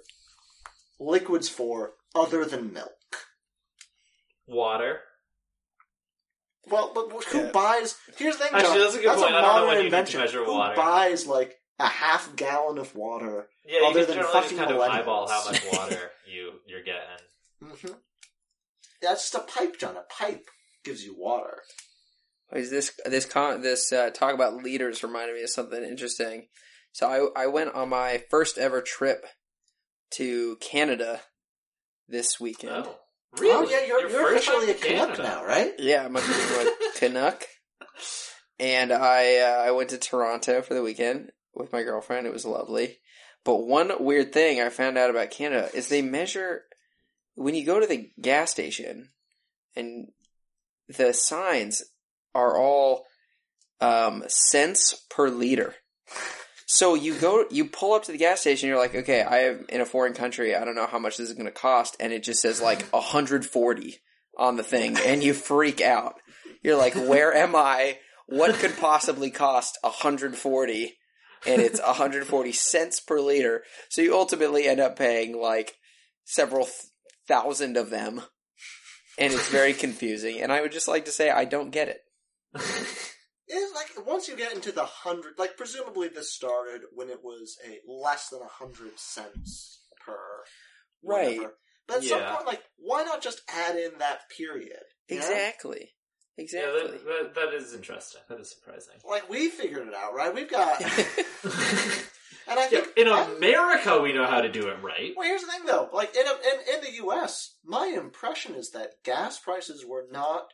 liquids 1.00 1.50
for 1.50 1.94
other 2.16 2.46
than 2.46 2.72
milk? 2.74 2.92
Water. 4.48 5.00
Well, 6.68 6.92
but 6.94 7.10
who 7.26 7.40
Yeah. 7.40 7.52
buys? 7.52 7.98
Here's 8.18 8.38
the 8.38 8.46
thing, 8.46 8.54
Actually, 8.54 8.70
John. 8.76 8.80
that's 8.80 8.96
a 8.96 9.00
good 9.02 9.08
point. 9.18 9.22
a 9.22 9.26
I 9.26 9.30
don't 9.32 9.42
know 9.42 9.48
modern 9.48 9.68
when 9.68 9.78
you 9.78 9.84
need 9.84 9.90
to 9.90 9.96
invention. 9.98 10.20
measure 10.22 10.46
who 10.46 10.52
water. 10.54 10.76
buys 10.76 11.28
like 11.28 11.60
a 11.80 11.88
half 11.88 12.36
gallon 12.36 12.78
of 12.78 12.96
water? 12.96 13.50
Yeah, 13.66 13.80
you 13.80 13.86
Other 13.86 14.00
can 14.00 14.08
than 14.08 14.16
generally 14.16 14.34
just 14.34 14.44
fucking 14.44 14.58
kind 14.58 14.72
of 14.72 14.78
millennials. 14.78 14.90
eyeball 15.02 15.28
how 15.28 15.46
much 15.46 15.64
water 15.72 16.12
you 16.28 16.60
you're 16.66 16.84
getting. 16.84 17.02
hmm 17.62 17.94
That's 19.02 19.30
just 19.30 19.36
a 19.36 19.40
pipe, 19.40 19.78
John. 19.78 19.98
A 19.98 20.04
pipe 20.04 20.46
gives 20.86 21.04
you 21.04 21.16
water. 21.18 21.64
Is 22.54 22.70
this 22.70 22.92
this 23.06 23.26
con 23.26 23.62
this 23.62 23.92
uh, 23.92 24.10
talk 24.12 24.34
about 24.34 24.56
liters 24.64 25.04
reminded 25.04 25.36
me 25.36 25.44
of 25.44 25.50
something 25.50 25.84
interesting. 25.84 26.48
So 26.94 27.32
I 27.36 27.44
I 27.44 27.48
went 27.48 27.74
on 27.74 27.90
my 27.90 28.24
first 28.30 28.58
ever 28.58 28.82
trip 28.82 29.26
to 30.12 30.56
Canada 30.58 31.22
this 32.08 32.40
weekend. 32.40 32.86
Oh, 32.88 33.00
really? 33.40 33.68
Oh 33.68 33.70
yeah, 33.70 33.86
you're, 33.86 34.02
Your 34.02 34.10
you're 34.10 34.22
first 34.22 34.48
time 34.48 34.64
officially 34.64 34.72
a 34.72 34.98
Canuck 34.98 35.16
Canada. 35.16 35.24
now, 35.24 35.46
right? 35.46 35.74
Yeah, 35.80 36.06
I'm 36.06 36.16
a 36.16 36.20
big 36.20 36.70
Canuck. 36.96 37.44
And 38.60 38.92
I 38.92 39.38
uh, 39.38 39.64
I 39.68 39.72
went 39.72 39.90
to 39.90 39.98
Toronto 39.98 40.62
for 40.62 40.74
the 40.74 40.82
weekend 40.84 41.32
with 41.54 41.74
my 41.74 41.84
girlfriend. 41.84 42.28
It 42.28 42.34
was 42.34 42.46
lovely. 42.46 43.00
But 43.44 43.66
one 43.66 43.92
weird 44.00 44.32
thing 44.32 44.62
I 44.62 44.70
found 44.70 44.98
out 44.98 45.10
about 45.10 45.32
Canada 45.32 45.70
is 45.74 45.90
they 45.90 46.02
measure 46.02 46.64
when 47.36 47.56
you 47.56 47.66
go 47.66 47.80
to 47.80 47.88
the 47.88 48.10
gas 48.22 48.52
station 48.52 49.10
and 49.76 50.08
the 50.88 51.14
signs 51.14 51.84
are 52.34 52.58
all 52.58 53.06
um, 53.82 54.24
cents 54.28 55.06
per 55.10 55.30
liter. 55.30 55.76
So 56.74 56.96
you 56.96 57.14
go, 57.14 57.46
you 57.52 57.66
pull 57.66 57.94
up 57.94 58.02
to 58.06 58.12
the 58.12 58.18
gas 58.18 58.42
station. 58.42 58.68
You're 58.68 58.80
like, 58.80 58.96
okay, 58.96 59.22
I 59.22 59.42
am 59.42 59.68
in 59.70 59.80
a 59.80 59.86
foreign 59.86 60.16
country. 60.16 60.56
I 60.56 60.66
don't 60.66 60.74
know 60.74 60.88
how 60.88 60.98
much 60.98 61.18
this 61.18 61.30
is 61.30 61.36
going 61.36 61.46
to 61.46 61.52
cost, 61.52 61.96
and 62.00 62.12
it 62.12 62.24
just 62.24 62.42
says 62.42 62.60
like 62.60 62.82
140 62.90 63.98
on 64.40 64.56
the 64.56 64.64
thing, 64.64 64.98
and 65.06 65.24
you 65.24 65.36
freak 65.36 65.82
out. 65.82 66.16
You're 66.64 66.76
like, 66.76 66.96
where 66.96 67.32
am 67.32 67.56
I? 67.56 68.00
What 68.26 68.56
could 68.56 68.76
possibly 68.76 69.30
cost 69.30 69.78
140? 69.84 70.98
And 71.46 71.62
it's 71.62 71.80
140 71.80 72.52
cents 72.54 73.00
per 73.00 73.20
liter. 73.20 73.62
So 73.90 74.02
you 74.02 74.16
ultimately 74.16 74.66
end 74.66 74.80
up 74.80 74.98
paying 74.98 75.40
like 75.40 75.76
several 76.26 76.66
th- 76.66 76.76
thousand 77.28 77.78
of 77.78 77.92
them, 77.92 78.24
and 79.20 79.32
it's 79.32 79.50
very 79.50 79.74
confusing. 79.74 80.42
And 80.42 80.52
I 80.52 80.62
would 80.62 80.72
just 80.72 80.88
like 80.88 81.06
to 81.06 81.12
say 81.12 81.30
I 81.30 81.46
don't 81.46 81.70
get 81.70 81.88
it. 81.88 82.00
It's 83.56 83.74
like 83.76 84.08
once 84.08 84.28
you 84.28 84.36
get 84.36 84.54
into 84.54 84.72
the 84.72 84.86
hundred, 84.86 85.34
like 85.38 85.56
presumably 85.58 86.08
this 86.08 86.34
started 86.34 86.82
when 86.94 87.10
it 87.10 87.24
was 87.24 87.58
a 87.68 87.80
less 87.88 88.30
than 88.30 88.42
a 88.42 88.48
hundred 88.48 88.98
cents 89.00 89.80
per, 90.06 90.18
Right. 91.04 91.38
whatever. 91.38 91.54
But 91.88 91.98
at 91.98 92.04
some 92.06 92.22
point, 92.24 92.46
like, 92.48 92.64
why 92.78 93.04
not 93.04 93.22
just 93.22 93.42
add 93.50 93.76
in 93.76 93.98
that 94.00 94.22
period? 94.36 94.80
you 95.10 95.18
know? 95.20 95.22
Exactly. 95.26 95.92
Yeah, 96.38 96.44
Exactly. 96.46 96.82
that, 96.92 97.06
that, 97.06 97.36
that 97.36 97.54
is 97.54 97.74
interesting. 97.74 98.22
That 98.30 98.40
is 98.40 98.50
surprising. 98.56 98.96
Like 99.08 99.30
we 99.30 99.50
figured 99.50 99.88
it 99.88 99.94
out, 99.94 100.16
right? 100.16 100.34
We've 100.34 100.50
got, 100.50 100.82
and 102.48 102.60
I 102.60 102.64
Yeah, 102.64 102.82
think 102.82 102.88
in 102.98 103.08
I- 103.08 103.30
America, 103.36 104.00
we 104.02 104.14
know 104.14 104.26
how 104.26 104.42
to 104.42 104.52
do 104.52 104.68
it 104.70 104.82
right. 104.82 105.14
Well, 105.16 105.28
here's 105.28 105.42
the 105.42 105.52
thing, 105.52 105.66
though. 105.66 105.90
Like 105.94 106.16
in, 106.16 106.26
in 106.26 106.76
in 106.76 106.82
the 106.84 106.94
U.S., 107.04 107.56
my 107.64 107.94
impression 107.96 108.56
is 108.56 108.72
that 108.72 109.04
gas 109.04 109.40
prices 109.40 109.86
were 109.86 110.06
not 110.12 110.48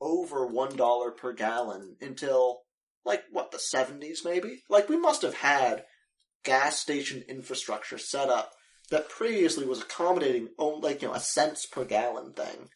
over 0.00 0.46
one 0.46 0.76
dollar 0.76 1.10
per 1.10 1.32
gallon 1.32 1.96
until 2.00 2.62
like 3.04 3.24
what 3.30 3.50
the 3.50 3.58
seventies, 3.58 4.22
maybe. 4.24 4.62
Like 4.68 4.88
we 4.88 4.96
must 4.96 5.22
have 5.22 5.34
had 5.34 5.84
gas 6.44 6.78
station 6.78 7.24
infrastructure 7.28 7.98
set 7.98 8.28
up 8.28 8.52
that 8.90 9.08
previously 9.08 9.66
was 9.66 9.80
accommodating 9.80 10.48
only 10.58 10.80
like 10.90 11.02
you 11.02 11.08
know 11.08 11.14
a 11.14 11.20
cents 11.20 11.66
per 11.66 11.84
gallon 11.84 12.32
thing. 12.32 12.68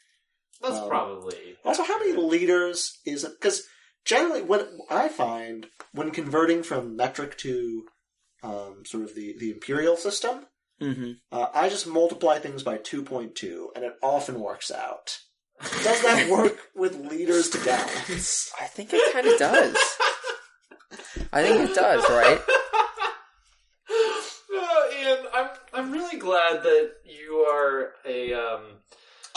That's 0.61 0.79
Um, 0.79 0.89
probably 0.89 1.57
Also, 1.65 1.85
how 1.85 1.99
many 1.99 2.13
liters 2.15 2.99
is 3.07 3.25
it? 3.25 3.33
Because 3.41 3.65
generally, 4.05 4.43
when 4.43 4.67
I 4.91 5.09
find 5.09 5.69
when 5.93 6.11
converting 6.11 6.63
from 6.63 6.97
metric 6.97 7.37
to 7.39 7.87
um, 8.43 8.83
sort 8.85 9.05
of 9.05 9.15
the 9.15 9.37
the 9.39 9.51
imperial 9.51 9.97
system, 9.97 10.47
hmm 10.81 11.13
uh, 11.31 11.49
I 11.55 11.69
just 11.69 11.87
multiply 11.87 12.39
things 12.39 12.63
by 12.63 12.79
2.2, 12.79 13.69
and 13.75 13.85
it 13.85 13.95
often 14.03 14.41
works 14.41 14.71
out. 14.71 15.19
Does 15.61 16.03
that 16.03 16.29
work 16.31 16.57
with 16.75 16.97
liters 16.97 17.51
to 17.51 17.59
gallons? 17.65 18.51
I 18.61 18.65
think 18.65 18.91
it 18.93 19.13
kind 19.13 19.27
of 19.27 19.39
does. 19.39 19.77
I 21.33 21.43
think 21.43 21.71
it 21.71 21.75
does, 21.75 22.05
right? 22.09 22.41
Oh, 24.61 24.91
Ian, 25.01 25.19
I'm 25.35 25.49
I'm 25.73 25.93
really 25.93 26.19
glad 26.19 26.63
that 26.63 26.93
you 27.05 27.37
are 27.51 27.93
a 28.07 28.33
um. 28.35 28.63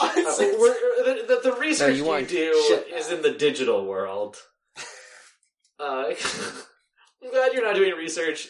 Uh, 0.00 0.10
we're- 0.38 0.74
the, 1.04 1.24
the, 1.28 1.50
the 1.50 1.56
research 1.60 1.96
you 1.96 2.02
you, 2.02 2.08
want 2.08 2.28
do 2.28 2.64
shit, 2.66 2.88
is 2.92 3.12
in 3.12 3.22
the 3.22 3.30
digital 3.30 3.86
world. 3.86 4.36
Uh, 5.78 6.12
I'm 7.22 7.30
glad 7.30 7.52
you're 7.52 7.64
not 7.64 7.76
doing 7.76 7.94
research 7.94 8.48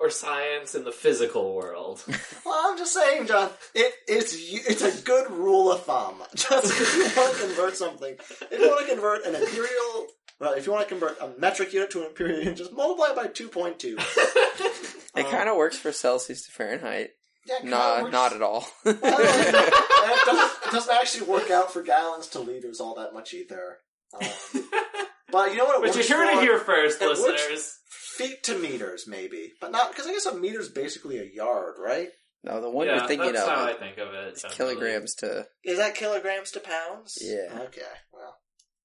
or 0.00 0.10
science 0.10 0.74
in 0.74 0.84
the 0.84 0.92
physical 0.92 1.54
world. 1.54 2.04
well, 2.46 2.60
I'm 2.70 2.78
just 2.78 2.92
saying, 2.94 3.26
John. 3.26 3.50
It, 3.74 3.92
it's 4.06 4.34
it's 4.36 4.82
a 4.82 5.02
good 5.02 5.30
rule 5.30 5.72
of 5.72 5.82
thumb. 5.84 6.22
Just 6.34 6.66
if 6.80 6.96
you 7.16 7.20
want 7.22 7.34
to 7.36 7.46
convert 7.46 7.76
something, 7.76 8.14
if 8.50 8.58
you 8.60 8.68
want 8.68 8.86
to 8.86 8.92
convert 8.92 9.24
an 9.26 9.34
imperial, 9.34 10.06
well, 10.40 10.52
if 10.52 10.66
you 10.66 10.72
want 10.72 10.86
to 10.86 10.94
convert 10.94 11.20
a 11.20 11.30
metric 11.38 11.72
unit 11.72 11.90
to 11.90 12.00
an 12.02 12.06
imperial 12.06 12.38
unit, 12.38 12.56
just 12.56 12.72
multiply 12.72 13.08
it 13.10 13.16
by 13.16 13.26
2.2. 13.26 13.98
It 15.16 15.24
Um, 15.24 15.32
kind 15.32 15.48
of 15.48 15.56
works 15.56 15.76
for 15.78 15.90
Celsius 15.90 16.44
to 16.46 16.52
Fahrenheit. 16.52 17.10
yeah, 17.44 17.56
it 17.56 17.64
Not, 17.64 18.12
not 18.12 18.32
at 18.34 18.42
all. 18.42 18.68
Well, 18.84 18.94
it, 18.94 19.00
doesn't, 20.26 20.68
it 20.68 20.70
doesn't 20.72 20.94
actually 20.94 21.26
work 21.26 21.50
out 21.50 21.72
for 21.72 21.82
gallons 21.82 22.28
to 22.28 22.40
liters 22.40 22.78
all 22.80 22.94
that 22.96 23.12
much 23.14 23.34
either. 23.34 23.78
Um, 24.14 24.28
but 25.32 25.50
you 25.50 25.56
know 25.56 25.64
what? 25.64 25.78
It 25.78 25.80
But 25.80 25.94
you 25.94 25.98
works 25.98 26.08
heard 26.08 26.30
for? 26.34 26.38
it 26.38 26.42
here 26.42 26.58
first, 26.58 27.02
It 27.02 27.06
works- 27.08 27.20
listeners. 27.20 27.78
Feet 28.18 28.42
to 28.44 28.58
meters, 28.58 29.06
maybe, 29.06 29.52
but 29.60 29.70
not 29.70 29.90
because 29.90 30.06
I 30.06 30.12
guess 30.12 30.26
a 30.26 30.36
meter 30.36 30.60
is 30.60 30.68
basically 30.68 31.18
a 31.18 31.24
yard, 31.24 31.76
right? 31.78 32.08
no, 32.44 32.60
the 32.60 32.70
one 32.70 32.86
yeah, 32.86 32.96
you're 32.96 33.08
thinking 33.08 33.32
that's 33.32 33.46
how 33.46 33.62
of 33.62 33.68
I 33.68 33.72
think 33.74 33.98
of 33.98 34.14
it. 34.14 34.34
is 34.34 34.44
kilograms 34.50 35.14
to. 35.16 35.46
Is 35.64 35.78
that 35.78 35.94
kilograms 35.94 36.50
to 36.52 36.60
pounds? 36.60 37.18
Yeah. 37.20 37.62
Okay. 37.62 37.82
Well, 38.12 38.36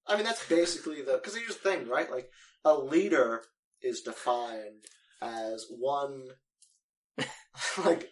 I 0.06 0.16
mean 0.16 0.24
that's 0.24 0.46
basically 0.48 1.02
the 1.02 1.14
because 1.14 1.36
here's 1.36 1.56
the 1.56 1.70
thing, 1.70 1.88
right? 1.88 2.10
Like 2.10 2.28
a 2.64 2.74
liter 2.74 3.42
is 3.82 4.00
defined 4.02 4.84
as 5.22 5.66
one, 5.70 6.24
like 7.84 8.08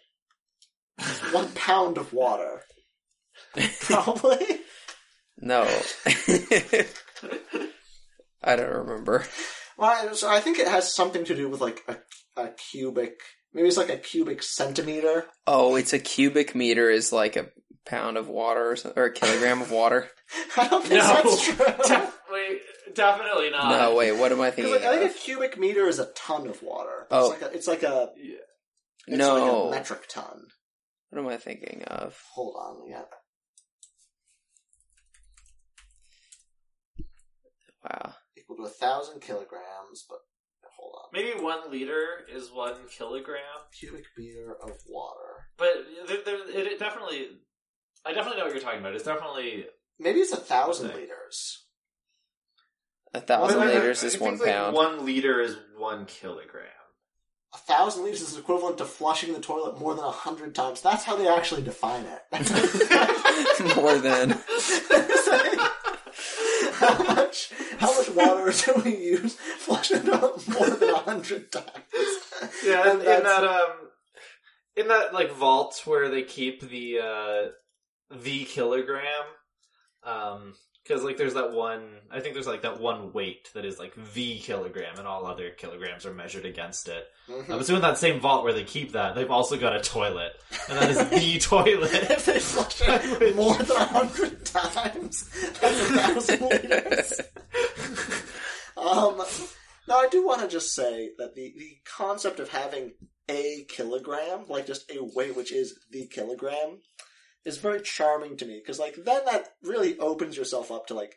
one 1.33 1.49
pound 1.53 1.99
of 1.99 2.13
water, 2.13 2.63
probably. 3.81 4.39
No. 5.39 5.63
I 8.45 8.57
don't 8.57 8.87
remember. 8.87 9.25
Well, 9.79 10.15
so 10.15 10.29
I 10.31 10.41
think 10.41 10.59
it 10.59 10.69
has 10.69 10.95
something 10.95 11.25
to 11.25 11.35
do 11.35 11.49
with 11.49 11.61
like 11.61 11.83
a, 11.89 11.97
a 12.43 12.49
cubic. 12.51 13.15
Maybe 13.55 13.69
it's 13.69 13.77
like 13.77 13.91
a 13.91 13.97
cubic 13.99 14.43
centimeter. 14.43 15.27
Oh, 15.47 15.77
it's 15.77 15.93
a 15.93 15.99
cubic 15.99 16.55
meter 16.55 16.91
is 16.91 17.13
like 17.13 17.37
a 17.37 17.49
pound 17.85 18.17
of 18.17 18.29
water 18.29 18.71
or, 18.71 18.77
something, 18.77 19.01
or 19.01 19.07
a 19.07 19.13
kilogram 19.13 19.61
of 19.63 19.71
water. 19.71 20.09
I 20.57 20.69
don't 20.69 20.83
think 20.85 21.03
No. 21.03 21.09
that's 21.09 21.45
true. 21.45 21.55
Definitely, 21.67 22.61
definitely 22.95 23.51
not. 23.51 23.69
no, 23.71 23.95
wait, 23.95 24.13
what 24.13 24.33
am 24.33 24.41
I 24.41 24.51
thinking 24.51 24.73
like, 24.73 24.85
I 24.85 24.99
think 24.99 25.11
a 25.11 25.15
cubic 25.15 25.59
meter 25.59 25.87
is 25.87 25.99
a 25.99 26.07
ton 26.15 26.47
of 26.47 26.63
water. 26.63 27.07
Oh. 27.11 27.33
It's 27.33 27.43
like 27.43 27.51
a, 27.53 27.55
it's 27.57 27.69
like 27.69 27.83
a, 27.83 28.11
Yeah. 28.17 28.37
it's 29.09 29.19
no. 29.19 29.35
like 29.65 29.75
a 29.75 29.79
metric 29.79 30.09
ton. 30.09 30.47
what 31.11 31.21
am 31.21 31.29
I 31.29 31.37
thinking 31.37 31.83
of? 31.85 32.19
Hold 32.35 32.57
on, 32.59 32.89
yeah. 32.89 33.03
Wow. 37.85 38.15
Equal 38.53 38.67
to 38.67 38.71
a 38.71 38.75
thousand 38.75 39.21
kilograms, 39.21 40.05
but 40.09 40.19
hold 40.77 40.95
on. 40.97 41.09
Maybe 41.13 41.39
one 41.43 41.71
liter 41.71 42.05
is 42.33 42.51
one 42.53 42.75
kilogram, 42.97 43.39
Cubic 43.79 44.05
meter 44.17 44.57
of 44.63 44.71
water. 44.89 45.49
but 45.57 45.69
there, 46.07 46.19
there, 46.25 46.49
it, 46.49 46.67
it 46.73 46.79
definitely. 46.79 47.29
I 48.05 48.13
definitely 48.13 48.39
know 48.39 48.47
what 48.47 48.55
you're 48.55 48.63
talking 48.63 48.81
about. 48.81 48.95
It's 48.95 49.05
definitely 49.05 49.67
Maybe 50.01 50.21
it's 50.21 50.33
a 50.33 50.37
thousand 50.37 50.91
Okay. 50.91 51.03
liters. 51.03 51.65
A 53.15 53.21
thousand 53.21 53.59
Well, 53.61 53.69
I- 53.69 53.73
I- 53.73 53.75
liters 53.77 54.03
I 54.03 54.07
is 54.07 54.13
think, 54.17 54.23
one 54.25 54.39
like, 54.39 54.49
pound. 54.49 54.75
one 54.75 55.05
liter 55.07 55.41
is 55.41 55.57
one 55.77 56.07
kilogram. 56.07 56.67
A 57.55 57.59
thousand 57.59 58.05
liters 58.05 58.23
is 58.23 58.37
equivalent 58.39 58.79
to 58.79 58.87
flushing 58.87 59.35
the 59.35 59.39
toilet 59.41 59.79
more 59.79 59.95
than 59.95 60.05
a 60.05 60.11
hundred 60.11 60.55
times. 60.55 60.81
That's 60.81 61.05
how 61.05 61.17
they 61.17 61.29
actually 61.29 61.63
define 61.63 62.07
it. 62.07 62.23
More 63.77 63.99
than. 63.99 64.39
how 66.83 67.15
much? 67.15 67.51
How 67.79 67.97
much 67.99 68.11
water 68.11 68.53
do 68.65 68.83
we 68.85 68.97
use 68.97 69.35
flushing 69.59 70.03
the 70.03 70.17
toilet 70.17 70.49
more 70.49 70.71
than 70.71 70.91
a 70.91 70.99
hundred 70.99 71.51
times? 71.53 71.67
Yeah, 72.65 72.83
in, 72.83 72.91
And 72.91 73.01
in 73.01 73.05
that's- 73.07 73.23
that 73.25 73.45
um, 73.45 73.71
in 74.77 74.89
that 74.89 75.13
like 75.15 75.31
vault 75.33 75.81
where 75.85 76.09
they 76.11 76.23
keep 76.23 76.61
the 76.61 76.99
uh 77.01 77.49
the 78.15 78.45
kilogram, 78.45 79.25
um, 80.03 80.55
because 80.83 81.03
like 81.05 81.17
there's 81.17 81.35
that 81.35 81.53
one. 81.53 81.89
I 82.11 82.21
think 82.21 82.35
there's 82.35 82.47
like 82.47 82.63
that 82.63 82.81
one 82.81 83.13
weight 83.13 83.49
that 83.55 83.65
is 83.65 83.79
like 83.79 83.95
the 84.15 84.39
kilogram, 84.41 84.99
and 84.99 85.07
all 85.07 85.27
other 85.27 85.51
kilograms 85.51 86.05
are 86.07 86.13
measured 86.15 86.45
against 86.45 86.89
it. 86.89 87.07
Mhm. 87.29 87.51
Um, 87.51 87.63
so 87.63 87.77
in 87.77 87.83
that 87.83 87.99
same 87.99 88.21
vault 88.21 88.45
where 88.45 88.53
they 88.53 88.65
keep 88.65 88.93
that, 88.93 89.15
they've 89.15 89.31
also 89.31 89.57
got 89.57 89.75
a 89.77 89.81
toilet, 89.81 90.33
and 90.69 90.79
that 90.79 90.91
is 90.91 90.99
the 91.11 91.39
toilet. 91.39 91.93
if 92.11 92.27
they 92.27 92.39
flush 92.39 92.81
it 92.87 93.37
more 93.37 93.55
than 93.57 93.77
a 93.77 93.85
hundred 93.85 94.45
times, 94.45 95.29
that's 95.61 95.81
a 95.81 95.85
thousand 95.85 96.41
liters. 96.51 97.21
Um, 98.77 99.23
now, 99.89 99.99
I 99.99 100.09
do 100.11 100.25
want 100.25 100.41
to 100.43 100.49
just 100.49 100.75
say 100.75 101.11
that 101.19 101.35
the, 101.35 101.53
the 101.57 101.77
concept 101.97 102.41
of 102.41 102.49
having 102.49 102.93
a 103.29 103.65
kilogram, 103.69 104.45
like 104.49 104.67
just 104.67 104.91
a 104.91 104.99
weight 105.15 105.37
which 105.37 105.53
is 105.53 105.79
the 105.91 106.07
kilogram, 106.07 106.81
is 107.45 107.59
very 107.59 107.81
charming 107.83 108.37
to 108.39 108.47
me 108.47 108.61
because, 108.63 108.79
like, 108.79 108.95
then 108.97 109.23
that 109.27 109.49
really 109.63 109.99
opens 109.99 110.37
yourself 110.37 110.71
up 110.71 110.87
to 110.87 110.95
like 110.95 111.17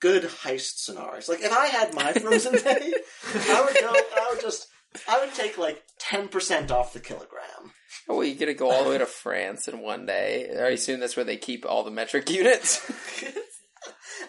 good 0.00 0.22
heist 0.24 0.78
scenarios. 0.78 1.28
Like, 1.28 1.40
if 1.40 1.52
I 1.52 1.66
had 1.66 1.94
my 1.94 2.12
frozen 2.20 2.54
day, 2.54 2.92
I 3.34 3.64
would 3.64 3.74
go. 3.80 3.92
I 3.92 4.28
would 4.32 4.40
just. 4.40 4.66
I 5.08 5.20
would 5.24 5.32
take 5.34 5.56
like 5.56 5.82
ten 6.00 6.26
percent 6.28 6.72
off 6.72 6.92
the 6.92 6.98
kilogram. 7.00 7.72
Oh, 8.08 8.16
well, 8.16 8.24
you 8.24 8.34
gotta 8.34 8.54
go 8.54 8.70
all 8.72 8.82
the 8.84 8.90
way 8.90 8.98
to 8.98 9.06
France 9.06 9.68
in 9.68 9.80
one 9.80 10.04
day. 10.04 10.50
I 10.58 10.70
assume 10.70 10.98
that's 10.98 11.14
where 11.16 11.24
they 11.24 11.36
keep 11.36 11.64
all 11.64 11.84
the 11.84 11.92
metric 11.92 12.28
units. 12.28 12.80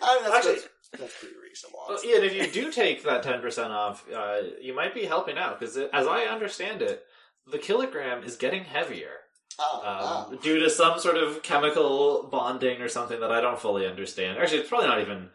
I 0.01 0.15
mean, 0.15 0.24
that's, 0.24 0.36
Actually- 0.36 0.53
that's, 0.53 0.67
that's 0.99 1.19
pretty 1.19 1.36
reasonable. 1.41 1.80
Well, 1.88 1.97
honestly. 1.97 2.11
Ian, 2.11 2.24
if 2.24 2.34
you 2.55 2.63
do 2.63 2.72
take 2.72 3.03
that 3.05 3.24
ten 3.24 3.41
percent 3.41 3.72
off, 3.72 4.05
uh, 4.15 4.38
you 4.61 4.76
might 4.76 4.93
be 4.93 5.05
helping 5.05 5.38
out 5.38 5.59
because, 5.59 5.78
as 5.78 6.05
I 6.07 6.26
understand 6.26 6.82
it, 6.84 7.01
the 7.51 7.57
kilogram 7.57 8.24
is 8.24 8.36
getting 8.36 8.63
heavier. 8.65 9.13
Oh, 9.62 10.28
um, 10.30 10.34
oh. 10.34 10.41
due 10.41 10.59
to 10.59 10.70
some 10.70 10.99
sort 10.99 11.18
of 11.18 11.43
chemical 11.43 12.28
bonding 12.32 12.82
or 12.82 12.89
something 12.89 13.20
that 13.20 13.32
I 13.32 13.41
don't 13.41 13.59
fully 13.59 13.86
understand. 13.86 14.39
Actually, 14.39 14.59
it's 14.59 14.70
probably 14.70 14.88
not 14.88 15.01
even 15.01 15.30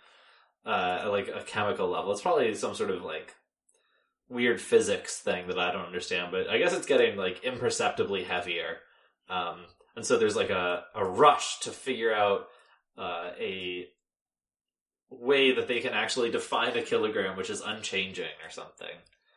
uh, 0.64 1.06
like 1.10 1.28
a 1.28 1.42
chemical 1.42 1.88
level. 1.88 2.12
It's 2.12 2.22
probably 2.22 2.54
some 2.54 2.74
sort 2.74 2.90
of 2.90 3.02
like 3.02 3.34
weird 4.28 4.60
physics 4.60 5.20
thing 5.20 5.46
that 5.48 5.58
I 5.58 5.72
don't 5.72 5.86
understand. 5.86 6.32
But 6.32 6.48
I 6.48 6.58
guess 6.58 6.72
it's 6.72 6.86
getting 6.86 7.16
like 7.16 7.44
imperceptibly 7.44 8.24
heavier, 8.24 8.78
um, 9.28 9.60
and 9.94 10.04
so 10.04 10.18
there's 10.18 10.36
like 10.36 10.50
a 10.50 10.84
a 10.94 11.04
rush 11.04 11.60
to 11.60 11.70
figure 11.70 12.12
out 12.12 12.48
uh, 12.98 13.30
a 13.38 13.86
way 15.10 15.52
that 15.52 15.68
they 15.68 15.80
can 15.80 15.92
actually 15.92 16.30
define 16.30 16.76
a 16.76 16.82
kilogram 16.82 17.36
which 17.36 17.50
is 17.50 17.60
unchanging 17.60 18.24
or 18.44 18.50
something. 18.50 18.88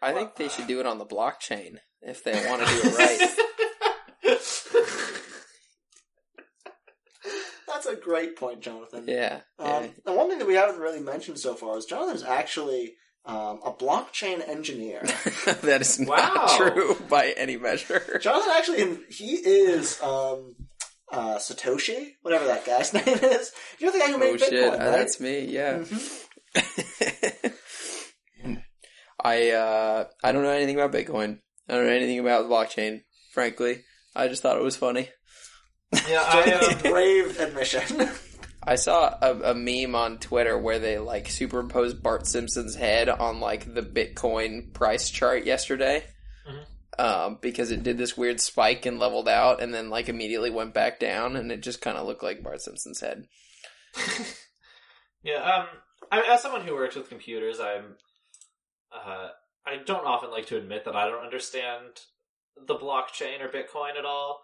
I 0.01 0.13
think 0.13 0.35
they 0.35 0.47
should 0.47 0.67
do 0.67 0.79
it 0.79 0.85
on 0.85 0.97
the 0.97 1.05
blockchain 1.05 1.77
if 2.01 2.23
they 2.23 2.33
want 2.47 2.65
to 2.65 2.67
do 2.67 2.81
it 2.87 2.97
right. 2.97 3.45
a 7.89 7.95
great 7.95 8.35
point, 8.35 8.61
Jonathan. 8.61 9.05
Yeah. 9.07 9.41
Um, 9.59 9.89
and 10.05 10.15
one 10.15 10.29
thing 10.29 10.39
that 10.39 10.47
we 10.47 10.55
haven't 10.55 10.79
really 10.79 10.99
mentioned 11.01 11.39
so 11.39 11.53
far 11.55 11.77
is 11.77 11.85
Jonathan's 11.85 12.23
actually 12.23 12.95
um, 13.25 13.59
a 13.65 13.71
blockchain 13.71 14.47
engineer. 14.47 15.01
yeah. 15.03 15.53
that 15.61 15.81
is 15.81 15.99
Wow. 16.05 16.15
not 16.35 16.57
true 16.57 16.95
by 17.09 17.33
any 17.37 17.57
measure. 17.57 18.19
Jonathan 18.21 18.51
actually, 18.55 18.97
he 19.09 19.33
is 19.35 20.01
um, 20.01 20.55
uh, 21.11 21.35
Satoshi, 21.37 22.13
whatever 22.21 22.45
that 22.47 22.65
guy's 22.65 22.93
name 22.93 23.03
is. 23.07 23.51
You're 23.79 23.91
the 23.91 23.99
guy 23.99 24.11
who 24.11 24.17
made 24.17 24.33
oh 24.41 24.45
Bitcoin, 24.45 24.49
shit, 24.49 24.69
right? 24.71 24.79
uh, 24.79 24.91
that's 24.91 25.19
me. 25.19 25.45
Yeah. 25.45 25.79
Mhm. 25.79 26.25
I 29.21 29.51
uh, 29.51 30.05
I 30.23 30.31
don't 30.31 30.43
know 30.43 30.49
anything 30.49 30.79
about 30.79 30.93
Bitcoin. 30.93 31.39
I 31.67 31.73
don't 31.75 31.85
know 31.85 31.91
anything 31.93 32.19
about 32.19 32.43
the 32.47 32.49
blockchain. 32.55 33.01
Frankly, 33.33 33.83
I 34.15 34.27
just 34.27 34.41
thought 34.41 34.57
it 34.57 34.63
was 34.63 34.77
funny. 34.77 35.09
Yeah, 35.91 36.23
I, 36.27 36.49
Jonathan's 36.49 36.85
a 36.85 36.89
brave 36.89 37.39
admission. 37.39 38.09
I 38.63 38.75
saw 38.75 39.17
a, 39.21 39.51
a 39.51 39.55
meme 39.55 39.95
on 39.95 40.19
Twitter 40.19 40.57
where 40.57 40.79
they 40.79 40.97
like 40.99 41.29
superimposed 41.29 42.03
Bart 42.03 42.27
Simpson's 42.27 42.75
head 42.75 43.09
on 43.09 43.39
like 43.39 43.73
the 43.73 43.81
Bitcoin 43.81 44.73
price 44.73 45.09
chart 45.09 45.45
yesterday. 45.45 46.03
Mhm. 46.47 46.65
Um, 47.03 47.37
because 47.41 47.71
it 47.71 47.83
did 47.83 47.97
this 47.97 48.17
weird 48.17 48.41
spike 48.41 48.85
and 48.85 48.99
leveled 48.99 49.29
out 49.29 49.61
and 49.61 49.73
then 49.73 49.89
like 49.89 50.09
immediately 50.09 50.49
went 50.49 50.73
back 50.73 50.99
down 50.99 51.37
and 51.37 51.51
it 51.51 51.61
just 51.61 51.81
kind 51.81 51.97
of 51.97 52.05
looked 52.05 52.23
like 52.23 52.43
Bart 52.43 52.61
Simpson's 52.61 52.99
head. 52.99 53.25
yeah. 55.23 55.41
Um, 55.41 55.67
I, 56.11 56.33
as 56.33 56.41
someone 56.41 56.61
who 56.61 56.73
works 56.75 56.95
with 56.95 57.09
computers, 57.09 57.59
I'm. 57.59 57.95
Uh, 58.91 59.29
I 59.65 59.77
don't 59.85 60.05
often 60.05 60.31
like 60.31 60.47
to 60.47 60.57
admit 60.57 60.85
that 60.85 60.95
I 60.95 61.07
don't 61.07 61.23
understand 61.23 62.01
the 62.67 62.75
blockchain 62.75 63.41
or 63.41 63.47
Bitcoin 63.47 63.97
at 63.97 64.05
all. 64.05 64.41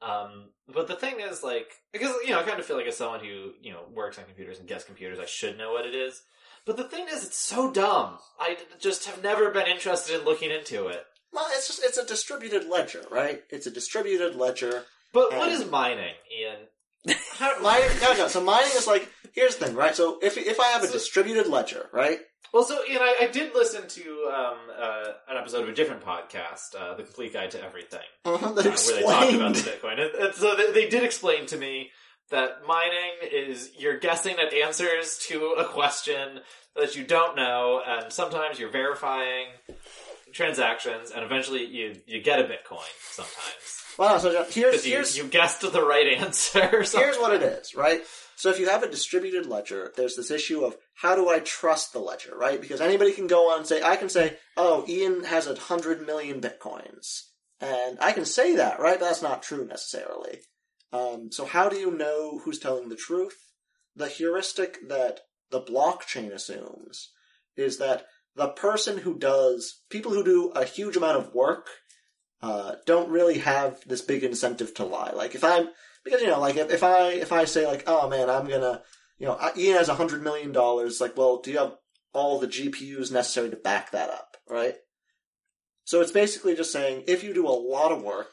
Um, 0.00 0.50
but 0.72 0.86
the 0.86 0.94
thing 0.94 1.16
is, 1.20 1.42
like, 1.42 1.72
because 1.92 2.14
you 2.24 2.30
know, 2.30 2.40
I 2.40 2.44
kind 2.44 2.58
of 2.60 2.66
feel 2.66 2.76
like 2.76 2.86
as 2.86 2.96
someone 2.96 3.20
who 3.20 3.52
you 3.62 3.72
know 3.72 3.80
works 3.94 4.18
on 4.18 4.24
computers 4.24 4.58
and 4.58 4.68
gets 4.68 4.84
computers, 4.84 5.18
I 5.18 5.26
should 5.26 5.58
know 5.58 5.72
what 5.72 5.86
it 5.86 5.94
is. 5.94 6.22
But 6.66 6.76
the 6.76 6.84
thing 6.84 7.06
is, 7.10 7.24
it's 7.24 7.38
so 7.38 7.70
dumb. 7.72 8.18
I 8.38 8.58
just 8.78 9.06
have 9.06 9.22
never 9.22 9.50
been 9.50 9.66
interested 9.66 10.18
in 10.18 10.24
looking 10.24 10.50
into 10.50 10.88
it. 10.88 11.04
well, 11.32 11.46
it's 11.52 11.66
just 11.66 11.82
it's 11.84 11.98
a 11.98 12.06
distributed 12.06 12.68
ledger, 12.68 13.02
right? 13.10 13.42
It's 13.50 13.66
a 13.66 13.70
distributed 13.70 14.34
ledger. 14.36 14.84
But 15.12 15.32
what 15.32 15.48
And- 15.50 15.62
is 15.62 15.70
mining, 15.70 16.14
Ian? 16.38 16.56
How, 17.38 17.58
Mining, 17.62 17.88
no, 18.02 18.12
no. 18.18 18.28
So 18.28 18.42
mining 18.42 18.72
is 18.76 18.86
like 18.86 19.08
here's 19.38 19.56
the 19.56 19.66
thing, 19.66 19.74
right? 19.76 19.94
So 19.94 20.18
if 20.22 20.36
if 20.36 20.58
I 20.60 20.66
have 20.68 20.82
a 20.82 20.86
So- 20.86 20.92
distributed 20.94 21.46
ledger, 21.46 21.88
right? 21.92 22.20
Well, 22.52 22.62
so 22.64 22.78
Ian, 22.90 23.02
I, 23.02 23.14
I 23.22 23.26
did 23.26 23.54
listen 23.54 23.86
to 23.88 24.32
um, 24.34 24.56
uh, 24.74 25.04
an 25.28 25.36
episode 25.36 25.64
of 25.64 25.68
a 25.68 25.74
different 25.74 26.02
podcast, 26.02 26.74
uh, 26.78 26.94
"The 26.94 27.02
Complete 27.02 27.34
Guide 27.34 27.50
to 27.50 27.62
Everything," 27.62 28.00
Uh-huh, 28.24 28.46
uh, 28.46 28.52
where 28.54 28.62
they 28.64 28.70
talked 29.02 29.34
about 29.34 29.54
the 29.54 29.60
Bitcoin. 29.70 30.00
And, 30.00 30.14
and 30.24 30.34
so 30.34 30.56
they, 30.56 30.72
they 30.72 30.88
did 30.88 31.02
explain 31.02 31.44
to 31.46 31.58
me 31.58 31.90
that 32.30 32.66
mining 32.66 33.12
is 33.30 33.70
you're 33.78 33.98
guessing 33.98 34.36
at 34.38 34.54
answers 34.54 35.18
to 35.28 35.56
a 35.58 35.64
question 35.66 36.40
that 36.74 36.96
you 36.96 37.04
don't 37.04 37.36
know, 37.36 37.82
and 37.86 38.10
sometimes 38.12 38.58
you're 38.58 38.70
verifying 38.70 39.48
transactions, 40.32 41.10
and 41.10 41.24
eventually 41.24 41.64
you 41.66 41.96
you 42.06 42.22
get 42.22 42.38
a 42.40 42.44
Bitcoin. 42.44 42.80
Sometimes 43.10 43.84
Well, 43.98 44.20
so 44.20 44.44
here's 44.48 44.86
you, 44.86 44.92
here's 44.92 45.16
you 45.16 45.24
guessed 45.24 45.60
the 45.60 45.84
right 45.84 46.06
answer. 46.18 46.84
Something. 46.84 47.00
here's 47.00 47.18
what 47.18 47.34
it 47.34 47.42
is, 47.42 47.74
right? 47.74 48.00
So 48.36 48.50
if 48.50 48.60
you 48.60 48.68
have 48.68 48.84
a 48.84 48.90
distributed 48.90 49.46
ledger, 49.46 49.92
there's 49.96 50.14
this 50.14 50.30
issue 50.30 50.64
of 50.64 50.76
how 50.94 51.16
do 51.16 51.28
I 51.28 51.40
trust 51.40 51.92
the 51.92 51.98
ledger, 51.98 52.36
right? 52.38 52.60
Because 52.60 52.80
anybody 52.80 53.12
can 53.12 53.26
go 53.26 53.50
on 53.50 53.58
and 53.58 53.66
say, 53.66 53.82
I 53.82 53.96
can 53.96 54.08
say, 54.08 54.36
oh, 54.56 54.84
Ian 54.88 55.24
has 55.24 55.48
a 55.48 55.58
hundred 55.58 56.06
million 56.06 56.40
bitcoins. 56.40 57.22
And 57.60 57.98
I 58.00 58.12
can 58.12 58.24
say 58.24 58.54
that, 58.54 58.78
right? 58.78 59.00
But 59.00 59.06
that's 59.06 59.22
not 59.22 59.42
true 59.42 59.66
necessarily. 59.66 60.38
Um, 60.92 61.32
so 61.32 61.44
how 61.44 61.68
do 61.68 61.76
you 61.76 61.90
know 61.90 62.38
who's 62.44 62.60
telling 62.60 62.88
the 62.88 62.96
truth? 62.96 63.36
The 63.96 64.06
heuristic 64.06 64.88
that 64.88 65.22
the 65.50 65.60
blockchain 65.60 66.32
assumes 66.32 67.10
is 67.56 67.78
that 67.78 68.06
the 68.36 68.48
person 68.48 68.98
who 68.98 69.18
does, 69.18 69.82
people 69.90 70.12
who 70.12 70.22
do 70.22 70.50
a 70.50 70.64
huge 70.64 70.96
amount 70.96 71.18
of 71.18 71.34
work, 71.34 71.66
uh, 72.40 72.74
don't 72.86 73.10
really 73.10 73.38
have 73.38 73.80
this 73.86 74.02
big 74.02 74.22
incentive 74.24 74.74
to 74.74 74.84
lie. 74.84 75.12
Like 75.14 75.34
if 75.34 75.44
I'm, 75.44 75.68
because 76.04 76.20
you 76.20 76.28
know, 76.28 76.40
like 76.40 76.56
if, 76.56 76.70
if 76.70 76.82
I 76.82 77.10
if 77.10 77.32
I 77.32 77.44
say 77.44 77.66
like, 77.66 77.84
oh 77.86 78.08
man, 78.08 78.30
I'm 78.30 78.48
gonna, 78.48 78.82
you 79.18 79.26
know, 79.26 79.38
Ian 79.56 79.76
has 79.76 79.88
a 79.88 79.94
hundred 79.94 80.22
million 80.22 80.52
dollars. 80.52 81.00
Like, 81.00 81.16
well, 81.16 81.40
do 81.40 81.50
you 81.50 81.58
have 81.58 81.74
all 82.12 82.38
the 82.38 82.48
GPUs 82.48 83.12
necessary 83.12 83.50
to 83.50 83.56
back 83.56 83.90
that 83.90 84.10
up, 84.10 84.36
right? 84.48 84.74
So 85.84 86.00
it's 86.00 86.12
basically 86.12 86.54
just 86.54 86.72
saying 86.72 87.04
if 87.06 87.24
you 87.24 87.34
do 87.34 87.46
a 87.46 87.50
lot 87.50 87.92
of 87.92 88.02
work, 88.02 88.30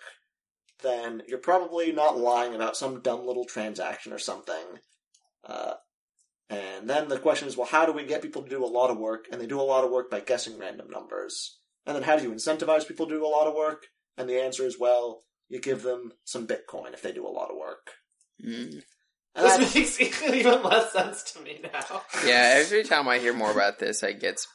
then 0.83 1.23
you're 1.27 1.37
probably 1.37 1.91
not 1.91 2.17
lying 2.17 2.53
about 2.53 2.77
some 2.77 3.01
dumb 3.01 3.25
little 3.25 3.45
transaction 3.45 4.13
or 4.13 4.19
something. 4.19 4.65
Uh, 5.43 5.73
and 6.49 6.87
then 6.89 7.07
the 7.07 7.17
question 7.17 7.47
is, 7.47 7.57
well, 7.57 7.67
how 7.67 7.85
do 7.85 7.91
we 7.91 8.05
get 8.05 8.21
people 8.21 8.43
to 8.43 8.49
do 8.49 8.63
a 8.63 8.67
lot 8.67 8.91
of 8.91 8.97
work? 8.97 9.27
And 9.31 9.41
they 9.41 9.47
do 9.47 9.59
a 9.59 9.63
lot 9.63 9.83
of 9.83 9.91
work 9.91 10.11
by 10.11 10.19
guessing 10.19 10.59
random 10.59 10.89
numbers. 10.89 11.59
And 11.85 11.95
then 11.95 12.03
how 12.03 12.17
do 12.17 12.23
you 12.23 12.31
incentivize 12.31 12.87
people 12.87 13.07
to 13.07 13.15
do 13.15 13.25
a 13.25 13.27
lot 13.27 13.47
of 13.47 13.55
work? 13.55 13.87
And 14.17 14.29
the 14.29 14.41
answer 14.41 14.63
is, 14.65 14.79
well, 14.79 15.21
you 15.49 15.59
give 15.59 15.83
them 15.83 16.13
some 16.23 16.47
Bitcoin 16.47 16.93
if 16.93 17.01
they 17.01 17.11
do 17.11 17.25
a 17.25 17.29
lot 17.29 17.49
of 17.51 17.57
work. 17.57 17.91
Mm. 18.43 18.81
And 19.35 19.45
that- 19.45 19.59
This 19.59 19.99
makes 19.99 20.21
even 20.23 20.63
less 20.63 20.91
sense 20.93 21.23
to 21.33 21.41
me 21.41 21.59
now. 21.63 22.01
Yeah, 22.25 22.53
every 22.57 22.83
time 22.83 23.07
I 23.07 23.19
hear 23.19 23.33
more 23.33 23.51
about 23.51 23.79
this, 23.79 24.01
it 24.03 24.19
gets 24.19 24.47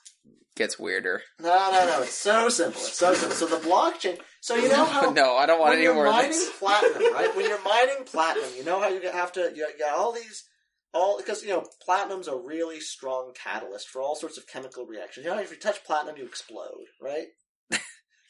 gets 0.57 0.79
weirder. 0.79 1.23
no, 1.41 1.71
no, 1.71 1.87
no. 1.87 2.03
It's 2.03 2.13
so 2.15 2.49
simple. 2.49 2.81
It's 2.83 2.99
so 2.99 3.15
simple. 3.15 3.37
So 3.37 3.47
the 3.47 3.57
blockchain. 3.57 4.19
So 4.43 4.57
you 4.57 4.69
know 4.69 4.85
how 4.85 5.11
no, 5.11 5.37
I 5.37 5.47
don't 5.47 5.59
want 5.61 5.71
when 5.71 5.79
any 5.79 5.85
you're 5.85 5.95
more 5.95 6.07
mining 6.11 6.31
this. 6.31 6.51
platinum, 6.59 7.03
right? 7.15 7.35
When 7.37 7.47
you're 7.49 7.63
mining 7.63 8.05
platinum, 8.05 8.51
you 8.57 8.65
know 8.65 8.81
how 8.81 8.89
you 8.89 9.01
have 9.11 9.33
to. 9.33 9.53
You 9.55 9.67
got 9.79 9.97
all 9.97 10.13
these, 10.13 10.45
all 10.93 11.19
because 11.19 11.43
you 11.43 11.51
know 11.51 11.65
platinum's 11.85 12.27
a 12.29 12.37
really 12.37 12.81
strong 12.81 13.33
catalyst 13.35 13.89
for 13.89 14.03
all 14.03 14.15
sorts 14.17 14.37
of 14.39 14.47
chemical 14.49 14.87
reactions. 14.87 15.25
You 15.25 15.33
know, 15.33 15.39
if 15.41 15.51
you 15.51 15.57
touch 15.57 15.85
platinum, 15.85 16.17
you 16.17 16.25
explode, 16.25 16.87
right? 17.01 17.29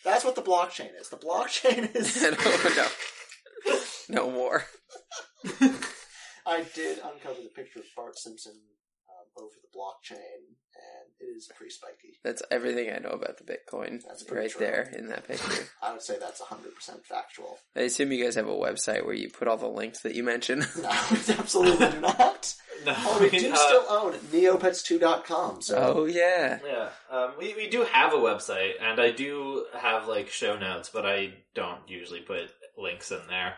That's 0.05 0.25
what 0.25 0.35
the 0.35 0.43
blockchain 0.43 0.91
is. 0.99 1.09
The 1.09 1.17
blockchain 1.17 1.95
is. 1.95 2.23
no, 4.09 4.25
no, 4.25 4.27
no 4.27 4.31
more. 4.31 4.65
I 6.47 6.65
did 6.75 6.99
uncover 6.99 7.43
the 7.43 7.51
picture 7.55 7.81
of 7.81 7.85
Bart 7.95 8.19
Simpson 8.19 8.55
over 9.37 9.55
the 9.63 9.79
blockchain, 9.79 10.17
and 10.75 11.11
it 11.21 11.37
is 11.37 11.49
pretty 11.57 11.71
spiky. 11.71 12.19
That's 12.25 12.43
everything 12.51 12.91
I 12.95 12.99
know 12.99 13.11
about 13.11 13.39
the 13.39 13.45
Bitcoin. 13.45 14.01
That's 14.07 14.23
pretty 14.23 14.43
right 14.43 14.51
true. 14.51 14.61
there 14.67 14.93
in 14.97 15.09
that 15.09 15.27
picture. 15.27 15.65
I 15.83 15.93
would 15.93 16.03
say 16.03 16.17
that's 16.19 16.41
hundred 16.41 16.75
percent 16.75 17.05
factual. 17.07 17.59
I 17.77 17.81
assume 17.81 18.13
you 18.13 18.23
guys 18.25 18.35
have 18.37 18.49
a 18.49 18.53
website 18.53 19.05
where 19.05 19.15
you 19.15 19.29
put 19.31 19.49
all 19.49 19.57
the 19.57 19.67
links 19.69 20.01
that 20.03 20.15
you 20.15 20.23
mentioned. 20.25 20.67
No, 20.83 20.89
we 21.11 21.35
absolutely 21.35 21.89
do 21.91 22.01
not. 22.01 22.55
No, 22.87 22.95
Oh, 22.97 23.19
we 23.21 23.29
do 23.39 23.53
uh, 23.53 23.57
still 23.57 23.85
own 23.91 24.15
neopets2.com. 24.33 25.61
So 25.61 25.77
oh 25.77 26.05
yeah, 26.07 26.59
Yeah, 26.65 26.89
um, 27.11 27.33
we 27.39 27.55
we 27.55 27.69
do 27.69 27.83
have 27.85 28.15
a 28.15 28.17
website, 28.17 28.73
and 28.81 28.99
I 28.99 29.11
do 29.11 29.67
have 29.79 30.09
like 30.09 30.31
show 30.31 30.57
notes, 30.59 30.91
but 30.91 31.05
I 31.05 31.35
don't 31.55 31.81
usually 31.89 32.21
put 32.21 32.51
links 32.79 33.11
in 33.11 33.21
there. 33.29 33.57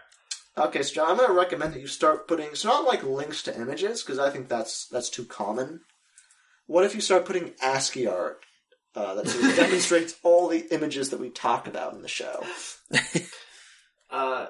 Okay, 0.56 0.82
so 0.82 0.94
John, 0.94 1.10
I'm 1.10 1.16
going 1.16 1.28
to 1.28 1.34
recommend 1.34 1.72
that 1.72 1.80
you 1.80 1.86
start 1.86 2.28
putting. 2.28 2.46
It's 2.46 2.64
not 2.64 2.84
like 2.84 3.02
links 3.02 3.42
to 3.44 3.58
images 3.58 4.02
because 4.02 4.18
I 4.18 4.30
think 4.30 4.48
that's 4.48 4.86
that's 4.88 5.08
too 5.08 5.24
common. 5.24 5.80
What 6.66 6.84
if 6.84 6.94
you 6.94 7.00
start 7.00 7.24
putting 7.24 7.54
ASCII 7.62 8.06
art 8.06 8.44
uh, 8.94 9.14
that 9.14 9.28
sort 9.28 9.44
of 9.44 9.56
demonstrates 9.56 10.14
all 10.22 10.48
the 10.48 10.66
images 10.72 11.10
that 11.10 11.20
we 11.20 11.30
talk 11.30 11.66
about 11.66 11.94
in 11.94 12.02
the 12.02 12.08
show? 12.08 12.44
Uh, 14.12 14.46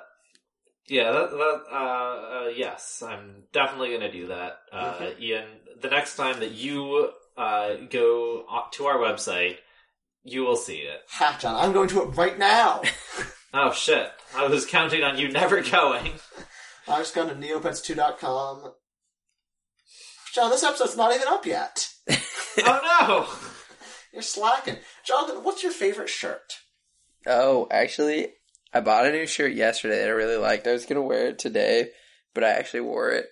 yeah, 0.89 1.13
that, 1.13 1.31
that 1.31 1.63
uh, 1.71 1.77
uh, 1.77 2.49
yes, 2.49 3.01
I'm 3.07 3.45
definitely 3.53 3.91
going 3.91 4.01
to 4.01 4.11
do 4.11 4.27
that, 4.27 4.59
uh. 4.73 5.11
Ian. 5.21 5.45
The 5.81 5.89
next 5.89 6.17
time 6.17 6.41
that 6.41 6.51
you 6.51 7.11
uh, 7.37 7.75
go 7.89 8.45
to 8.73 8.87
our 8.87 8.99
website, 8.99 9.59
you 10.25 10.43
will 10.43 10.57
see 10.57 10.79
it. 10.79 11.01
Ha, 11.11 11.37
John, 11.41 11.55
I'm 11.55 11.73
going 11.73 11.89
to 11.91 12.03
it 12.03 12.17
right 12.17 12.37
now. 12.37 12.83
Oh 13.55 13.73
shit! 13.73 14.11
I 14.35 14.47
was 14.47 14.65
counting 14.67 15.03
on 15.03 15.19
you 15.19 15.31
never 15.31 15.61
going. 15.71 16.13
I 16.89 16.99
just 16.99 17.15
gone 17.15 17.29
to 17.29 17.35
neopets2.com. 17.35 18.73
John, 20.35 20.51
this 20.51 20.65
episode's 20.65 20.97
not 20.97 21.15
even 21.15 21.29
up 21.29 21.45
yet. 21.45 21.89
oh 22.11 22.81
no! 23.01 23.27
You're 24.13 24.23
slacking. 24.23 24.77
Jonathan, 25.07 25.45
what's 25.45 25.63
your 25.63 25.73
favorite 25.73 26.09
shirt? 26.09 26.55
Oh, 27.27 27.69
actually, 27.71 28.29
I 28.73 28.81
bought 28.81 29.07
a 29.07 29.13
new 29.13 29.27
shirt 29.27 29.53
yesterday 29.53 29.99
that 29.99 30.09
I 30.09 30.13
really 30.13 30.37
liked. 30.37 30.67
I 30.67 30.73
was 30.73 30.87
gonna 30.87 31.03
wear 31.03 31.29
it 31.29 31.39
today, 31.39 31.91
but 32.35 32.45
I 32.45 32.51
actually 32.51 32.81
wore 32.81 33.11
it 33.11 33.27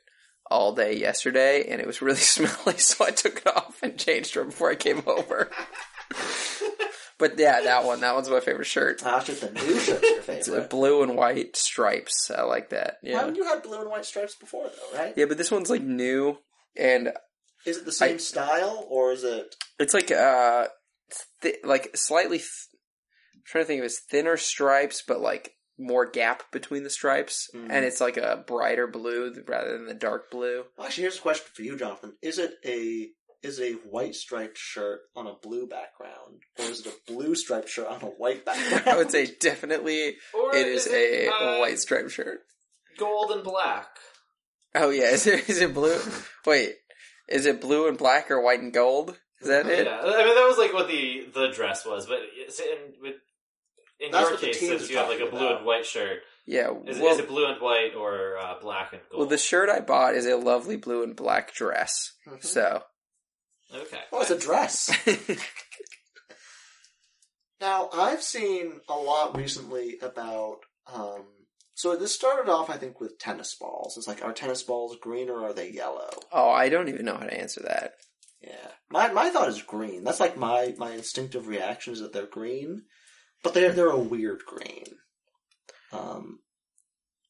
all 0.51 0.75
day 0.75 0.97
yesterday, 0.97 1.65
and 1.69 1.81
it 1.81 1.87
was 1.87 2.03
really 2.03 2.17
smelly, 2.19 2.77
so 2.77 3.07
I 3.07 3.11
took 3.11 3.39
it 3.39 3.57
off 3.57 3.83
and 3.83 3.97
changed 3.97 4.37
it 4.37 4.45
before 4.45 4.71
I 4.71 4.75
came 4.75 5.03
over. 5.07 5.51
But 7.21 7.39
yeah, 7.39 7.61
that 7.65 7.85
one, 7.85 8.01
that 8.01 8.15
one's 8.17 8.29
my 8.29 8.41
favorite 8.41 8.65
shirt. 8.67 9.03
Ah, 9.05 9.19
it's 9.19 9.27
just 9.27 9.41
the 9.43 9.51
new 9.53 9.79
shirt's 9.79 10.03
your 10.03 10.19
It's 10.37 10.49
a 10.49 10.53
favorite. 10.53 10.71
blue 10.71 11.03
and 11.05 11.17
white 11.17 11.55
stripes. 11.57 12.31
I 12.37 12.43
like 12.43 12.71
that. 12.71 12.97
Yeah, 13.03 13.19
Haven't 13.21 13.37
you 13.37 13.45
had 13.45 13.63
blue 13.63 13.81
and 13.81 13.91
white 13.91 14.05
stripes 14.05 14.35
before, 14.35 14.69
though, 14.69 14.99
right? 14.99 15.15
yeah, 15.17 15.27
but 15.27 15.39
this 15.39 15.51
one's 15.53 15.71
like 15.71 15.83
new, 15.83 16.39
and 16.77 17.13
Is 17.65 17.77
it 17.77 17.85
the 17.85 17.93
same 17.93 18.15
I- 18.15 18.19
style, 18.19 18.87
or 18.91 19.13
is 19.13 19.23
it... 19.23 19.55
It's 19.79 19.95
like 19.95 20.11
uh, 20.11 20.67
thi- 21.43 21.59
like 21.65 21.97
slightly. 21.97 22.39
Th- 22.39 22.49
I'm 23.37 23.43
trying 23.47 23.65
to 23.65 23.67
think 23.69 23.79
of 23.81 23.85
it 23.85 23.87
as 23.87 23.99
thinner 24.11 24.37
stripes, 24.37 25.03
but 25.07 25.21
like 25.21 25.53
more 25.79 26.05
gap 26.05 26.43
between 26.53 26.83
the 26.85 26.91
stripes, 26.91 27.49
Mhm. 27.55 27.69
and 27.71 27.85
it's 27.87 28.01
like 28.01 28.19
a 28.19 28.45
brighter 28.47 28.87
blue 28.87 29.35
rather 29.49 29.73
than 29.79 29.87
the 29.87 29.95
dark 29.95 30.31
blue. 30.31 30.65
Well, 30.77 30.87
actually, 30.87 31.03
here's 31.05 31.17
a 31.19 31.23
question 31.23 31.47
for 31.55 31.63
you, 31.63 31.77
Jonathan. 31.79 32.17
Is 32.23 32.39
it 32.39 32.55
a 32.67 33.09
is 33.43 33.61
a 33.61 33.73
white 33.89 34.15
striped 34.15 34.59
shirt 34.59 35.01
on 35.17 35.27
a 35.27 35.35
blue 35.35 35.67
background, 35.67 36.43
or 36.59 36.65
is 36.67 36.81
it 36.85 36.93
a 36.93 37.13
blue 37.13 37.35
striped 37.35 37.69
shirt 37.69 37.87
on 37.89 38.03
a 38.03 38.07
white 38.07 38.45
background? 38.45 38.83
I 38.87 38.97
would 38.97 39.11
say 39.11 39.29
definitely 39.41 40.17
Or 40.35 40.55
it 40.55 40.67
is 40.67 40.87
a 40.87 41.29
uh, 41.29 41.59
white 41.61 41.79
striped 41.79 42.11
shirt. 42.11 42.41
gold 42.99 43.31
and 43.31 43.43
black. 43.43 43.87
Oh 44.75 44.91
yeah, 44.91 45.11
is 45.11 45.27
it, 45.27 45.49
is 45.49 45.61
it 45.61 45.73
blue? 45.75 45.99
Wait, 46.47 46.75
is 47.29 47.47
it 47.47 47.61
blue 47.61 47.89
and 47.89 47.97
black 47.99 48.31
or 48.31 48.41
white 48.43 48.61
and 48.61 48.73
gold? 48.73 49.17
Is 49.41 49.49
that 49.49 49.67
it? 49.67 49.87
Yeah, 49.87 49.99
I 50.01 50.05
mean 50.25 50.35
that 50.35 50.47
was 50.47 50.59
like 50.59 50.73
what 50.75 50.89
the 50.89 51.27
the 51.33 51.49
dress 51.49 51.87
was, 51.87 52.07
but 52.07 52.19
it's 52.37 52.61
in 52.61 52.77
with 53.01 53.15
in 53.99 54.11
That's 54.13 54.23
your 54.23 54.31
what 54.33 54.41
the 54.41 54.47
case, 54.49 54.59
teens 54.61 54.71
since 54.81 54.89
are 54.89 54.93
you 54.93 54.99
have 54.99 55.09
like 55.09 55.17
a 55.19 55.25
talking 55.25 55.39
blue 55.39 55.47
about. 55.47 55.57
and 55.59 55.67
white 55.67 55.85
shirt, 55.87 56.21
Yeah. 56.47 56.71
is, 56.87 56.99
well, 56.99 57.13
is 57.15 57.19
it 57.21 57.29
blue 57.29 57.47
and 57.47 57.61
white 57.61 57.95
or 57.95 58.39
uh, 58.39 58.59
black 58.61 58.93
and 58.93 59.01
gold? 59.11 59.21
well, 59.21 59.29
the 59.29 59.37
shirt 59.39 59.69
I 59.71 59.81
bought 59.81 60.15
is 60.15 60.25
a 60.27 60.37
lovely 60.37 60.77
blue 60.77 61.03
and 61.03 61.15
black 61.17 61.55
dress. 61.55 62.13
Mhm. 62.29 62.43
So. 62.45 62.83
Okay. 63.75 64.01
Oh, 64.13 64.21
it's 64.23 64.31
a 64.31 64.39
dress. 64.39 64.91
Now, 67.61 67.91
I've 67.93 68.23
seen 68.23 68.81
a 68.89 68.95
lot 68.95 69.37
recently 69.37 69.99
about. 70.01 70.61
Um, 70.93 71.25
so 71.75 71.95
this 71.95 72.15
started 72.15 72.51
off, 72.51 72.71
I 72.71 72.77
think, 72.77 73.01
with 73.01 73.19
tennis 73.19 73.55
balls. 73.55 73.97
It's 73.97 74.09
like, 74.09 74.25
are 74.25 74.33
tennis 74.33 74.63
balls 74.63 74.97
green 75.01 75.29
or 75.29 75.45
are 75.45 75.53
they 75.53 75.71
yellow? 75.71 76.11
oh, 76.33 76.51
I 76.51 76.69
don't 76.69 76.89
even 76.89 77.05
know 77.05 77.17
how 77.17 77.27
to 77.27 77.39
answer 77.39 77.63
that. 77.67 77.93
Yeah, 78.41 78.69
my 78.91 79.13
my 79.13 79.29
thought 79.29 79.51
is 79.51 79.63
green. 79.63 80.03
That's 80.03 80.21
like 80.21 80.39
my 80.39 80.75
my 80.79 80.93
instinctive 80.93 81.47
reaction 81.47 81.93
is 81.93 82.01
that 82.01 82.15
they're 82.15 82.27
green, 82.27 82.85
but 83.43 83.53
they're 83.53 83.73
they're 83.73 83.91
a 83.91 83.99
weird 83.99 84.41
green. 84.47 84.87
Um, 85.93 86.39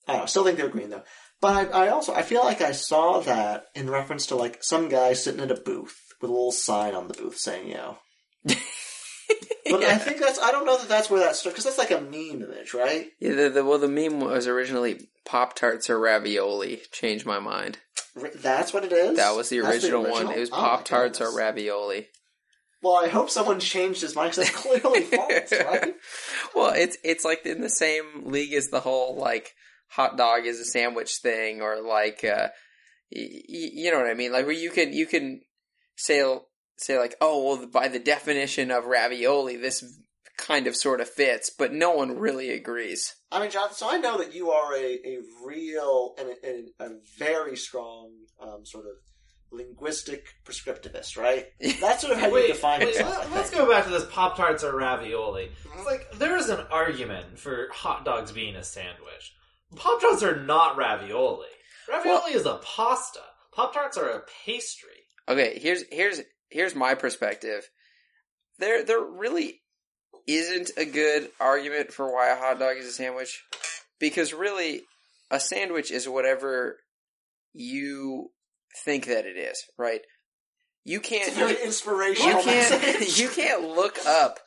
I 0.06 0.12
don't 0.12 0.22
know. 0.22 0.26
Still 0.26 0.44
think 0.44 0.56
they're 0.56 0.68
green 0.68 0.90
though. 0.90 1.02
But 1.40 1.74
I, 1.74 1.86
I 1.86 1.88
also 1.88 2.14
I 2.14 2.22
feel 2.22 2.44
like 2.44 2.60
I 2.60 2.70
saw 2.70 3.18
that 3.20 3.64
in 3.74 3.90
reference 3.90 4.26
to 4.26 4.36
like 4.36 4.62
some 4.62 4.88
guy 4.88 5.14
sitting 5.14 5.40
at 5.40 5.50
a 5.50 5.60
booth 5.60 6.09
with 6.20 6.30
a 6.30 6.32
little 6.32 6.52
sign 6.52 6.94
on 6.94 7.08
the 7.08 7.14
booth 7.14 7.38
saying, 7.38 7.68
you 7.68 7.74
know. 7.74 7.98
But 9.70 9.84
I 9.84 9.98
think 9.98 10.18
that's 10.18 10.40
I 10.40 10.50
don't 10.50 10.66
know 10.66 10.76
that 10.78 10.88
that's 10.88 11.08
where 11.08 11.20
that 11.20 11.36
started 11.36 11.54
because 11.54 11.64
that's 11.64 11.78
like 11.78 11.92
a 11.92 12.00
meme 12.00 12.42
image, 12.42 12.74
right? 12.74 13.06
Yeah, 13.20 13.34
the, 13.34 13.50
the, 13.50 13.64
well, 13.64 13.78
the 13.78 13.86
meme 13.86 14.18
was 14.18 14.48
originally 14.48 15.06
Pop 15.24 15.54
Tarts 15.54 15.88
or 15.88 16.00
ravioli. 16.00 16.80
Changed 16.90 17.24
my 17.24 17.38
mind. 17.38 17.78
R- 18.20 18.30
That's 18.34 18.72
what 18.74 18.84
it 18.84 18.90
is. 18.92 19.16
That 19.18 19.36
was 19.36 19.48
the 19.48 19.60
That's 19.60 19.84
original, 19.84 20.10
one. 20.10 20.32
It 20.32 20.40
was 20.40 20.50
Oh 20.50 20.56
Pop 20.56 20.84
Tarts 20.84 21.20
or 21.20 21.32
ravioli. 21.36 22.08
Well, 22.82 22.96
I 22.96 23.06
hope 23.08 23.30
someone 23.30 23.60
changed 23.60 24.00
his 24.00 24.16
mind 24.16 24.32
because 24.32 24.50
that's 24.50 24.56
clearly 24.60 25.02
false, 25.02 25.52
right? 25.52 25.94
well, 26.54 26.72
it's 26.74 26.96
it's 27.04 27.24
like 27.24 27.46
in 27.46 27.60
the 27.60 27.70
same 27.70 28.24
league 28.24 28.54
as 28.54 28.70
the 28.70 28.80
whole 28.80 29.16
like 29.16 29.52
hot 29.90 30.16
dog 30.16 30.46
is 30.46 30.58
a 30.58 30.64
sandwich 30.64 31.18
thing, 31.22 31.60
or 31.60 31.80
like 31.80 32.24
uh, 32.24 32.48
y- 33.14 33.28
y- 33.48 33.70
you 33.74 33.92
know 33.92 33.98
what 33.98 34.10
I 34.10 34.14
mean, 34.14 34.32
like 34.32 34.46
where 34.46 34.54
you 34.54 34.70
can 34.70 34.92
you 34.92 35.06
can 35.06 35.42
say 36.00 36.38
say 36.76 36.98
like, 36.98 37.14
oh 37.20 37.44
well, 37.44 37.66
by 37.66 37.88
the 37.88 37.98
definition 37.98 38.70
of 38.70 38.86
ravioli, 38.86 39.56
this 39.56 39.84
kind 40.36 40.66
of 40.66 40.74
sort 40.74 41.00
of 41.00 41.08
fits, 41.08 41.50
but 41.50 41.72
no 41.72 41.90
one 41.92 42.18
really 42.18 42.50
agrees. 42.50 43.14
I 43.30 43.40
mean, 43.40 43.50
Jonathan, 43.50 43.76
so 43.76 43.90
I 43.90 43.98
know 43.98 44.18
that 44.18 44.34
you 44.34 44.50
are 44.50 44.74
a, 44.74 44.98
a 45.04 45.18
real 45.44 46.14
and 46.18 46.28
a, 46.28 46.48
and 46.48 46.68
a 46.80 46.96
very 47.18 47.56
strong 47.56 48.10
um, 48.42 48.64
sort 48.64 48.86
of 48.86 48.92
linguistic 49.52 50.26
prescriptivist, 50.44 51.16
right? 51.18 51.46
That's 51.80 52.00
sort 52.00 52.14
of 52.14 52.20
how 52.20 52.34
you 52.34 52.46
define 52.46 52.80
wait, 52.80 52.88
yourself. 52.88 53.18
let- 53.18 53.28
I 53.28 53.34
let's 53.34 53.50
go 53.50 53.70
back 53.70 53.84
to 53.84 53.90
this 53.90 54.06
Pop 54.06 54.36
Tarts 54.36 54.64
or 54.64 54.76
ravioli. 54.76 55.50
It's 55.76 55.86
like 55.86 56.10
there 56.18 56.36
is 56.36 56.48
an 56.48 56.64
argument 56.70 57.38
for 57.38 57.68
hot 57.72 58.04
dogs 58.04 58.32
being 58.32 58.56
a 58.56 58.64
sandwich. 58.64 59.34
Pop 59.76 60.00
Tarts 60.00 60.22
are 60.22 60.42
not 60.42 60.76
ravioli. 60.76 61.46
Ravioli 61.88 62.32
is 62.32 62.46
a 62.46 62.60
pasta. 62.64 63.20
Pop 63.52 63.74
Tarts 63.74 63.96
are 63.96 64.08
a 64.08 64.22
pastry. 64.44 64.88
Okay, 65.28 65.58
here's 65.58 65.84
here's 65.90 66.20
here's 66.48 66.74
my 66.74 66.94
perspective. 66.94 67.68
There 68.58 68.84
there 68.84 69.02
really 69.02 69.60
isn't 70.26 70.70
a 70.76 70.84
good 70.84 71.30
argument 71.40 71.92
for 71.92 72.12
why 72.12 72.30
a 72.30 72.36
hot 72.36 72.58
dog 72.58 72.76
is 72.76 72.86
a 72.86 72.92
sandwich 72.92 73.42
because 73.98 74.32
really 74.32 74.82
a 75.30 75.40
sandwich 75.40 75.90
is 75.90 76.08
whatever 76.08 76.78
you 77.52 78.30
think 78.84 79.06
that 79.06 79.26
it 79.26 79.36
is, 79.36 79.62
right? 79.78 80.02
You 80.84 81.00
can't 81.00 81.32
very 81.34 81.62
inspirational 81.62 82.38
you 82.38 82.42
can't 82.42 83.18
you 83.18 83.28
can't 83.28 83.68
look 83.68 83.98
up 84.06 84.40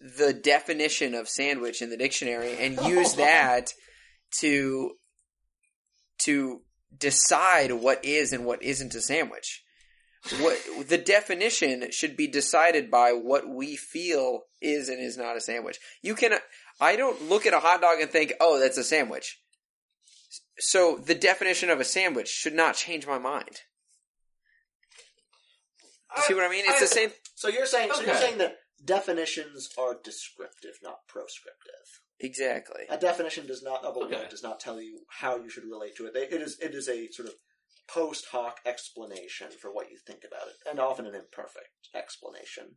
the 0.00 0.32
definition 0.32 1.14
of 1.14 1.28
sandwich 1.28 1.82
in 1.82 1.90
the 1.90 1.96
dictionary 1.96 2.56
and 2.58 2.80
use 2.82 3.14
that 3.16 3.72
to 4.40 4.92
to 6.20 6.62
decide 6.96 7.72
what 7.72 8.04
is 8.04 8.32
and 8.32 8.44
what 8.44 8.62
isn't 8.62 8.94
a 8.94 9.00
sandwich. 9.00 9.62
What 10.40 10.58
the 10.88 10.98
definition 10.98 11.90
should 11.92 12.16
be 12.16 12.26
decided 12.26 12.90
by 12.90 13.12
what 13.12 13.48
we 13.48 13.76
feel 13.76 14.42
is 14.60 14.88
and 14.88 15.00
is 15.00 15.16
not 15.16 15.36
a 15.36 15.40
sandwich. 15.40 15.78
You 16.02 16.14
can 16.14 16.38
I 16.80 16.96
don't 16.96 17.28
look 17.28 17.46
at 17.46 17.54
a 17.54 17.60
hot 17.60 17.80
dog 17.80 18.00
and 18.00 18.10
think, 18.10 18.32
"Oh, 18.40 18.58
that's 18.58 18.78
a 18.78 18.84
sandwich." 18.84 19.40
So 20.58 20.96
the 20.96 21.14
definition 21.14 21.70
of 21.70 21.80
a 21.80 21.84
sandwich 21.84 22.28
should 22.28 22.54
not 22.54 22.74
change 22.74 23.06
my 23.06 23.18
mind. 23.18 23.60
You 26.16 26.22
see 26.22 26.34
what 26.34 26.44
I 26.44 26.48
mean? 26.48 26.64
It's 26.66 26.80
the 26.80 26.86
same 26.86 27.10
So 27.34 27.48
you're 27.48 27.66
saying 27.66 27.90
so 27.94 28.00
you're 28.02 28.14
saying 28.14 28.38
that 28.38 28.56
definitions 28.84 29.68
are 29.78 29.94
descriptive, 30.02 30.78
not 30.82 31.06
proscriptive. 31.06 32.00
exactly. 32.18 32.84
A 32.88 32.96
definition 32.98 33.46
does 33.46 33.62
not 33.62 33.84
of 33.84 33.96
a 33.96 34.00
Okay. 34.00 34.16
word 34.16 34.28
does 34.30 34.42
not 34.42 34.58
tell 34.58 34.80
you 34.80 35.00
how 35.08 35.36
you 35.36 35.48
should 35.50 35.64
relate 35.64 35.94
to 35.96 36.06
it. 36.06 36.14
They- 36.14 36.28
It 36.28 36.42
is 36.42 36.58
it 36.60 36.74
is 36.74 36.88
a 36.88 37.08
sort 37.12 37.28
of 37.28 37.34
post 37.92 38.26
hoc 38.32 38.58
explanation 38.66 39.48
for 39.60 39.72
what 39.72 39.90
you 39.90 39.96
think 40.06 40.20
about 40.26 40.48
it, 40.48 40.68
and 40.68 40.78
often 40.78 41.06
an 41.06 41.14
imperfect 41.14 41.88
explanation. 41.94 42.76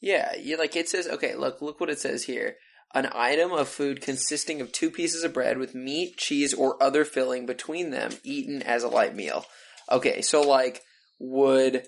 Yeah, 0.00 0.36
you 0.36 0.56
like 0.56 0.76
it 0.76 0.88
says 0.88 1.08
okay, 1.08 1.34
look 1.34 1.60
look 1.60 1.80
what 1.80 1.90
it 1.90 1.98
says 2.00 2.24
here. 2.24 2.56
An 2.94 3.10
item 3.14 3.52
of 3.52 3.68
food 3.68 4.00
consisting 4.00 4.60
of 4.62 4.72
two 4.72 4.90
pieces 4.90 5.22
of 5.22 5.34
bread 5.34 5.58
with 5.58 5.74
meat, 5.74 6.16
cheese, 6.16 6.54
or 6.54 6.82
other 6.82 7.04
filling 7.04 7.44
between 7.44 7.90
them, 7.90 8.12
eaten 8.24 8.62
as 8.62 8.82
a 8.82 8.88
light 8.88 9.14
meal. 9.14 9.44
Okay, 9.90 10.22
so 10.22 10.40
like 10.40 10.80
would 11.18 11.84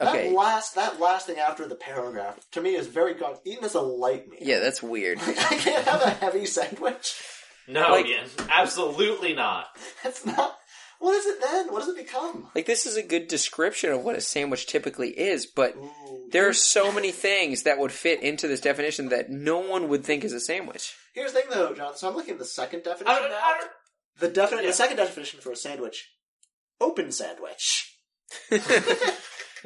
okay. 0.00 0.28
That 0.28 0.34
last 0.34 0.74
that 0.76 1.00
last 1.00 1.26
thing 1.26 1.38
after 1.38 1.66
the 1.66 1.74
paragraph 1.74 2.38
to 2.52 2.60
me 2.62 2.76
is 2.76 2.86
very 2.86 3.14
good. 3.14 3.36
Eaten 3.44 3.64
as 3.64 3.74
a 3.74 3.80
light 3.80 4.28
meal. 4.28 4.40
Yeah, 4.40 4.60
that's 4.60 4.82
weird. 4.82 5.18
I 5.26 5.32
can't 5.32 5.84
have 5.86 6.02
a 6.02 6.10
heavy 6.10 6.46
sandwich. 6.46 7.20
No, 7.66 7.90
Like- 7.90 8.06
Ian, 8.06 8.24
absolutely 8.50 9.34
not. 9.34 9.66
That's 10.02 10.24
not. 10.24 10.56
What 11.00 11.14
is 11.14 11.26
it 11.26 11.40
then? 11.40 11.72
What 11.72 11.80
does 11.80 11.88
it 11.88 11.96
become? 11.96 12.48
Like 12.54 12.66
this 12.66 12.84
is 12.86 12.96
a 12.96 13.02
good 13.02 13.28
description 13.28 13.92
of 13.92 14.02
what 14.02 14.16
a 14.16 14.20
sandwich 14.20 14.66
typically 14.66 15.10
is, 15.10 15.46
but 15.46 15.76
Ooh. 15.76 16.28
there 16.32 16.48
are 16.48 16.52
so 16.52 16.90
many 16.90 17.12
things 17.12 17.62
that 17.62 17.78
would 17.78 17.92
fit 17.92 18.22
into 18.22 18.48
this 18.48 18.60
definition 18.60 19.08
that 19.10 19.30
no 19.30 19.58
one 19.60 19.88
would 19.88 20.04
think 20.04 20.24
is 20.24 20.32
a 20.32 20.40
sandwich. 20.40 20.94
Here's 21.14 21.32
the 21.32 21.40
thing, 21.40 21.50
though, 21.50 21.72
Jonathan. 21.74 21.98
So 21.98 22.08
I'm 22.08 22.16
looking 22.16 22.32
at 22.32 22.38
the 22.38 22.44
second 22.44 22.80
I 22.80 22.90
definition 22.90 23.22
don't, 23.22 23.30
now. 23.30 23.38
I 23.42 23.58
don't, 23.60 23.70
The 24.18 24.28
definite, 24.28 24.62
Yeah. 24.62 24.70
the 24.70 24.74
second 24.74 24.96
definition 24.96 25.40
for 25.40 25.52
a 25.52 25.56
sandwich: 25.56 26.10
open 26.80 27.12
sandwich. 27.12 27.96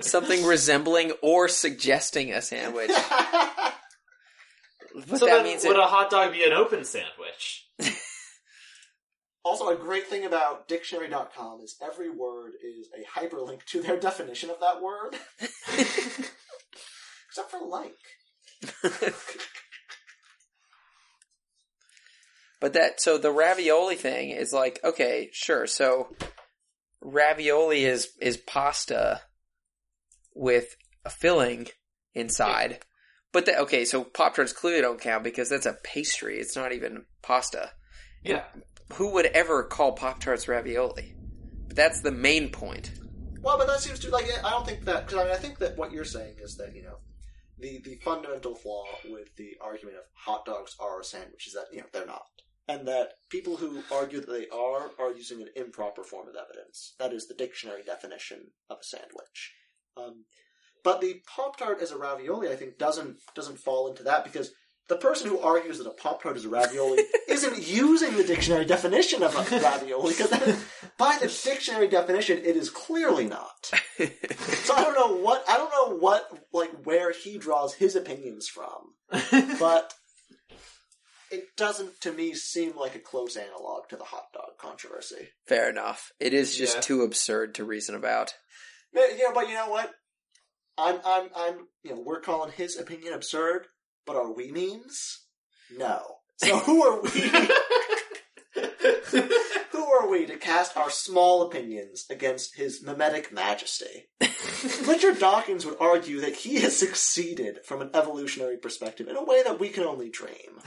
Something 0.01 0.45
resembling 0.45 1.13
or 1.23 1.49
suggesting 1.49 2.33
a 2.33 2.43
sandwich. 2.43 2.91
But 4.95 5.21
so 5.21 5.27
that 5.27 5.37
then 5.37 5.45
means 5.45 5.65
would 5.65 5.77
it, 5.77 5.83
a 5.83 5.87
hot 5.87 6.11
dog 6.11 6.33
be 6.33 6.45
an 6.45 6.53
open 6.53 6.85
sandwich? 6.85 7.67
also, 9.45 9.69
a 9.69 9.77
great 9.77 10.07
thing 10.07 10.25
about 10.25 10.69
dictionary.com 10.69 11.61
is 11.61 11.77
every 11.83 12.11
word 12.11 12.53
is 12.63 12.89
a 12.97 13.19
hyperlink 13.19 13.65
to 13.67 13.83
their 13.83 13.97
definition 14.01 14.51
of 14.51 14.61
that 14.61 14.81
word, 14.81 15.17
except 17.29 17.51
for 17.51 17.61
like. 17.67 17.97
But 22.63 22.75
that 22.75 23.01
so 23.01 23.19
the 23.19 23.33
ravioli 23.33 23.97
thing 23.97 24.31
is 24.31 24.53
like 24.53 24.79
okay, 24.85 25.31
sure. 25.33 25.67
So 25.67 26.15
ravioli 27.01 27.85
is 27.85 28.11
is 28.21 28.37
pasta 28.37 29.23
with 30.33 30.77
a 31.05 31.11
filling 31.11 31.67
inside. 32.15 32.79
But 33.33 33.47
the, 33.47 33.59
okay, 33.63 33.85
so 33.85 34.05
pop 34.05 34.37
tarts 34.37 34.53
clearly 34.53 34.81
don't 34.81 35.01
count 35.01 35.25
because 35.25 35.49
that's 35.49 35.67
a 35.67 35.77
pastry. 35.83 36.39
It's 36.39 36.55
not 36.55 36.73
even 36.73 37.07
pasta. 37.21 37.71
Yeah. 38.23 38.45
Who 38.95 39.09
would 39.13 39.27
ever 39.27 39.63
call 39.63 39.93
pop 39.93 40.21
tarts 40.21 40.49
ravioli? 40.49 41.15
But 41.67 41.77
that's 41.77 42.03
the 42.03 42.13
main 42.13 42.51
point. 42.51 42.93
Well, 43.41 43.57
but 43.57 43.67
that 43.67 43.81
seems 43.81 43.99
to 44.01 44.11
like 44.11 44.27
I 44.45 44.51
don't 44.51 44.67
think 44.67 44.85
that 44.85 45.07
because 45.07 45.21
I 45.21 45.25
mean 45.25 45.33
I 45.33 45.39
think 45.39 45.59
that 45.59 45.77
what 45.77 45.93
you're 45.93 46.05
saying 46.05 46.37
is 46.41 46.57
that 46.57 46.75
you 46.75 46.83
know 46.83 46.99
the 47.59 47.81
the 47.83 47.97
fundamental 48.05 48.55
flaw 48.55 48.85
with 49.09 49.35
the 49.37 49.57
argument 49.61 49.97
of 49.97 50.05
hot 50.15 50.45
dogs 50.45 50.77
are 50.79 51.01
a 51.01 51.05
sandwich 51.05 51.47
is 51.47 51.55
that 51.55 51.67
you 51.73 51.81
know 51.81 51.87
they're 51.93 52.07
not, 52.07 52.27
and 52.69 52.87
that 52.87 53.15
people 53.31 53.57
who 53.57 53.83
argue 53.91 54.21
that 54.21 54.31
they 54.31 54.49
are 54.49 54.91
are 54.99 55.13
using 55.17 55.41
an 55.41 55.49
improper 55.57 56.05
form 56.05 56.29
of 56.29 56.35
evidence. 56.37 56.95
That 56.99 57.13
is 57.13 57.27
the 57.27 57.35
dictionary 57.35 57.83
definition 57.83 58.49
of 58.69 58.79
a 58.81 58.85
sandwich. 58.85 59.55
Um, 59.97 60.25
but 60.85 61.01
the 61.01 61.23
pop 61.35 61.57
tart 61.57 61.81
as 61.81 61.93
a 61.93 61.99
ravioli, 61.99 62.51
I 62.51 62.57
think, 62.57 62.79
doesn't 62.79 63.19
doesn't 63.35 63.59
fall 63.59 63.89
into 63.89 64.03
that 64.03 64.25
because 64.25 64.53
the 64.93 64.99
person 64.99 65.29
who 65.31 65.39
argues 65.41 65.79
that 65.79 65.87
a 65.87 65.91
Pop 65.91 66.23
Tart 66.23 66.37
is 66.37 66.45
a 66.45 66.51
ravioli 66.51 67.03
isn't 67.29 67.67
using 67.67 68.15
the 68.15 68.25
dictionary 68.25 68.67
definition 68.67 69.23
of 69.23 69.35
a 69.35 69.59
ravioli, 69.59 70.11
because 70.13 70.31
by 70.99 71.17
the 71.19 71.29
dictionary 71.45 71.89
definition, 71.89 72.37
it 72.39 72.57
is 72.57 72.69
clearly 72.69 73.25
not. 73.27 73.71
So 74.65 74.75
I 74.75 74.83
don't 74.85 74.95
know 74.95 75.17
what, 75.17 75.45
I 75.49 75.57
don't 75.57 75.71
know 75.73 75.97
what, 75.97 76.29
like, 76.53 76.71
where 76.85 77.13
he 77.13 77.39
draws 77.39 77.75
his 77.75 77.97
opinions 77.97 78.49
from, 78.49 78.95
but 79.59 79.93
it 81.31 81.45
doesn't, 81.57 82.01
to 82.03 82.13
me, 82.13 82.35
seem 82.35 82.77
like 82.77 82.95
a 82.95 82.99
close 83.01 83.37
analog 83.37 83.89
to 83.89 83.97
the 83.97 84.05
hot 84.05 84.25
dog 84.35 84.51
controversy. 84.59 85.29
Fair 85.47 85.71
enough. 85.71 86.11
It 86.21 86.35
is 86.35 86.57
just 86.57 86.77
Yeah. 86.77 86.81
too 86.83 87.03
absurd 87.03 87.55
to 87.57 87.65
reason 87.65 87.95
about. 87.95 88.35
Yeah, 88.95 89.31
but 89.35 89.49
you 89.49 89.55
know 89.55 89.71
what? 89.71 89.91
I'm, 90.79 91.01
I'm, 91.05 91.29
I'm, 91.37 91.69
you 91.83 91.95
know, 91.95 92.03
we're 92.05 92.21
calling 92.21 92.53
his 92.53 92.79
opinion 92.79 93.13
absurd, 93.15 93.67
but 94.07 94.17
are 94.17 94.33
we 94.33 94.51
memes? 94.51 95.27
No. 95.77 96.03
So 96.43 96.59
who 96.59 96.83
are 96.83 97.01
we? 97.01 97.11
who 99.71 99.85
are 99.85 100.09
we 100.09 100.27
to 100.27 100.37
cast 100.37 100.77
our 100.77 100.91
small 100.91 101.43
opinions 101.43 102.05
against 102.11 102.57
his 102.57 102.83
mimetic 102.83 103.33
majesty? 103.33 104.09
Richard 104.89 105.21
Dawkins 105.21 105.65
would 105.65 105.77
argue 105.79 106.21
that 106.21 106.35
he 106.35 106.61
has 106.63 106.77
succeeded 106.77 107.61
from 107.65 107.81
an 107.81 107.91
evolutionary 107.95 108.57
perspective 108.57 109.07
in 109.07 109.15
a 109.15 109.23
way 109.23 109.45
that 109.45 109.61
we 109.61 109.69
can 109.69 109.85
only 109.85 110.11
dream. 110.11 110.59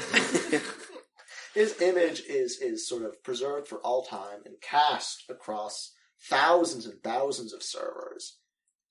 His 1.56 1.82
image 1.82 2.22
is 2.28 2.60
is 2.60 2.88
sort 2.88 3.04
of 3.04 3.24
preserved 3.24 3.68
for 3.68 3.80
all 3.80 4.04
time 4.04 4.42
and 4.46 4.56
cast 4.62 5.24
across 5.30 5.94
thousands 6.30 6.86
and 6.86 7.02
thousands 7.02 7.54
of 7.54 7.64
servers. 7.64 8.38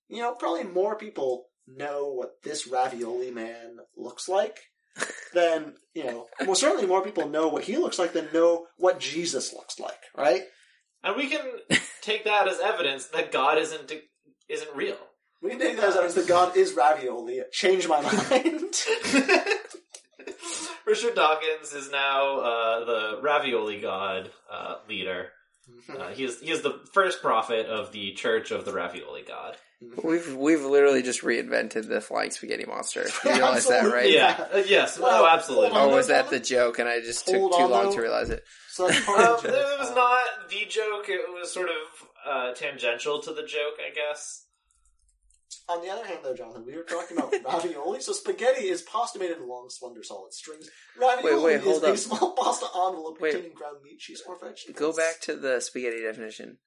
You 0.07 0.21
know, 0.21 0.33
probably 0.33 0.63
more 0.63 0.97
people 0.97 1.45
know 1.67 2.09
what 2.13 2.43
this 2.43 2.67
ravioli 2.67 3.31
man 3.31 3.77
looks 3.97 4.29
like 4.29 4.59
then, 5.33 5.73
you 5.93 6.05
know, 6.05 6.27
well, 6.45 6.55
certainly 6.55 6.85
more 6.85 7.01
people 7.03 7.27
know 7.27 7.49
what 7.49 7.65
he 7.65 7.75
looks 7.75 7.99
like 7.99 8.13
than 8.13 8.29
know 8.33 8.67
what 8.77 8.97
Jesus 8.97 9.51
looks 9.51 9.77
like, 9.77 9.99
right? 10.15 10.43
and 11.05 11.15
we 11.15 11.27
can 11.27 11.41
take 12.01 12.25
that 12.25 12.47
as 12.47 12.59
evidence 12.59 13.05
that 13.07 13.31
God 13.31 13.57
isn't 13.59 13.93
isn't 14.49 14.75
real. 14.75 14.97
We 15.41 15.51
can 15.51 15.59
take 15.59 15.77
that 15.77 15.85
as 15.85 15.95
evidence 15.95 16.15
that 16.15 16.27
God 16.27 16.57
is 16.57 16.73
ravioli. 16.73 17.41
Change 17.51 17.87
my 17.87 18.01
mind. 18.01 18.75
Richard 20.85 21.15
Dawkins 21.15 21.73
is 21.73 21.89
now 21.91 22.39
uh, 22.39 22.85
the 22.85 23.19
ravioli 23.21 23.79
god 23.79 24.31
uh, 24.51 24.75
leader. 24.89 25.29
Uh, 25.89 26.07
he 26.13 26.23
is 26.25 26.39
he 26.41 26.51
is 26.51 26.61
the 26.61 26.79
first 26.93 27.21
prophet 27.21 27.65
of 27.67 27.91
the 27.91 28.13
Church 28.13 28.51
of 28.51 28.65
the 28.65 28.73
Ravioli 28.73 29.23
God. 29.27 29.57
We've 30.03 30.35
we've 30.35 30.63
literally 30.63 31.03
just 31.03 31.21
reinvented 31.21 31.89
the 31.89 31.99
flying 32.01 32.31
spaghetti 32.31 32.65
monster. 32.65 33.05
You 33.25 33.31
realize 33.31 33.67
that, 33.67 33.83
right? 33.83 34.05
Absolutely. 34.05 34.15
Yeah. 34.15 34.47
uh, 34.53 34.63
yes. 34.65 34.97
Well, 34.97 35.23
oh, 35.23 35.27
absolutely. 35.27 35.69
hold 35.69 35.81
on. 35.81 35.89
Or 35.89 35.95
was 35.95 36.07
that 36.07 36.29
the 36.29 36.39
joke 36.39 36.79
and 36.79 36.87
I 36.87 37.01
just 37.01 37.25
took 37.27 37.35
too 37.35 37.65
long 37.67 37.85
though. 37.89 37.95
to 37.95 38.01
realize 38.01 38.29
it? 38.29 38.43
so 38.71 38.87
that's 38.87 39.03
part 39.05 39.19
Um, 39.19 39.35
of 39.35 39.45
it 39.45 39.51
was 39.79 39.93
not 39.95 40.49
the 40.49 40.65
joke. 40.67 41.05
It 41.09 41.21
was 41.29 41.51
sort 41.53 41.67
of 41.69 42.07
uh, 42.25 42.53
tangential 42.53 43.21
to 43.23 43.33
the 43.33 43.43
joke, 43.43 43.75
I 43.79 43.93
guess. 43.93 44.45
On 45.67 45.81
the 45.81 45.89
other 45.91 46.05
hand, 46.05 46.19
though, 46.23 46.35
Jonathan, 46.35 46.63
we 46.65 46.75
were 46.75 46.83
talking 46.83 47.17
about 47.17 47.33
ravioli. 47.45 47.99
So 48.01 48.13
spaghetti 48.13 48.65
is 48.67 48.81
pasta 48.83 49.17
made 49.19 49.31
in 49.31 49.47
long, 49.47 49.67
slender, 49.69 50.03
solid 50.03 50.31
strings. 50.33 50.69
Ravioli 50.99 51.33
Wait, 51.35 51.43
wait, 51.43 51.55
is 51.55 51.63
hold 51.63 51.83
a 51.83 51.97
small 51.97 52.33
pasta 52.33 52.65
envelope 52.75 53.17
Wait. 53.19 53.31
containing 53.31 53.55
ground 53.55 53.77
meat, 53.83 53.99
cheese, 53.99 54.21
or 54.27 54.37
vegetables. 54.39 54.77
Go 54.79 54.93
back 54.95 55.19
to 55.21 55.35
the 55.35 55.59
spaghetti 55.61 56.01
definition. 56.03 56.57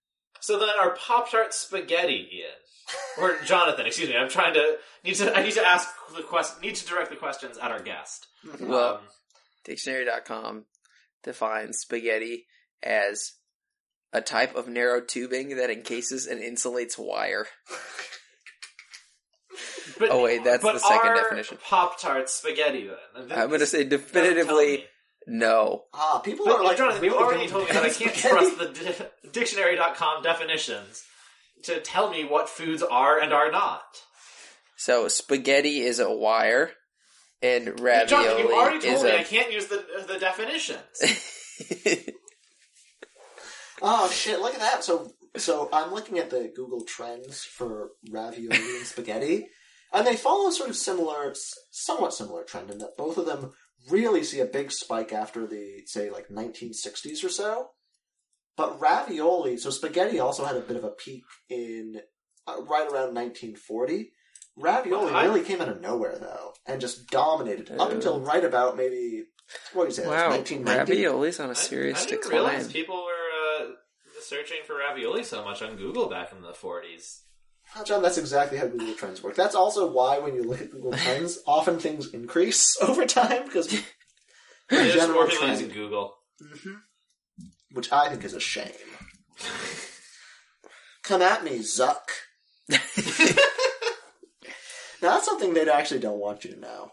So 0.40 0.58
then 0.58 0.70
our 0.80 0.94
Pop 0.96 1.30
Tart 1.30 1.54
spaghetti 1.54 2.28
is, 2.32 2.92
or 3.20 3.38
Jonathan, 3.44 3.86
excuse 3.86 4.08
me. 4.08 4.16
I'm 4.16 4.28
trying 4.28 4.54
to 4.54 4.76
need 5.04 5.14
to. 5.16 5.36
I 5.36 5.42
need 5.42 5.54
to 5.54 5.64
ask 5.66 5.88
the 6.16 6.22
quest. 6.22 6.60
Need 6.62 6.74
to 6.76 6.86
direct 6.86 7.10
the 7.10 7.16
questions 7.16 7.56
at 7.58 7.70
our 7.70 7.80
guest. 7.82 8.26
Well, 8.60 8.96
Um, 8.96 9.00
Dictionary.com 9.64 10.64
defines 11.22 11.78
spaghetti 11.78 12.46
as 12.82 13.32
a 14.12 14.20
type 14.22 14.54
of 14.56 14.66
narrow 14.68 15.00
tubing 15.00 15.56
that 15.56 15.70
encases 15.70 16.26
and 16.26 16.40
insulates 16.40 16.96
wire. 16.98 17.46
But, 19.98 20.10
Oh, 20.10 20.22
wait, 20.24 20.44
that's 20.44 20.62
but 20.62 20.72
the 20.74 20.78
second 20.80 21.10
are 21.10 21.14
definition. 21.16 21.58
Pop 21.62 22.00
Tart 22.00 22.28
spaghetti 22.30 22.88
then. 23.16 23.32
I'm 23.38 23.48
going 23.48 23.60
to 23.60 23.66
say 23.66 23.84
definitively 23.84 24.84
no. 25.26 25.84
Ah, 25.94 26.20
people 26.24 26.46
But 26.46 26.56
are 26.60 26.64
like. 26.64 26.76
Jonathan, 26.78 27.04
you 27.04 27.16
already 27.16 27.48
told 27.48 27.66
me 27.66 27.72
that 27.72 27.82
I 27.84 27.88
can't 27.90 28.14
spaghetti. 28.14 28.28
trust 28.28 28.58
the 28.58 28.66
di- 29.24 29.30
dictionary.com 29.32 30.22
definitions 30.22 31.04
to 31.64 31.80
tell 31.80 32.10
me 32.10 32.24
what 32.24 32.48
foods 32.48 32.82
are 32.82 33.18
and 33.20 33.32
are 33.32 33.50
not. 33.50 33.82
So 34.76 35.08
spaghetti 35.08 35.80
is 35.80 35.98
a 35.98 36.10
wire, 36.10 36.70
and 37.42 37.66
Jonathan, 37.76 38.38
you 38.38 38.52
already 38.54 38.76
ravioli 38.76 38.80
told 38.80 38.94
is 38.96 39.02
me 39.02 39.10
I 39.10 39.14
a. 39.20 39.24
can't 39.24 39.52
use 39.52 39.66
the 39.66 39.84
the 40.06 40.18
definitions. 40.18 40.78
Oh 43.80 44.10
shit! 44.10 44.40
Look 44.40 44.54
at 44.54 44.60
that. 44.60 44.82
So, 44.82 45.12
so 45.36 45.68
I'm 45.72 45.92
looking 45.94 46.18
at 46.18 46.30
the 46.30 46.50
Google 46.54 46.82
Trends 46.84 47.44
for 47.44 47.90
ravioli 48.10 48.56
and 48.56 48.84
spaghetti, 48.86 49.46
and 49.92 50.06
they 50.06 50.16
follow 50.16 50.48
a 50.48 50.52
sort 50.52 50.70
of 50.70 50.76
similar, 50.76 51.34
somewhat 51.70 52.14
similar 52.14 52.44
trend 52.44 52.70
in 52.70 52.78
that 52.78 52.96
both 52.96 53.16
of 53.18 53.26
them 53.26 53.52
really 53.88 54.22
see 54.22 54.40
a 54.40 54.44
big 54.44 54.70
spike 54.72 55.12
after 55.12 55.46
the 55.46 55.82
say 55.86 56.10
like 56.10 56.28
1960s 56.28 57.24
or 57.24 57.28
so. 57.28 57.68
But 58.56 58.80
ravioli, 58.80 59.56
so 59.56 59.70
spaghetti 59.70 60.18
also 60.18 60.44
had 60.44 60.56
a 60.56 60.60
bit 60.60 60.76
of 60.76 60.84
a 60.84 60.90
peak 60.90 61.22
in 61.48 62.00
uh, 62.46 62.62
right 62.62 62.82
around 62.90 63.14
1940. 63.14 64.12
Ravioli 64.56 65.12
I- 65.12 65.24
really 65.24 65.42
came 65.44 65.60
out 65.60 65.68
of 65.68 65.80
nowhere 65.80 66.18
though, 66.18 66.52
and 66.66 66.80
just 66.80 67.08
dominated 67.08 67.70
up 67.78 67.92
until 67.92 68.20
right 68.20 68.44
about 68.44 68.76
maybe 68.76 69.24
what 69.72 69.84
do 69.84 69.88
you 69.88 69.94
say? 69.94 70.06
wow, 70.06 70.30
1990. 70.30 70.92
ravioli's 70.92 71.40
on 71.40 71.50
a 71.50 71.54
serious 71.54 72.02
I, 72.02 72.06
didn't 72.06 72.22
decline. 72.22 72.42
realize 72.44 72.72
people 72.72 72.96
were 72.96 73.64
uh, 73.64 73.70
searching 74.20 74.58
for 74.66 74.76
ravioli 74.76 75.22
so 75.22 75.44
much 75.44 75.62
on 75.62 75.76
Google 75.76 76.08
back 76.08 76.32
in 76.32 76.42
the 76.42 76.52
40s. 76.52 77.20
Well, 77.74 77.84
John, 77.84 78.02
that's 78.02 78.18
exactly 78.18 78.58
how 78.58 78.66
Google 78.66 78.94
Trends 78.94 79.22
work. 79.22 79.34
That's 79.36 79.54
also 79.54 79.90
why 79.90 80.18
when 80.18 80.34
you 80.34 80.42
look 80.42 80.60
at 80.60 80.70
Google 80.70 80.92
Trends, 80.96 81.38
often 81.46 81.78
things 81.78 82.12
increase 82.12 82.76
over 82.82 83.04
time 83.06 83.44
because 83.44 83.68
There's 84.68 84.94
general 84.94 85.14
more 85.14 85.26
people 85.28 85.46
trend. 85.46 85.60
using 85.60 85.74
Google. 85.74 86.14
Mm-hmm. 86.42 86.74
which 87.72 87.90
I 87.92 88.08
think 88.08 88.22
is 88.24 88.32
a 88.34 88.38
shame. 88.40 88.70
Come 91.02 91.20
at 91.20 91.42
me, 91.42 91.58
Zuck. 91.58 91.96
now 92.68 92.76
that's 95.02 95.26
something 95.26 95.52
they 95.54 95.68
actually 95.68 96.00
don't 96.00 96.20
want 96.20 96.44
you 96.44 96.52
to 96.52 96.60
know. 96.60 96.92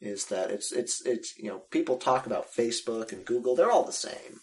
Is 0.00 0.26
that 0.26 0.50
it's 0.50 0.72
it's 0.72 1.00
it's 1.06 1.38
you 1.38 1.48
know 1.48 1.62
people 1.70 1.96
talk 1.96 2.26
about 2.26 2.52
Facebook 2.52 3.12
and 3.12 3.24
Google. 3.24 3.54
They're 3.54 3.70
all 3.70 3.84
the 3.84 3.92
same. 3.92 4.40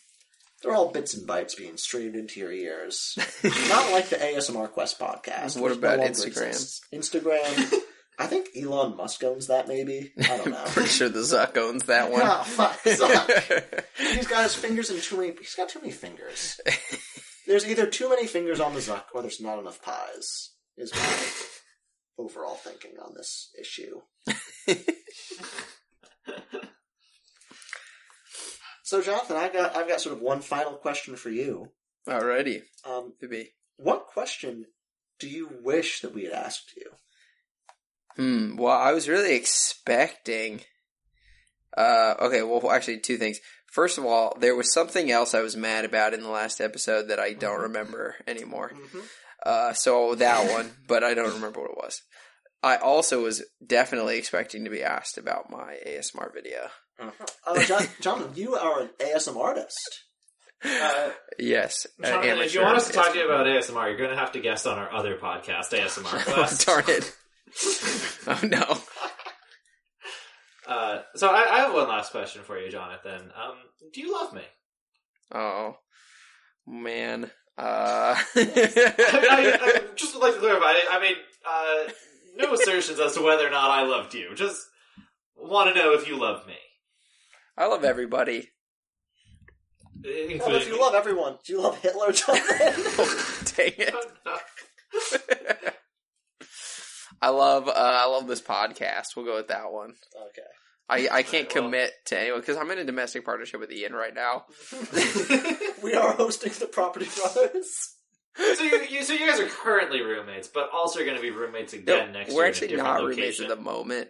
They're 0.61 0.73
all 0.75 0.91
bits 0.91 1.13
and 1.13 1.27
bytes 1.27 1.57
being 1.57 1.77
streamed 1.77 2.15
into 2.15 2.39
your 2.39 2.51
ears. 2.51 3.17
Not 3.43 3.91
like 3.93 4.09
the 4.09 4.17
ASMR 4.17 4.69
Quest 4.69 4.99
podcast. 4.99 5.59
What 5.59 5.71
about 5.71 5.99
no 5.99 6.05
Instagram? 6.05 6.27
exists. 6.27 6.81
Instagram. 6.93 7.73
I 8.17 8.27
think 8.27 8.49
Elon 8.57 8.97
Musk 8.97 9.23
owns 9.23 9.47
that. 9.47 9.69
Maybe 9.69 10.11
I 10.19 10.37
don't 10.37 10.49
know. 10.51 10.63
Pretty 10.67 10.89
sure 10.89 11.07
the 11.07 11.19
Zuck 11.21 11.55
owns 11.57 11.83
that 11.83 12.11
one. 12.11 12.21
Ah, 12.23 12.43
fuck, 12.43 12.77
Zuck. 12.83 13.83
He's 13.97 14.27
got 14.27 14.43
his 14.43 14.55
fingers 14.55 14.89
in 14.89 14.99
too 14.99 15.15
many. 15.17 15.33
He's 15.39 15.55
got 15.55 15.69
too 15.69 15.79
many 15.79 15.93
fingers. 15.93 16.59
There's 17.47 17.65
either 17.65 17.85
too 17.87 18.09
many 18.09 18.27
fingers 18.27 18.59
on 18.59 18.73
the 18.73 18.81
Zuck, 18.81 19.05
or 19.13 19.21
there's 19.21 19.39
not 19.39 19.59
enough 19.59 19.81
pies. 19.81 20.51
Is 20.77 20.93
my 20.93 22.23
overall 22.23 22.55
thinking 22.55 22.91
on 23.01 23.13
this 23.15 23.49
issue. 23.57 24.01
So, 28.89 29.01
Jonathan, 29.01 29.37
I've 29.37 29.53
got 29.53 29.75
I've 29.75 29.87
got 29.87 30.01
sort 30.01 30.15
of 30.15 30.21
one 30.21 30.41
final 30.41 30.73
question 30.73 31.15
for 31.15 31.29
you. 31.29 31.69
Alrighty, 32.07 32.63
Um, 32.85 33.13
maybe. 33.21 33.51
what 33.77 34.07
question 34.07 34.65
do 35.19 35.29
you 35.29 35.49
wish 35.61 35.99
that 36.01 36.13
we 36.13 36.23
had 36.23 36.33
asked 36.33 36.73
you? 36.75 36.89
Hmm. 38.15 38.55
Well, 38.57 38.75
I 38.75 38.91
was 38.93 39.07
really 39.07 39.35
expecting. 39.35 40.61
Uh. 41.77 42.15
Okay. 42.19 42.41
Well, 42.41 42.71
actually, 42.71 42.99
two 42.99 43.17
things. 43.17 43.39
First 43.71 43.97
of 43.99 44.05
all, 44.05 44.35
there 44.39 44.55
was 44.55 44.73
something 44.73 45.11
else 45.11 45.35
I 45.35 45.41
was 45.41 45.55
mad 45.55 45.85
about 45.85 46.13
in 46.15 46.21
the 46.23 46.29
last 46.29 46.59
episode 46.59 47.09
that 47.09 47.19
I 47.19 47.33
don't 47.33 47.61
remember 47.61 48.15
anymore. 48.27 48.71
Uh. 49.45 49.73
So 49.73 50.15
that 50.15 50.51
one, 50.51 50.71
but 50.87 51.03
I 51.03 51.13
don't 51.13 51.33
remember 51.35 51.61
what 51.61 51.71
it 51.71 51.77
was. 51.77 52.01
I 52.61 52.75
also 52.77 53.23
was 53.23 53.43
definitely 53.65 54.17
expecting 54.17 54.63
to 54.65 54.69
be 54.69 54.83
asked 54.83 55.17
about 55.17 55.49
my 55.49 55.77
ASMR 55.87 56.33
video. 56.33 56.67
Uh, 56.99 57.63
John, 57.63 57.83
Jonathan, 58.01 58.33
you 58.35 58.55
are 58.55 58.81
an 58.81 58.89
ASMR 58.99 59.37
artist. 59.41 60.03
Uh, 60.63 61.11
Yes. 61.37 61.87
Jonathan, 62.03 62.39
if 62.39 62.53
you 62.53 62.61
want 62.61 62.75
us 62.77 62.87
to 62.87 62.93
talk 62.93 63.13
to 63.13 63.17
you 63.19 63.25
about 63.25 63.45
ASMR, 63.47 63.87
you're 63.87 63.97
going 63.97 64.09
to 64.09 64.17
have 64.17 64.33
to 64.33 64.41
guest 64.41 64.67
on 64.67 64.77
our 64.77 64.91
other 64.93 65.15
podcast, 65.15 65.71
ASMR 65.71 66.23
Oh, 66.27 66.57
darn 66.65 66.83
it. 66.89 67.15
oh 68.27 68.39
no. 68.45 68.77
Uh, 70.67 71.01
so 71.15 71.29
I, 71.29 71.47
I 71.49 71.59
have 71.61 71.73
one 71.73 71.87
last 71.87 72.11
question 72.11 72.43
for 72.43 72.59
you, 72.59 72.69
Jonathan. 72.69 73.31
Um, 73.35 73.55
do 73.93 74.01
you 74.01 74.13
love 74.13 74.33
me? 74.33 74.43
Oh 75.33 75.77
man. 76.67 77.31
Uh 77.57 78.15
I, 78.35 79.27
I, 79.31 79.59
I 79.61 79.81
just 79.95 80.13
would 80.13 80.21
like 80.23 80.35
to 80.35 80.39
clarify. 80.39 80.65
I, 80.65 80.81
I 80.91 80.99
made 80.99 81.15
uh, 81.47 81.91
no 82.39 82.53
assertions 82.53 82.99
as 82.99 83.13
to 83.15 83.21
whether 83.21 83.45
or 83.45 83.51
not 83.51 83.69
I 83.69 83.83
loved 83.83 84.13
you. 84.13 84.33
Just 84.35 84.65
want 85.35 85.73
to 85.73 85.79
know 85.79 85.93
if 85.93 86.07
you 86.07 86.17
love 86.19 86.47
me. 86.47 86.55
I 87.57 87.65
love 87.67 87.83
everybody. 87.83 88.49
Well, 90.01 90.55
if 90.55 90.67
you 90.67 90.79
love 90.79 90.95
everyone, 90.95 91.37
do 91.45 91.53
you 91.53 91.61
love 91.61 91.77
Hitler, 91.79 92.11
Jonathan? 92.13 93.53
Dang 93.57 93.73
it. 93.77 93.93
I 97.21 97.29
love 97.29 97.67
uh, 97.67 97.73
I 97.75 98.05
love 98.05 98.27
this 98.27 98.41
podcast. 98.41 99.07
We'll 99.17 99.25
go 99.25 99.35
with 99.35 99.49
that 99.49 99.71
one. 99.73 99.93
okay. 100.29 100.47
I, 100.91 101.07
I 101.19 101.21
can't 101.23 101.47
Alright, 101.47 101.55
well- 101.55 101.63
commit 101.65 101.91
to 102.05 102.19
anyone 102.19 102.39
because 102.39 102.57
I'm 102.57 102.71
in 102.71 102.79
a 102.79 102.85
domestic 102.85 103.23
partnership 103.25 103.59
with 103.59 103.71
Ian 103.71 103.93
right 103.93 104.15
now. 104.15 104.45
we 105.83 105.93
are 105.93 106.13
hosting 106.13 106.53
the 106.59 106.65
Property 106.65 107.07
Brothers. 107.15 107.95
So 108.55 108.63
you, 108.63 108.81
you 108.89 109.03
so 109.03 109.13
you 109.13 109.27
guys 109.27 109.39
are 109.39 109.47
currently 109.47 110.01
roommates, 110.01 110.47
but 110.47 110.69
also 110.73 110.99
going 111.03 111.15
to 111.15 111.21
be 111.21 111.29
roommates 111.31 111.73
again 111.73 112.11
next 112.13 112.29
week. 112.29 112.35
we're 112.37 112.43
year. 112.43 112.49
actually 112.49 112.67
in 112.67 112.73
a 112.73 112.77
different 112.77 112.99
not 113.01 113.07
roommates 113.07 113.39
at 113.41 113.47
the 113.49 113.55
moment. 113.55 114.09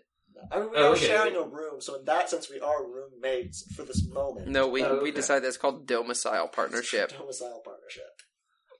I 0.51 0.59
mean, 0.59 0.71
we 0.71 0.77
Oh, 0.77 0.83
are 0.83 0.95
okay. 0.95 1.05
sharing 1.07 1.35
a 1.35 1.41
room, 1.43 1.81
so 1.81 1.95
in 1.99 2.05
that 2.05 2.29
sense, 2.29 2.49
we 2.49 2.61
are 2.61 2.83
roommates 2.85 3.63
for 3.75 3.83
this 3.83 4.07
moment. 4.07 4.47
No, 4.47 4.67
we 4.69 4.83
Oh, 4.83 4.93
we 5.03 5.09
okay. 5.09 5.11
decided 5.11 5.43
that's 5.43 5.57
called 5.57 5.85
domicile 5.85 6.47
partnership. 6.59 7.11
Domicile 7.17 7.61
partnership. 7.65 8.05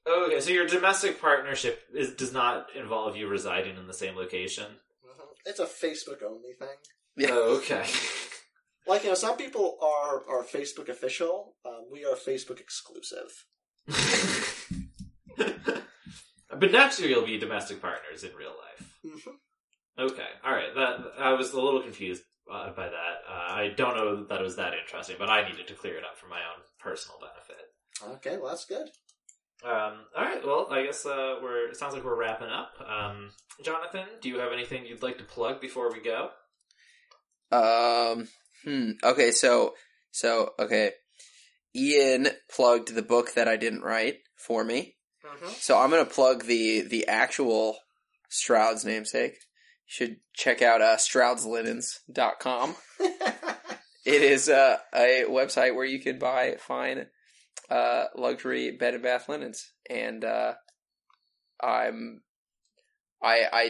Okay, 0.08 0.40
so 0.40 0.50
your 0.52 0.66
domestic 0.66 1.20
partnership 1.22 1.84
is 1.94 2.14
does 2.14 2.32
not 2.34 2.68
involve 2.76 3.16
you 3.18 3.28
residing 3.28 3.76
in 3.78 3.88
the 3.88 3.94
same 3.94 4.16
location. 4.16 4.66
Mhm. 5.06 5.26
It's 5.46 5.60
a 5.60 5.66
Facebook 5.66 6.24
only 6.24 6.54
thing. 6.58 6.78
Yeah. 7.18 7.30
Oh, 7.34 7.58
okay. 7.58 7.86
Like 8.88 9.04
you 9.04 9.10
know, 9.10 9.16
some 9.16 9.38
people 9.38 9.78
are 9.84 10.24
are 10.28 10.44
Facebook 10.44 10.90
official. 10.90 11.56
Um, 11.64 11.86
we 11.92 12.06
are 12.06 12.16
Facebook 12.16 12.60
exclusive. 12.60 13.46
but 16.60 16.72
next 16.72 17.00
year 17.00 17.10
you'll 17.10 17.26
be 17.26 17.38
domestic 17.38 17.82
partners 17.82 18.24
in 18.24 18.36
real 18.36 18.54
life. 18.58 18.94
Mhm. 19.06 19.34
Okay, 20.12 20.28
all 20.46 20.54
right. 20.54 20.74
That 20.76 20.98
I 21.20 21.34
was 21.34 21.52
a 21.52 21.60
little 21.62 21.82
confused 21.82 22.24
uh, 22.52 22.72
by 22.72 22.86
that. 22.88 23.16
Uh, 23.28 23.54
I 23.54 23.74
don't 23.76 23.96
know 23.96 24.24
that 24.26 24.40
it 24.40 24.44
was 24.44 24.56
that 24.56 24.74
interesting, 24.74 25.18
but 25.20 25.30
I 25.30 25.48
needed 25.50 25.68
to 25.68 25.74
clear 25.74 25.98
it 25.98 26.04
up 26.04 26.18
for 26.18 26.28
my 26.28 26.38
own 26.40 26.64
personal 26.80 27.20
benefit. 27.20 28.18
Okay, 28.18 28.38
well 28.38 28.50
that's 28.50 28.66
good. 28.66 28.88
Um, 29.62 30.06
all 30.16 30.24
right. 30.24 30.46
Well, 30.46 30.68
I 30.72 30.84
guess 30.84 31.06
uh, 31.06 31.36
we're. 31.42 31.68
It 31.70 31.76
sounds 31.76 31.94
like 31.94 32.06
we're 32.06 32.16
wrapping 32.18 32.48
up. 32.48 32.72
Um, 32.88 33.32
Jonathan, 33.64 34.06
do 34.22 34.30
you 34.30 34.40
have 34.40 34.54
anything 34.54 34.86
you'd 34.86 35.04
like 35.04 35.18
to 35.18 35.26
plug 35.26 35.60
before 35.60 35.92
we 35.92 36.00
go? 36.00 36.30
Um. 37.52 38.28
Hmm. 38.64 38.92
Okay. 39.04 39.32
So. 39.32 39.74
So. 40.12 40.52
Okay. 40.60 40.92
Ian 41.76 42.30
plugged 42.50 42.96
the 42.96 43.02
book 43.02 43.34
that 43.36 43.48
I 43.50 43.58
didn't 43.58 43.82
write 43.82 44.20
for 44.38 44.64
me. 44.64 44.96
Mm-hmm. 45.26 45.52
So 45.58 45.78
I'm 45.78 45.90
gonna 45.90 46.06
plug 46.06 46.46
the 46.46 46.82
the 46.82 47.08
actual 47.08 47.78
Stroud's 48.30 48.86
namesake. 48.86 49.34
You 49.34 49.38
should 49.88 50.18
check 50.34 50.62
out 50.62 50.82
uh, 50.82 50.98
StroudsLinens.com. 50.98 52.76
It 54.10 54.24
is 54.24 54.50
uh, 54.50 54.78
a 54.92 55.26
website 55.28 55.76
where 55.76 55.86
you 55.86 56.00
can 56.00 56.18
buy 56.18 56.56
fine 56.58 57.06
uh, 57.70 58.06
luxury 58.16 58.72
bed 58.72 58.96
and 58.96 59.04
bath 59.04 59.30
linens, 59.30 59.72
and 59.88 60.26
uh, 60.26 60.54
I'm 61.62 62.22
I 63.22 63.44
I 63.52 63.70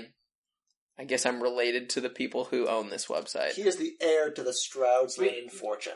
I 0.97 1.03
guess 1.03 1.25
I'm 1.25 1.43
related 1.43 1.89
to 1.91 2.01
the 2.01 2.09
people 2.09 2.45
who 2.45 2.67
own 2.67 2.89
this 2.89 3.07
website. 3.07 3.53
he 3.53 3.63
is 3.63 3.75
the 3.75 3.93
heir 3.99 4.31
to 4.31 4.43
the 4.43 4.53
Stroud's 4.53 5.17
Wait. 5.17 5.31
linen 5.31 5.49
fortune. 5.49 5.93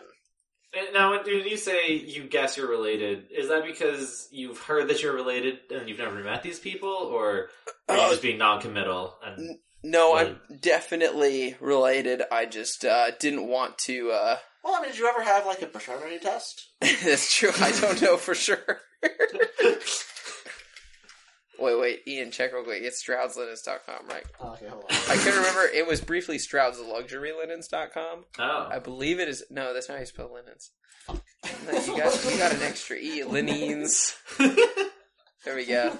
And 0.76 0.88
Now, 0.94 1.12
when 1.12 1.26
you 1.28 1.58
say 1.58 1.94
you 1.94 2.24
guess 2.24 2.58
you're 2.58 2.68
related, 2.70 3.26
is 3.32 3.50
that 3.50 3.64
because 3.66 4.28
you've 4.32 4.58
heard 4.60 4.88
that 4.90 5.02
you're 5.04 5.14
related 5.14 5.60
and 5.70 5.88
you've 5.88 6.00
never 6.00 6.16
met 6.24 6.42
these 6.44 6.60
people, 6.60 6.90
or 6.90 7.50
are 7.90 7.96
you 7.96 8.02
Uh, 8.02 8.10
just 8.10 8.22
being 8.24 8.38
non-committal? 8.40 9.16
And 9.24 9.60
no, 9.84 10.16
I'm 10.16 10.40
definitely 10.60 11.56
related. 11.60 12.24
I 12.32 12.46
just 12.46 12.86
uh, 12.86 13.12
didn't 13.20 13.48
want 13.48 13.78
to. 13.80 14.12
Uh, 14.12 14.38
Well, 14.64 14.76
I 14.76 14.82
mean, 14.82 14.92
did 14.92 15.00
you 15.00 15.08
ever 15.08 15.22
have 15.22 15.46
like 15.46 15.62
a 15.62 15.68
paternity 15.68 16.20
test? 16.20 16.70
that's 16.82 17.36
true. 17.36 17.52
I 17.60 17.72
don't 17.80 18.02
know 18.02 18.18
for 18.18 18.34
sure. 18.34 18.80
wait, 21.60 21.80
wait, 21.80 22.02
Ian, 22.08 22.32
check 22.32 22.54
real 22.54 22.64
quick. 22.64 22.82
It's 22.84 23.04
StroudsLinens.com, 23.04 24.08
right? 24.08 24.24
Oh, 24.40 24.54
okay, 24.54 24.68
hold 24.68 24.84
on. 24.84 24.90
I 25.10 25.16
can't 25.16 25.36
remember. 25.36 25.66
It 25.74 25.86
was 25.88 26.02
briefly 26.02 26.38
StroudsLuxuryLinens.com. 26.38 28.26
oh, 28.40 28.68
I 28.72 28.80
believe 28.80 29.20
it 29.20 29.28
is. 29.28 29.44
No, 29.50 29.74
that's 29.74 29.88
not 29.90 29.96
how 29.96 30.00
you 30.02 30.06
spell 30.06 30.32
linens. 30.34 30.72
No, 31.10 31.16
you 31.80 31.98
got 31.98 32.26
you 32.32 32.38
got 32.38 32.54
an 32.54 32.62
extra 32.62 32.96
e. 32.98 33.24
Linens. 33.24 34.16
There 35.46 35.56
we 35.58 35.66
go. 35.66 35.98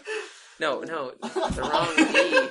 No, 0.62 0.80
no, 0.84 1.12
the 1.22 1.62
wrong 1.62 1.90
e. 2.00 2.50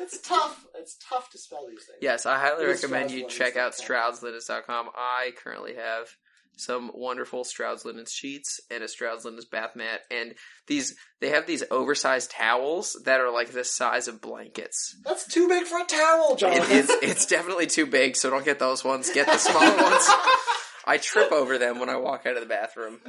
it's 0.00 0.20
tough. 0.20 0.64
It's 0.76 0.96
tough 1.08 1.28
to 1.30 1.38
spell 1.38 1.66
these 1.68 1.84
things. 1.86 1.98
Yes, 2.00 2.24
I 2.24 2.38
highly 2.38 2.62
It 2.64 2.68
is 2.70 2.82
recommend 2.82 3.10
you 3.10 3.26
check 3.28 3.56
out 3.56 3.72
StroudsLinens.com. 3.72 4.22
StroudsLinens.com. 4.22 4.90
I 4.96 5.32
currently 5.42 5.74
have 5.74 6.06
some 6.56 6.90
wonderful 6.94 7.44
Strouds 7.44 7.84
Linens 7.84 8.12
sheets 8.12 8.60
and 8.70 8.82
a 8.82 8.88
Strouds 8.88 9.24
Linens 9.24 9.44
bath 9.44 9.74
mat, 9.76 10.00
and 10.10 10.34
these 10.66 10.94
they 11.20 11.30
have 11.30 11.46
these 11.46 11.62
oversized 11.70 12.30
towels 12.30 12.96
that 13.04 13.20
are 13.20 13.30
like 13.30 13.52
the 13.52 13.64
size 13.64 14.08
of 14.08 14.20
blankets. 14.20 14.96
That's 15.04 15.26
too 15.26 15.48
big 15.48 15.64
for 15.64 15.80
a 15.80 15.84
towel, 15.84 16.36
John. 16.36 16.52
It, 16.52 16.70
it's 16.70 16.92
it's 17.02 17.26
definitely 17.26 17.66
too 17.66 17.86
big, 17.86 18.16
so 18.16 18.30
don't 18.30 18.44
get 18.44 18.58
those 18.58 18.84
ones. 18.84 19.10
Get 19.10 19.26
the 19.26 19.38
smaller 19.38 19.76
ones. 19.82 20.08
I 20.86 20.98
trip 20.98 21.32
over 21.32 21.56
them 21.58 21.80
when 21.80 21.88
I 21.88 21.96
walk 21.96 22.26
out 22.26 22.36
of 22.36 22.42
the 22.42 22.48
bathroom. 22.48 23.00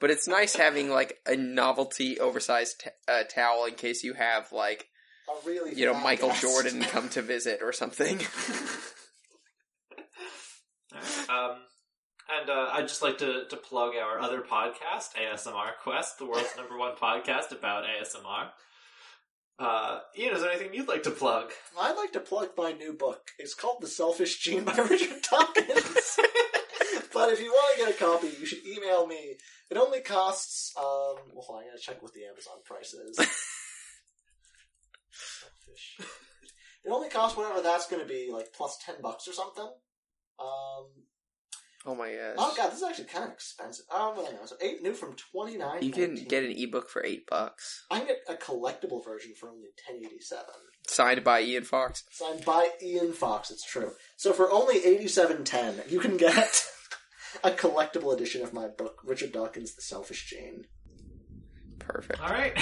But 0.00 0.10
it's 0.10 0.26
nice 0.26 0.56
having 0.56 0.88
like 0.88 1.18
a 1.26 1.36
novelty 1.36 2.18
oversized 2.18 2.80
t- 2.80 2.90
uh, 3.06 3.24
towel 3.24 3.66
in 3.66 3.74
case 3.74 4.02
you 4.02 4.14
have 4.14 4.50
like 4.52 4.86
a 5.28 5.46
really 5.46 5.74
you 5.74 5.86
know 5.86 5.94
Michael 5.94 6.30
guest. 6.30 6.40
Jordan 6.40 6.80
come 6.82 7.10
to 7.10 7.22
visit 7.22 7.60
or 7.62 7.72
something. 7.72 8.18
um, 11.28 11.56
and 12.38 12.50
uh, 12.50 12.70
I'd 12.72 12.88
just 12.88 13.02
like 13.02 13.18
to, 13.18 13.44
to 13.48 13.56
plug 13.56 13.94
our 13.96 14.20
other 14.20 14.40
podcast, 14.40 15.14
ASMR 15.16 15.76
Quest, 15.82 16.18
the 16.18 16.26
world's 16.26 16.56
number 16.56 16.76
one 16.76 16.94
podcast 16.96 17.52
about 17.52 17.84
ASMR. 17.84 18.50
Uh, 19.58 20.00
Ian, 20.18 20.34
is 20.34 20.40
there 20.40 20.50
anything 20.50 20.72
you'd 20.72 20.88
like 20.88 21.02
to 21.02 21.10
plug? 21.10 21.50
I'd 21.78 21.96
like 21.96 22.12
to 22.12 22.20
plug 22.20 22.50
my 22.56 22.72
new 22.72 22.94
book. 22.94 23.30
It's 23.38 23.54
called 23.54 23.82
The 23.82 23.88
Selfish 23.88 24.38
Gene 24.38 24.64
by 24.64 24.74
Richard 24.90 25.20
Dawkins. 25.30 26.18
but 27.12 27.30
if 27.30 27.40
you 27.40 27.50
want 27.50 27.78
to 27.78 27.84
get 27.84 27.94
a 27.94 27.98
copy, 27.98 28.28
you 28.38 28.46
should 28.46 28.66
email 28.66 29.06
me. 29.06 29.36
It 29.70 29.76
only 29.76 30.00
costs, 30.00 30.72
um, 30.78 30.84
well, 31.34 31.44
hold 31.46 31.58
on, 31.58 31.64
I 31.64 31.66
gotta 31.66 31.82
check 31.82 32.02
what 32.02 32.14
the 32.14 32.24
Amazon 32.24 32.56
price 32.64 32.94
is. 32.94 33.16
Selfish. 35.10 36.00
It 36.84 36.90
only 36.90 37.10
costs 37.10 37.36
whatever 37.36 37.60
that's 37.60 37.86
gonna 37.86 38.06
be, 38.06 38.30
like 38.32 38.54
plus 38.54 38.78
10 38.86 38.96
bucks 39.02 39.28
or 39.28 39.32
something. 39.32 39.70
Um, 40.38 40.86
oh 41.86 41.94
my 41.94 42.10
gosh! 42.10 42.34
oh 42.38 42.54
god, 42.56 42.68
this 42.70 42.78
is 42.78 42.82
actually 42.82 43.04
kind 43.06 43.24
of 43.24 43.32
expensive. 43.32 43.86
Um, 43.90 44.16
well, 44.16 44.32
no, 44.32 44.44
so 44.46 44.56
8 44.60 44.82
new 44.82 44.92
from 44.94 45.14
29 45.32 45.82
You 45.82 45.92
can 45.92 46.14
get 46.14 46.44
an 46.44 46.52
ebook 46.52 46.88
for 46.88 47.04
eight 47.04 47.26
bucks, 47.28 47.84
I 47.90 47.98
can 47.98 48.08
get 48.08 48.18
a 48.28 48.34
collectible 48.34 49.04
version 49.04 49.32
for 49.38 49.48
only 49.48 49.68
1087. 49.88 50.44
signed 50.86 51.24
by 51.24 51.42
Ian 51.42 51.64
Fox. 51.64 52.04
Signed 52.10 52.44
by 52.44 52.70
Ian 52.82 53.12
Fox, 53.12 53.50
it's 53.50 53.64
true. 53.64 53.92
So 54.16 54.32
for 54.32 54.50
only 54.50 54.78
eighty-seven 54.84 55.44
ten, 55.44 55.74
you 55.88 56.00
can 56.00 56.16
get 56.16 56.64
a 57.44 57.50
collectible 57.50 58.12
edition 58.14 58.42
of 58.42 58.52
my 58.52 58.68
book, 58.68 59.00
Richard 59.04 59.32
Dawkins' 59.32 59.74
The 59.74 59.82
Selfish 59.82 60.26
Gene. 60.26 60.66
Perfect. 61.78 62.20
All 62.20 62.28
right. 62.30 62.52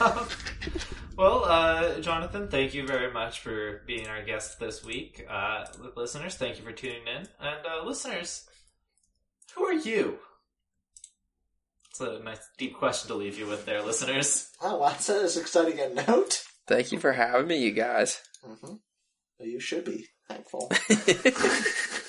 well, 1.16 1.44
uh, 1.44 2.00
Jonathan, 2.00 2.48
thank 2.48 2.74
you 2.74 2.86
very 2.86 3.12
much 3.12 3.40
for 3.40 3.82
being 3.86 4.08
our 4.08 4.22
guest 4.24 4.58
this 4.58 4.84
week. 4.84 5.24
Uh, 5.30 5.64
listeners, 5.96 6.34
thank 6.36 6.58
you 6.58 6.64
for 6.64 6.72
tuning 6.72 7.06
in. 7.06 7.28
And 7.40 7.66
uh, 7.66 7.84
listeners, 7.84 8.48
who 9.56 9.64
are 9.64 9.72
you? 9.72 10.18
It's 11.90 12.00
a 12.00 12.18
nice 12.18 12.40
deep 12.58 12.74
question 12.76 13.08
to 13.08 13.14
leave 13.14 13.38
you 13.38 13.46
with 13.46 13.66
there, 13.66 13.82
listeners. 13.82 14.50
Oh, 14.60 14.78
wow, 14.78 14.88
that's 14.88 15.08
an 15.08 15.40
exciting 15.40 15.78
a 15.78 15.94
note. 15.94 16.42
Thank 16.66 16.90
you 16.90 16.98
for 16.98 17.12
having 17.12 17.46
me, 17.46 17.58
you 17.58 17.70
guys. 17.70 18.20
Mm-hmm. 18.44 18.74
You 19.40 19.60
should 19.60 19.84
be 19.84 20.06
thankful. 20.28 20.72